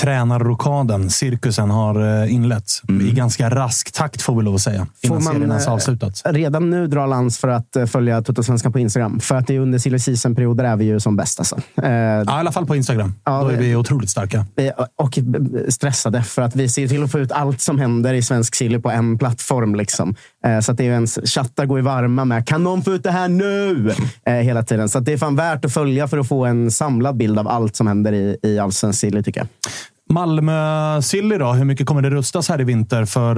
Tränarrokaden, 0.00 1.10
cirkusen, 1.10 1.70
har 1.70 2.22
eh, 2.22 2.34
inletts. 2.34 2.82
I 3.02 3.10
ganska 3.12 3.50
rask 3.50 3.92
takt 3.92 4.22
får 4.22 4.36
vi 4.36 4.42
lov 4.42 4.54
att 4.54 4.60
säga. 4.60 4.86
Innan 5.00 5.18
Får 5.20 5.24
man, 5.24 5.32
serien 5.34 5.50
ens 5.50 5.66
eh, 5.66 5.72
avslutats. 5.72 6.22
Redan 6.24 6.70
nu 6.70 6.86
dra 6.86 7.06
lans 7.06 7.38
för 7.38 7.48
att 7.48 7.76
eh, 7.76 7.86
följa 7.86 8.22
Toto-svenskan 8.22 8.72
på 8.72 8.78
Instagram. 8.78 9.20
För 9.20 9.34
att 9.34 9.46
det 9.46 9.54
är 9.56 9.60
under 9.60 9.78
silly 9.78 9.98
season-perioder 9.98 10.64
är 10.64 10.76
vi 10.76 10.84
ju 10.84 11.00
som 11.00 11.16
bäst. 11.16 11.38
Alltså. 11.38 11.56
Eh, 11.82 11.90
Ja, 11.90 12.22
I 12.22 12.24
alla 12.28 12.52
fall 12.52 12.66
på 12.66 12.76
Instagram. 12.76 13.14
Ja, 13.24 13.42
Då 13.42 13.48
är 13.48 13.56
vi 13.56 13.76
otroligt 13.76 14.10
starka. 14.10 14.46
och 14.96 15.18
stressade 15.68 16.22
för 16.22 16.42
att 16.42 16.56
vi 16.56 16.68
ser 16.68 16.88
till 16.88 17.04
att 17.04 17.10
få 17.12 17.18
ut 17.18 17.32
allt 17.32 17.60
som 17.60 17.78
händer 17.78 18.14
i 18.14 18.22
svensk 18.22 18.54
silly 18.54 18.78
på 18.78 18.90
en 18.90 19.18
plattform. 19.18 19.74
Liksom. 19.74 20.14
Eh, 20.46 20.60
Så 20.60 20.72
att 20.72 20.78
det 20.78 20.84
är 20.86 20.90
ens 20.92 21.18
chattar 21.34 21.66
går 21.66 21.78
i 21.78 21.82
varma 21.82 22.24
med 22.24 22.46
“Kan 22.46 22.64
någon 22.64 22.82
få 22.82 22.92
ut 22.92 23.02
det 23.02 23.10
här 23.10 23.28
nu?” 23.28 23.92
eh, 24.26 24.34
hela 24.34 24.62
tiden. 24.62 24.88
Så 24.88 24.98
att 24.98 25.04
det 25.04 25.12
är 25.12 25.18
fan 25.18 25.36
värt 25.36 25.64
att 25.64 25.72
följa 25.72 26.08
för 26.08 26.18
att 26.18 26.28
få 26.28 26.44
en 26.44 26.70
samlad 26.70 27.16
bild 27.16 27.38
av 27.38 27.48
allt 27.48 27.76
som 27.76 27.86
händer 27.86 28.12
i, 28.12 28.36
i 28.42 28.58
allsvensk 28.58 29.00
silly, 29.00 29.22
tycker 29.22 29.40
jag. 29.40 29.48
Malmö 30.10 31.02
Silly 31.02 31.36
då? 31.38 31.52
Hur 31.52 31.64
mycket 31.64 31.86
kommer 31.86 32.02
det 32.02 32.10
rustas 32.10 32.48
här 32.48 32.60
i 32.60 32.64
vinter 32.64 33.04
för 33.04 33.36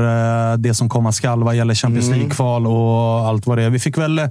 eh, 0.53 0.57
det 0.59 0.75
som 0.75 0.89
komma 0.89 1.13
skall 1.13 1.43
vad 1.45 1.57
gäller 1.57 1.75
Champions 1.75 2.07
Mm. 2.07 2.19
League-kval 2.19 2.67
och 2.67 3.29
allt 3.29 3.47
vad 3.47 3.59
det 3.59 3.63
är? 3.65 3.71
Vi 3.71 3.79
fick 3.79 3.99
väl 3.99 4.19
eh, 4.19 4.29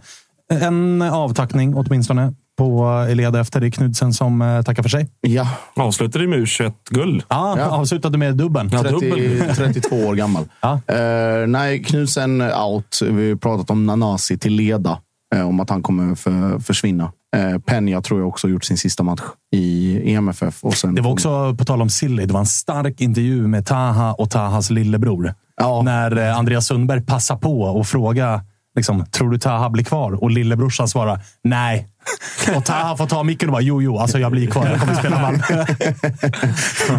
en 0.50 1.02
avtackning 1.02 1.76
åtminstone 1.76 2.34
på 2.58 2.86
Eleda 3.10 3.40
efter. 3.40 3.60
Det 3.60 3.68
är 3.68 3.72
Knudsen 3.72 4.14
som 4.14 4.42
eh, 4.42 4.62
tackar 4.62 4.84
för 4.84 4.90
sig. 4.90 5.10
Ja, 5.22 5.48
Avslutade 5.76 6.28
med 6.28 6.40
U21-guld. 6.40 7.24
Ja, 7.28 7.56
Ja. 7.58 7.66
avslutade 7.66 8.18
med 8.18 8.36
dubben. 8.36 8.70
Ja, 8.74 8.82
30, 8.84 8.94
dubbel. 9.10 9.56
32 9.56 9.96
år 9.96 10.16
gammal. 10.16 10.44
Ja. 10.62 10.80
Eh, 10.88 11.48
nej, 11.48 11.84
Knudsen 11.84 12.42
out. 12.42 13.00
Vi 13.02 13.30
har 13.30 13.36
pratat 13.38 13.70
om 13.70 13.86
Nanasi 13.86 14.38
till 14.38 14.54
Leda. 14.54 14.98
eh, 15.36 15.48
om 15.48 15.60
att 15.60 15.70
han 15.70 15.84
kommer 15.84 16.16
för, 16.16 16.60
försvinna. 16.60 17.12
Uh, 17.36 17.60
Penja 17.60 18.02
tror 18.02 18.20
jag 18.20 18.30
också 18.30 18.48
gjort 18.48 18.64
sin 18.64 18.78
sista 18.78 19.04
match 19.04 19.22
i 19.52 20.02
EMFF. 20.14 20.64
Och 20.64 20.74
sen 20.74 20.96
Det 20.96 21.02
var 21.02 21.12
också, 21.12 21.56
på 21.56 21.66
tal 21.66 21.82
om 21.82 21.90
Silly, 21.90 22.26
det 22.26 22.34
var 22.34 22.40
en 22.40 22.46
stark 22.46 23.02
intervju 23.02 23.48
med 23.48 23.66
Taha 23.66 24.14
och 24.14 24.30
Tahas 24.30 24.70
lillebror. 24.70 25.34
Ja. 25.58 25.82
När 25.82 26.18
eh, 26.18 26.38
Andreas 26.38 26.68
Sundberg 26.68 27.02
passar 27.02 27.36
på 27.36 27.62
och 27.62 27.88
fråga 27.88 28.42
liksom, 28.76 29.06
tror 29.06 29.30
du 29.30 29.38
Taha 29.38 29.70
blir 29.70 29.84
kvar? 29.84 30.24
Och 30.24 30.32
lillebrorsan 30.32 30.88
svarar 30.88 31.22
nej. 31.44 31.88
Och 32.56 32.66
Taha 32.66 32.98
får 32.98 33.08
ta 33.08 33.24
micken 33.24 33.50
och 33.50 33.54
bara 33.54 33.62
jo, 33.62 33.82
jo, 33.82 33.98
alltså 33.98 34.20
jag 34.20 34.32
blir 34.32 34.48
kvar. 34.48 34.68
Jag 34.68 34.80
kommer 34.80 34.96
spela 34.96 35.22
Malmö. 35.22 35.66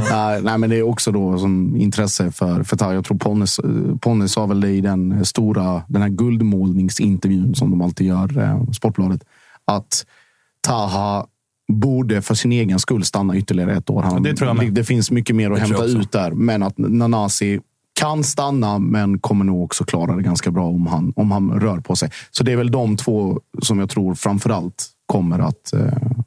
Ja, 0.10 0.38
nej, 0.42 0.58
men 0.58 0.70
det 0.70 0.76
är 0.76 0.82
också 0.82 1.12
då 1.12 1.38
som 1.38 1.76
intresse 1.76 2.32
för, 2.32 2.62
för 2.62 2.76
Taha. 2.76 2.94
Jag 2.94 3.04
tror 3.04 3.18
Ponnes, 3.18 3.58
eh, 3.58 3.96
Ponne 4.00 4.28
sa 4.28 4.46
väl 4.46 4.60
det 4.60 4.70
i 4.70 4.80
den 4.80 5.24
stora 5.24 5.82
den 5.88 6.02
här 6.02 6.08
guldmålningsintervjun 6.08 7.54
som 7.54 7.70
de 7.70 7.82
alltid 7.82 8.06
gör, 8.06 8.38
eh, 8.38 8.70
Sportbladet. 8.72 9.24
Att 9.64 10.06
Taha 10.66 11.26
borde 11.72 12.22
för 12.22 12.34
sin 12.34 12.52
egen 12.52 12.78
skull 12.78 13.04
stanna 13.04 13.36
ytterligare 13.36 13.76
ett 13.76 13.90
år. 13.90 14.02
Han, 14.02 14.22
Det 14.22 14.36
tror 14.36 14.48
jag 14.48 14.56
med. 14.56 14.72
det 14.72 14.84
finns 14.84 15.10
mycket 15.10 15.36
mer 15.36 15.50
att 15.50 15.56
Det 15.56 15.62
hämta 15.62 15.84
ut 15.84 16.12
där. 16.12 16.30
Men 16.30 16.62
att 16.62 16.78
Nanasi 16.78 17.60
kan 18.00 18.24
stanna, 18.24 18.78
men 18.78 19.18
kommer 19.18 19.44
nog 19.44 19.64
också 19.64 19.84
klara 19.84 20.16
det 20.16 20.22
ganska 20.22 20.50
bra 20.50 20.66
om 20.66 20.86
han, 20.86 21.12
om 21.16 21.30
han 21.30 21.60
rör 21.60 21.78
på 21.80 21.96
sig. 21.96 22.10
Så 22.30 22.44
det 22.44 22.52
är 22.52 22.56
väl 22.56 22.70
de 22.70 22.96
två 22.96 23.40
som 23.62 23.78
jag 23.78 23.90
tror 23.90 24.14
framförallt 24.14 24.86
kommer 25.06 25.38
att, 25.38 25.72
eh, 25.72 25.80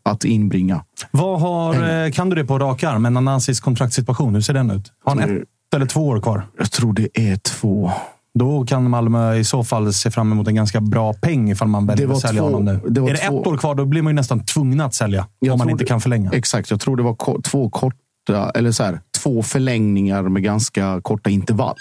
att 0.04 0.26
inbringa. 0.26 0.84
Vad 1.12 1.40
har, 1.42 2.04
eh, 2.06 2.12
kan 2.12 2.30
du 2.30 2.36
det 2.36 2.46
på 2.46 2.60
rak 2.60 2.84
arm? 2.84 3.02
Men 3.02 3.14
Nanasis 3.14 3.60
kontraktssituation, 3.60 4.34
hur 4.34 4.42
ser 4.42 4.54
den 4.54 4.72
ut? 4.72 4.92
Har 5.06 5.16
han 5.16 5.38
ett 5.38 5.44
eller 5.76 5.86
två 5.86 6.08
år 6.08 6.20
kvar? 6.22 6.48
Jag 6.58 6.72
tror 6.72 6.94
det 6.94 7.10
är 7.32 7.38
två. 7.38 7.92
Då 8.40 8.66
kan 8.66 8.90
Malmö 8.90 9.36
i 9.36 9.44
så 9.44 9.64
fall 9.64 9.94
se 9.94 10.12
fram 10.12 10.32
emot 10.32 10.48
en 10.48 10.56
ganska 10.56 10.82
bra 10.82 11.14
peng 11.14 11.50
ifall 11.52 11.68
man 11.68 11.86
väljer 11.88 12.08
Det 12.08 12.14
att 12.14 12.20
sälja 12.22 12.42
två- 12.42 12.48
honom 12.48 12.66
nu. 12.66 12.82
det 12.90 13.02
är 13.02 13.06
det 13.06 13.18
två- 13.18 13.42
ett 13.42 13.48
år 13.48 13.58
kvar, 13.58 13.76
då 13.76 13.86
blir 13.86 14.02
man 14.02 14.12
ju 14.12 14.16
nästan 14.16 14.46
tvungen 14.46 14.82
att 14.82 14.94
sälja. 14.94 15.28
Om 15.52 15.58
man 15.58 15.70
inte 15.70 15.84
det- 15.84 15.88
kan 15.88 16.02
förlänga. 16.02 16.32
Exakt, 16.32 16.72
jag 16.72 16.80
tror 16.80 16.98
det 16.98 17.04
var 17.04 17.42
två 17.42 17.70
korta, 17.70 18.52
eller 18.56 18.72
så 18.72 18.84
här, 18.84 19.00
två 19.24 19.44
förlängningar 19.44 20.22
med 20.24 20.44
ganska 20.44 21.00
korta 21.02 21.30
intervall. 21.30 21.76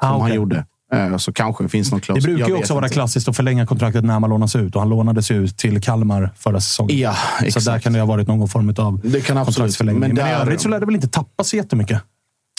Ah, 0.00 0.06
som 0.06 0.12
han 0.12 0.20
okej. 0.22 0.36
gjorde. 0.36 0.64
Eh, 0.94 1.16
Så 1.16 1.32
kanske 1.32 1.68
finns 1.68 1.90
någon 1.90 2.00
Det 2.00 2.04
klausul. 2.06 2.22
brukar 2.34 2.48
ju 2.48 2.54
också 2.54 2.74
vara 2.74 2.84
inte. 2.86 2.94
klassiskt 2.94 3.28
att 3.28 3.36
förlänga 3.36 3.66
kontraktet 3.66 4.04
när 4.04 4.20
man 4.20 4.30
lånas 4.30 4.56
ut. 4.56 4.74
Och 4.74 4.80
han 4.82 4.88
lånades 4.90 5.30
ut 5.30 5.56
till 5.58 5.80
Kalmar 5.82 6.30
förra 6.36 6.60
säsongen. 6.60 6.98
Ja, 6.98 7.14
så 7.50 7.60
där 7.70 7.78
kan 7.78 7.92
det 7.92 7.98
ha 7.98 8.06
varit 8.06 8.28
någon 8.28 8.48
form 8.48 8.68
av 8.78 9.00
Det 9.02 9.20
kan 9.20 9.36
absolut. 9.36 9.44
kontraktsförlängning. 9.56 10.00
Men, 10.00 10.14
Men 10.14 10.26
i 10.26 10.30
där- 10.30 10.40
övrigt 10.40 10.60
så 10.60 10.68
lär 10.68 10.80
det 10.80 10.86
väl 10.86 10.94
inte 10.94 11.08
tappa 11.08 11.44
så 11.44 11.56
jättemycket. 11.56 12.02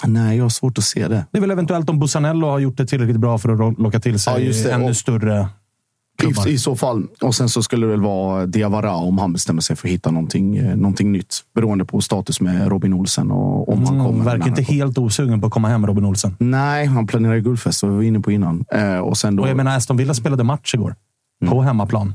Nej, 0.05 0.37
jag 0.37 0.45
har 0.45 0.49
svårt 0.49 0.77
att 0.77 0.83
se 0.83 1.07
det. 1.07 1.25
Det 1.31 1.37
är 1.37 1.41
väl 1.41 1.51
eventuellt 1.51 1.89
om 1.89 1.99
Bussanello 1.99 2.47
har 2.47 2.59
gjort 2.59 2.77
det 2.77 2.85
tillräckligt 2.85 3.19
bra 3.19 3.37
för 3.37 3.69
att 3.69 3.79
locka 3.79 3.99
till 3.99 4.11
Ja, 4.13 4.17
sig 4.19 4.45
det. 4.63 4.71
ännu 4.71 4.89
Och- 4.89 4.95
större 4.97 5.47
klubbar. 6.17 6.47
I, 6.47 6.57
så 6.57 6.75
fall. 6.75 7.07
Och 7.21 7.35
sen 7.35 7.49
så 7.49 7.63
skulle 7.63 7.85
det 7.85 7.91
väl 7.91 8.01
vara 8.01 8.45
Diawara 8.45 8.95
om 8.95 9.17
han 9.17 9.33
bestämmer 9.33 9.61
sig 9.61 9.75
för 9.75 9.87
att 9.87 9.91
hitta 9.91 10.11
någonting, 10.11 10.57
eh, 10.57 10.75
någonting 10.75 11.11
nytt. 11.11 11.35
Beroende 11.55 11.85
på 11.85 12.01
status 12.01 12.41
med 12.41 12.67
Robin 12.67 12.93
Olsen 12.93 13.31
och 13.31 13.69
om 13.73 13.83
han 13.85 13.93
Mm, 13.95 14.05
kommer. 14.05 14.23
verkar 14.25 14.47
inte 14.47 14.61
han 14.61 14.65
kommer. 14.65 14.77
helt 14.79 14.97
osugen 14.97 15.41
på 15.41 15.47
att 15.47 15.53
komma 15.53 15.67
hem, 15.67 15.87
Robin 15.87 16.05
Olsen. 16.05 16.35
Nej, 16.39 16.85
han 16.85 17.07
planerar 17.07 17.33
ju 17.33 17.41
guldfest. 17.41 17.79
som 17.79 17.89
vi 17.89 17.95
var 17.95 18.03
inne 18.03 18.19
på 18.19 18.31
innan. 18.31 18.65
Eh, 18.73 18.97
och 18.97 19.17
sen 19.17 19.35
då, 19.35 19.43
Och 19.43 19.49
jag 19.49 19.57
menar, 19.57 19.77
Aston 19.77 19.97
Villa 19.97 20.13
spelade 20.13 20.43
match 20.43 20.73
igår. 20.73 20.95
Mm. 21.41 21.51
På 21.51 21.61
hemmaplan. 21.61 22.13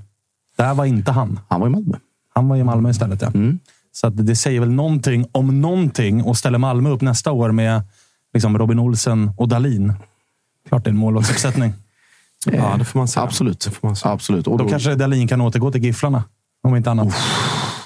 Där 0.56 0.74
var 0.74 0.84
inte 0.84 1.12
han. 1.12 1.40
Han 1.48 1.60
var 1.60 1.66
i 1.66 1.70
Malmö. 1.70 1.96
Han 2.34 2.48
var 2.48 2.56
i 2.56 2.64
Malmö 2.64 2.90
istället, 2.90 3.22
ja. 3.22 3.28
Mm. 3.34 3.58
Så 3.92 4.06
att 4.06 4.26
det 4.26 4.36
säger 4.36 4.60
väl 4.60 4.70
någonting 4.72 5.26
om 5.32 5.60
någonting 5.60 6.22
och 6.22 6.36
ställer 6.38 6.58
Malmö 6.58 6.90
upp 6.90 7.00
nästa 7.00 7.32
år 7.32 7.52
med 7.52 7.82
liksom 8.34 8.58
Robin 8.58 8.78
Olsen 8.78 9.30
och 9.36 9.48
Dalin. 9.48 9.92
Klart 10.68 10.84
det 10.84 10.88
är 10.88 10.92
en 10.92 10.98
målvaktsuppsättning. 10.98 11.72
Ja, 12.46 12.74
det 12.78 12.84
får 12.84 12.98
man 12.98 13.08
säga. 13.08 13.24
Absolut. 13.24 13.60
Det 13.60 13.70
får 13.70 13.88
man 13.88 13.96
säga. 13.96 14.12
Absolut. 14.12 14.46
Och 14.46 14.58
Då 14.58 14.64
då, 14.64 14.70
kanske 14.70 14.94
Dalin 14.94 15.28
kan 15.28 15.40
återgå 15.40 15.72
till 15.72 15.84
Gifflarna. 15.84 16.24
Om 16.62 16.76
inte 16.76 16.90
annat. 16.90 17.14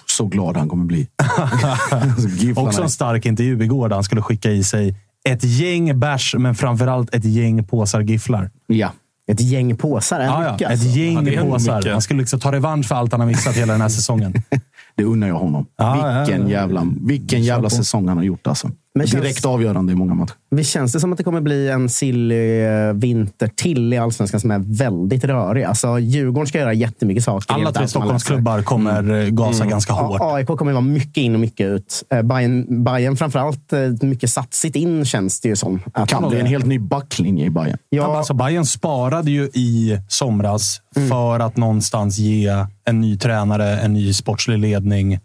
så 0.07 0.27
glad 0.27 0.57
han 0.57 0.69
kommer 0.69 0.85
bli. 0.85 1.09
Alltså, 1.91 2.61
Också 2.61 2.83
en 2.83 2.91
stark 2.91 3.27
intervju 3.27 3.65
igår 3.65 3.89
där 3.89 3.97
han 3.97 4.05
skulle 4.05 4.23
skicka 4.23 4.51
i 4.51 4.65
sig 4.65 4.97
ett 5.29 5.45
gäng 5.45 6.01
bärs, 6.01 6.35
men 6.39 6.55
framförallt 6.55 7.15
ett 7.15 7.25
gäng 7.25 7.65
påsar 7.65 8.01
gifflar. 8.01 8.51
Ja. 8.67 8.93
Ett 9.27 9.41
gäng 9.41 9.77
påsar 9.77 10.21
är 10.21 10.25
Ja, 10.25 10.45
ja. 10.45 10.55
Ett 10.55 10.71
Alltså. 10.71 10.87
gäng 10.89 11.27
Ja, 11.33 11.43
påsar. 11.43 11.91
Han 11.93 12.03
skulle 12.03 12.21
liksom 12.21 12.41
ta 12.41 12.53
revansch 12.53 12.87
för 12.89 12.95
allt 12.95 13.13
han 13.13 13.21
har 13.21 13.27
missat 13.29 13.55
hela 13.57 13.73
den 13.73 13.83
här 13.83 13.89
säsongen. 13.89 14.35
Det 14.97 15.05
unnar 15.05 15.29
jag 15.29 15.35
honom. 15.35 15.67
Ja, 15.77 15.93
vilken 15.93 16.41
ja, 16.43 16.49
ja. 16.49 16.61
jävla, 16.61 16.87
vilken 17.01 17.43
jävla 17.43 17.71
säsong 17.71 18.09
han 18.09 18.17
har 18.17 18.25
gjort. 18.25 18.47
Alltså. 18.47 18.71
Men 18.97 19.07
känns- 19.07 19.23
Direkt 19.23 19.45
avgörande 19.45 19.93
i 19.93 19.97
många 19.97 20.15
matcher. 20.15 20.35
Visst 20.51 20.71
känns 20.71 20.93
det 20.93 21.01
som 21.01 21.13
att 21.13 21.19
det 21.19 21.25
kommer 21.25 21.41
bli 21.41 21.69
en 21.69 21.89
silly 21.89 22.61
eh, 22.61 22.93
vinter 22.93 23.51
till 23.55 23.93
i 23.93 23.99
Allsvenskan 23.99 24.41
som 24.41 24.51
är 24.51 24.59
väldigt 24.59 25.25
rörig? 25.25 25.65
Alltså, 25.65 25.99
Djurgården 25.99 26.47
ska 26.47 26.59
göra 26.59 26.73
jättemycket 26.73 27.25
saker. 27.25 27.55
Alla 27.55 27.73
tre. 27.73 27.89
Stockholmsklubbar 27.89 28.63
kommer 28.63 29.21
eh, 29.25 29.29
gasa 29.29 29.67
ganska 29.67 29.93
hårt. 29.93 30.21
AIK 30.23 30.47
kommer 30.47 30.73
vara 30.73 30.83
mycket 30.85 31.17
in 31.17 31.35
och 31.35 31.41
mycket 31.41 31.67
ut. 31.67 32.05
Eh, 32.11 32.23
Bayern, 32.23 32.85
Bayern 32.85 33.17
framförallt 33.17 33.73
mycket 34.03 34.31
satsigt 34.31 34.77
in 34.77 35.05
känns 35.05 35.41
det 35.41 35.49
ju 35.49 35.57
som. 35.57 35.81
Att 35.93 36.09
Kan 36.09 36.29
bli 36.29 36.41
en 36.41 36.47
helt 36.47 36.67
ny 36.67 36.79
backlinje 36.79 37.47
i 37.47 37.51
Bayern. 37.51 37.79
Ja. 37.89 38.17
Alltså 38.19 38.35
Bayern 38.35 38.67
sparade 38.67 39.31
ju 39.31 39.43
i 39.55 39.99
somras 40.09 40.81
för 41.09 41.41
att 41.41 41.57
någonstans 41.57 42.19
ge 42.19 42.67
en 42.85 43.01
ny 43.01 43.19
tränare, 43.19 43.79
en 43.81 43.93
ny 43.93 44.13
sportslig 44.13 44.59
ledning 44.59 45.19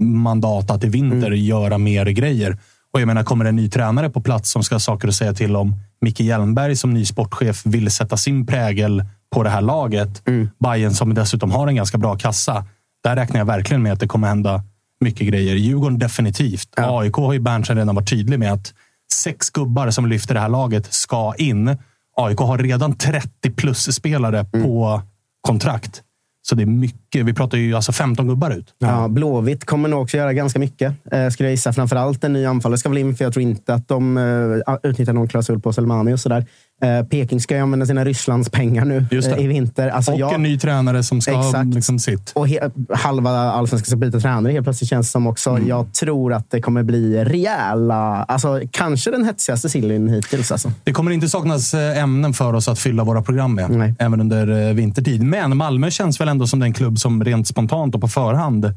mandat 0.00 0.70
att 0.70 0.84
i 0.84 0.88
vinter 0.88 1.30
göra 1.30 1.78
mer 1.78 2.06
grejer. 2.06 2.58
Och 2.96 3.00
jag 3.00 3.06
menar, 3.06 3.22
kommer 3.22 3.44
en 3.44 3.56
ny 3.56 3.68
tränare 3.68 4.10
på 4.10 4.20
plats 4.20 4.50
som 4.50 4.62
ska 4.62 4.74
ha 4.74 4.80
saker 4.80 5.08
att 5.08 5.14
säga 5.14 5.32
till 5.32 5.56
om. 5.56 5.74
Micke 6.00 6.20
Hjelmberg 6.20 6.76
som 6.76 6.94
ny 6.94 7.04
sportchef 7.04 7.66
vill 7.66 7.90
sätta 7.90 8.16
sin 8.16 8.46
prägel 8.46 9.04
på 9.34 9.42
det 9.42 9.50
här 9.50 9.60
laget. 9.60 10.22
Bayern 10.58 10.94
som 10.94 11.14
dessutom 11.14 11.50
har 11.50 11.68
en 11.68 11.76
ganska 11.76 11.98
bra 11.98 12.16
kassa. 12.16 12.64
Där 13.04 13.16
räknar 13.16 13.38
jag 13.38 13.44
verkligen 13.44 13.82
med 13.82 13.92
att 13.92 14.00
det 14.00 14.08
kommer 14.08 14.28
hända 14.28 14.62
mycket 15.00 15.28
grejer. 15.28 15.54
Djurgården 15.54 15.98
definitivt. 15.98 16.68
AIK 16.76 17.14
har 17.14 17.32
ju 17.32 17.40
Berntsen 17.40 17.76
redan 17.76 17.94
varit 17.94 18.10
tydlig 18.10 18.38
med 18.38 18.52
att 18.52 18.74
sex 19.12 19.50
gubbar 19.50 19.90
som 19.90 20.06
lyfter 20.06 20.34
det 20.34 20.40
här 20.40 20.48
laget 20.48 20.94
ska 20.94 21.34
in. 21.38 21.76
AIK 22.16 22.38
har 22.38 22.58
redan 22.58 22.96
30 22.96 23.50
plus 23.50 23.94
spelare 23.94 24.44
på 24.44 25.02
kontrakt. 25.40 26.02
Så 26.48 26.54
det 26.54 26.62
är 26.62 26.66
mycket. 26.66 27.26
Vi 27.26 27.34
pratar 27.34 27.58
ju 27.58 27.74
alltså 27.74 27.92
15 27.92 28.28
gubbar 28.28 28.50
ut. 28.50 28.74
Ja, 28.78 29.08
Blåvitt 29.08 29.64
kommer 29.64 29.88
nog 29.88 30.02
också 30.02 30.16
göra 30.16 30.32
ganska 30.32 30.58
mycket, 30.58 30.94
eh, 31.12 31.28
skulle 31.28 31.48
jag 31.48 31.50
gissa. 31.50 31.72
Framförallt 31.72 32.24
en 32.24 32.32
ny 32.32 32.44
anfallare 32.44 32.78
ska 32.78 32.88
väl 32.88 32.98
in, 32.98 33.14
för 33.14 33.24
jag 33.24 33.32
tror 33.32 33.42
inte 33.42 33.74
att 33.74 33.88
de 33.88 34.16
eh, 34.16 34.74
utnyttjar 34.82 35.12
någon 35.12 35.28
klausul 35.28 35.60
på 35.60 35.72
Selmani 35.72 36.12
och 36.12 36.20
sådär. 36.20 36.46
Eh, 36.82 37.06
Peking 37.06 37.40
ska 37.40 37.54
ju 37.56 37.60
använda 37.62 37.86
sina 37.86 38.04
Rysslands 38.04 38.50
pengar 38.50 38.84
nu 38.84 39.06
eh, 39.10 39.38
i 39.38 39.46
vinter. 39.46 39.88
Alltså, 39.88 40.12
och 40.12 40.18
jag- 40.18 40.34
en 40.34 40.42
ny 40.42 40.58
tränare 40.58 41.02
som 41.02 41.20
ska 41.20 41.36
ha 41.36 41.46
Exakt. 41.48 41.74
liksom 41.74 41.98
sitt. 41.98 42.32
Och 42.34 42.46
he- 42.48 42.94
halva 42.96 43.30
allsvenskan 43.30 43.86
ska 43.86 43.96
byta 43.96 44.20
tränare 44.20 44.52
helt 44.52 44.64
plötsligt 44.66 44.90
känns 44.90 45.06
det 45.06 45.10
som 45.10 45.26
också. 45.26 45.50
Mm. 45.50 45.68
Jag 45.68 45.92
tror 45.92 46.32
att 46.32 46.50
det 46.50 46.60
kommer 46.60 46.82
bli 46.82 47.24
rejäla, 47.24 48.22
alltså 48.24 48.60
kanske 48.70 49.10
den 49.10 49.24
hetsigaste 49.24 49.68
sillyn 49.68 50.08
hittills. 50.08 50.52
Alltså. 50.52 50.72
Det 50.84 50.92
kommer 50.92 51.10
inte 51.10 51.28
saknas 51.28 51.74
eh, 51.74 52.02
ämnen 52.02 52.32
för 52.34 52.52
oss 52.52 52.68
att 52.68 52.78
fylla 52.78 53.04
våra 53.04 53.22
program 53.22 53.54
med, 53.54 53.94
även 53.98 54.20
under 54.20 54.68
eh, 54.68 54.74
vintertid. 54.74 55.22
Men 55.22 55.56
Malmö 55.56 55.90
känns 55.90 56.20
väl 56.20 56.28
ändå 56.28 56.46
som 56.46 56.58
den 56.58 56.72
klubb 56.72 56.98
som 56.98 57.24
rent 57.24 57.48
spontant 57.48 57.94
och 57.94 58.00
på 58.00 58.08
förhand 58.08 58.74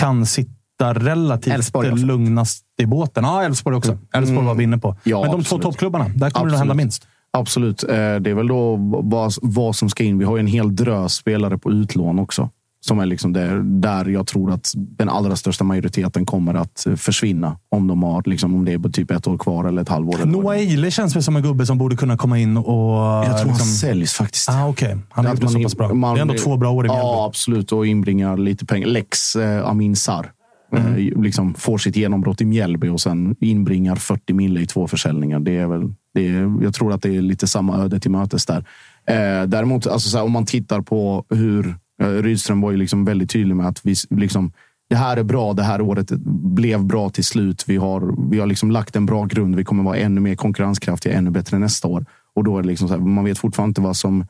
kan 0.00 0.26
sitta 0.26 0.50
relativt 0.94 1.54
Älvsborg 1.54 1.96
lugnast 1.98 2.64
i 2.82 2.86
båten. 2.86 3.24
Ja, 3.24 3.42
Elfsborg 3.44 3.76
också. 3.76 3.98
Elfsborg 4.14 4.46
var 4.46 4.54
vi 4.54 4.64
inne 4.64 4.78
på. 4.78 4.96
Ja, 5.02 5.20
Men 5.22 5.30
de 5.30 5.40
absolut. 5.40 5.62
två 5.62 5.68
toppklubbarna, 5.70 6.04
där 6.14 6.30
kommer 6.30 6.46
det 6.50 6.52
att 6.54 6.58
hända 6.58 6.72
Absolut. 6.72 6.76
minst. 6.76 7.06
Absolut. 7.38 7.82
Eh, 7.82 7.88
Det 7.96 8.30
är 8.30 8.34
väl 8.34 8.48
då 8.48 8.76
vad, 9.02 9.32
vad 9.42 9.76
som 9.76 9.88
ska 9.88 10.04
in. 10.04 10.18
Vi 10.18 10.24
har 10.24 10.36
ju 10.36 10.40
en 10.40 10.46
hel 10.46 10.76
drös 10.76 11.12
spelare 11.14 11.58
på 11.58 11.70
utlån 11.72 12.18
också. 12.18 12.48
Som 12.86 12.98
är 12.98 13.06
liksom 13.06 13.32
där, 13.32 13.56
där 13.80 14.04
jag 14.04 14.26
tror 14.26 14.50
att 14.52 14.72
den 14.76 15.08
allra 15.08 15.36
största 15.36 15.64
majoriteten 15.64 16.26
kommer 16.26 16.54
att 16.54 16.86
försvinna. 16.96 17.56
Om, 17.70 17.86
de 17.86 18.02
har, 18.02 18.22
liksom, 18.26 18.54
om 18.54 18.64
det 18.64 18.72
är 18.72 18.88
typ 18.90 19.10
ett 19.10 19.26
år 19.26 19.38
kvar 19.38 19.64
eller 19.64 19.82
ett 19.82 19.88
halvår. 19.88 20.18
Det 20.18 20.24
Noah 20.24 20.56
Eile 20.56 20.90
känns 20.90 21.16
väl 21.16 21.22
som 21.22 21.36
en 21.36 21.42
gubbe 21.42 21.66
som 21.66 21.78
borde 21.78 21.96
kunna 21.96 22.16
komma 22.16 22.38
in 22.38 22.56
och... 22.56 22.64
jag 22.94 23.24
tror 23.24 23.32
liksom... 23.34 23.48
han 23.50 23.58
säljs 23.66 24.12
faktiskt. 24.12 24.48
Ah, 24.50 24.68
Okej, 24.68 24.98
han 25.10 25.24
har 25.26 25.32
gjort 25.32 25.40
det 25.40 25.48
så 25.48 25.62
pass 25.62 25.76
bra. 25.76 25.94
man- 25.94 26.14
det 26.14 26.20
är 26.20 26.22
ändå 26.22 26.34
två 26.34 26.56
bra 26.56 26.70
år 26.70 26.86
i 26.86 26.88
Mjällby. 26.88 27.02
Ja, 27.06 27.26
absolut. 27.26 27.72
Och 27.72 27.86
inbringar 27.86 28.36
lite 28.36 28.66
pengar. 28.66 28.86
Lex 28.86 29.36
eh, 29.36 29.68
Amin 29.68 29.96
Sarr. 29.96 30.30
Mm. 30.72 30.94
Eh, 30.94 31.22
liksom 31.22 31.54
får 31.54 31.78
sitt 31.78 31.96
genombrott 31.96 32.40
i 32.40 32.44
Mjällby 32.44 32.88
och 32.88 33.00
sen 33.00 33.36
inbringar 33.40 33.96
40 33.96 34.32
mille 34.32 34.60
i 34.60 34.66
två 34.66 34.88
försäljningar. 34.88 35.40
Det 35.40 35.56
är 35.56 35.66
väl, 35.66 35.94
det 36.14 36.28
är, 36.28 36.62
jag 36.62 36.74
tror 36.74 36.92
att 36.92 37.02
det 37.02 37.16
är 37.16 37.22
lite 37.22 37.46
samma 37.46 37.78
öde 37.78 38.00
till 38.00 38.10
mötes 38.10 38.46
där. 38.46 38.64
Eh, 39.06 39.46
däremot, 39.46 39.86
alltså, 39.86 40.08
så 40.08 40.18
här, 40.18 40.24
om 40.24 40.32
man 40.32 40.46
tittar 40.46 40.80
på 40.80 41.24
hur... 41.30 41.74
Eh, 42.02 42.08
Rydström 42.08 42.60
var 42.60 42.70
ju 42.70 42.76
liksom 42.76 43.04
väldigt 43.04 43.30
tydlig 43.30 43.56
med 43.56 43.66
att 43.66 43.86
vi, 43.86 43.94
liksom, 44.10 44.52
det 44.90 44.96
här 44.96 45.16
är 45.16 45.22
bra. 45.22 45.52
Det 45.52 45.62
här 45.62 45.80
året 45.80 46.10
blev 46.54 46.84
bra 46.84 47.10
till 47.10 47.24
slut. 47.24 47.64
Vi 47.66 47.76
har, 47.76 48.30
vi 48.30 48.38
har 48.38 48.46
liksom 48.46 48.70
lagt 48.70 48.96
en 48.96 49.06
bra 49.06 49.24
grund. 49.24 49.56
Vi 49.56 49.64
kommer 49.64 49.84
vara 49.84 49.96
ännu 49.96 50.20
mer 50.20 50.34
konkurrenskraftiga, 50.34 51.12
ännu 51.12 51.30
bättre 51.30 51.58
nästa 51.58 51.88
år. 51.88 52.06
Och 52.34 52.44
då 52.44 52.58
är 52.58 52.62
det 52.62 52.68
liksom 52.68 52.88
så 52.88 52.94
här, 52.94 53.00
man 53.00 53.24
vet 53.24 53.38
fortfarande 53.38 53.70
inte 53.70 53.80
vad 53.80 53.96
som 53.96 54.26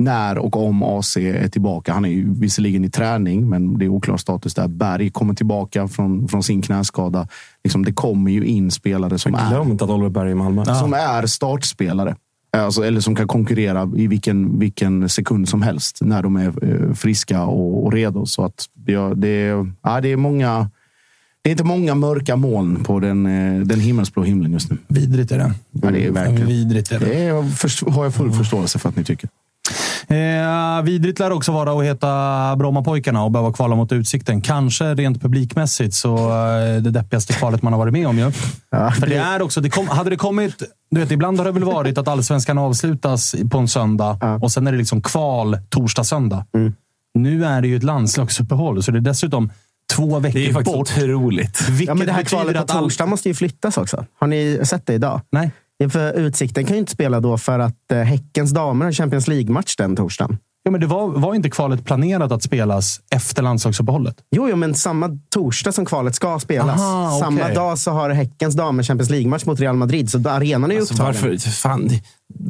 när 0.00 0.38
och 0.38 0.56
om 0.56 0.82
AC 0.82 1.16
är 1.16 1.48
tillbaka. 1.48 1.92
Han 1.92 2.04
är 2.04 2.08
ju 2.08 2.34
visserligen 2.34 2.84
i 2.84 2.90
träning, 2.90 3.48
men 3.48 3.78
det 3.78 3.84
är 3.84 3.88
oklar 3.88 4.16
status 4.16 4.54
där. 4.54 4.68
Berg 4.68 5.10
kommer 5.10 5.34
tillbaka 5.34 5.88
från, 5.88 6.28
från 6.28 6.42
sin 6.42 6.62
knäskada. 6.62 7.28
Liksom, 7.64 7.84
det 7.84 7.92
kommer 7.92 8.30
ju 8.30 8.44
in 8.44 8.70
spelare 8.70 9.18
som 9.18 9.32
Jag 9.32 9.42
är, 9.42 9.48
glömt 9.48 9.82
att 9.82 9.90
Oliver 9.90 10.10
Berg 10.10 10.28
är 10.28 10.32
i 10.32 10.34
Malmö. 10.34 10.64
som 10.64 10.92
är 10.94 11.26
startspelare. 11.26 12.16
Alltså, 12.56 12.84
eller 12.84 13.00
som 13.00 13.14
kan 13.16 13.28
konkurrera 13.28 13.90
i 13.96 14.06
vilken, 14.06 14.58
vilken 14.58 15.08
sekund 15.08 15.48
som 15.48 15.62
helst 15.62 15.98
när 16.00 16.22
de 16.22 16.36
är 16.36 16.64
eh, 16.88 16.94
friska 16.94 17.42
och, 17.44 17.84
och 17.86 17.92
redo. 17.92 18.26
Så 18.26 18.44
att 18.44 18.66
det, 18.74 19.14
det, 19.14 19.28
är- 19.28 19.72
ja, 19.82 20.00
det 20.00 20.08
är 20.08 20.16
många... 20.16 20.70
Det 21.42 21.50
är 21.50 21.52
inte 21.52 21.64
många 21.64 21.94
mörka 21.94 22.36
moln 22.36 22.84
på 22.84 23.00
den, 23.00 23.26
eh, 23.26 23.60
den 23.66 23.80
himmelsblå 23.80 24.22
himlen 24.22 24.52
just 24.52 24.70
nu. 24.70 24.76
Vidrigt 24.88 25.32
är 25.32 25.38
det. 25.38 25.52
Ja, 25.70 25.90
det 25.90 26.06
är 26.06 26.10
verkligen. 26.10 26.46
Vidrigt 26.46 26.92
är 26.92 26.98
det. 27.00 27.06
Det 27.06 27.14
är, 27.24 27.42
först, 27.42 27.88
har 27.88 28.04
jag 28.04 28.14
full 28.14 28.32
förståelse 28.32 28.78
för 28.78 28.88
att 28.88 28.96
ni 28.96 29.04
tycker. 29.04 29.28
Eh, 30.10 30.82
vidrigt 30.82 31.18
lär 31.18 31.30
också 31.32 31.52
vara 31.52 31.72
att 31.72 31.84
heta 31.84 32.56
Brommapojkarna 32.56 33.24
och 33.24 33.30
behöva 33.30 33.52
kvala 33.52 33.76
mot 33.76 33.92
Utsikten. 33.92 34.40
Kanske 34.40 34.94
rent 34.94 35.22
publikmässigt 35.22 35.94
så 35.94 36.16
eh, 36.16 36.82
det 36.82 36.90
deppigaste 36.90 37.32
kvalet 37.32 37.62
man 37.62 37.72
har 37.72 37.78
varit 37.80 37.92
med 37.92 38.06
om 38.08 38.18
ju. 38.18 38.30
För 38.70 39.06
det 39.06 39.16
är 39.16 39.42
också, 39.42 39.60
det 39.60 39.70
kom, 39.70 39.88
hade 39.88 40.10
det 40.10 40.16
kommit... 40.16 40.62
Du 40.90 41.00
vet, 41.00 41.10
ibland 41.10 41.38
har 41.38 41.44
det 41.44 41.52
väl 41.52 41.64
varit 41.64 41.98
att 41.98 42.08
allsvenskan 42.08 42.58
avslutas 42.58 43.34
på 43.50 43.58
en 43.58 43.68
söndag 43.68 44.38
och 44.42 44.52
sen 44.52 44.66
är 44.66 44.72
det 44.72 44.78
liksom 44.78 45.02
kval 45.02 45.58
torsdag-söndag. 45.68 46.44
Nu 47.14 47.44
är 47.44 47.62
det 47.62 47.68
ju 47.68 47.76
ett 47.76 47.82
landslagsuppehåll, 47.82 48.82
så 48.82 48.90
det 48.90 48.98
är 48.98 49.00
dessutom 49.00 49.50
två 49.96 50.18
veckor 50.18 50.38
Det 50.38 50.46
är 50.48 50.52
faktiskt 50.52 50.76
bort. 50.76 50.88
otroligt. 50.96 51.68
Vilket 51.68 51.88
Ja, 51.88 51.94
men 51.94 52.06
det 52.06 52.12
här 52.12 52.22
kvalet 52.22 52.56
på 52.56 52.62
att 52.62 52.70
all- 52.70 52.82
torsdag 52.84 53.06
måste 53.06 53.28
ju 53.28 53.34
flyttas 53.34 53.76
också. 53.78 54.04
Har 54.20 54.26
ni 54.26 54.60
sett 54.64 54.86
det 54.86 54.94
idag? 54.94 55.20
Nej. 55.32 55.50
För 55.88 56.12
Utsikten 56.12 56.64
kan 56.66 56.74
ju 56.76 56.80
inte 56.80 56.92
spela 56.92 57.20
då 57.20 57.38
för 57.38 57.58
att 57.58 57.92
eh, 57.92 57.98
Häckens 57.98 58.50
damer 58.50 58.84
har 58.84 58.92
Champions 58.92 59.28
League-match 59.28 59.76
den 59.76 59.96
torsdagen. 59.96 60.38
Ja, 60.62 60.70
men 60.70 60.80
det 60.80 60.86
var, 60.86 61.08
var 61.08 61.34
inte 61.34 61.50
kvalet 61.50 61.84
planerat 61.84 62.32
att 62.32 62.42
spelas 62.42 63.00
efter 63.14 63.42
landslagsuppehållet? 63.42 64.16
Jo, 64.36 64.48
jo, 64.48 64.56
men 64.56 64.74
samma 64.74 65.18
torsdag 65.34 65.72
som 65.72 65.84
kvalet 65.86 66.14
ska 66.14 66.38
spelas. 66.38 66.80
Aha, 66.80 67.18
Samma 67.20 67.48
dag 67.48 67.78
så 67.78 67.90
har 67.90 68.10
Häckens 68.10 68.54
damer 68.54 68.82
Champions 68.82 69.10
League-match 69.10 69.44
mot 69.44 69.60
Real 69.60 69.76
Madrid. 69.76 70.10
Så 70.10 70.28
arenan 70.28 70.70
är 70.72 70.76
Alltså, 70.78 70.94
upptagen. 70.94 71.06
varför? 71.14 71.50
Fan, 71.50 71.88
det, 71.88 72.02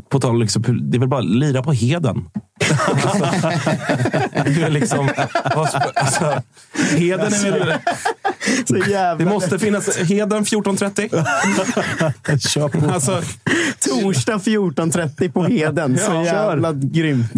på 0.08 0.20
tal 0.20 0.30
om 0.30 0.40
liksom, 0.40 0.62
det 0.90 0.96
är 0.96 0.98
väl 0.98 1.08
bara 1.08 1.20
att 1.20 1.26
lira 1.30 1.62
på 1.62 1.72
heden. 1.72 2.24
Alltså, 2.60 3.24
det 4.44 4.62
är 4.62 4.70
liksom, 4.70 5.08
alltså, 5.94 6.42
heden 6.96 7.20
är 7.32 7.58
väl... 7.58 7.78
Så 8.68 8.76
jävla 8.76 9.14
Det 9.24 9.30
måste 9.30 9.58
finnas 9.58 9.98
heden 9.98 10.44
14.30. 10.44 12.38
Kör 12.48 12.68
på. 12.68 12.90
Alltså, 12.92 13.22
Torsdag 13.80 14.36
14.30 14.36 15.32
på 15.32 15.44
Heden. 15.44 15.98
Så 15.98 16.12
Ja, 16.12 16.24
jävla 16.24 16.72
grymt. 16.72 17.32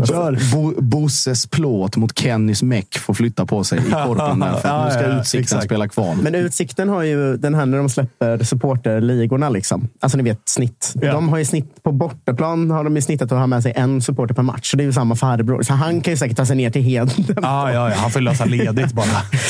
Bo, 0.53 0.75
Bosses 0.83 1.47
plåt 1.47 1.97
mot 1.97 2.19
Kennys 2.19 2.63
meck 2.63 2.99
får 2.99 3.15
flytta 3.15 3.47
på 3.47 3.65
sig 3.65 3.79
i 3.79 3.83
korpen 3.91 4.39
där. 4.41 4.57
För 4.57 4.69
att 4.69 4.85
nu 4.85 4.91
ska 4.91 5.03
Ja, 5.03 5.09
ja, 5.13 5.21
Utsikten 5.21 5.43
exakt. 5.43 5.65
spela 5.65 5.89
kval. 5.89 6.17
Men 6.23 6.35
Utsikten 6.35 6.89
har 6.89 7.03
ju 7.03 7.37
den 7.37 7.55
här 7.55 7.67
när 7.67 7.79
de 7.79 7.89
släpper 7.89 8.45
supporterligorna. 8.45 9.49
Liksom. 9.49 9.89
Alltså 10.01 10.19
ni 10.19 10.25
vet 10.25 10.49
snitt. 10.49 10.93
Ja. 10.95 11.13
De 11.13 11.29
har 11.29 11.39
ju 11.39 11.45
snitt 11.45 11.83
på 11.83 11.93
bortaplan 11.93 12.71
har 12.71 12.85
de 12.85 12.97
ju 12.97 13.03
snittat 13.03 13.33
att 13.33 13.39
ha 13.39 13.47
med 13.47 13.63
sig 13.63 13.73
en 13.77 14.03
supporter 14.03 14.35
per 14.35 14.43
match. 14.43 14.71
Så 14.71 14.77
det 14.77 14.83
är 14.83 14.87
ju 14.87 14.93
samma 14.93 15.12
farbror. 15.15 15.63
Så 15.63 15.73
han 15.73 16.01
kan 16.01 16.13
ju 16.13 16.17
säkert 16.17 16.37
ta 16.37 16.47
sig 16.47 16.57
ner 16.57 16.71
till 16.71 16.83
Heden. 16.83 17.11
Ah, 17.43 17.71
ja, 17.73 17.91
ja, 17.91 17.97
han 17.97 18.11
får 18.11 18.21
lösa 18.21 18.45
ledigt 18.45 18.93
bara. 18.93 19.07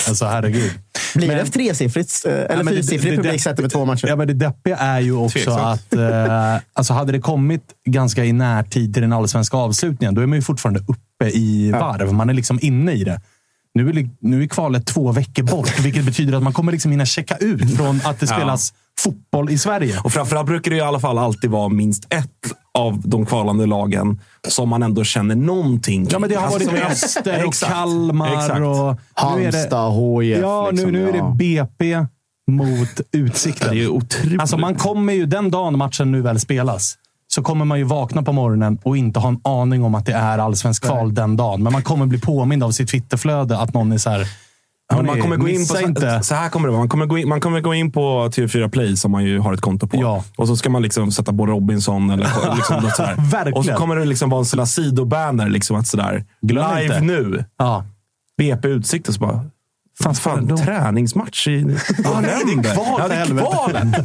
Alltså, 0.08 0.24
herregud. 0.26 0.70
Blir 1.14 1.28
Men- 1.28 1.36
det 1.36 1.44
tresiffrigt 1.46 2.22
eh, 2.26 2.32
eller 2.32 2.48
Ja, 2.50 2.56
men 2.56 2.66
det- 2.66 2.72
fyrsiffrig 2.72 3.12
det- 3.12 3.16
det- 3.16 3.22
publik 3.22 3.40
sett 3.42 3.58
över 3.58 3.68
två 3.68 3.84
matcher? 3.84 4.06
Ja, 4.06 4.16
men 4.16 4.26
det 4.26 4.34
deppiga 4.34 4.76
är 4.76 5.00
ju 5.00 5.12
också 5.16 5.38
Tveksamt. 5.38 5.60
att 5.60 5.94
eh, 5.94 6.56
alltså 6.72 6.92
hade 6.92 7.12
det 7.12 7.20
kommit 7.20 7.62
ganska 7.86 8.24
i 8.24 8.32
närtid 8.32 8.92
till 8.94 9.02
den 9.02 9.12
allsvenska 9.12 9.56
avslutningen, 9.56 10.14
då 10.14 10.20
är 10.20 10.26
man 10.26 10.38
ju 10.38 10.42
fortfarande 10.42 10.80
uppe 10.80 11.30
i 11.38 11.70
varv. 11.72 12.12
Man 12.12 12.30
är 12.30 12.34
liksom 12.34 12.58
inne 12.62 12.92
i 12.92 13.04
det. 13.04 13.20
Nu 13.74 13.88
är, 13.90 14.08
nu 14.20 14.42
är 14.42 14.46
kvalet 14.46 14.86
två 14.86 15.12
veckor 15.12 15.42
bort, 15.42 15.80
vilket 15.80 16.04
betyder 16.04 16.36
att 16.36 16.42
man 16.42 16.52
kommer 16.52 16.72
liksom 16.72 16.90
hinna 16.90 17.06
checka 17.06 17.36
ut 17.36 17.76
från 17.76 18.00
att 18.04 18.20
det 18.20 18.26
Ja. 18.30 18.36
spelas 18.36 18.72
fotboll 19.04 19.50
i 19.50 19.58
Sverige. 19.58 20.00
och 20.04 20.12
framförallt 20.12 20.46
brukar 20.46 20.70
det 20.70 20.76
i 20.76 20.80
alla 20.80 21.00
fall 21.00 21.18
alltid 21.18 21.50
vara 21.50 21.68
minst 21.68 22.04
ett 22.12 22.28
av 22.78 23.00
de 23.04 23.26
kvalande 23.26 23.66
lagen 23.66 24.20
som 24.48 24.68
man 24.68 24.82
ändå 24.82 25.04
känner 25.04 25.34
någonting 25.34 26.06
Ja, 26.10 26.18
men 26.18 26.30
det 26.30 26.34
har 26.36 26.46
Alltså, 26.46 26.70
varit 26.70 26.82
är- 26.82 26.90
Öster 26.90 27.46
och. 27.46 27.54
Kalmar. 27.54 28.32
Exakt. 28.34 28.50
Och 28.50 28.58
nu 28.58 28.66
är 28.66 28.72
det, 28.92 28.96
Halmstad, 29.14 29.92
HIF. 30.22 30.38
Ja, 30.40 30.64
nu, 30.64 30.76
liksom, 30.76 30.90
nu 30.92 31.08
är 31.08 31.12
det 31.12 31.18
ja. 31.18 31.34
BP 31.38 32.06
mot 32.50 33.00
Utsikten. 33.12 33.74
Det 33.76 33.82
är 33.82 33.88
otroligt. 33.88 34.40
Alltså 34.40 34.56
man 34.56 34.74
kommer 34.74 35.12
ju, 35.12 35.26
den 35.26 35.50
dagen 35.50 35.78
matchen 35.78 36.12
nu 36.12 36.20
väl 36.22 36.40
spelas, 36.40 36.98
så 37.34 37.42
kommer 37.42 37.64
man 37.64 37.78
ju 37.78 37.84
vakna 37.84 38.22
på 38.22 38.32
morgonen 38.32 38.78
och 38.82 38.96
inte 38.96 39.20
ha 39.20 39.28
en 39.28 39.40
aning 39.44 39.84
om 39.84 39.94
att 39.94 40.06
det 40.06 40.12
är 40.12 40.38
allsvensk 40.38 40.84
kval 40.84 41.14
den 41.14 41.36
dagen. 41.36 41.62
Men 41.62 41.72
man 41.72 41.82
kommer 41.82 42.06
bli 42.06 42.20
påmind 42.20 42.62
av 42.64 42.70
sitt 42.70 42.88
Twitterflöde 42.88 43.58
att 43.58 43.74
någon 43.74 43.92
är 43.92 43.98
så 43.98 44.10
här... 44.10 44.26
Men 44.94 45.06
man 45.06 45.20
kommer 45.20 45.36
gå 45.36 45.48
in 45.48 45.66
på, 45.68 45.80
inte. 45.80 46.22
Så 46.22 46.34
här 46.34 46.48
kommer 46.48 46.68
det 46.68 46.72
vara. 46.72 46.80
Man 46.80 46.88
kommer, 46.88 47.06
gå 47.06 47.18
in, 47.18 47.28
man 47.28 47.40
kommer 47.40 47.60
gå 47.60 47.74
in 47.74 47.92
på 47.92 48.28
TV4 48.28 48.68
Play 48.68 48.96
som 48.96 49.10
man 49.12 49.24
ju 49.24 49.38
har 49.38 49.52
ett 49.54 49.60
konto 49.60 49.86
på. 49.86 49.96
Ja. 49.96 50.24
Och 50.36 50.48
så 50.48 50.56
ska 50.56 50.70
man 50.70 50.82
liksom 50.82 51.12
sätta 51.12 51.32
på 51.32 51.46
Robinson 51.46 52.10
eller 52.10 52.24
liksom 52.56 52.82
något 52.82 52.96
sådär. 52.96 53.14
Verkligen. 53.18 53.58
Och 53.58 53.64
så 53.64 53.72
kommer 53.74 53.96
det 53.96 54.04
liksom 54.04 54.30
vara 54.30 54.38
en 54.38 54.44
sån 54.44 54.66
sidobanner. 54.66 55.48
Liksom 55.48 55.76
att 55.76 55.86
sådär, 55.86 56.24
Glöm 56.42 56.76
live 56.76 56.84
inte. 56.94 57.00
nu. 57.00 57.44
Ja. 57.58 57.84
BP 58.38 58.68
Utsikt 58.68 59.08
och 59.08 59.14
så 59.14 59.20
bara... 59.20 59.44
Fan, 60.02 60.14
fan 60.14 60.46
då- 60.46 60.56
träningsmatch 60.56 61.48
i 61.48 61.60
Ja, 62.04 62.20
nej, 62.20 62.42
det 62.62 62.68
är 62.68 62.74
kval, 62.74 62.86
Ja, 62.98 63.08
det 63.08 63.26
för 63.26 63.74
är. 63.76 64.04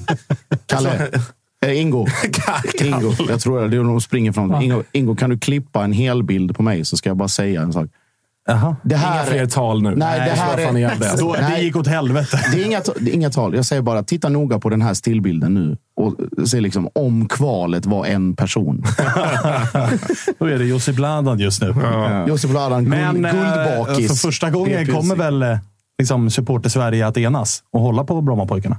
Kalle. 0.65 1.07
Eh, 1.65 1.81
Ingo. 1.81 2.07
Ingo. 2.83 3.13
Jag 3.29 3.39
tror 3.41 3.61
det. 3.61 3.67
Det 3.67 3.77
är 3.77 3.83
nog 3.83 4.03
springer 4.03 4.31
från. 4.31 4.61
Ingo, 4.61 4.83
Ingo, 4.91 5.15
kan 5.15 5.29
du 5.29 5.39
klippa 5.39 5.83
en 5.83 5.91
hel 5.93 6.23
bild 6.23 6.55
på 6.57 6.63
mig 6.63 6.85
så 6.85 6.97
ska 6.97 7.09
jag 7.09 7.17
bara 7.17 7.27
säga 7.27 7.61
en 7.61 7.73
sak. 7.73 7.87
Jaha. 8.47 8.75
Det 8.83 8.95
Inga 8.95 9.03
här, 9.03 9.25
fler 9.25 9.45
tal 9.45 9.81
nu. 9.83 9.95
Nej, 9.95 10.19
det 10.19 10.41
här 10.41 10.57
är- 10.57 10.77
ihjäl 10.77 10.99
det. 10.99 11.15
Då, 11.19 11.33
det 11.33 11.41
Nej. 11.41 11.63
gick 11.63 11.75
åt 11.75 11.87
helvete. 11.87 12.39
det 12.53 12.61
är, 12.61 12.65
inga, 12.65 12.81
det 12.99 13.11
är 13.11 13.13
inga 13.15 13.29
tal. 13.29 13.55
Jag 13.55 13.65
säger 13.65 13.81
bara, 13.81 14.03
titta 14.03 14.29
noga 14.29 14.59
på 14.59 14.69
den 14.69 14.81
här 14.81 14.93
stillbilden 14.93 15.53
nu. 15.53 15.77
Och 15.95 16.15
se 16.47 16.61
liksom 16.61 16.89
om 16.95 17.27
kvalet 17.27 17.85
var 17.85 18.05
en 18.05 18.35
person. 18.35 18.83
Då 20.39 20.45
är 20.45 20.59
det 20.59 20.65
Josip 20.65 20.99
Ladan 20.99 21.39
just 21.39 21.61
nu. 21.61 21.75
Josef 22.27 22.53
Ladan, 22.53 22.83
guld, 22.85 22.89
Men 22.97 23.25
eh, 23.25 23.31
guldbakis. 23.31 24.07
för 24.21 24.27
första 24.27 24.49
gången 24.49 24.87
kommer 24.87 25.15
väl 25.15 25.43
eh, 25.43 25.57
liksom, 25.99 26.29
supporter 26.29 26.69
Sverige 26.69 27.07
att 27.07 27.17
enas 27.17 27.63
och 27.73 27.81
hålla 27.81 28.03
på 28.03 28.21
Brommapojkarna. 28.21 28.77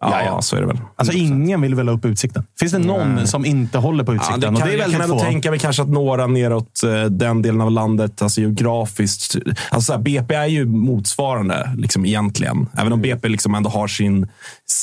Ja, 0.00 0.22
ja, 0.24 0.42
så 0.42 0.56
är 0.56 0.60
det 0.60 0.66
väl. 0.66 0.78
Alltså 0.96 1.12
ingen 1.16 1.60
vill 1.60 1.74
väl 1.74 1.88
ha 1.88 1.94
upp 1.94 2.04
Utsikten? 2.04 2.44
Finns 2.60 2.72
det 2.72 2.78
någon 2.78 3.14
Nej. 3.14 3.26
som 3.26 3.44
inte 3.44 3.78
håller 3.78 4.04
på 4.04 4.12
Ja, 4.12 4.16
Utsikten? 4.16 4.40
det 4.40 4.48
Och 4.48 4.58
kan, 4.58 4.68
det 4.68 4.74
är 4.74 4.78
jag 4.78 4.90
kan 4.92 5.00
ändå 5.00 5.18
tänka 5.18 5.50
mig 5.50 5.58
kanske 5.58 5.82
att 5.82 5.88
några 5.88 6.26
neråt 6.26 6.82
eh, 6.84 7.04
den 7.04 7.42
delen 7.42 7.60
av 7.60 7.70
landet, 7.70 8.22
alltså 8.22 8.40
geografiskt. 8.40 9.36
Alltså 9.70 9.86
så 9.86 9.92
här, 9.92 10.00
BP 10.02 10.34
är 10.34 10.46
ju 10.46 10.66
motsvarande 10.66 11.74
liksom, 11.76 12.06
egentligen. 12.06 12.68
Även 12.78 12.92
om 12.92 13.02
BP 13.02 13.28
liksom 13.28 13.54
ändå 13.54 13.70
har 13.70 13.88
sin 13.88 14.26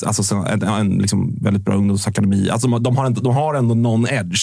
alltså, 0.06 0.24
så- 0.24 0.36
en, 0.46 0.64
en 0.64 0.90
liksom, 0.98 1.38
väldigt 1.42 1.66
bra 1.66 1.76
ungdomsakademi. 1.76 2.50
Alltså, 2.50 2.68
de, 2.80 2.98
har 2.98 3.06
ändå, 3.06 3.22
de 3.22 3.36
har 3.36 3.54
ändå 3.56 3.76
någon 3.76 4.08
edge. 4.10 4.42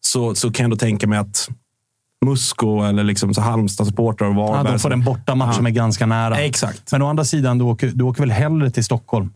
Så, 0.00 0.34
så 0.34 0.50
kan 0.52 0.62
jag 0.62 0.64
ändå 0.64 0.76
tänka 0.76 1.06
mig 1.06 1.18
att 1.18 1.48
Musko 2.26 2.82
eller 2.82 3.04
liksom 3.04 3.34
så 3.34 3.40
Halmstad-supportrar 3.40 4.26
och 4.28 4.34
Ja, 4.34 4.52
Varberg. 4.52 4.72
de 4.72 4.78
får 4.78 4.92
en 4.92 5.04
bortamatch 5.04 5.56
som 5.56 5.66
är 5.66 5.70
ganska 5.70 6.06
nära. 6.06 6.38
Exakt. 6.38 6.92
Men 6.92 7.02
å 7.02 7.08
andra 7.08 7.24
sidan, 7.24 7.58
du 7.58 7.64
åker, 7.64 7.90
du 7.94 8.04
åker 8.04 8.20
väl 8.20 8.30
hellre 8.30 8.70
till 8.70 8.84
Stockholm 8.84 9.30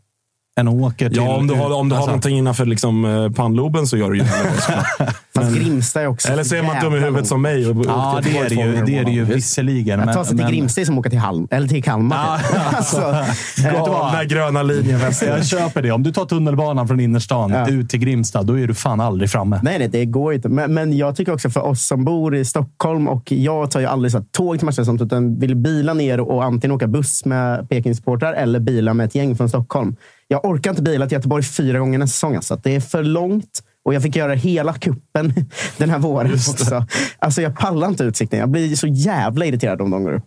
än 0.60 0.68
åker 0.68 1.08
till... 1.08 1.16
Ja, 1.16 1.36
om 1.36 1.46
du 1.46 1.54
har, 1.54 1.72
om 1.74 1.88
du 1.88 1.94
har 1.94 2.00
alltså, 2.00 2.10
någonting 2.10 2.38
innanför 2.38 2.66
liksom, 2.66 3.04
eh, 3.04 3.30
pannloben 3.30 3.86
så 3.86 3.96
gör 3.96 4.10
du 4.10 4.16
ju 4.18 4.22
det. 4.24 4.30
Fast 5.34 5.56
Grimsta 5.56 6.00
är 6.02 6.06
också 6.06 6.32
Eller 6.32 6.44
så 6.44 6.54
är 6.56 6.62
man 6.62 6.76
dum 6.80 6.94
i 6.94 6.98
huvudet 6.98 7.26
som 7.26 7.42
mig. 7.42 7.66
Och 7.66 7.84
Ja, 7.86 8.16
åkte 8.18 8.30
det 8.30 8.38
är 8.38 8.48
det 8.48 8.54
ju, 8.54 8.84
det 8.84 8.98
är 8.98 9.04
det 9.04 9.10
ju 9.10 9.24
visserligen. 9.24 10.00
Att 10.00 10.14
ta 10.14 10.24
sig 10.24 10.36
till 10.36 10.46
Grimsta 10.46 10.80
är 10.80 10.84
som 10.84 10.94
att 10.94 10.98
åka 10.98 11.10
till, 11.10 11.18
Halm, 11.18 11.48
eller 11.50 11.68
till 11.68 11.82
Kalmar. 11.82 12.38
typ. 12.38 12.46
alltså, 12.76 13.00
vad? 13.64 13.86
Galna 13.86 14.24
gröna 14.24 14.62
linjen. 14.62 15.00
Jag 15.26 15.46
köper 15.46 15.82
det. 15.82 15.90
Om 15.92 16.02
du 16.02 16.12
tar 16.12 16.24
tunnelbanan 16.24 16.88
från 16.88 17.00
innerstan 17.00 17.50
Ja. 17.50 17.68
ut 17.68 17.90
till 17.90 18.00
Grimsta, 18.00 18.42
då 18.42 18.58
är 18.58 18.66
du 18.66 18.74
fan 18.74 19.00
aldrig 19.00 19.30
framme. 19.30 19.60
Nej, 19.62 19.78
nej, 19.78 19.88
det 19.88 20.04
går 20.04 20.34
inte. 20.34 20.48
Men, 20.48 20.74
men 20.74 20.96
jag 20.96 21.16
tycker 21.16 21.32
också 21.32 21.50
för 21.50 21.60
oss 21.60 21.86
som 21.86 22.04
bor 22.04 22.36
i 22.36 22.44
Stockholm 22.44 23.08
och 23.08 23.32
jag 23.32 23.70
tar 23.70 23.80
ju 23.80 23.86
aldrig 23.86 24.12
så 24.12 24.18
här, 24.18 24.24
tåg 24.32 24.58
till 24.58 24.66
matcher 24.66 24.80
och 24.80 24.86
sånt, 24.86 25.00
utan 25.02 25.38
vill 25.38 25.56
bila 25.56 25.94
ner 25.94 26.20
och 26.20 26.44
antingen 26.44 26.74
åka 26.76 26.86
buss 26.86 27.24
med 27.24 27.68
Peking-supportrar 27.68 28.32
eller 28.32 28.60
bila 28.60 28.94
med 28.94 29.06
ett 29.06 29.14
gäng 29.14 29.36
från 29.36 29.48
Stockholm. 29.48 29.96
Jag 30.28 30.44
orkar 30.44 30.70
inte 30.70 30.82
bila 30.82 31.06
till 31.06 31.16
Göteborg 31.16 31.42
fyra 31.42 31.78
gånger 31.78 31.98
nästa 31.98 32.12
säsong. 32.12 32.36
Alltså. 32.36 32.60
Det 32.62 32.74
är 32.74 32.80
för 32.80 33.02
långt. 33.02 33.62
Och 33.84 33.94
jag 33.94 34.02
fick 34.02 34.16
göra 34.16 34.34
hela 34.34 34.72
kuppen 34.72 35.34
den 35.78 35.90
här 35.90 35.98
våren 35.98 36.32
också. 36.32 36.86
Alltså, 37.18 37.42
jag 37.42 37.56
pallar 37.56 37.88
inte 37.88 38.04
utsikten. 38.04 38.38
Jag 38.38 38.48
blir 38.48 38.76
så 38.76 38.86
jävla 38.86 39.46
irriterad 39.46 39.80
om 39.80 39.90
de 39.90 40.04
går 40.04 40.12
upp. 40.12 40.26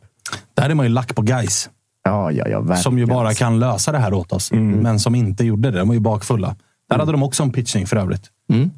Där 0.53 0.69
är 0.69 0.73
man 0.75 0.85
ju 0.85 0.91
lack 0.91 1.15
på 1.15 1.21
guys 1.21 1.69
Ja, 2.03 2.31
ja, 2.31 2.47
ja, 2.47 2.59
verkligen. 2.59 2.83
som 2.83 2.97
ju 2.99 3.05
bara 3.05 3.33
kan 3.33 3.59
lösa 3.59 3.91
det 3.91 3.97
här 3.97 4.13
åt 4.13 4.31
oss, 4.31 4.51
men 4.51 4.99
som 4.99 5.15
inte 5.15 5.43
gjorde 5.43 5.71
det. 5.71 5.77
De 5.77 5.87
var 5.87 5.95
ju 5.95 5.99
bakfulla. 6.01 6.55
Där 6.89 6.97
hade 6.97 7.11
de 7.11 7.23
också 7.23 7.43
en 7.43 7.51
pitchning 7.51 7.87
för 7.87 7.97
övrigt. 7.97 8.21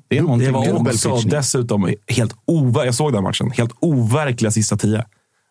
Det 0.07 0.17
är 0.17 0.21
någonting 0.21 0.47
Det 0.47 0.53
var 0.53 0.79
också 0.79 1.15
dessutom 1.15 1.93
helt 2.07 2.35
over, 2.45 2.85
Jag 2.85 2.95
såg 2.95 3.13
den 3.13 3.23
matchen. 3.23 3.51
Helt 3.51 3.71
overkliga 3.79 4.51
sista 4.51 4.77
tio. 4.77 5.05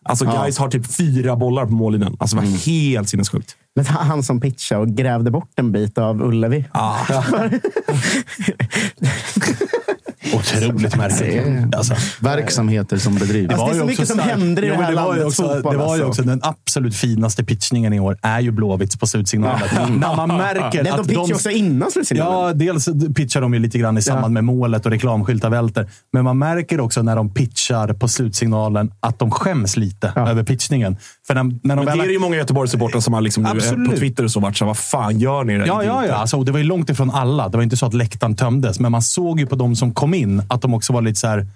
Alltså 0.09 0.25
guys 0.25 0.57
har 0.57 0.69
typ 0.69 0.95
fyra 0.95 1.35
bollar 1.35 1.65
på 1.65 1.71
mållinjen. 1.71 2.15
Alltså 2.19 2.35
det 2.35 2.41
var 2.41 2.57
helt 2.57 3.09
sinnessjukt. 3.09 3.55
Men 3.75 3.85
han 3.85 4.23
som 4.23 4.41
pitchade 4.41 4.81
och 4.81 4.87
grävde 4.87 5.31
bort 5.31 5.51
en 5.55 5.71
bit 5.71 5.97
av 5.97 6.21
Ullevi. 6.21 6.65
Otroligt 10.33 10.95
märkligt. 10.95 11.75
Alltså, 11.75 11.95
Verksamheter 12.19 12.97
som 12.97 13.15
bedrivs. 13.15 13.49
Alltså, 13.49 13.65
det 13.65 13.71
är 13.71 13.73
så 13.73 13.79
ju 13.79 13.85
mycket 13.85 14.07
som 14.07 14.19
händer 14.19 14.63
i 14.63 14.67
Jo, 14.67 14.73
det 14.73 14.83
här 14.83 14.93
var 14.93 15.13
ju 15.13 15.19
landets 15.19 15.39
också, 15.39 15.53
fotboll, 15.53 15.73
Det 15.73 15.79
var 15.79 15.85
ju 15.85 15.91
alltså. 15.91 16.07
också 16.07 16.21
den 16.21 16.39
absolut 16.43 16.95
finaste 16.95 17.43
pitchningen 17.43 17.93
i 17.93 17.99
år 17.99 18.17
är 18.21 18.39
ju 18.39 18.51
Blåvitts 18.51 18.97
på 18.97 19.07
slutsignalen. 19.07 19.59
När 19.99 20.15
man 20.15 20.37
märker 20.37 20.83
Nej, 20.83 20.91
att 20.91 20.97
de 20.97 21.07
pitchade 21.07 21.33
också 21.33 21.49
innan 21.49 21.91
slutsignalen. 21.91 22.47
Ja, 22.47 22.53
dels 22.53 22.89
pitchar 23.15 23.41
de 23.41 23.53
ju 23.53 23.59
lite 23.59 23.77
grann 23.77 23.97
i 23.97 24.01
samband 24.01 24.33
med 24.33 24.43
målet 24.43 24.85
och 24.85 24.91
reklamskyltar 24.91 25.49
välter. 25.49 25.89
Men 26.13 26.23
man 26.23 26.37
märker 26.37 26.79
också 26.79 27.01
när 27.01 27.15
de 27.15 27.33
pitchar 27.33 27.93
på 27.93 28.07
slutsignalen 28.07 28.91
att 28.99 29.19
de 29.19 29.31
skäms 29.31 29.77
lite 29.77 30.13
över 30.15 30.43
pitchningen. 30.43 30.97
För 31.27 31.33
när, 31.33 31.43
när 31.43 31.51
de 31.51 31.63
Men 31.63 31.85
väl 31.85 31.97
det 31.97 32.03
är 32.03 32.07
det 32.07 32.13
ju 32.13 32.19
många 32.19 32.35
Göteborgssupportrar 32.35 33.01
som 33.01 33.13
har 33.13 33.21
liksom 33.21 33.45
Absolut. 33.45 33.89
på 33.89 33.97
Twitter 33.97 34.23
och 34.23 34.31
så 34.31 34.39
varit 34.39 34.57
så 34.57 34.65
vad 34.65 34.77
fan 34.77 35.19
gör 35.19 35.43
ni? 35.43 35.53
Ja, 35.53 35.65
ja, 35.65 35.81
idioter?" 35.83 36.07
ja. 36.07 36.13
Alltså, 36.13 36.43
det 36.43 36.51
var 36.51 36.59
ju 36.59 36.65
långt 36.65 36.89
ifrån 36.89 37.11
alla. 37.11 37.49
Det 37.49 37.57
var 37.57 37.63
inte 37.63 37.77
så 37.77 37.85
att 37.85 37.93
läktaren 37.93 38.35
tömdes, 38.35 38.79
men 38.79 38.91
man 38.91 39.01
såg 39.01 39.39
ju 39.39 39.45
på 39.45 39.55
de 39.55 39.75
som 39.75 39.93
kom 39.93 40.13
in 40.13 40.18
att 40.49 40.61
de 40.61 40.73
också 40.73 40.93
var 40.93 41.01
lite 41.01 41.19
så 41.19 41.27
här. 41.27 41.47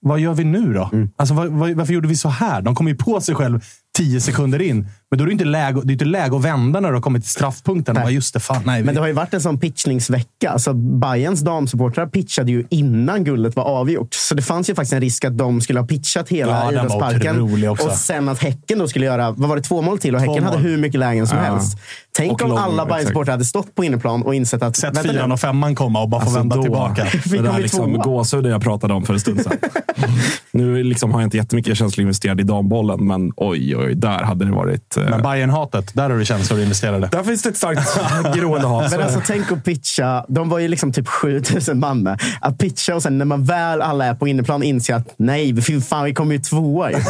Vad 0.00 0.20
gör 0.20 0.34
vi 0.34 0.44
nu 0.44 0.72
då? 0.72 0.90
Alltså, 1.16 1.34
vad, 1.34 1.48
vad, 1.48 1.70
varför 1.70 1.92
gjorde 1.92 2.08
vi 2.08 2.16
så 2.16 2.28
här? 2.28 2.62
De 2.62 2.74
kom 2.74 2.88
ju 2.88 2.96
på 2.96 3.20
sig 3.20 3.34
själv 3.34 3.64
tio 3.96 4.20
sekunder 4.20 4.62
in. 4.62 4.86
Men 5.10 5.18
då 5.18 5.24
är 5.24 5.26
det 5.26 5.32
inte 5.32 5.44
läge, 5.44 5.80
det 5.84 5.90
är 5.90 5.92
inte 5.92 6.04
läge 6.04 6.36
att 6.36 6.44
vända 6.44 6.80
när 6.80 6.88
de 6.88 6.94
har 6.94 7.02
kommit 7.02 7.22
till 7.22 7.30
straffpunkten. 7.32 7.94
Nej. 7.94 8.04
Bara, 8.04 8.10
just 8.10 8.34
det, 8.34 8.40
fan, 8.40 8.62
nej, 8.66 8.80
vi, 8.80 8.86
Men 8.86 8.94
det 8.94 9.00
har 9.00 9.08
ju 9.08 9.12
varit 9.12 9.34
en 9.34 9.40
sån 9.40 9.58
pitchningsvecka. 9.60 10.50
Alltså 10.50 10.74
Bayerns 10.74 11.40
damsupportrar 11.40 12.06
pitchade 12.06 12.52
ju 12.52 12.64
innan 12.70 13.24
guldet 13.24 13.56
var 13.56 13.64
avgjort. 13.64 14.14
Så 14.14 14.34
det 14.34 14.42
fanns 14.42 14.70
ju 14.70 14.74
faktiskt 14.74 14.92
en 14.92 15.00
risk 15.00 15.24
att 15.24 15.38
de 15.38 15.60
skulle 15.60 15.80
ha 15.80 15.86
pitchat 15.86 16.28
hela 16.28 16.52
Ja, 16.52 16.72
idrottsparken. 16.72 17.40
Och 17.70 17.92
sen 17.92 18.28
att 18.28 18.38
Häcken 18.42 18.78
då 18.78 18.88
skulle 18.88 19.06
göra, 19.06 19.30
vad 19.30 19.48
var 19.48 19.56
det, 19.56 19.62
två 19.62 19.82
mål 19.82 19.98
till? 19.98 20.14
Och 20.14 20.20
Häcken 20.20 20.44
mål. 20.44 20.52
hade 20.52 20.58
hur 20.58 20.76
mycket 20.78 21.00
lägen 21.00 21.26
som 21.26 21.38
Ja. 21.38 21.44
helst. 21.44 21.78
Tänk 22.16 22.32
Och 22.32 22.42
om 22.42 22.48
lång, 22.48 22.58
alla. 22.58 22.86
Bayern-supportrar 22.86 23.30
hade 23.32 23.44
stått 23.44 23.74
på 23.74 23.84
innerplan 23.84 24.22
och 24.22 24.34
insett 24.34 24.62
att... 24.62 24.76
sett 24.76 25.02
fyran 25.02 25.32
och 25.32 25.40
femman 25.40 25.74
komma 25.74 26.02
och 26.02 26.08
bara 26.08 26.20
få 26.20 26.24
Alltså 26.24 26.38
vända 26.38 26.56
då, 26.56 26.62
tillbaka. 26.62 27.06
Det 27.24 27.38
där 27.38 27.58
liksom 27.58 27.98
gåshuden 27.98 28.52
jag 28.52 28.62
pratade 28.62 28.94
om 28.94 29.04
för 29.04 29.14
en 29.14 29.20
stund 29.20 29.40
sedan. 29.42 29.56
nu 30.52 30.82
liksom 30.84 31.12
har 31.12 31.20
jag 31.20 31.26
inte 31.26 31.36
jättemycket 31.36 31.78
känslor 31.78 32.02
investerade 32.02 32.42
i 32.42 32.44
dambollen, 32.44 33.06
men 33.06 33.32
oj, 33.36 33.76
oj, 33.76 33.85
där 33.94 34.18
hade 34.24 34.44
det 34.44 34.50
varit... 34.52 34.96
eh, 34.96 35.02
Men 35.10 35.22
Bayern-hatet, 35.22 35.94
där 35.94 36.10
har 36.10 36.18
du 36.18 36.24
känslor 36.24 36.60
investerade. 36.60 37.08
där 37.12 37.22
finns 37.22 37.42
det 37.42 37.48
ett 37.48 37.56
starkt 37.56 37.98
groende 38.36 38.66
hat. 38.66 38.90
Men 38.90 39.00
alltså 39.00 39.20
tänk 39.26 39.52
att 39.52 39.64
pitcha. 39.64 40.24
De 40.28 40.48
var 40.48 40.58
ju 40.58 40.68
liksom 40.68 40.92
typ 40.92 41.08
7000 41.08 41.78
man 41.78 42.02
med. 42.02 42.20
Att 42.40 42.58
pitcha 42.58 42.94
och 42.94 43.02
sen 43.02 43.18
när 43.18 43.24
man 43.24 43.44
väl 43.44 43.82
alla 43.82 44.04
är 44.04 44.14
på 44.14 44.28
innerplan 44.28 44.62
inser 44.62 44.94
att 44.94 45.14
nej, 45.16 45.62
fan, 45.88 46.04
vi 46.04 46.14
kommer 46.14 46.32
ju 46.34 46.40
tvåa. 46.40 46.90
ju. 46.90 46.96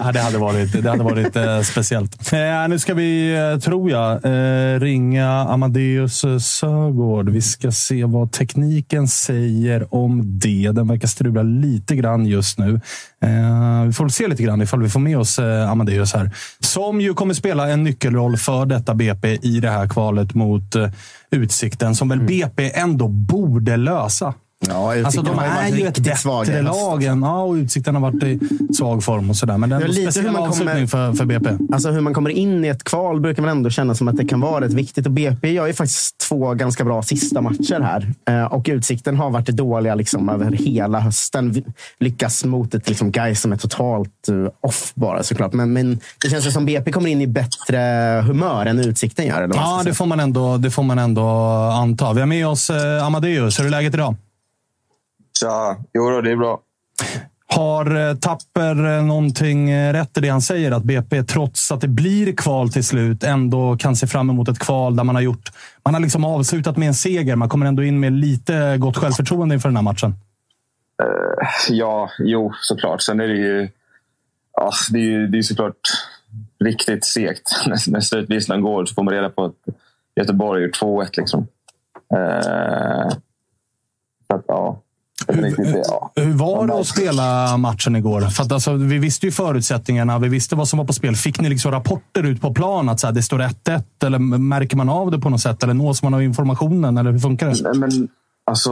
Ja, 0.04 0.12
det 0.12 0.20
hade 0.20 0.38
varit, 0.38 0.82
det 0.82 0.90
hade 0.90 1.04
varit 1.04 1.36
eh, 1.36 1.60
speciellt. 1.60 2.32
Eh, 2.32 2.68
nu 2.68 2.78
ska 2.78 2.94
vi, 2.94 3.36
eh, 3.36 3.58
tror 3.58 3.90
jag, 3.90 4.24
eh, 4.24 4.80
ringa 4.80 5.30
Amadeus 5.30 6.24
eh, 6.24 6.38
Sögaard. 6.38 7.28
Vi 7.28 7.42
ska 7.42 7.72
se 7.72 8.04
vad 8.04 8.32
tekniken 8.32 9.08
säger 9.08 9.94
om 9.94 10.38
det. 10.38 10.70
Den 10.72 10.88
verkar 10.88 11.08
strula 11.08 11.42
lite 11.42 11.96
grann 11.96 12.26
just 12.26 12.58
nu. 12.58 12.80
Vi 13.86 13.92
får 13.92 14.08
se 14.08 14.28
lite 14.28 14.42
grann 14.42 14.62
ifall 14.62 14.82
vi 14.82 14.88
får 14.88 15.00
med 15.00 15.18
oss 15.18 15.38
Amadeus 15.68 16.14
här. 16.14 16.30
Som 16.60 17.00
ju 17.00 17.14
kommer 17.14 17.34
spela 17.34 17.68
en 17.68 17.84
nyckelroll 17.84 18.36
för 18.36 18.66
detta 18.66 18.94
BP 18.94 19.38
i 19.42 19.60
det 19.60 19.70
här 19.70 19.88
kvalet 19.88 20.34
mot 20.34 20.76
Utsikten. 21.30 21.94
Som 21.94 22.08
väl 22.08 22.20
BP 22.20 22.70
ändå 22.74 23.08
borde 23.08 23.76
lösa. 23.76 24.34
Ja, 24.68 25.04
Alltså, 25.04 25.22
de 25.22 25.38
är 25.38 25.54
varit 25.62 25.78
ju 25.78 25.86
ett 25.86 26.18
svaga 26.18 26.46
bättre 26.52 26.62
lag 26.62 27.04
än... 27.04 27.22
Ja, 27.22 27.42
och 27.42 27.52
Utsikten 27.54 27.94
har 27.94 28.02
varit 28.02 28.22
i 28.22 28.40
svag 28.74 29.04
form 29.04 29.30
och 29.30 29.36
sådär. 29.36 29.58
Men 29.58 29.68
det 29.70 29.76
är 29.76 29.88
lite 29.88 30.00
hur 30.00 30.06
speciell 30.10 30.24
man 30.26 30.34
kommer- 30.34 30.48
avslutning 30.48 30.88
för, 30.88 31.12
för 31.12 31.24
BP. 31.24 31.50
Alltså 31.72 31.90
hur 31.90 32.00
man 32.00 32.14
kommer 32.14 32.30
in 32.30 32.64
i 32.64 32.68
ett 32.68 32.84
kval 32.84 33.20
brukar 33.20 33.42
man 33.42 33.50
ändå 33.50 33.70
känna 33.70 33.94
som 33.94 34.08
att 34.08 34.16
det 34.16 34.24
kan 34.24 34.40
vara 34.40 34.64
rätt 34.64 34.72
viktigt. 34.72 35.06
Och 35.06 35.12
BP 35.12 35.52
gör 35.52 35.66
ju 35.66 35.72
faktiskt 35.72 36.18
två 36.18 36.54
ganska 36.54 36.84
bra 36.84 37.02
sista 37.02 37.40
matcher 37.40 37.80
här. 37.80 38.12
Eh, 38.28 38.52
Och 38.52 38.66
Utsikten 38.68 39.16
har 39.16 39.30
varit 39.30 39.46
dåliga 39.46 39.94
liksom 39.94 40.28
över 40.28 40.50
hela 40.52 41.00
hösten. 41.00 41.64
Lyckas 42.00 42.44
mot 42.44 42.74
ett 42.74 42.88
liksom 42.88 43.10
guys 43.10 43.40
som 43.40 43.52
är 43.52 43.56
totalt 43.56 44.28
eh, 44.28 44.34
off 44.60 44.92
bara 44.94 45.22
såklart. 45.22 45.52
Men, 45.52 45.72
men 45.72 46.00
det 46.22 46.30
känns 46.30 46.52
som 46.52 46.66
BP 46.66 46.92
kommer 46.92 47.10
in 47.10 47.20
i 47.20 47.26
bättre 47.26 47.78
humör 48.26 48.66
än 48.66 48.78
Utsikten 48.78 49.26
gör. 49.26 49.42
Eller 49.42 49.54
Ja, 49.54 49.82
det 49.84 49.94
får, 49.94 50.06
man 50.06 50.20
ändå, 50.20 50.56
det 50.56 50.70
får 50.70 50.82
man 50.82 50.98
ändå 50.98 51.28
anta. 51.72 52.12
Vi 52.12 52.20
har 52.20 52.26
med 52.26 52.46
oss 52.48 52.70
eh, 52.70 53.06
Amadeus. 53.06 53.60
Hur 53.60 53.66
är 53.66 53.70
läget 53.70 53.94
idag? 53.94 54.14
Tja, 55.40 55.76
jo 55.94 56.10
då, 56.10 56.20
det 56.20 56.30
är 56.30 56.36
bra. 56.36 56.60
Har 57.46 58.08
eh, 58.08 58.14
Tapper 58.14 58.96
eh, 58.96 59.04
någonting 59.04 59.70
eh, 59.70 59.92
rätt 59.92 60.18
i 60.18 60.20
det 60.20 60.28
han 60.28 60.42
säger? 60.42 60.72
Att 60.72 60.82
BP, 60.82 61.22
trots 61.22 61.72
att 61.72 61.80
det 61.80 61.88
blir 61.88 62.32
kval 62.36 62.72
till 62.72 62.84
slut, 62.84 63.24
ändå 63.24 63.76
kan 63.76 63.96
se 63.96 64.06
fram 64.06 64.30
emot 64.30 64.48
ett 64.48 64.58
kval 64.58 64.96
där 64.96 65.04
man 65.04 65.14
har 65.14 65.22
gjort... 65.22 65.50
Man 65.84 65.94
har 65.94 66.00
liksom 66.00 66.24
avslutat 66.24 66.76
med 66.76 66.88
en 66.88 66.94
seger. 66.94 67.36
Man 67.36 67.48
kommer 67.48 67.66
ändå 67.66 67.82
in 67.82 68.00
med 68.00 68.12
lite 68.12 68.76
gott 68.78 68.96
självförtroende 68.96 69.54
inför 69.54 69.68
den 69.68 69.76
här 69.76 69.82
matchen. 69.82 70.14
Eh, 71.02 71.48
ja, 71.68 72.10
jo, 72.18 72.52
såklart. 72.60 73.02
Sen 73.02 73.20
är 73.20 73.28
det 73.28 73.36
ju... 73.36 73.68
Ja, 74.52 74.70
det 74.90 74.98
är 74.98 75.02
ju 75.02 75.26
det 75.26 75.38
är 75.38 75.42
såklart 75.42 75.80
riktigt 76.64 77.04
segt. 77.04 77.50
När, 77.66 77.90
när 77.90 78.00
slutvisslan 78.00 78.62
går 78.62 78.86
så 78.86 78.94
får 78.94 79.02
man 79.02 79.14
reda 79.14 79.30
på 79.30 79.44
att 79.44 79.74
Göteborg 80.16 80.62
gör 80.62 80.70
2-1. 80.70 81.10
Liksom. 81.16 81.46
Så 84.28 84.36
att, 84.36 84.44
ja. 84.48 84.80
Riktigt, 85.32 85.86
ja. 85.88 86.10
Hur 86.16 86.32
var 86.32 86.66
det 86.66 86.74
att 86.74 86.86
spela 86.86 87.56
matchen 87.56 87.96
igår? 87.96 88.20
För 88.20 88.42
att 88.42 88.52
alltså, 88.52 88.72
vi 88.72 88.98
visste 88.98 89.26
ju 89.26 89.32
förutsättningarna. 89.32 90.18
Vi 90.18 90.28
visste 90.28 90.56
vad 90.56 90.68
som 90.68 90.78
var 90.78 90.86
på 90.86 90.92
spel. 90.92 91.14
Fick 91.16 91.40
ni 91.40 91.48
liksom 91.48 91.72
rapporter 91.72 92.22
ut 92.26 92.40
på 92.40 92.54
plan 92.54 92.88
att 92.88 93.00
så 93.00 93.06
här, 93.06 93.14
det 93.14 93.22
står 93.22 93.38
1-1? 93.38 93.82
Eller 94.04 94.18
märker 94.38 94.76
man 94.76 94.88
av 94.88 95.10
det 95.10 95.18
på 95.18 95.28
något 95.30 95.40
sätt? 95.40 95.62
Eller 95.62 95.74
nås 95.74 96.02
man 96.02 96.14
av 96.14 96.22
informationen? 96.22 96.98
Eller 96.98 97.12
hur 97.12 97.18
funkar 97.18 97.48
det? 97.48 97.62
Nej, 97.62 97.78
Men 97.78 98.08
alltså, 98.44 98.70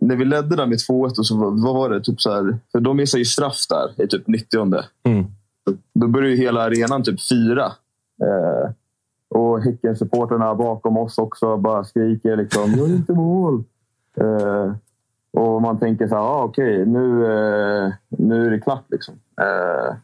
när 0.00 0.16
vi 0.16 0.24
ledde 0.24 0.56
där 0.56 0.66
med 0.66 0.78
2-1, 0.90 1.18
och 1.18 1.26
så, 1.26 1.36
var- 1.36 1.64
vad 1.64 1.74
var 1.74 1.90
det? 1.90 2.00
Typ 2.00 2.20
så 2.20 2.32
här, 2.34 2.58
för 2.72 2.80
de 2.80 2.96
missade 2.96 3.18
ju 3.20 3.24
straff 3.24 3.66
där 3.68 4.04
i 4.04 4.08
typ 4.08 4.26
90 4.26 4.82
Mm. 5.06 5.24
Då 5.94 6.08
började 6.08 6.30
ju 6.34 6.36
hela 6.36 6.62
arenan 6.62 7.02
typ 7.02 7.20
fira. 7.20 7.64
Eh, 8.22 8.70
och 9.34 9.62
Häcken-supporterna 9.62 10.54
bakom 10.54 10.96
oss 10.98 11.18
också 11.18 11.56
bara 11.56 11.84
skriker 11.84 12.36
liksom 12.36 12.72
“Gör 12.72 12.86
inte 12.86 13.12
mål!” 13.12 13.64
eh, 14.20 14.72
och 15.32 15.62
man 15.62 15.78
tänker 15.78 16.08
så 16.08 16.14
här, 16.14 16.22
ah, 16.22 16.42
okej, 16.42 16.86
nu, 16.86 17.24
eh, 17.24 17.92
nu 18.08 18.46
är 18.46 18.50
det 18.50 18.60
klart. 18.60 18.84
Liksom. 18.88 19.14
Eh, 19.40 19.94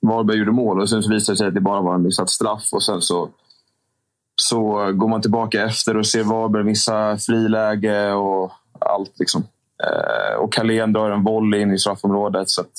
Varberg 0.00 0.38
gjorde 0.38 0.52
mål 0.52 0.80
och 0.80 0.90
sen 0.90 1.02
så 1.02 1.10
visade 1.10 1.34
det 1.34 1.38
sig 1.38 1.48
att 1.48 1.54
det 1.54 1.60
bara 1.60 1.80
var 1.80 1.94
en 1.94 2.02
missad 2.02 2.30
straff. 2.30 2.68
Och 2.72 2.82
sen 2.82 3.02
så 3.02 3.28
så 4.42 4.92
går 4.92 5.08
man 5.08 5.22
tillbaka 5.22 5.64
efter 5.64 5.96
och 5.96 6.06
ser 6.06 6.24
Varberg 6.24 6.64
missa 6.64 7.16
friläge 7.16 8.12
och 8.12 8.52
allt. 8.78 9.18
Liksom. 9.18 9.42
Eh, 9.84 10.36
och 10.36 10.52
Carlén 10.52 10.92
drar 10.92 11.10
en 11.10 11.24
volley 11.24 11.60
in 11.60 11.72
i 11.72 11.78
straffområdet. 11.78 12.50
Så 12.50 12.60
att, 12.60 12.70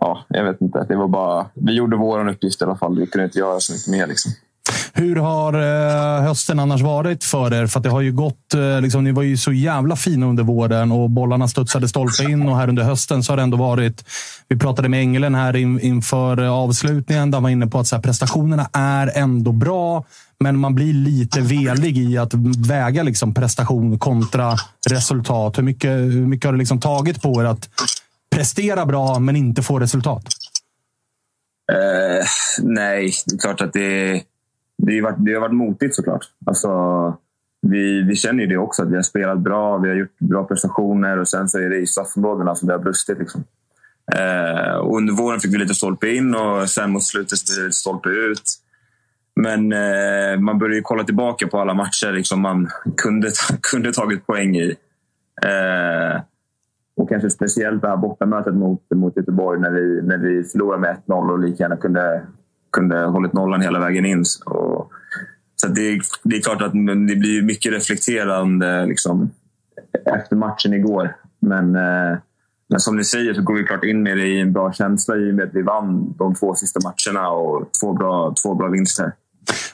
ja, 0.00 0.24
jag 0.28 0.44
vet 0.44 0.60
inte. 0.60 0.86
Det 0.88 0.96
var 0.96 1.08
bara, 1.08 1.46
vi 1.54 1.72
gjorde 1.72 1.96
vår 1.96 2.28
uppgift 2.28 2.60
i 2.60 2.64
alla 2.64 2.76
fall. 2.76 2.98
Vi 2.98 3.06
kunde 3.06 3.24
inte 3.24 3.38
göra 3.38 3.60
så 3.60 3.72
mycket 3.72 3.88
mer. 3.88 4.06
Liksom. 4.06 4.32
Hur 4.92 5.16
har 5.16 5.54
eh, 5.54 6.22
hösten 6.22 6.58
annars 6.58 6.80
varit 6.80 7.24
för 7.24 7.54
er? 7.54 7.66
För 7.66 7.80
det 7.80 7.88
har 7.88 8.00
ju 8.00 8.12
gått, 8.12 8.54
eh, 8.54 8.80
liksom, 8.80 9.04
ni 9.04 9.12
var 9.12 9.22
ju 9.22 9.36
så 9.36 9.52
jävla 9.52 9.96
fina 9.96 10.26
under 10.26 10.42
våren 10.42 10.92
och 10.92 11.10
bollarna 11.10 11.48
studsade 11.48 11.88
stolpe 11.88 12.22
in 12.24 12.48
och 12.48 12.56
här 12.56 12.68
under 12.68 12.82
hösten 12.82 13.22
så 13.22 13.32
har 13.32 13.36
det 13.36 13.42
ändå 13.42 13.56
varit... 13.56 14.04
Vi 14.48 14.58
pratade 14.58 14.88
med 14.88 15.00
Engelen 15.00 15.34
här 15.34 15.56
in, 15.56 15.80
inför 15.80 16.42
eh, 16.42 16.52
avslutningen. 16.52 17.30
Där 17.30 17.36
han 17.36 17.42
var 17.42 17.50
inne 17.50 17.66
på 17.66 17.78
att 17.78 17.86
så 17.86 17.96
här, 17.96 18.02
prestationerna 18.02 18.68
är 18.72 19.18
ändå 19.18 19.52
bra, 19.52 20.04
men 20.40 20.58
man 20.58 20.74
blir 20.74 20.94
lite 20.94 21.40
velig 21.40 21.98
i 21.98 22.18
att 22.18 22.34
väga 22.68 23.02
liksom, 23.02 23.34
prestation 23.34 23.98
kontra 23.98 24.56
resultat. 24.90 25.58
Hur 25.58 25.62
mycket, 25.62 25.90
hur 25.90 26.26
mycket 26.26 26.44
har 26.44 26.52
det 26.52 26.58
liksom 26.58 26.80
tagit 26.80 27.22
på 27.22 27.42
er 27.42 27.44
att 27.44 27.68
prestera 28.34 28.86
bra, 28.86 29.18
men 29.18 29.36
inte 29.36 29.62
få 29.62 29.78
resultat? 29.78 30.24
Uh, 31.72 32.24
nej, 32.62 33.12
det 33.26 33.34
är 33.34 33.38
klart 33.38 33.60
att 33.60 33.72
det 33.72 34.22
det, 34.86 35.00
har 35.00 35.02
varit, 35.02 35.24
det 35.24 35.34
har 35.34 35.40
varit 35.40 35.54
motigt 35.54 35.94
såklart. 35.94 36.24
Alltså, 36.46 36.68
vi, 37.62 38.02
vi 38.02 38.16
känner 38.16 38.42
ju 38.42 38.46
det 38.46 38.56
också, 38.56 38.82
att 38.82 38.90
vi 38.90 38.96
har 38.96 39.02
spelat 39.02 39.38
bra, 39.38 39.78
vi 39.78 39.88
har 39.88 39.96
gjort 39.96 40.18
bra 40.18 40.44
prestationer 40.44 41.18
och 41.18 41.28
sen 41.28 41.48
så 41.48 41.58
är 41.58 41.70
det 41.70 41.76
i 41.76 41.86
straffområdena 41.86 42.54
som 42.54 42.68
det 42.68 42.74
har 42.74 42.80
brustit. 42.80 43.18
Liksom. 43.18 43.44
Eh, 44.14 44.94
under 44.96 45.12
våren 45.12 45.40
fick 45.40 45.54
vi 45.54 45.58
lite 45.58 45.74
stolpe 45.74 46.08
in 46.08 46.34
och 46.34 46.70
sen 46.70 46.90
mot 46.90 47.02
slutet 47.02 47.32
lite 47.32 47.72
stolpe 47.72 48.08
ut. 48.08 48.42
Men 49.36 49.72
eh, 49.72 50.40
man 50.40 50.58
börjar 50.58 50.74
ju 50.74 50.82
kolla 50.82 51.04
tillbaka 51.04 51.46
på 51.46 51.58
alla 51.58 51.74
matcher 51.74 52.12
liksom 52.12 52.40
man 52.40 52.68
kunde, 52.96 53.28
kunde 53.72 53.92
tagit 53.92 54.26
poäng 54.26 54.56
i. 54.56 54.76
Eh, 55.44 56.20
och 56.96 57.08
kanske 57.08 57.30
speciellt 57.30 57.82
det 57.82 57.88
här 57.88 57.96
bortamötet 57.96 58.54
mot, 58.54 58.80
mot 58.94 59.16
Göteborg 59.16 59.60
när 59.60 59.70
vi, 59.70 60.02
när 60.02 60.18
vi 60.18 60.44
förlorade 60.44 60.80
med 60.80 60.96
1-0 61.06 61.32
och 61.32 61.38
lika 61.38 61.62
gärna 61.62 61.76
kunde, 61.76 62.22
kunde 62.72 63.04
hållit 63.04 63.32
nollan 63.32 63.60
hela 63.60 63.80
vägen 63.80 64.06
in. 64.06 64.24
Och, 64.46 64.92
så 65.56 65.68
det, 65.68 66.00
det, 66.22 66.36
är 66.36 66.42
klart 66.42 66.62
att 66.62 66.72
det 67.08 67.16
blir 67.16 67.42
mycket 67.42 67.72
reflekterande 67.72 68.86
liksom, 68.86 69.30
efter 70.16 70.36
matchen 70.36 70.74
igår. 70.74 71.16
Men, 71.40 71.76
eh, 71.76 72.18
men 72.68 72.80
som 72.80 72.96
ni 72.96 73.04
säger 73.04 73.34
så 73.34 73.42
går 73.42 73.54
vi 73.54 73.64
klart 73.64 73.84
in 73.84 74.02
med 74.02 74.16
det 74.16 74.26
i 74.26 74.40
en 74.40 74.52
bra 74.52 74.72
känsla 74.72 75.16
i 75.16 75.30
och 75.30 75.34
med 75.34 75.44
att 75.44 75.54
vi 75.54 75.62
vann 75.62 76.14
de 76.18 76.34
två 76.34 76.54
sista 76.54 76.80
matcherna 76.80 77.28
och 77.28 77.70
två 77.80 77.92
bra, 77.92 78.34
två 78.42 78.54
bra 78.54 78.68
vinster. 78.68 79.12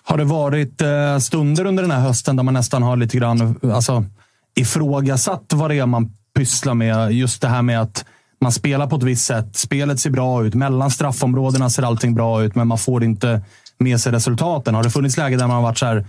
Har 0.03 0.19
det 0.19 0.25
varit 0.25 0.83
eh, 0.83 1.19
stunder 1.19 1.65
under 1.65 1.83
den 1.83 1.93
här 1.93 2.01
hösten 2.01 2.37
där 2.37 2.43
man 2.43 2.55
nästan 2.55 2.83
har 2.83 2.97
lite 2.97 3.17
grann 3.17 3.61
alltså, 3.63 4.05
ifrågasatt 4.55 5.53
vad 5.55 5.71
det 5.71 5.79
är 5.79 5.87
man 5.87 6.11
pysslar 6.37 6.75
med? 6.75 7.13
Just 7.13 7.43
det 7.43 7.49
här 7.49 7.63
med 7.63 7.81
att 7.81 8.05
man 8.41 8.53
spelar 8.53 8.87
på 8.87 8.97
ett 8.97 9.03
visst 9.03 9.27
sätt. 9.27 9.57
Spelet 9.57 10.01
ser 10.01 10.11
bra 10.11 10.45
ut. 10.45 10.55
Mellan 10.55 10.91
straffområdena 10.91 11.71
ser 11.71 11.83
allting 11.83 12.15
bra 12.15 12.43
ut, 12.43 12.55
men 12.55 12.69
man 12.69 12.79
får 12.79 13.05
inte 13.05 13.41
med 13.79 14.01
sig 14.01 14.13
resultaten. 14.13 14.75
Har 14.75 14.83
det 14.83 14.91
funnits 14.91 15.17
lägen 15.17 15.39
där 15.39 15.47
man 15.47 15.57
har 15.57 15.63
varit 15.63 15.79
så 15.79 15.87
här, 15.87 16.07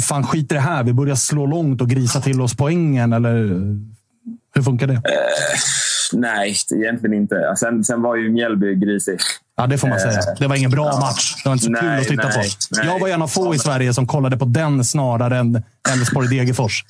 fan 0.00 0.26
skit 0.26 0.52
i 0.52 0.54
det 0.54 0.60
här. 0.60 0.84
Vi 0.84 0.92
börjar 0.92 1.14
slå 1.14 1.46
långt 1.46 1.80
och 1.80 1.88
grisa 1.88 2.20
till 2.20 2.40
oss 2.40 2.56
poängen. 2.56 3.12
Eller 3.12 3.36
hur 4.54 4.62
funkar 4.62 4.86
det? 4.86 4.94
Uh, 4.94 5.00
nej, 6.12 6.56
egentligen 6.74 7.14
inte. 7.14 7.54
Sen, 7.56 7.84
sen 7.84 8.02
var 8.02 8.16
ju 8.16 8.30
Mjällby 8.30 8.74
grisig. 8.74 9.18
Ja, 9.56 9.66
det 9.66 9.78
får 9.78 9.88
man 9.88 10.00
säga. 10.00 10.20
Det 10.38 10.46
var 10.46 10.56
ingen 10.56 10.70
bra 10.70 10.86
ja. 10.86 11.00
match. 11.00 11.42
Det 11.42 11.48
var 11.48 11.52
inte 11.52 11.64
så 11.64 11.70
nej, 11.70 11.80
kul 11.80 11.90
att 11.90 12.08
titta 12.08 12.28
nej, 12.28 12.32
på. 12.32 12.76
Nej. 12.76 12.86
Jag 12.86 12.98
var 12.98 13.08
en 13.08 13.22
av 13.22 13.28
få 13.28 13.54
i 13.54 13.58
Sverige 13.58 13.94
som 13.94 14.06
kollade 14.06 14.36
på 14.36 14.44
den 14.44 14.84
snarare 14.84 15.38
än 15.38 15.62
Elfsborg-Degerfors. 15.88 16.84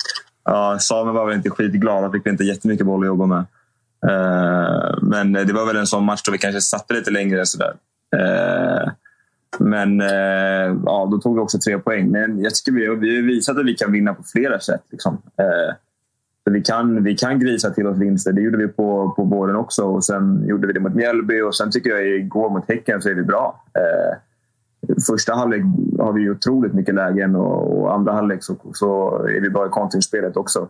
Ja, 0.45 0.79
Samuel 0.81 1.15
var 1.15 1.27
väl 1.27 1.37
inte 1.37 1.51
skitglad. 1.51 2.03
Han 2.03 2.13
fick 2.13 2.27
inte 2.27 2.45
jättemycket 2.45 2.87
boll 2.87 3.01
att 3.01 3.07
jobba 3.07 3.27
med. 3.27 3.45
Eh, 4.09 4.99
men 5.03 5.33
det 5.33 5.53
var 5.53 5.67
väl 5.67 5.77
en 5.77 5.87
sån 5.87 6.05
match 6.05 6.23
då 6.23 6.33
vi 6.33 6.39
kanske 6.39 6.61
satte 6.61 6.95
lite 6.95 7.11
längre. 7.11 7.47
Sådär. 7.47 7.75
Eh, 8.17 8.91
men 9.59 10.01
eh, 10.01 10.77
ja, 10.85 11.09
då 11.11 11.19
tog 11.19 11.35
vi 11.35 11.41
också 11.41 11.59
tre 11.59 11.79
poäng. 11.79 12.11
Men 12.11 12.43
jag 12.43 12.55
tycker 12.55 12.73
vi 12.73 12.87
har 12.87 12.97
visat 13.23 13.59
att 13.59 13.67
vi 13.67 13.75
kan 13.75 13.93
vinna 13.93 14.15
på 14.15 14.23
flera 14.23 14.61
sätt. 14.61 14.83
Liksom. 14.91 15.23
Så 16.45 16.51
vi, 16.51 16.63
kan, 16.63 17.05
vi 17.05 17.15
kan 17.15 17.41
grisa 17.41 17.71
till 17.71 17.87
oss 17.87 17.97
vinster. 17.97 18.33
Det 18.33 18.41
gjorde 18.41 18.59
vi 18.59 18.69
på, 18.69 19.13
på 19.17 19.25
våren 19.25 19.57
också. 19.57 19.85
Och 19.85 20.05
Sen 20.05 20.45
gjorde 20.47 20.67
vi 20.67 20.73
det 20.73 20.81
mot 20.81 20.95
Mjällby 20.95 21.41
och 21.41 21.55
sen 21.55 21.71
tycker 21.71 21.91
jag 21.91 22.09
igår 22.09 22.51
mot 22.51 22.69
Häcken 22.69 23.03
så 23.03 23.09
är 23.09 23.15
vi 23.15 23.23
bra. 23.23 23.65
Första 25.07 25.35
halvlek 25.35 25.63
har 25.99 26.13
vi 26.13 26.31
otroligt 26.31 26.73
mycket 26.73 26.95
lägen 26.95 27.37
och, 27.37 27.81
och 27.81 27.95
andra 27.95 28.13
halvlek 28.13 28.43
så, 28.43 28.57
så 28.73 29.19
är 29.27 29.41
vi 29.41 29.51
bra 29.51 29.67
i 29.67 29.69
kontringsspelet 29.69 30.37
också. 30.37 30.69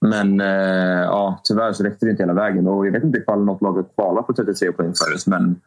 Men 0.00 0.40
eh, 0.40 1.02
ja, 1.04 1.40
tyvärr 1.44 1.72
så 1.72 1.84
räckte 1.84 2.06
det 2.06 2.10
inte 2.10 2.22
hela 2.22 2.32
vägen. 2.32 2.66
Och 2.66 2.86
jag 2.86 2.92
vet 2.92 3.04
inte 3.04 3.18
ifall 3.18 3.44
något 3.44 3.62
lag 3.62 3.84
kvalar 3.94 4.22
på 4.22 4.32
33 4.32 4.72
poäng 4.72 4.92
förut. 4.94 5.26
Men, 5.26 5.60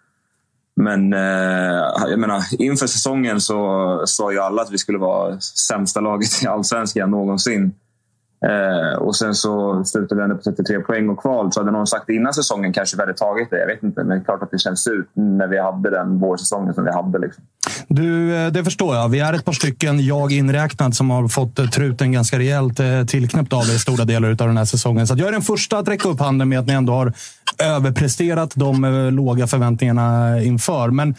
men 0.75 1.13
eh, 1.13 2.09
jag 2.09 2.19
menar, 2.19 2.41
inför 2.59 2.87
säsongen 2.87 3.41
så 3.41 4.01
sa 4.05 4.31
ju 4.31 4.39
alla 4.39 4.61
att 4.61 4.71
vi 4.71 4.77
skulle 4.77 4.97
vara 4.97 5.39
sämsta 5.39 5.99
laget 5.99 6.43
i 6.43 6.47
allsvenskan 6.47 7.11
någonsin. 7.11 7.73
Eh, 8.45 8.97
och 8.97 9.15
sen 9.15 9.35
så 9.35 9.83
slutade 9.85 10.21
vi 10.21 10.23
ändå 10.23 10.35
på 10.35 10.41
33 10.41 10.79
poäng 10.79 11.09
och 11.09 11.21
kval. 11.21 11.51
Så 11.51 11.59
hade 11.59 11.71
någon 11.71 11.87
sagt 11.87 12.09
innan 12.09 12.33
säsongen 12.33 12.73
kanske 12.73 12.97
vi 12.97 13.01
hade 13.01 13.13
tagit 13.13 13.49
det. 13.49 13.59
Jag 13.59 13.67
vet 13.67 13.83
inte, 13.83 14.03
men 14.03 14.17
det 14.17 14.21
är 14.21 14.25
klart 14.25 14.43
att 14.43 14.51
det 14.51 14.59
känns 14.59 14.87
ut 14.87 15.09
när 15.13 15.47
vi 15.47 15.59
hade 15.59 15.89
den 15.89 16.19
vårsäsongen 16.19 16.73
som 16.73 16.83
vi 16.83 16.91
hade. 16.91 17.19
Liksom. 17.19 17.43
Du, 17.87 18.35
eh, 18.35 18.51
det 18.51 18.63
förstår 18.63 18.95
jag. 18.95 19.09
Vi 19.09 19.19
är 19.19 19.33
ett 19.33 19.45
par 19.45 19.53
stycken, 19.53 20.05
jag 20.05 20.31
inräknad, 20.31 20.95
som 20.95 21.09
har 21.09 21.27
fått 21.27 21.59
eh, 21.59 21.65
truten 21.65 22.11
ganska 22.11 22.39
rejält 22.39 22.79
eh, 22.79 23.05
tillknäppt 23.05 23.53
av 23.53 23.61
er 23.61 23.77
stora 23.77 24.05
delar 24.05 24.29
av 24.29 24.35
den 24.35 24.57
här 24.57 24.65
säsongen. 24.65 25.07
Så 25.07 25.15
jag 25.17 25.27
är 25.27 25.31
den 25.31 25.41
första 25.41 25.77
att 25.77 25.87
räcka 25.87 26.09
upp 26.09 26.19
handen 26.19 26.49
med 26.49 26.59
att 26.59 26.67
ni 26.67 26.73
ändå 26.73 26.93
har 26.93 27.13
överpresterat 27.63 28.53
de 28.55 29.09
låga 29.13 29.47
förväntningarna 29.47 30.41
inför. 30.41 30.87
Men 30.87 31.15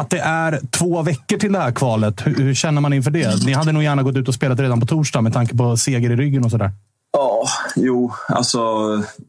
att 0.00 0.10
det 0.10 0.18
är 0.18 0.60
två 0.70 1.02
veckor 1.02 1.38
till 1.38 1.52
det 1.52 1.58
här 1.58 1.72
kvalet. 1.72 2.26
Hur, 2.26 2.34
hur, 2.34 2.54
känner 2.54 2.80
man 2.80 2.92
inför 2.92 3.10
det? 3.10 3.44
Ni 3.44 3.52
hade 3.52 3.72
nog 3.72 3.82
gärna 3.82 4.02
gått 4.02 4.16
ut 4.16 4.28
och 4.28 4.34
spelat 4.34 4.60
redan 4.60 4.80
på 4.80 4.86
torsdag 4.86 5.20
med 5.20 5.32
tanke 5.32 5.56
på 5.56 5.76
seger 5.76 6.10
i 6.10 6.16
ryggen 6.16 6.44
och 6.44 6.50
sådär. 6.50 6.70
Ja, 7.12 7.44
jo. 7.76 8.12
Alltså, 8.28 8.58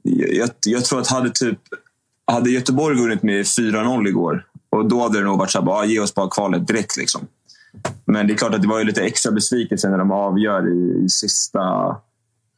jag, 0.03 0.49
jag 0.65 0.85
tror 0.85 0.99
att 0.99 1.07
hade, 1.07 1.29
typ, 1.29 1.59
hade 2.27 2.49
Göteborg 2.49 2.97
vunnit 2.97 3.23
med 3.23 3.45
4-0 3.45 4.07
igår 4.07 4.45
och 4.69 4.85
då 4.85 5.01
hade 5.01 5.19
det 5.19 5.25
nog 5.25 5.39
varit 5.39 5.51
så 5.51 5.59
här, 5.59 5.65
bara, 5.65 5.77
ah, 5.77 5.85
ge 5.85 5.99
oss 5.99 6.15
bara 6.15 6.29
kvalet 6.29 6.67
direkt. 6.67 6.97
Liksom. 6.97 7.21
Men 8.05 8.27
det 8.27 8.33
är 8.33 8.37
klart 8.37 8.53
att 8.53 8.61
det 8.61 8.67
var 8.67 8.79
ju 8.79 8.85
lite 8.85 9.03
extra 9.03 9.31
besvikelse 9.31 9.89
när 9.89 9.97
de 9.97 10.11
avgör 10.11 10.67
i, 10.67 11.03
i 11.05 11.09
sista, 11.09 11.95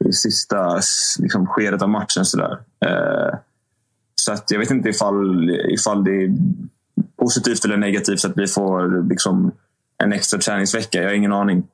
i 0.06 0.14
sista 0.14 0.80
liksom, 1.19 1.48
skedet 1.48 1.81
av 1.81 1.90
matchen. 1.90 2.26
Så, 2.26 2.38
där. 2.38 2.52
Eh, 2.85 3.38
så 4.15 4.31
att 4.31 4.52
jag 4.52 4.60
vet 4.60 4.72
inte 4.72 4.90
ifall, 4.90 5.49
ifall 5.49 6.03
det 6.03 6.11
är 6.11 6.30
positivt 7.18 7.65
eller 7.65 7.77
negativt 7.77 8.26
att 8.26 8.38
vi 8.38 8.48
får 8.48 9.10
liksom, 9.10 9.52
en 10.03 10.14
extra 10.14 10.40
träningsvecka. 10.40 11.02
Jag 11.02 11.10
har 11.10 11.15
ingen 11.15 11.34
aning. 11.34 11.68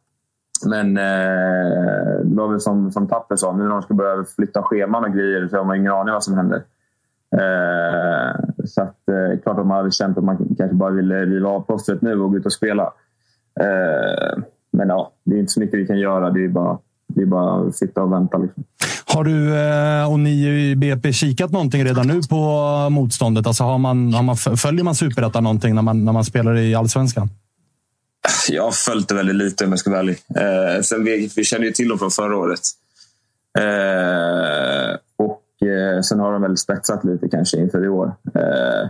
Men 0.65 0.97
eh, 0.97 2.19
det 2.23 2.35
var 2.35 2.47
väl 2.47 2.59
som, 2.59 2.91
som 2.91 3.07
Tapper 3.07 3.35
sa, 3.35 3.55
nu 3.55 3.63
när 3.63 3.69
de 3.69 3.81
ska 3.81 3.93
börja 3.93 4.25
flytta 4.35 4.63
scheman 4.63 5.03
och 5.03 5.13
grejer 5.13 5.47
så 5.47 5.57
har 5.57 5.63
man 5.63 5.75
ingen 5.75 5.91
aning 5.91 6.13
vad 6.13 6.23
som 6.23 6.37
händer. 6.37 6.63
Eh, 7.31 8.39
så 8.65 8.81
att, 8.81 9.09
eh, 9.09 9.39
klart 9.43 9.59
att 9.59 9.67
man 9.67 9.77
hade 9.77 9.91
känt 9.91 10.17
att 10.17 10.23
man 10.23 10.55
kanske 10.57 10.75
bara 10.75 10.91
ville 10.91 11.25
riva 11.25 11.49
av 11.49 11.61
plåstret 11.61 12.01
nu 12.01 12.21
och 12.21 12.31
gå 12.31 12.37
ut 12.37 12.45
och 12.45 12.53
spela. 12.53 12.93
Eh, 13.59 14.43
men 14.71 14.89
ja, 14.89 15.11
det 15.23 15.35
är 15.35 15.39
inte 15.39 15.51
så 15.51 15.59
mycket 15.59 15.79
vi 15.79 15.87
kan 15.87 15.99
göra. 15.99 16.29
Det 16.29 16.43
är 16.43 16.49
bara, 16.49 16.77
det 17.07 17.21
är 17.21 17.25
bara 17.25 17.67
att 17.67 17.75
sitta 17.75 18.03
och 18.03 18.13
vänta. 18.13 18.37
Liksom. 18.37 18.63
Har 19.13 19.23
du 19.23 19.55
eh, 19.57 20.11
och 20.11 20.19
ni 20.19 20.47
i 20.47 20.75
BP 20.75 21.13
kikat 21.13 21.51
någonting 21.51 21.85
redan 21.85 22.07
nu 22.07 22.21
på 22.29 22.35
motståndet? 22.89 23.47
Alltså 23.47 23.63
har 23.63 23.77
man, 23.77 24.13
har 24.13 24.23
man, 24.23 24.35
följer 24.37 24.83
man 24.83 24.95
Superettan 24.95 25.43
någonting 25.43 25.75
när 25.75 25.81
man, 25.81 26.05
när 26.05 26.13
man 26.13 26.25
spelar 26.25 26.57
i 26.57 26.75
Allsvenskan? 26.75 27.29
Jag 28.49 28.63
har 28.63 28.71
följt 28.71 29.07
det 29.07 29.15
väldigt 29.15 29.35
lite 29.35 29.65
om 29.65 29.71
jag 29.71 29.79
ska 29.79 29.89
vara 29.89 29.99
ärlig. 29.99 30.17
Eh, 30.35 30.81
sen 30.81 31.03
vi, 31.03 31.31
vi 31.35 31.43
känner 31.43 31.65
ju 31.65 31.71
till 31.71 31.89
dem 31.89 31.99
från 31.99 32.11
förra 32.11 32.37
året. 32.37 32.59
Eh, 33.59 34.97
och 35.17 35.67
eh, 35.67 36.01
Sen 36.01 36.19
har 36.19 36.31
de 36.31 36.41
väl 36.41 36.57
spetsat 36.57 37.03
lite 37.03 37.29
kanske 37.29 37.57
inför 37.57 37.85
i 37.85 37.87
år. 37.87 38.15
Eh, 38.35 38.89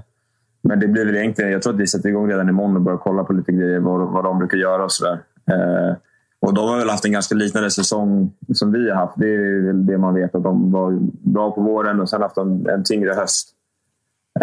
men 0.61 0.79
det 0.79 0.87
blir 0.87 1.05
väl 1.05 1.15
egentligen, 1.15 1.51
jag 1.51 1.61
tror 1.61 1.73
att 1.73 1.79
vi 1.79 1.87
sätter 1.87 2.09
igång 2.09 2.29
redan 2.29 2.49
imorgon 2.49 2.75
och 2.75 2.81
börjar 2.81 2.97
kolla 2.97 3.23
på 3.23 3.33
lite 3.33 3.51
grejer, 3.51 3.79
vad, 3.79 4.11
vad 4.11 4.23
de 4.23 4.39
brukar 4.39 4.57
göra 4.57 4.83
och 4.83 4.91
sådär. 4.91 5.19
Eh, 5.51 5.95
och 6.41 6.53
de 6.53 6.69
har 6.69 6.77
väl 6.77 6.89
haft 6.89 7.05
en 7.05 7.11
ganska 7.11 7.35
liknande 7.35 7.71
säsong 7.71 8.31
som 8.53 8.71
vi 8.71 8.89
har 8.89 8.95
haft. 8.95 9.13
Det 9.17 9.33
är 9.33 9.65
väl 9.65 9.85
det 9.85 9.97
man 9.97 10.13
vet. 10.13 10.35
att 10.35 10.43
De 10.43 10.71
var 10.71 10.97
bra 11.31 11.51
på 11.51 11.61
våren 11.61 11.99
och 11.99 12.09
sen 12.09 12.21
haft 12.21 12.37
en, 12.37 12.69
en 12.69 12.83
tyngre 12.83 13.13
höst. 13.13 13.49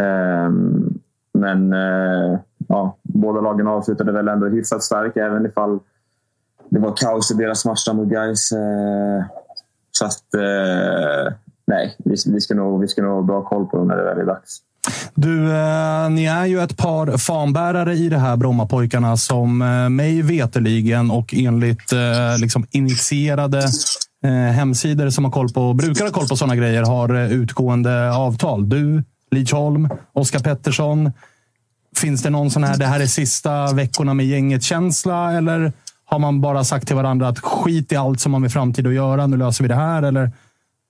Um, 0.01 1.01
men 1.33 1.73
uh, 1.73 2.39
ja, 2.69 2.97
båda 3.03 3.41
lagen 3.41 3.67
avslutade 3.67 4.13
väl 4.13 4.29
ändå 4.29 4.47
hyfsat 4.47 4.83
starkt 4.83 5.17
även 5.17 5.47
ifall 5.47 5.79
det 6.69 6.79
var 6.79 6.97
kaos 6.97 7.31
i 7.31 7.35
deras 7.35 7.65
match 7.65 7.89
mot 7.93 8.09
Gais. 8.09 8.53
Uh, 8.53 8.59
eh, 8.59 9.25
så 9.91 10.05
att 10.05 10.25
uh, 10.37 11.33
nej, 11.67 11.97
vi, 11.99 12.15
vi, 12.27 12.41
ska 12.41 12.55
nog, 12.55 12.81
vi 12.81 12.89
ska 12.89 13.03
nog 13.03 13.15
ha 13.15 13.23
bra 13.23 13.43
koll 13.45 13.67
på 13.67 13.77
dem 13.77 13.89
när 13.89 13.97
det 13.97 14.05
väl 14.05 14.19
är 14.19 14.25
dags. 14.25 14.59
Du, 15.15 15.53
eh, 15.53 16.11
ni 16.11 16.25
är 16.25 16.47
ju 16.47 16.61
ett 16.61 16.77
par 16.77 17.19
fanbärare 17.19 17.95
i 17.95 18.09
det 18.09 18.19
här 18.19 18.37
Brommapojkarna 18.37 19.17
som 19.17 19.63
eh, 19.63 19.89
mig 19.89 20.23
veterligen 20.23 21.11
och 21.11 21.35
enligt 21.35 21.93
eh, 21.93 22.39
liksom 22.41 22.67
initierade 22.71 23.69
eh, 24.25 24.31
hemsidor 24.31 25.11
som 25.11 25.25
har 25.25 25.33
koll 25.33 25.49
på, 25.49 25.75
brukar 25.75 26.05
ha 26.05 26.13
koll 26.13 26.29
på 26.29 26.37
sådana 26.37 26.57
grejer 26.57 26.83
har 26.83 27.15
eh, 27.15 27.33
utgående 27.33 28.15
avtal. 28.15 28.69
Du, 28.69 29.03
Lidsholm, 29.31 29.89
Oskar 30.13 30.39
Pettersson. 30.41 31.13
Finns 31.97 32.23
det 32.23 32.31
någon 32.31 32.51
sån 32.51 32.65
här, 32.65 32.77
det 32.77 32.87
här 32.87 33.01
är 33.01 33.07
sista 33.07 33.73
veckorna 33.73 34.15
med 34.15 34.27
gänget-känsla? 34.27 35.33
Eller 35.33 35.73
har 36.05 36.19
man 36.19 36.41
bara 36.41 36.65
sagt 36.65 36.87
till 36.87 36.97
varandra 36.97 37.29
att 37.29 37.39
skit 37.39 37.93
i 37.93 37.97
allt 37.97 38.21
som 38.21 38.33
har 38.33 38.41
med 38.41 38.53
framtid 38.53 38.87
att 38.87 38.95
göra, 38.95 39.27
nu 39.27 39.37
löser 39.37 39.65
vi 39.65 39.69
det 39.69 39.75
här? 39.75 40.03
Eller 40.03 40.33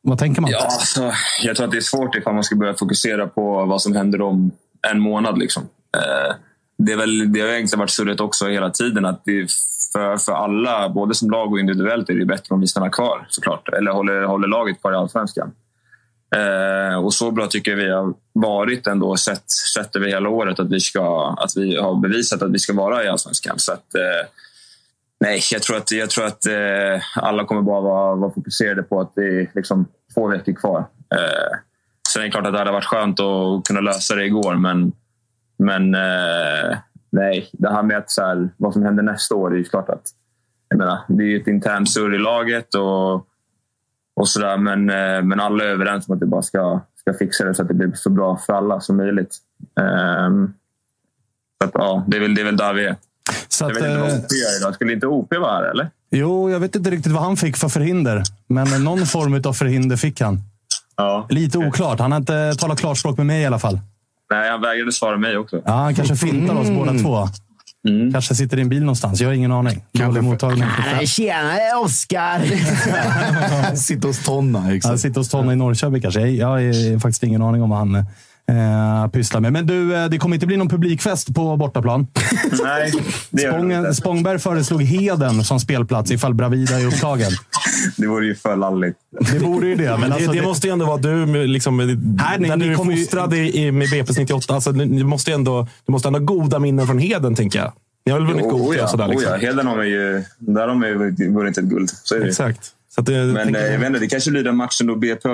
vad 0.07 0.19
tänker 0.19 0.43
man? 0.43 0.51
Ja, 0.51 0.65
alltså, 0.65 1.12
jag 1.43 1.57
tror 1.57 1.66
att 1.66 1.73
det 1.73 1.78
är 1.78 1.81
svårt 1.81 2.15
ifall 2.15 2.35
man 2.35 2.45
ska 2.45 2.57
börja 2.57 2.74
fokusera 2.74 3.27
på 3.27 3.65
vad 3.65 3.83
som 3.83 3.97
händer 3.97 4.20
om 4.20 4.51
en 4.91 5.01
månad. 5.01 5.39
Liksom. 5.39 5.62
Eh, 5.97 6.35
det, 6.78 6.93
är 6.93 6.97
väl, 6.97 7.33
det 7.33 7.41
har 7.41 7.49
egentligen 7.49 7.78
varit 7.78 7.91
surret 7.91 8.20
också 8.20 8.49
hela 8.49 8.70
tiden. 8.70 9.05
att 9.05 9.24
det 9.24 9.53
för, 9.93 10.16
för 10.16 10.33
alla, 10.33 10.89
både 10.89 11.15
som 11.15 11.31
lag 11.31 11.53
och 11.53 11.61
individuellt, 11.61 12.11
är 12.11 12.15
det 12.15 12.24
bättre 12.24 12.55
om 12.55 12.61
vi 12.61 12.66
stannar 12.66 12.89
kvar 12.89 13.27
såklart. 13.28 13.69
Eller 13.69 13.91
håller, 13.91 14.23
håller 14.23 14.49
laget 14.49 14.81
kvar 14.81 14.93
i 14.93 14.97
Allsvenskan. 14.97 15.53
Eh, 16.37 17.05
och 17.05 17.15
så 17.15 17.31
bra 17.31 17.47
tycker 17.47 17.70
jag 17.70 17.78
vi 17.78 17.91
har 17.91 18.15
varit 18.33 18.87
ändå, 18.87 19.16
sett, 19.16 19.51
sett 19.74 19.97
över 19.97 20.07
hela 20.07 20.28
året, 20.28 20.61
att 20.61 20.70
vi, 20.70 20.81
ska, 20.81 21.37
att 21.39 21.57
vi 21.57 21.77
har 21.77 21.95
bevisat 21.95 22.43
att 22.43 22.53
vi 22.53 22.59
ska 22.59 22.73
vara 22.73 23.05
i 23.05 23.09
Allsvenskan. 23.09 23.59
Så 23.59 23.73
att, 23.73 23.95
eh, 23.95 24.27
nej, 25.20 25.40
jag 25.52 25.62
tror 25.62 25.76
att, 25.76 25.93
jag 25.93 26.10
tror 26.10 26.26
att 26.26 26.47
eh, 26.47 27.02
alla 27.16 27.44
kommer 27.44 27.62
bara 27.62 27.80
vara, 27.80 28.14
vara 28.14 28.30
fokuserade 28.30 28.82
på 28.82 29.01
att 29.01 29.14
det 29.14 29.40
är 29.40 29.51
liksom 29.55 29.86
två 30.14 30.28
veckor 30.28 30.52
kvar. 30.52 30.78
Eh, 31.14 31.59
sen 32.09 32.22
är 32.22 32.26
det 32.26 32.32
klart 32.32 32.47
att 32.47 32.52
det 32.52 32.59
hade 32.59 32.72
varit 32.72 32.84
skönt 32.84 33.20
att 33.20 33.64
kunna 33.66 33.80
lösa 33.80 34.14
det 34.14 34.24
igår, 34.24 34.55
men, 34.55 34.93
men 35.59 35.94
eh, 35.94 36.78
nej, 37.10 37.51
det 37.52 37.70
här 37.70 37.82
med 37.82 37.97
att, 37.97 38.10
så 38.10 38.22
här, 38.22 38.48
vad 38.56 38.72
som 38.72 38.82
händer 38.82 39.02
nästa 39.02 39.34
år, 39.34 39.51
det 39.51 39.56
är 39.56 39.59
ju 39.59 39.64
klart 39.64 39.88
att 39.88 40.09
jag 40.68 40.78
menar, 40.78 40.98
det 41.09 41.22
är 41.22 41.28
ju 41.28 41.40
ett 41.40 41.48
internt 41.48 41.90
surr 41.90 42.14
i 42.14 42.18
laget. 42.18 42.74
och 42.74 43.26
och 44.16 44.28
sådär. 44.28 44.56
Men, 44.56 44.90
eh, 44.90 45.22
men 45.22 45.40
alla 45.40 45.64
är 45.64 45.68
överens 45.68 46.09
om 46.09 46.14
att 46.14 46.22
vi 46.22 46.26
bara 46.26 46.43
ska, 46.43 46.80
ska 46.94 47.14
fixa 47.14 47.44
det 47.44 47.55
så 47.55 47.62
att 47.62 47.68
det 47.68 47.74
blir 47.74 47.93
så 47.94 48.10
bra 48.10 48.36
för 48.36 48.52
alla 48.52 48.80
som 48.80 48.97
möjligt. 48.97 49.36
Ehm, 49.80 50.55
så 51.62 51.68
att, 51.68 51.74
ja, 51.74 52.05
det, 52.09 52.16
är 52.16 52.20
väl, 52.20 52.34
det 52.34 52.40
är 52.40 52.44
väl 52.44 52.56
där 52.56 52.74
vi 52.74 52.84
är. 52.84 52.97
Så 53.57 53.65
jag 53.65 53.70
att, 53.70 53.77
vet 53.77 53.85
inte 53.85 53.99
vad 53.99 54.11
eh, 54.11 54.16
OP 54.16 54.33
gör 54.33 54.61
idag. 54.61 54.74
Skulle 54.74 54.93
inte 54.93 55.07
OP 55.07 55.35
vara 55.35 55.53
här, 55.53 55.70
eller? 55.70 55.91
Jo, 56.11 56.51
jag 56.51 56.61
vet 56.61 56.77
inte 56.77 56.91
riktigt 56.91 57.12
vad 57.12 57.23
han 57.23 57.37
fick 57.37 57.57
för 57.57 57.69
förhinder. 57.69 58.23
Men 58.49 58.85
någon 58.85 59.07
form 59.07 59.43
av 59.45 59.53
förhinder 59.53 59.97
fick 59.97 60.20
han. 60.20 60.41
Ja. 60.97 61.27
Lite 61.31 61.59
oklart. 61.59 62.01
Han 62.01 62.12
har 62.12 62.19
inte 62.19 62.55
talat 62.55 62.81
klarspråk 62.81 63.16
med 63.16 63.27
mig 63.27 63.43
i 63.43 63.47
alla 63.47 63.59
fall. 63.59 63.81
Nej, 64.31 64.51
han 64.51 64.61
vägrade 64.61 64.93
svara 64.93 65.16
mig 65.16 65.37
också. 65.39 65.62
Ja, 65.65 65.73
han 65.73 65.95
kanske 65.95 66.16
fintar 66.16 66.55
oss 66.55 66.69
båda 66.69 66.93
två. 66.93 67.28
Kanske 68.12 68.35
sitter 68.35 68.59
i 68.59 68.61
en 68.61 68.69
bil 68.69 68.81
någonstans. 68.81 69.20
Jag 69.20 69.28
har 69.28 69.35
ingen 69.35 69.53
aning. 69.53 69.85
Dålig 69.93 70.23
mottagning. 70.23 70.65
Nej, 70.93 71.07
Tjena, 71.07 71.59
Oskar! 71.83 72.41
Sitter 73.77 74.09
hos 74.09 74.24
Tonna. 74.24 74.74
Exakt. 74.74 74.91
Han 74.91 74.99
sitter 74.99 75.20
hos 75.20 75.28
Tonna 75.28 75.53
i 75.53 75.57
Norrköping 75.57 76.03
kanske. 76.03 76.20
Jag 76.20 76.47
har 76.47 76.99
faktiskt 76.99 77.23
ingen 77.23 77.43
aning 77.43 77.62
om 77.62 77.70
vad 77.70 77.78
han 77.78 78.05
eh, 78.52 79.10
pysslar 79.10 79.40
med. 79.40 79.52
Men 79.52 79.66
du, 79.66 79.97
eh, 79.97 80.06
det 80.09 80.18
kommer 80.18 80.36
inte 80.36 80.47
bli 80.47 80.56
någon 80.56 80.68
publikfest 80.68 81.35
på 81.35 81.56
bortaplan. 81.56 82.06
Nej, 82.64 82.93
det 83.31 83.43
gör 83.43 83.52
Spång, 83.52 83.73
inte. 83.73 83.94
Spångberg 83.94 84.39
föreslog 84.39 84.82
Heden 84.82 85.44
som 85.44 85.60
spelplats 85.60 86.10
ifall 86.10 86.35
Bravida 86.35 86.81
är 86.81 86.86
upptagen. 86.86 87.31
Det 87.97 88.06
vore 88.06 88.27
ju 88.27 88.35
för 88.35 88.56
lalligt. 88.56 88.97
Det 89.32 89.40
borde 89.40 89.66
ju 89.66 89.74
det. 89.74 89.97
Men 90.01 90.12
alltså, 90.12 90.31
det, 90.32 90.39
det 90.39 90.44
måste 90.47 90.66
ju 90.66 90.73
ändå 90.73 90.86
vara 90.86 90.97
du, 90.97 91.47
liksom, 91.47 91.77
Nej, 91.77 91.86
ni- 92.39 92.48
när 92.48 92.56
ni 92.56 92.64
du 92.64 92.73
är 92.73 92.77
kommer 92.77 92.93
ju- 92.93 92.98
fostrad 93.05 93.35
i, 93.35 93.62
i, 93.62 93.73
med 93.73 93.89
BP's 93.89 94.18
98. 94.18 94.55
Alltså, 94.55 94.70
ni- 94.70 94.86
ni 94.86 95.05
måste 95.05 95.32
ändå, 95.32 95.66
du 95.86 95.93
måste 95.93 96.09
ändå 96.09 96.18
ha 96.18 96.24
goda 96.24 96.59
minnen 96.59 96.86
från 96.86 96.98
Heden, 96.98 97.35
tänker 97.35 97.59
jag. 97.59 97.73
Ni 98.06 98.12
har 98.12 98.18
väl 98.20 98.28
vunnit 98.28 98.51
guld 98.51 98.78
ja, 98.78 98.85
och 98.85 98.90
sådär? 98.90 99.09
Liksom. 99.09 99.32
oh 99.32 99.39
ja. 99.40 99.47
Heden 99.48 99.66
har 99.66 99.82
ju, 99.82 100.23
där 100.39 100.68
har 100.68 100.74
man 100.74 100.89
ju 100.89 100.94
vunnit 101.31 101.59
ett 101.59 101.64
guld. 101.64 101.90
Så 102.02 102.14
är 102.14 102.18
det. 102.18 102.24
ju. 102.24 102.31
Exakt. 102.31 102.60
Att 102.98 103.06
det, 103.06 103.12
Men 103.12 103.36
tänker 103.36 103.60
eh, 103.60 103.64
jag- 103.66 103.74
jag 103.74 103.78
vet 103.78 103.86
inte, 103.86 103.98
det 104.01 104.06
kanske 104.06 104.31
blir 104.31 104.44
den 104.44 104.56
matchen 104.56 104.86
då 104.86 104.94
BP 104.97 105.28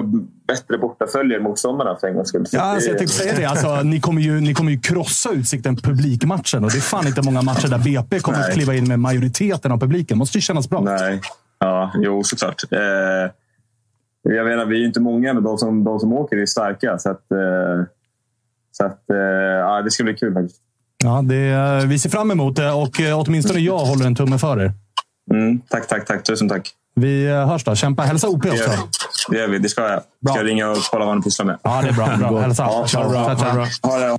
bättre 0.48 0.78
bortaföljer 0.78 1.40
motståndarna 1.40 1.96
för 2.00 2.06
en 2.08 2.14
gångs 2.14 2.28
skull. 2.28 2.46
Ja, 2.52 2.60
alltså 2.60 2.88
jag 2.88 2.98
tänkte 2.98 3.16
säga 3.16 3.34
det. 3.36 3.44
Alltså, 3.44 3.82
ni, 3.82 4.00
kommer 4.00 4.20
ju, 4.22 4.40
ni 4.40 4.54
kommer 4.54 4.70
ju 4.72 4.80
krossa 4.80 5.30
Utsikten 5.32 5.76
publikmatchen. 5.76 6.64
Och 6.64 6.70
det 6.70 6.76
är 6.78 6.80
fan 6.80 7.06
inte 7.06 7.22
många 7.22 7.42
matcher 7.42 7.68
där 7.68 7.78
BP 7.78 8.20
kommer 8.20 8.38
att 8.38 8.44
Nej. 8.46 8.54
kliva 8.54 8.74
in 8.74 8.88
med 8.88 8.98
majoriteten 9.00 9.72
av 9.72 9.78
publiken. 9.80 10.18
måste 10.18 10.38
ju 10.38 10.42
kännas 10.42 10.70
bra. 10.70 10.80
Nej. 10.80 11.20
Ja, 11.58 11.92
jo 12.02 12.22
såklart. 12.24 12.62
Eh, 12.70 12.78
jag 14.22 14.46
menar, 14.46 14.66
vi 14.66 14.76
är 14.76 14.80
ju 14.80 14.86
inte 14.86 15.00
många, 15.00 15.34
men 15.34 15.42
de 15.42 15.58
som, 15.58 15.84
de 15.84 16.00
som 16.00 16.12
åker 16.12 16.36
är 16.36 16.46
starka. 16.46 16.98
Så 16.98 17.10
att, 17.10 17.30
eh, 17.30 17.84
så 18.72 18.84
att 18.84 19.10
eh, 19.10 19.16
ja, 19.16 19.82
det 19.82 19.90
ska 19.90 20.04
bli 20.04 20.14
kul 20.14 20.34
faktiskt. 20.34 20.60
Ja, 21.04 21.22
det, 21.22 21.86
vi 21.86 21.98
ser 21.98 22.10
fram 22.10 22.30
emot 22.30 22.56
det 22.56 22.70
och 22.72 23.00
eh, 23.00 23.18
åtminstone 23.20 23.60
jag 23.60 23.78
håller 23.78 24.06
en 24.06 24.14
tumme 24.14 24.38
för 24.38 24.60
er. 24.62 24.72
Mm, 25.30 25.60
tack, 25.68 25.88
tack, 25.88 26.06
tack. 26.06 26.22
Tusen 26.24 26.48
tack. 26.48 26.70
Vi 26.94 27.26
eh, 27.26 27.46
hörs 27.48 27.64
då. 27.64 27.74
Kämpa. 27.74 28.02
Hälsa 28.02 28.28
OP 28.28 28.42
Det 28.42 28.50
också. 28.50 28.70
Det, 29.28 29.36
gör 29.38 29.48
vi. 29.48 29.58
det 29.58 29.68
ska 29.68 29.82
jag. 29.82 30.00
Ska 30.30 30.38
jag 30.38 30.46
ringa 30.46 30.70
och 30.70 30.76
kolla 30.90 31.04
vad 31.04 31.14
han 31.14 31.22
pysslar 31.22 31.46
med. 31.46 31.58
Ja, 31.62 31.82
det 31.82 31.88
är 31.88 31.92
bra. 31.92 32.16
bra. 32.30 32.40
Hälsa. 32.40 32.62
Ja, 32.62 32.86
Ciao. 32.86 33.10
bra. 33.10 33.24
Ciao, 33.24 33.66
ciao. 33.80 33.90
Ha 33.90 33.98
det. 33.98 34.18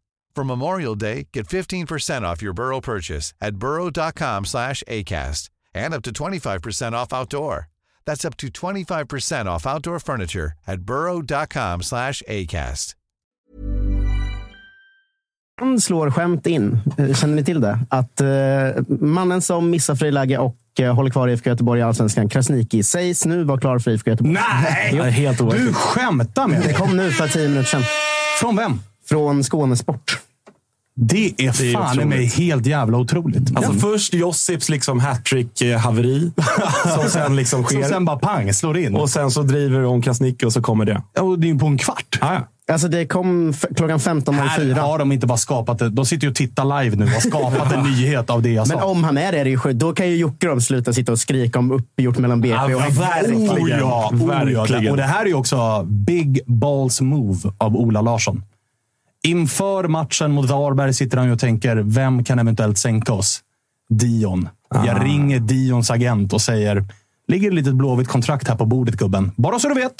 For 0.35 0.43
Memorial 0.45 0.95
Day, 0.95 1.27
get 1.33 1.47
15% 1.47 2.21
off 2.23 2.41
your 2.41 2.53
Burrow 2.53 2.79
purchase 2.81 3.33
at 3.41 3.55
burrow.com 3.55 4.45
slash 4.45 4.81
ACAST 4.87 5.49
and 5.75 5.93
up 5.93 6.01
to 6.03 6.11
25% 6.11 6.93
off 6.93 7.13
outdoor. 7.13 7.67
That's 8.05 8.25
up 8.25 8.37
to 8.37 8.47
25% 8.47 9.45
off 9.45 9.65
outdoor 9.67 9.99
furniture 9.99 10.53
at 10.67 10.79
burrow.com 10.81 11.81
slash 11.81 12.23
ACAST. 12.27 12.95
Han 15.59 15.81
slår 15.81 16.11
skämt 16.11 16.47
in. 16.47 16.79
Eh, 16.97 17.13
Känner 17.13 17.35
ni 17.35 17.43
till 17.43 17.61
det? 17.61 17.79
Att 17.89 18.21
eh, 18.21 18.27
mannen 18.99 19.41
som 19.41 19.69
missar 19.69 19.95
friläge 19.95 20.37
och 20.37 20.55
eh, 20.79 20.95
håller 20.95 21.09
kvar 21.09 21.27
i 21.27 21.31
IFK 21.33 21.49
Göteborg 21.49 21.79
i 21.79 21.83
Allsvenskan, 21.83 22.29
Krasniqi, 22.29 22.83
sägs 22.83 23.25
nu 23.25 23.43
vara 23.43 23.59
klar 23.59 23.79
för 23.79 23.91
IFK 23.91 24.09
Göteborg. 24.09 24.33
Nej! 24.33 25.11
Helt 25.11 25.37
Du 25.37 25.73
skämtar 25.73 26.47
med 26.47 26.61
Det 26.61 26.65
mig. 26.65 26.73
kom 26.75 26.97
nu 26.97 27.11
för 27.11 27.27
tio 27.27 27.47
minuter 27.49 27.67
sedan. 27.69 27.83
Från 28.39 28.55
vem? 28.55 28.79
Från 29.11 29.43
Skånesport. 29.43 30.19
Det 30.95 31.25
är 31.27 31.33
Det 31.37 31.69
är 31.69 31.73
fan 31.73 31.89
otroligt. 31.91 32.07
mig 32.07 32.25
helt 32.25 32.65
jävla 32.65 32.97
otroligt. 32.97 33.57
Alltså 33.57 33.73
först 33.73 34.13
Josips 34.13 34.69
liksom 34.69 34.99
hattrick-haveri 35.01 36.31
som 36.95 37.09
sen 37.09 37.35
liksom 37.35 37.63
Som 37.63 37.79
sker. 37.81 37.89
sen 37.89 38.05
bara 38.05 38.19
pang, 38.19 38.53
slår 38.53 38.77
in. 38.77 38.95
Och 38.95 39.09
sen 39.09 39.31
så 39.31 39.41
driver 39.43 39.85
om 39.85 40.01
Krasniqi 40.01 40.45
och 40.45 40.53
så 40.53 40.61
kommer 40.61 40.85
det. 40.85 41.01
Ja, 41.13 41.21
och 41.21 41.39
det 41.39 41.47
är 41.47 41.53
ju 41.53 41.59
på 41.59 41.65
en 41.65 41.77
kvart. 41.77 42.17
Ja, 42.21 42.33
ja. 42.33 42.47
Alltså 42.73 42.87
det 42.87 43.05
kom 43.05 43.53
klockan 43.75 43.99
Här 43.99 44.13
15.04. 44.15 44.79
har 44.79 44.99
de 44.99 45.11
inte 45.11 45.27
bara 45.27 45.37
skapat 45.37 45.79
det. 45.79 45.89
De 45.89 46.05
sitter 46.05 46.23
ju 46.27 46.29
och 46.29 46.35
tittar 46.35 46.83
live 46.83 46.95
nu 46.95 47.03
och 47.05 47.09
har 47.11 47.19
skapat 47.19 47.73
en 47.73 47.83
nyhet 47.91 48.29
av 48.29 48.41
det 48.41 48.49
jag 48.49 48.67
Men 48.67 48.77
sa. 48.79 48.85
om 48.85 49.03
han 49.03 49.17
är 49.17 49.31
det, 49.31 49.39
är 49.39 49.43
det 49.43 49.49
ju 49.49 49.57
sjukt. 49.57 49.79
Då 49.79 49.93
kan 49.93 50.09
ju 50.09 50.15
Jocke 50.15 50.47
då 50.47 50.61
sluta 50.61 50.93
sitta 50.93 51.11
och 51.11 51.19
skrika 51.19 51.59
om 51.59 51.71
uppgjort 51.71 52.17
mellan 52.17 52.41
BP 52.41 52.55
och 52.55 52.81
Oh 52.81 53.69
ja, 53.69 54.09
oh 54.13 54.51
ja. 54.51 54.55
Verkligen. 54.55 54.91
Och 54.91 54.97
det 54.97 55.03
här 55.03 55.21
är 55.21 55.25
ju 55.27 55.33
också 55.33 55.83
big 55.83 56.39
balls 56.45 57.01
move 57.01 57.39
av 57.57 57.75
Ola 57.75 58.01
Larsson. 58.01 58.43
Inför 59.23 59.87
matchen 59.87 60.31
mot 60.31 60.49
Varberg 60.49 60.93
sitter 60.93 61.17
han 61.17 61.27
ju 61.27 61.33
och 61.33 61.39
tänker, 61.39 61.75
vem 61.75 62.23
kan 62.23 62.39
eventuellt 62.39 62.77
sänka 62.77 63.13
oss? 63.13 63.39
Dion. 63.89 64.49
Ah. 64.69 64.85
Jag 64.85 65.05
ringer 65.05 65.39
Dions 65.39 65.91
agent 65.91 66.33
och 66.33 66.41
säger, 66.41 66.85
ligger 67.27 67.47
ett 67.47 67.53
litet 67.53 67.73
blåvitt 67.75 68.07
kontrakt 68.07 68.47
här 68.47 68.55
på 68.55 68.65
bordet 68.65 68.95
gubben. 68.95 69.31
Bara 69.35 69.59
så 69.59 69.69
du 69.69 69.75
vet. 69.75 69.93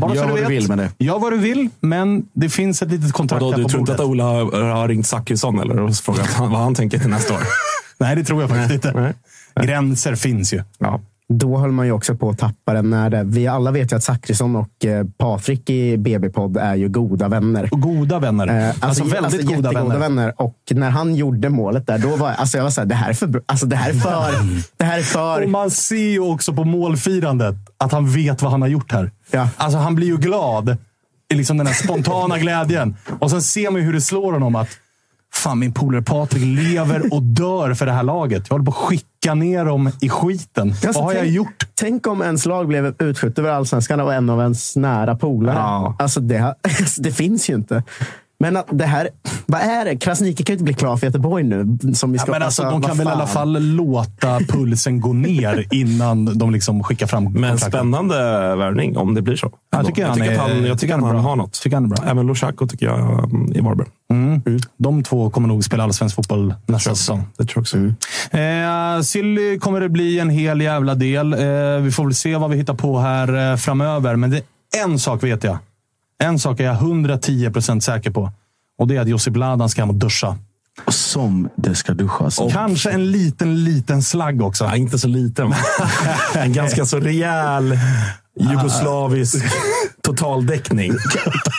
Bara 0.00 0.14
Gör 0.14 0.26
vad 0.28 0.36
du 0.36 0.40
vet. 0.40 0.50
vill 0.50 0.68
med 0.68 0.78
det. 0.78 0.90
Gör 1.04 1.18
vad 1.18 1.32
du 1.32 1.36
vill, 1.38 1.68
men 1.80 2.28
det 2.32 2.48
finns 2.48 2.82
ett 2.82 2.90
litet 2.90 3.12
kontrakt 3.12 3.42
Vadå, 3.42 3.50
här 3.52 3.58
du 3.58 3.62
på 3.62 3.68
tror 3.68 3.80
inte 3.80 3.92
bordet. 3.92 4.00
att 4.00 4.06
Ola 4.10 4.24
har, 4.24 4.62
har 4.70 4.88
ringt 4.88 5.06
Zachrisson 5.06 5.58
eller 5.58 5.80
och 5.80 5.94
frågat 5.96 6.38
vad 6.38 6.50
han 6.50 6.74
tänker 6.74 6.98
till 6.98 7.10
nästa 7.10 7.34
år? 7.34 7.40
Nej, 7.98 8.16
det 8.16 8.24
tror 8.24 8.40
jag 8.40 8.50
faktiskt 8.50 8.74
inte. 8.86 8.92
Nej. 9.00 9.66
Gränser 9.66 10.14
finns 10.14 10.52
ju. 10.54 10.62
Ja. 10.78 11.00
Då 11.32 11.58
höll 11.58 11.72
man 11.72 11.86
ju 11.86 11.92
också 11.92 12.16
på 12.16 12.30
att 12.30 12.38
tappa 12.38 12.72
den. 12.72 12.90
När 12.90 13.10
det, 13.10 13.22
vi 13.24 13.46
alla 13.46 13.70
vet 13.70 13.92
ju 13.92 13.96
att 13.96 14.04
Zachrisson 14.04 14.56
och 14.56 14.84
eh, 14.84 15.06
Patrik 15.18 15.70
i 15.70 15.98
BB-podd 15.98 16.56
är 16.56 16.74
ju 16.74 16.88
goda 16.88 17.28
vänner. 17.28 17.68
Och 17.72 17.80
goda 17.80 18.18
vänner. 18.18 18.68
Eh, 18.68 18.74
alltså, 18.80 19.04
väldigt 19.04 19.24
alltså, 19.24 19.54
goda 19.54 19.72
jättegoda 19.72 19.98
vänner. 19.98 20.34
Och 20.36 20.56
när 20.70 20.90
han 20.90 21.14
gjorde 21.14 21.48
målet 21.48 21.86
där, 21.86 21.98
då 21.98 22.16
var 22.16 22.30
alltså 22.30 22.56
jag 22.56 22.64
var 22.64 22.70
så 22.70 22.80
här, 22.80 22.88
det 22.88 22.94
här 22.94 23.10
är 23.10 23.14
för. 23.14 23.42
Alltså 23.46 23.66
det 23.66 23.76
här 23.76 23.90
är 23.90 23.94
för... 23.94 24.32
det 24.76 24.84
här 24.84 24.98
är 24.98 25.02
för... 25.02 25.42
Och 25.42 25.50
man 25.50 25.70
ser 25.70 26.10
ju 26.10 26.20
också 26.20 26.52
på 26.52 26.64
målfirandet 26.64 27.56
att 27.78 27.92
han 27.92 28.10
vet 28.10 28.42
vad 28.42 28.50
han 28.50 28.62
har 28.62 28.68
gjort 28.68 28.92
här. 28.92 29.10
Ja. 29.30 29.48
Alltså 29.56 29.78
han 29.78 29.94
blir 29.94 30.06
ju 30.06 30.16
glad. 30.16 30.76
I 31.30 31.34
liksom 31.34 31.56
den 31.56 31.66
här 31.66 31.74
spontana 31.74 32.38
glädjen. 32.38 32.96
Och 33.18 33.30
sen 33.30 33.42
ser 33.42 33.70
man 33.70 33.80
ju 33.80 33.86
hur 33.86 33.92
det 33.92 34.00
slår 34.00 34.32
honom 34.32 34.56
att 34.56 34.68
Fan, 35.32 35.58
min 35.58 35.72
polare 35.72 36.02
Patrik 36.02 36.42
lever 36.44 37.14
och 37.14 37.22
dör 37.22 37.74
för 37.74 37.86
det 37.86 37.92
här 37.92 38.02
laget. 38.02 38.42
Jag 38.48 38.54
håller 38.54 38.64
på 38.64 38.70
att 38.70 38.88
skicka 39.22 39.34
ner 39.34 39.64
dem 39.64 39.90
i 40.00 40.08
skiten. 40.08 40.68
Alltså, 40.70 40.92
vad 40.92 41.04
har 41.04 41.12
jag 41.12 41.22
tänk- 41.22 41.34
gjort? 41.34 41.66
Tänk 41.74 42.06
om 42.06 42.22
ens 42.22 42.46
lag 42.46 42.68
blev 42.68 42.94
utskjutet 42.98 43.38
över 43.38 43.50
allsvenskan 43.50 44.00
och 44.00 44.14
en 44.14 44.30
av 44.30 44.40
ens 44.40 44.76
nära 44.76 45.16
polare. 45.16 45.56
Ja. 45.56 45.96
Alltså 45.98 46.20
det, 46.20 46.54
det 46.98 47.12
finns 47.12 47.50
ju 47.50 47.54
inte. 47.54 47.82
Men 48.40 48.56
att 48.56 48.66
det 48.70 48.84
här, 48.86 49.08
vad 49.46 49.60
är 49.60 49.84
det? 49.84 49.96
Krasniqi 49.96 50.44
kan 50.44 50.52
ju 50.52 50.54
inte 50.54 50.64
bli 50.64 50.74
klar 50.74 50.96
för 50.96 51.06
Göteborg 51.06 51.44
nu. 51.44 51.78
Som 51.94 52.12
vi 52.12 52.18
ska, 52.18 52.28
Ja, 52.28 52.32
men 52.32 52.42
alltså, 52.42 52.62
de 52.62 52.72
vad 52.72 52.86
kan 52.86 52.98
väl 52.98 53.06
i 53.06 53.10
alla 53.10 53.26
fall 53.26 53.62
låta 53.76 54.38
pulsen 54.48 55.00
gå 55.00 55.12
ner 55.12 55.64
innan 55.70 56.38
de 56.38 56.50
liksom 56.50 56.84
skickar 56.84 57.06
fram 57.06 57.24
Men 57.24 57.32
kontrakten. 57.32 57.58
spännande 57.70 58.14
värvning 58.56 58.96
om 58.96 59.14
det 59.14 59.22
blir 59.22 59.36
så. 59.36 59.50
Jag 59.70 59.86
tycker 59.86 60.02
jag 60.02 60.08
han 60.08 60.18
tycker 60.18 60.30
är- 60.32 60.34
att 60.34 60.50
han, 60.50 60.64
jag 60.64 60.78
tycker 60.78 60.94
att 60.94 61.00
han 61.00 61.10
bra. 61.10 61.20
har 61.20 61.36
något. 61.36 61.52
Tycker 61.52 61.76
han 61.76 61.84
är 61.84 61.88
bra. 61.88 62.04
Även 62.10 62.26
Lushaku 62.26 62.66
tycker 62.66 62.86
jag 62.86 62.98
mm, 63.24 63.52
i 63.52 63.60
Varberg. 63.60 63.88
De 64.76 65.02
två 65.02 65.30
kommer 65.30 65.48
nog 65.48 65.64
spela 65.64 65.82
allsvensk 65.84 66.16
fotboll 66.16 66.54
nästa 66.66 66.94
säsong. 66.94 67.22
Det 67.38 67.44
tror 67.44 67.56
jag 67.56 67.60
också. 67.62 67.76
Eh, 68.38 69.00
Silly 69.02 69.58
kommer 69.58 69.80
det 69.80 69.88
bli 69.88 70.18
en 70.18 70.30
hel 70.30 70.60
jävla 70.60 70.94
del. 70.94 71.32
Eh, 71.32 71.38
vi 71.82 71.90
får 71.90 72.04
väl 72.04 72.14
se 72.14 72.36
vad 72.36 72.50
vi 72.50 72.56
hittar 72.56 72.74
på 72.74 72.98
här 72.98 73.50
eh, 73.52 73.56
framöver. 73.56 74.16
Men 74.16 74.30
det, 74.30 74.42
en 74.84 74.98
sak 74.98 75.24
vet 75.24 75.44
jag. 75.44 75.58
En 76.18 76.38
sak 76.38 76.60
är 76.60 76.64
jag 76.64 76.74
110 76.74 77.50
procent 77.50 77.84
säker 77.84 78.10
på. 78.10 78.32
Och 78.78 78.88
det 78.88 78.96
är 78.96 79.00
att 79.00 79.08
Josip 79.08 79.36
Ladan 79.36 79.68
ska 79.68 79.82
hem 79.82 79.90
och 79.90 79.94
duscha. 79.94 80.36
Som 80.88 81.48
det 81.56 81.74
ska 81.74 81.94
duschas. 81.94 82.40
Kanske 82.52 82.90
en 82.90 83.10
liten, 83.10 83.64
liten 83.64 84.02
slagg 84.02 84.42
också. 84.42 84.64
Ja, 84.64 84.76
inte 84.76 84.98
så 84.98 85.08
liten. 85.08 85.54
en 86.34 86.52
ganska 86.52 86.86
så 86.86 87.00
rejäl 87.00 87.78
jugoslavisk 88.40 89.44
totaldäckning. 90.12 90.92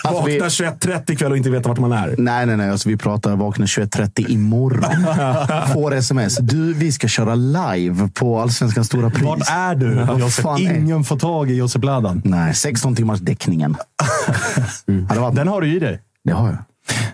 Alltså, 0.03 0.21
Vaknar 0.23 0.49
21.30 0.49 1.11
ikväll 1.11 1.31
och 1.31 1.37
inte 1.37 1.49
vet 1.49 1.65
vart 1.65 1.79
man 1.79 1.91
är. 1.91 2.15
Nej, 2.17 2.45
nej, 2.45 2.57
nej. 2.57 2.69
Alltså, 2.69 2.89
vi 2.89 2.97
pratar 2.97 3.35
vakna 3.35 3.65
21.30 3.65 4.29
imorgon. 4.31 4.91
Får 5.73 5.95
sms. 5.95 6.37
Du, 6.37 6.73
vi 6.73 6.91
ska 6.91 7.07
köra 7.07 7.35
live 7.35 8.09
på 8.13 8.39
Allsvenskans 8.39 8.87
stora 8.87 9.09
pris. 9.09 9.23
Vart 9.23 9.49
är 9.51 9.75
du? 9.75 9.99
Är- 9.99 10.75
Ingen 10.77 11.03
får 11.03 11.17
tag 11.17 11.51
i 11.51 11.55
Josip 11.55 11.83
Ladan. 11.83 12.21
Nej, 12.25 12.53
16 12.55 12.95
timmars 12.95 13.19
däckningen. 13.19 13.75
Varit... 14.85 15.35
Den 15.35 15.47
har 15.47 15.61
du 15.61 15.75
i 15.75 15.79
dig. 15.79 16.01
Det 16.23 16.31
har 16.31 16.47
jag. 16.47 16.57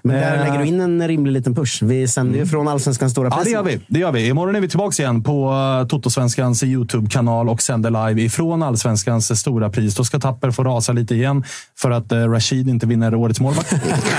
Men 0.04 0.16
där 0.16 0.36
Eh. 0.36 0.44
lägger 0.44 0.60
du 0.60 0.66
in 0.66 0.80
en 0.80 1.08
rimlig 1.08 1.32
liten 1.32 1.56
push. 1.56 1.82
Vi 1.84 2.08
sänder 2.08 2.40
ju 2.40 2.46
från 2.46 2.68
Allsvenskans 2.68 3.12
stora 3.12 3.28
Ja, 3.28 3.36
pris. 3.36 3.46
det 3.46 3.52
gör 3.52 3.64
vi. 3.64 3.80
Det 3.88 4.00
gör 4.00 4.12
vi. 4.12 4.28
Imorgon 4.28 4.56
är 4.56 4.62
vi 4.62 4.68
tillbaka 4.70 5.04
igen 5.04 5.24
på 5.24 5.52
uh, 5.82 5.88
Totosvenskans 5.88 6.64
YouTube-kanal 6.64 7.50
och 7.50 7.62
sänder 7.62 8.08
live 8.10 8.22
ifrån 8.22 8.64
Allsvenskans 8.64 9.40
stora 9.40 9.70
pris. 9.70 9.96
Då 9.96 10.04
ska 10.04 10.20
Tapper 10.20 10.52
få 10.52 10.64
rasa 10.64 10.92
lite 10.94 11.16
igen 11.16 11.44
för 11.78 11.92
att 11.92 12.12
uh, 12.12 12.18
Rashid 12.32 12.70
inte 12.70 12.88
vinner 12.88 13.16
Årets 13.16 13.40
målvakt, 13.40 13.70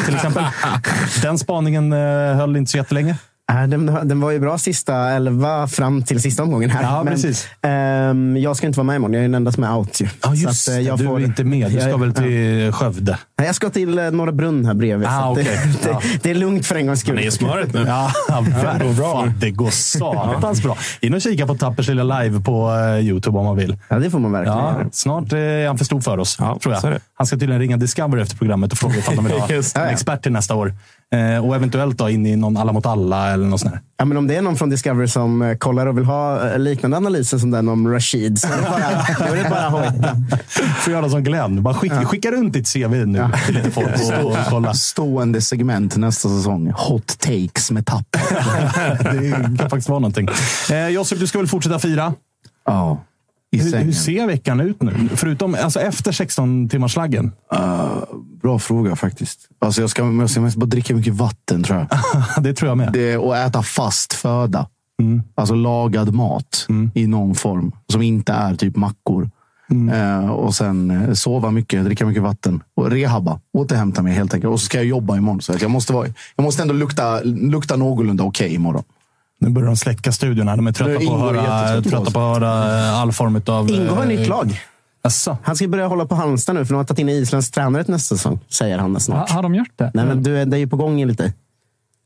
till 0.06 0.14
exempel. 0.14 0.44
Den 1.22 1.38
spaningen 1.38 1.92
höll 2.36 2.56
inte 2.56 2.70
så 2.70 2.76
jättelänge. 2.76 3.16
Äh, 3.52 3.66
Den, 3.68 3.86
den 4.08 4.20
var 4.20 4.30
ju 4.30 4.38
bra 4.40 4.58
sista 4.58 5.10
elva 5.10 5.66
fram 5.68 6.02
till 6.02 6.22
sista 6.22 6.42
omgången. 6.42 6.70
här. 6.70 6.82
Ja, 6.82 7.02
Men, 7.04 7.12
precis. 7.14 7.46
ehm, 7.62 8.36
jag 8.36 8.56
ska 8.56 8.66
inte 8.66 8.76
vara 8.78 8.86
med 8.86 8.96
imorgon. 8.96 9.12
Jag 9.14 9.20
är 9.20 9.28
den 9.28 9.34
enda 9.34 9.52
som 9.52 9.64
är 9.64 9.76
out. 9.76 10.00
Ju. 10.00 10.08
Ja, 10.22 10.34
just 10.34 10.62
Så 10.64 10.70
att, 10.70 10.76
eh, 10.76 10.78
det. 10.82 10.88
jag 10.88 10.98
Du 10.98 11.04
får- 11.04 11.20
är 11.20 11.24
inte 11.24 11.44
med. 11.44 11.70
Du 11.70 11.80
ska 11.80 11.88
Jag- 11.88 11.98
väl 12.00 12.12
till 12.14 12.72
Skövde? 12.72 13.18
Nej, 13.38 13.46
jag 13.46 13.56
ska 13.56 13.70
till 13.70 13.98
eh, 13.98 14.10
Norra 14.10 14.32
Brunn 14.32 14.64
här 14.66 14.74
bredvid. 14.74 15.08
Ah, 15.08 15.30
okej. 15.30 15.44
det, 15.82 15.88
Ja. 15.90 16.00
det, 16.12 16.22
det 16.22 16.30
är 16.30 16.34
lugnt 16.34 16.66
för 16.66 16.74
en 16.76 16.86
gångs 16.86 17.00
skull. 17.00 17.14
Han 17.16 17.24
är 17.24 17.28
i 17.28 17.30
smöret 17.30 17.74
nu. 17.74 17.84
Ja, 17.86 18.12
verkligen. 18.40 19.34
Det 19.40 19.50
går 19.50 19.70
satans 19.70 20.62
bra. 20.62 20.76
In 21.00 21.14
och 21.14 21.20
kika 21.22 21.46
på 21.46 21.54
Tappers 21.54 21.88
lilla 21.88 22.20
live 22.20 22.40
på 22.40 22.70
uh, 22.70 23.00
YouTube 23.00 23.38
om 23.38 23.44
man 23.44 23.56
vill. 23.56 23.76
Ja, 23.88 23.98
det 23.98 24.10
får 24.10 24.18
man 24.18 24.32
verkligen 24.32 24.58
Ja, 24.58 24.72
göra. 24.78 24.88
snart 24.92 25.32
eh, 25.32 25.38
är 25.38 25.66
han 25.66 25.78
för 25.78 25.84
stor 25.84 26.00
för 26.00 26.18
oss, 26.18 26.36
Ja, 26.40 26.58
tror 26.62 26.74
jag. 26.74 26.82
det. 26.92 27.00
Han 27.14 27.26
ska 27.26 27.36
tydligen 27.36 27.60
ringa 27.60 27.76
Discovery 27.76 28.22
efter 28.22 28.36
programmet 28.36 28.72
och 28.72 28.78
fråga 28.78 28.96
ifall 28.96 29.16
de 29.16 29.24
vill 29.24 29.34
ha 29.40 29.46
det. 29.48 29.76
en 29.76 29.88
expert 29.88 30.22
till 30.22 30.32
nästa 30.32 30.54
år. 30.54 30.74
Eh, 31.14 31.46
och 31.46 31.56
eventuellt 31.56 31.98
då 31.98 32.10
in 32.10 32.26
i 32.26 32.36
någon 32.36 32.56
Alla 32.56 32.72
mot 32.72 32.86
alla 32.86 33.32
eller 33.32 33.46
något 33.46 33.60
sånt 33.60 33.72
där. 33.72 33.80
Ja, 33.96 34.04
men 34.04 34.16
om 34.16 34.26
det 34.26 34.36
är 34.36 34.42
någon 34.42 34.56
från 34.56 34.70
Discovery 34.70 35.08
som 35.08 35.42
eh, 35.42 35.56
kollar 35.56 35.86
och 35.86 35.98
vill 35.98 36.04
ha 36.04 36.50
eh, 36.50 36.58
liknande 36.58 36.96
analyser 36.96 37.38
som 37.38 37.50
den 37.50 37.68
om 37.68 37.92
Rashid, 37.92 38.38
så 38.38 38.48
är 38.48 38.56
det 38.56 38.62
bara, 38.62 39.28
då 39.28 39.34
är 39.34 39.42
det 39.42 39.50
bara 39.50 39.66
att 39.66 39.72
hojta. 39.72 40.16
Får 40.78 40.92
göra 40.92 41.10
som 41.10 41.24
Glenn. 41.24 41.62
Bara 41.62 41.74
skicka, 41.74 42.04
skicka 42.04 42.30
runt 42.30 42.52
ditt 42.52 42.72
CV 42.72 43.06
nu 43.06 43.28
till 43.46 43.54
lite 43.54 43.70
folk 43.70 43.88
och, 43.88 44.30
och 44.30 44.36
kolla. 44.48 44.74
Stående 44.74 45.40
segment 45.40 45.96
nästa 45.96 46.28
säsong. 46.28 46.72
Hot 46.76 47.18
takes 47.18 47.70
med 47.70 47.86
tapp. 47.86 48.06
Det 48.98 49.30
kan 49.30 49.58
faktiskt 49.58 49.88
vara 49.88 49.98
någonting. 49.98 50.28
Eh, 50.70 50.88
Josip, 50.88 51.18
du 51.18 51.26
ska 51.26 51.38
väl 51.38 51.48
fortsätta 51.48 51.78
fira? 51.78 52.14
Ja. 52.66 53.00
I 53.56 53.62
Hur, 53.62 53.70
sängen. 53.70 53.86
hur 53.86 53.92
ser 53.92 54.26
veckan 54.26 54.60
ut 54.60 54.82
nu? 54.82 55.08
Förutom 55.14 55.56
alltså 55.62 55.80
efter 55.80 56.12
16 56.12 56.68
timmarslaggen. 56.68 57.32
Bra 58.42 58.58
fråga 58.58 58.96
faktiskt. 58.96 59.48
Alltså, 59.58 59.80
jag, 59.80 59.90
ska, 59.90 60.02
jag 60.02 60.30
ska 60.30 60.40
mest 60.40 60.56
bara 60.56 60.66
dricka 60.66 60.96
mycket 60.96 61.14
vatten 61.14 61.62
tror 61.62 61.78
jag. 61.78 61.88
det 62.44 62.54
tror 62.54 62.68
jag 62.68 62.78
med. 62.78 62.92
Det, 62.92 63.16
och 63.16 63.36
äta 63.36 63.62
fast 63.62 64.12
föda. 64.12 64.66
Alltså 65.34 65.54
lagad 65.54 66.14
mat 66.14 66.66
i 66.94 67.06
någon 67.06 67.34
form. 67.34 67.72
Som 67.92 68.02
inte 68.02 68.32
är 68.32 68.54
typ 68.54 68.76
mackor. 68.76 69.30
Eh, 69.92 70.30
och 70.30 70.54
sen 70.54 70.90
eh, 70.90 71.12
sova 71.12 71.50
mycket, 71.50 71.84
dricka 71.84 72.06
mycket 72.06 72.22
vatten. 72.22 72.62
Och 72.76 72.90
rehabba. 72.90 73.40
Återhämta 73.52 74.02
mig 74.02 74.12
helt 74.12 74.34
enkelt. 74.34 74.52
Och 74.52 74.60
så 74.60 74.66
ska 74.66 74.78
jag 74.78 74.86
jobba 74.86 75.16
imorgon. 75.16 75.40
Så 75.40 75.54
jag, 75.60 75.70
måste 75.70 75.92
vara, 75.92 76.08
jag 76.36 76.44
måste 76.44 76.62
ändå 76.62 76.74
lukta, 76.74 77.20
lukta 77.24 77.76
någorlunda 77.76 78.24
okej 78.24 78.54
imorgon. 78.54 78.82
Nu 79.46 79.52
börjar 79.52 79.66
de 79.66 79.76
släcka 79.76 80.12
studion 80.12 80.48
här. 80.48 80.56
De 80.56 80.66
är 80.66 80.72
trötta, 80.72 81.06
på 81.06 81.14
att, 81.14 81.20
höra, 81.20 81.82
trötta 81.82 82.10
på 82.10 82.20
att 82.20 82.42
höra 82.42 82.78
eh, 82.78 83.00
all 83.00 83.12
form 83.12 83.42
av... 83.46 83.70
Ingo 83.70 83.94
har 83.94 84.06
nytt 84.06 84.28
lag. 84.28 84.60
Asså? 85.02 85.36
Han 85.42 85.56
ska 85.56 85.68
börja 85.68 85.86
hålla 85.86 86.06
på 86.06 86.14
Halmstad 86.14 86.54
nu, 86.54 86.64
för 86.64 86.74
de 86.74 86.76
har 86.76 86.84
tagit 86.84 86.98
in 86.98 87.08
en 87.08 87.14
isländsk 87.14 87.54
tränare 87.54 87.84
till 87.84 87.92
nästa 87.92 88.16
säsong, 88.16 88.40
säger 88.48 88.78
han 88.78 89.00
snart. 89.00 89.28
Ha, 89.28 89.36
har 89.36 89.42
de 89.42 89.54
gjort 89.54 89.72
det? 89.76 89.90
Nej, 89.94 90.06
men 90.06 90.22
du, 90.22 90.44
det 90.44 90.56
är 90.56 90.58
ju 90.58 90.66
på 90.66 90.76
gång 90.76 91.04
lite. 91.04 91.32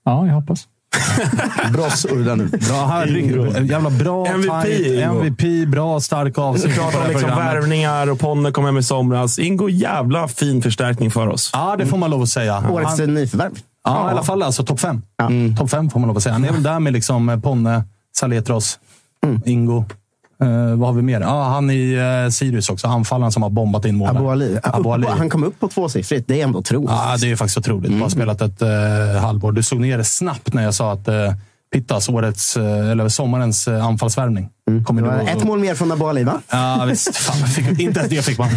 Ja, 0.04 0.26
jag 0.26 0.34
hoppas. 0.34 0.68
Bra 1.72 1.90
surra 1.90 2.34
nu. 2.34 2.46
Bra, 2.46 2.86
herregud. 2.86 3.70
Jävla 3.70 3.90
bra 3.90 4.26
MVP, 4.26 4.64
tight. 4.64 5.02
MVP, 5.02 5.68
bra, 5.68 6.00
stark 6.00 6.38
Vi 6.38 6.42
avslut. 6.42 6.76
på 6.76 6.82
pratar 6.82 6.98
om 6.98 7.04
här 7.04 7.12
liksom 7.12 7.30
värvningar 7.30 8.10
och 8.10 8.18
Ponne 8.18 8.50
kom 8.50 8.64
hem 8.64 8.78
i 8.78 8.82
somras. 8.82 9.38
Ingo, 9.38 9.68
jävla 9.68 10.28
fin 10.28 10.62
förstärkning 10.62 11.10
för 11.10 11.28
oss. 11.28 11.50
Ja, 11.52 11.76
det 11.78 11.86
får 11.86 11.96
man 11.96 12.10
lov 12.10 12.22
att 12.22 12.28
säga. 12.28 12.64
Årets 12.70 12.98
nyförvärv. 12.98 13.52
Ja, 13.84 14.08
i 14.08 14.10
alla 14.10 14.22
fall 14.22 14.42
alltså 14.42 14.64
topp 14.64 14.80
fem. 14.80 15.02
Mm. 15.22 15.56
Topp 15.56 15.70
fem 15.70 15.90
får 15.90 16.00
man 16.00 16.06
lov 16.06 16.16
att 16.16 16.22
säga. 16.22 16.32
Han 16.32 16.44
är 16.44 16.52
väl 16.52 16.62
där 16.62 16.80
med 16.80 16.92
liksom 16.92 17.28
eh, 17.28 17.40
Ponne, 17.40 17.84
Saletros, 18.16 18.78
Ingo. 19.44 19.84
Eh, 20.42 20.76
vad 20.76 20.88
har 20.88 20.92
vi 20.92 21.02
mer? 21.02 21.20
Ja, 21.20 21.44
han 21.44 21.70
i 21.70 21.96
uh, 21.96 22.30
Sirius 22.30 22.70
också. 22.70 22.86
Anfallaren 22.86 23.32
som 23.32 23.42
har 23.42 23.50
bombat 23.50 23.84
in 23.84 23.96
mål. 23.96 24.08
Abu 24.08 24.28
Ali. 24.28 24.58
Abu 24.62 24.90
Ali. 24.90 25.06
Han 25.06 25.30
kom 25.30 25.44
upp 25.44 25.60
på 25.60 25.68
tvåsiffrigt. 25.68 26.28
Det 26.28 26.40
är 26.40 26.44
ändå 26.44 26.58
otroligt. 26.58 26.90
Ja, 26.90 27.16
det 27.20 27.30
är 27.30 27.36
faktiskt 27.36 27.58
otroligt. 27.58 28.00
Bara 28.00 28.10
spelat 28.10 28.42
ett 28.42 28.62
uh, 28.62 28.68
halvår. 29.20 29.52
Du 29.52 29.62
såg 29.62 29.80
ner 29.80 29.98
det 29.98 30.04
snabbt 30.04 30.54
när 30.54 30.62
jag 30.62 30.74
sa 30.74 30.92
att 30.92 31.08
uh, 31.08 31.14
Pittas, 31.72 32.08
årets, 32.08 32.56
uh, 32.56 32.90
eller 32.90 33.08
sommarens 33.08 33.68
uh, 33.68 33.86
anfallsvärvning. 33.86 34.48
Ihåg? 34.70 35.28
ett 35.28 35.44
mål 35.44 35.58
mer 35.58 35.74
från 35.74 35.92
Abu 35.92 36.04
Ali, 36.04 36.24
va? 36.24 36.40
Ja, 36.50 36.84
visst. 36.88 37.16
Fan, 37.16 37.48
fick, 37.48 37.80
inte 37.80 38.00
ens 38.00 38.10
det 38.10 38.22
fick 38.22 38.38
man. 38.38 38.48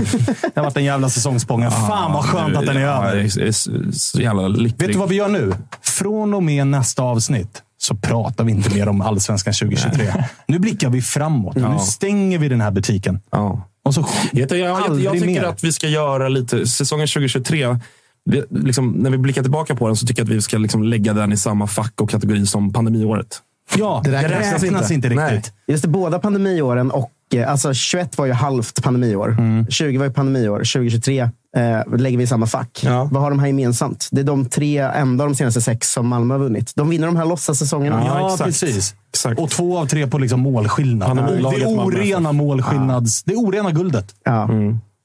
Det 0.42 0.56
har 0.56 0.64
varit 0.64 0.78
en 0.78 0.84
jävla 0.84 1.10
säsongspång. 1.10 1.72
Fan 1.72 2.14
vad 2.14 2.26
skönt 2.26 2.58
att 2.58 2.66
den 2.66 2.78
är 2.78 2.82
över. 2.82 3.16
det 3.16 3.48
är 3.48 3.92
så- 3.92 4.22
jävla 4.22 4.48
lycklig. 4.48 4.88
Vet 4.88 4.94
du 4.94 5.00
vad 5.00 5.10
vi 5.10 5.16
gör 5.16 5.28
nu? 5.30 5.54
Från 5.82 6.34
och 6.34 6.44
med 6.44 6.68
nästa 6.68 7.04
avsnitt 7.04 7.62
så 7.78 7.96
pratar 7.96 8.44
vi 8.44 8.52
inte 8.52 8.76
mer 8.76 8.90
om 8.90 9.02
Allsvenskan 9.02 9.54
2023. 9.54 10.14
Nu 10.48 10.60
blickar 10.60 10.90
vi 10.90 11.02
framåt. 11.02 11.56
Nu 11.56 11.80
stänger 11.80 12.38
vi 12.38 12.50
den 12.50 12.62
här 12.62 12.72
butiken. 12.72 13.20
Ja. 13.32 13.68
Och 13.86 13.94
så 13.94 14.06
Jag, 14.32 14.52
jag, 14.52 14.60
jag, 14.60 15.00
jag 15.00 15.14
tycker 15.14 15.26
mer. 15.26 15.44
att 15.44 15.64
vi 15.64 15.72
ska 15.72 15.88
göra 15.88 16.30
lite... 16.30 16.68
Säsongen 16.68 17.08
2023 17.08 17.78
vi, 18.26 18.44
liksom, 18.50 18.92
när 18.92 19.10
vi 19.10 19.18
blickar 19.18 19.42
tillbaka 19.42 19.76
på 19.76 19.88
den 19.88 19.96
så 19.96 20.06
tycker 20.06 20.22
jag 20.22 20.26
att 20.26 20.36
vi 20.36 20.42
ska 20.42 20.58
liksom 20.58 20.84
lägga 20.84 21.14
den 21.14 21.32
i 21.32 21.38
samma 21.38 21.68
fack 21.68 22.02
och 22.02 22.10
kategori 22.10 22.46
som 22.46 22.74
pandemiåret. 22.74 23.42
Ja, 23.78 24.02
Det 24.04 24.12
räknas 24.12 24.92
inte, 24.92 25.10
riktigt. 25.10 25.16
Nej. 25.16 25.42
Just 25.68 25.84
det, 25.84 25.88
båda 25.90 26.20
pandemiåren 26.20 26.92
och 26.92 27.12
eh, 27.34 27.52
alltså 27.52 27.74
21 27.74 28.18
var 28.18 28.26
ju 28.26 28.32
halvt 28.32 28.84
pandemiår. 28.84 29.38
20 29.70 29.98
var 29.98 30.06
ju 30.06 30.12
pandemiår. 30.12 30.58
2023 30.58 31.20
eh, 31.20 31.98
lägger 31.98 32.18
vi 32.18 32.24
i 32.24 32.28
samma 32.28 32.48
fack. 32.48 32.82
Ja. 32.84 33.10
Vad 33.12 33.22
har 33.22 33.30
de 33.30 33.40
här 33.40 33.48
gemensamt? 33.48 34.10
Det 34.12 34.22
är 34.22 34.26
de 34.26 34.46
tre 34.46 34.78
enda 34.78 35.26
de 35.26 35.36
senaste 35.36 35.62
sex 35.62 35.92
som 35.92 36.08
Malmö 36.08 36.34
har 36.34 36.40
vunnit. 36.40 36.72
De 36.76 36.90
vinner 36.90 37.08
de 37.08 37.16
här 37.16 37.26
låtsassäsongerna. 37.26 38.04
Ja, 38.06 38.34
exakt. 38.34 38.44
precis. 38.44 38.96
Exakt. 39.10 39.40
Och 39.40 39.50
två 39.50 39.78
av 39.78 39.86
tre 39.86 40.08
på 40.08 40.18
liksom 40.18 40.40
målskillnad. 40.40 41.08
Pandemilaget 41.08 41.60
det 41.60 41.66
orena 41.66 42.32
målskillnads... 42.32 43.24
Det 43.24 43.36
orena 43.36 43.72
guldet. 43.72 44.16
Ja. 44.24 44.50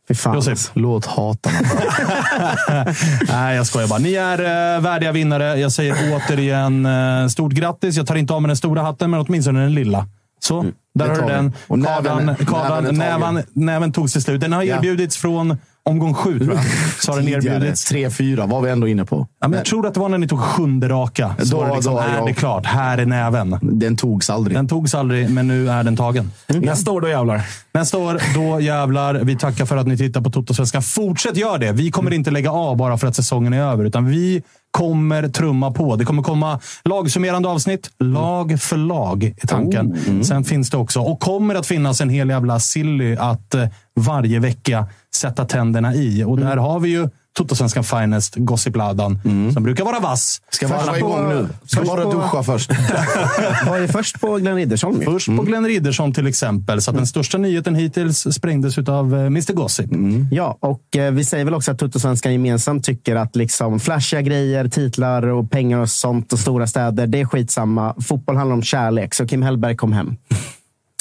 Fy 0.08 0.14
fan. 0.14 0.34
Josef. 0.34 0.70
Låt 0.74 1.06
hatarna. 1.06 1.58
Nej, 3.28 3.56
jag 3.56 3.66
skojar 3.66 3.88
bara. 3.88 3.98
Ni 3.98 4.14
är 4.14 4.40
uh, 4.76 4.82
värdiga 4.82 5.12
vinnare. 5.12 5.44
Jag 5.60 5.72
säger 5.72 5.96
återigen 6.14 6.86
uh, 6.86 7.28
stort 7.28 7.52
grattis. 7.52 7.96
Jag 7.96 8.06
tar 8.06 8.14
inte 8.16 8.32
av 8.34 8.42
mig 8.42 8.46
den 8.48 8.56
stora 8.56 8.82
hatten, 8.82 9.10
men 9.10 9.20
åtminstone 9.20 9.60
den 9.60 9.74
lilla. 9.74 10.06
Så, 10.40 10.62
där 10.94 11.08
det 11.08 11.14
har 11.14 11.28
du 11.28 11.34
den. 11.34 11.52
Näven- 11.68 11.84
Kadan, 11.84 12.26
näven 12.26 12.46
tagen. 12.46 12.94
näven, 12.98 13.42
näven 13.52 13.92
togs 13.92 14.12
till 14.12 14.22
slut. 14.22 14.40
Den 14.40 14.52
har 14.52 14.62
Ja. 14.62 14.76
erbjudits 14.76 15.16
från 15.16 15.58
omgång 15.88 16.14
sju, 16.14 16.38
tror 16.38 16.54
jag. 16.54 16.64
Så 17.00 17.12
har 17.12 17.18
den 17.20 17.28
erbjudits. 17.28 17.84
tre, 17.84 18.10
fyra 18.10 18.46
var 18.46 18.60
vi 18.60 18.70
ändå 18.70 18.88
inne 18.88 19.04
på. 19.04 19.26
Ja, 19.40 19.48
men 19.48 19.56
jag 19.56 19.66
tror 19.66 19.86
att 19.86 19.94
det 19.94 20.00
var 20.00 20.08
när 20.08 20.18
ni 20.18 20.28
tog 20.28 20.40
sjunde 20.40 20.88
raka. 20.88 21.34
Så 21.38 21.44
Då- 21.44 21.56
var 21.56 21.68
det 21.68 21.74
liksom, 21.74 21.94
då 21.94 22.00
är 22.00 22.26
det 22.26 22.34
klart. 22.34 22.66
Här 22.66 22.98
är 22.98 23.06
näven. 23.06 23.58
Den 23.62 23.96
togs 23.96 24.30
aldrig. 24.30 24.56
Den 24.56 24.68
togs 24.68 24.94
aldrig, 24.94 25.30
men 25.30 25.48
nu 25.48 25.70
är 25.70 25.82
den 25.82 25.96
tagen. 25.96 26.30
Nästa 26.48 26.90
år, 26.90 27.00
då 27.00 27.08
jävlar. 27.08 27.42
Nästa 27.74 27.98
år, 27.98 28.20
då 28.34 28.60
jävlar. 28.60 29.14
Vi 29.14 29.36
tackar 29.36 29.66
för 29.66 29.76
att 29.76 29.86
ni 29.86 29.96
tittar 29.98 30.20
på 30.20 30.30
Toto-svenskan. 30.30 30.82
Fortsätt 30.82 31.36
göra 31.36 31.58
det. 31.58 31.72
Vi 31.72 31.90
kommer 31.90 32.12
inte 32.14 32.30
lägga 32.30 32.50
av 32.52 32.76
bara 32.76 32.98
för 32.98 33.06
att 33.06 33.16
säsongen 33.16 33.52
är 33.52 33.62
över, 33.62 33.84
utan 33.84 34.06
vi 34.06 34.42
kommer 34.78 35.28
trumma 35.28 35.70
på. 35.70 35.96
Det 35.96 36.04
kommer 36.04 36.22
komma 36.22 36.60
lagsummerande 36.84 37.48
avsnitt. 37.48 37.90
Lag 37.98 38.60
för 38.60 38.76
lag 38.76 39.24
är 39.24 39.46
tanken. 39.46 40.24
Sen 40.24 40.44
finns 40.44 40.70
det 40.70 40.76
också, 40.76 41.00
och 41.00 41.20
kommer 41.20 41.54
att 41.54 41.66
finnas 41.66 42.00
en 42.00 42.10
hel 42.10 42.28
jävla 42.28 42.60
silly 42.60 43.16
att 43.16 43.54
eh, 43.54 43.66
varje 43.96 44.38
vecka 44.38 44.86
sätta 45.14 45.44
tänderna 45.44 45.94
i. 45.94 46.24
Och 46.24 46.38
där 46.38 46.56
har 46.56 46.80
vi 46.80 46.88
ju 46.88 47.08
Toto-svenskan 47.38 47.84
Finest, 47.84 48.34
Gossipladan, 48.36 49.18
som 49.54 49.62
brukar 49.62 49.84
vara 49.84 50.00
vass. 50.00 50.40
Ska 50.50 50.68
Först 50.68 50.80
vara 50.86 50.92
på- 50.92 50.96
igång 50.98 51.28
nu. 51.28 51.48
Ska 51.66 51.82
bara 51.82 52.04
på- 52.04 52.12
duscha 52.12 52.42
först. 52.42 52.70
Var 53.66 53.78
ju 53.78 53.88
först 53.88 54.20
på 54.20 54.36
Glenn 54.36 54.56
Riddersholm. 54.56 55.00
Först 55.04 55.26
på 55.36 55.42
Glenn 55.42 55.66
Riddersson 55.66 56.12
till 56.14 56.26
exempel. 56.26 56.82
Så 56.82 56.90
att 56.90 56.96
den 56.96 57.06
största 57.06 57.38
nyheten 57.38 57.74
hittills 57.74 58.26
sprängdes 58.34 58.78
av 58.78 59.14
Mr 59.14 59.52
Gossip. 59.52 59.90
Ja, 60.30 60.56
och 60.60 60.96
eh, 60.96 61.12
vi 61.12 61.24
säger 61.24 61.44
väl 61.44 61.54
också 61.54 61.72
att 61.72 61.78
Tuttosvenskan 61.78 62.32
gemensamt 62.32 62.84
tycker 62.84 63.16
att 63.16 63.36
liksom 63.36 63.80
flashiga 63.80 64.22
grejer, 64.22 64.68
titlar 64.68 65.26
och 65.26 65.50
pengar 65.50 65.78
och 65.78 65.90
sånt 65.90 66.32
och 66.32 66.38
stora 66.38 66.66
städer, 66.66 67.06
det 67.06 67.20
är 67.20 67.24
skitsamma. 67.24 67.94
Fotboll 68.08 68.36
handlar 68.36 68.54
om 68.56 68.62
kärlek, 68.62 69.14
så 69.14 69.26
Kim 69.26 69.42
Hellberg 69.42 69.76
kom 69.76 69.92
hem. 69.92 70.16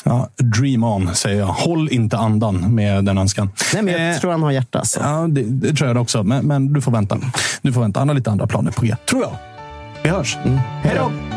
Ja, 0.09 0.29
dream 0.37 0.83
on, 0.83 1.15
säger 1.15 1.39
jag. 1.39 1.45
Håll 1.47 1.89
inte 1.91 2.17
andan 2.17 2.75
med 2.75 3.05
den 3.05 3.17
önskan. 3.17 3.49
Nej, 3.73 3.83
men 3.83 3.93
jag 3.93 4.11
Eh, 4.11 4.17
tror 4.19 4.31
han 4.31 4.43
har 4.43 4.51
hjärta. 4.51 4.79
alltså. 4.79 4.99
Så. 4.99 5.05
Ja, 5.05 5.27
det, 5.29 5.41
det 5.43 5.73
tror 5.73 5.87
jag 5.89 5.97
också. 6.01 6.23
Men, 6.23 6.45
men 6.45 6.73
du 6.73 6.81
får 6.81 6.91
vänta. 6.91 7.17
Du 7.61 7.73
får 7.73 7.81
vänta. 7.81 7.99
Han 7.99 8.07
har 8.07 8.15
lite 8.15 8.31
andra 8.31 8.47
planer 8.47 8.71
på 8.71 8.85
G. 8.85 8.95
Tror 9.09 9.21
jag. 9.21 9.31
Vi 10.03 10.09
hörs. 10.09 10.37
Hej 10.83 10.95
då! 10.97 11.36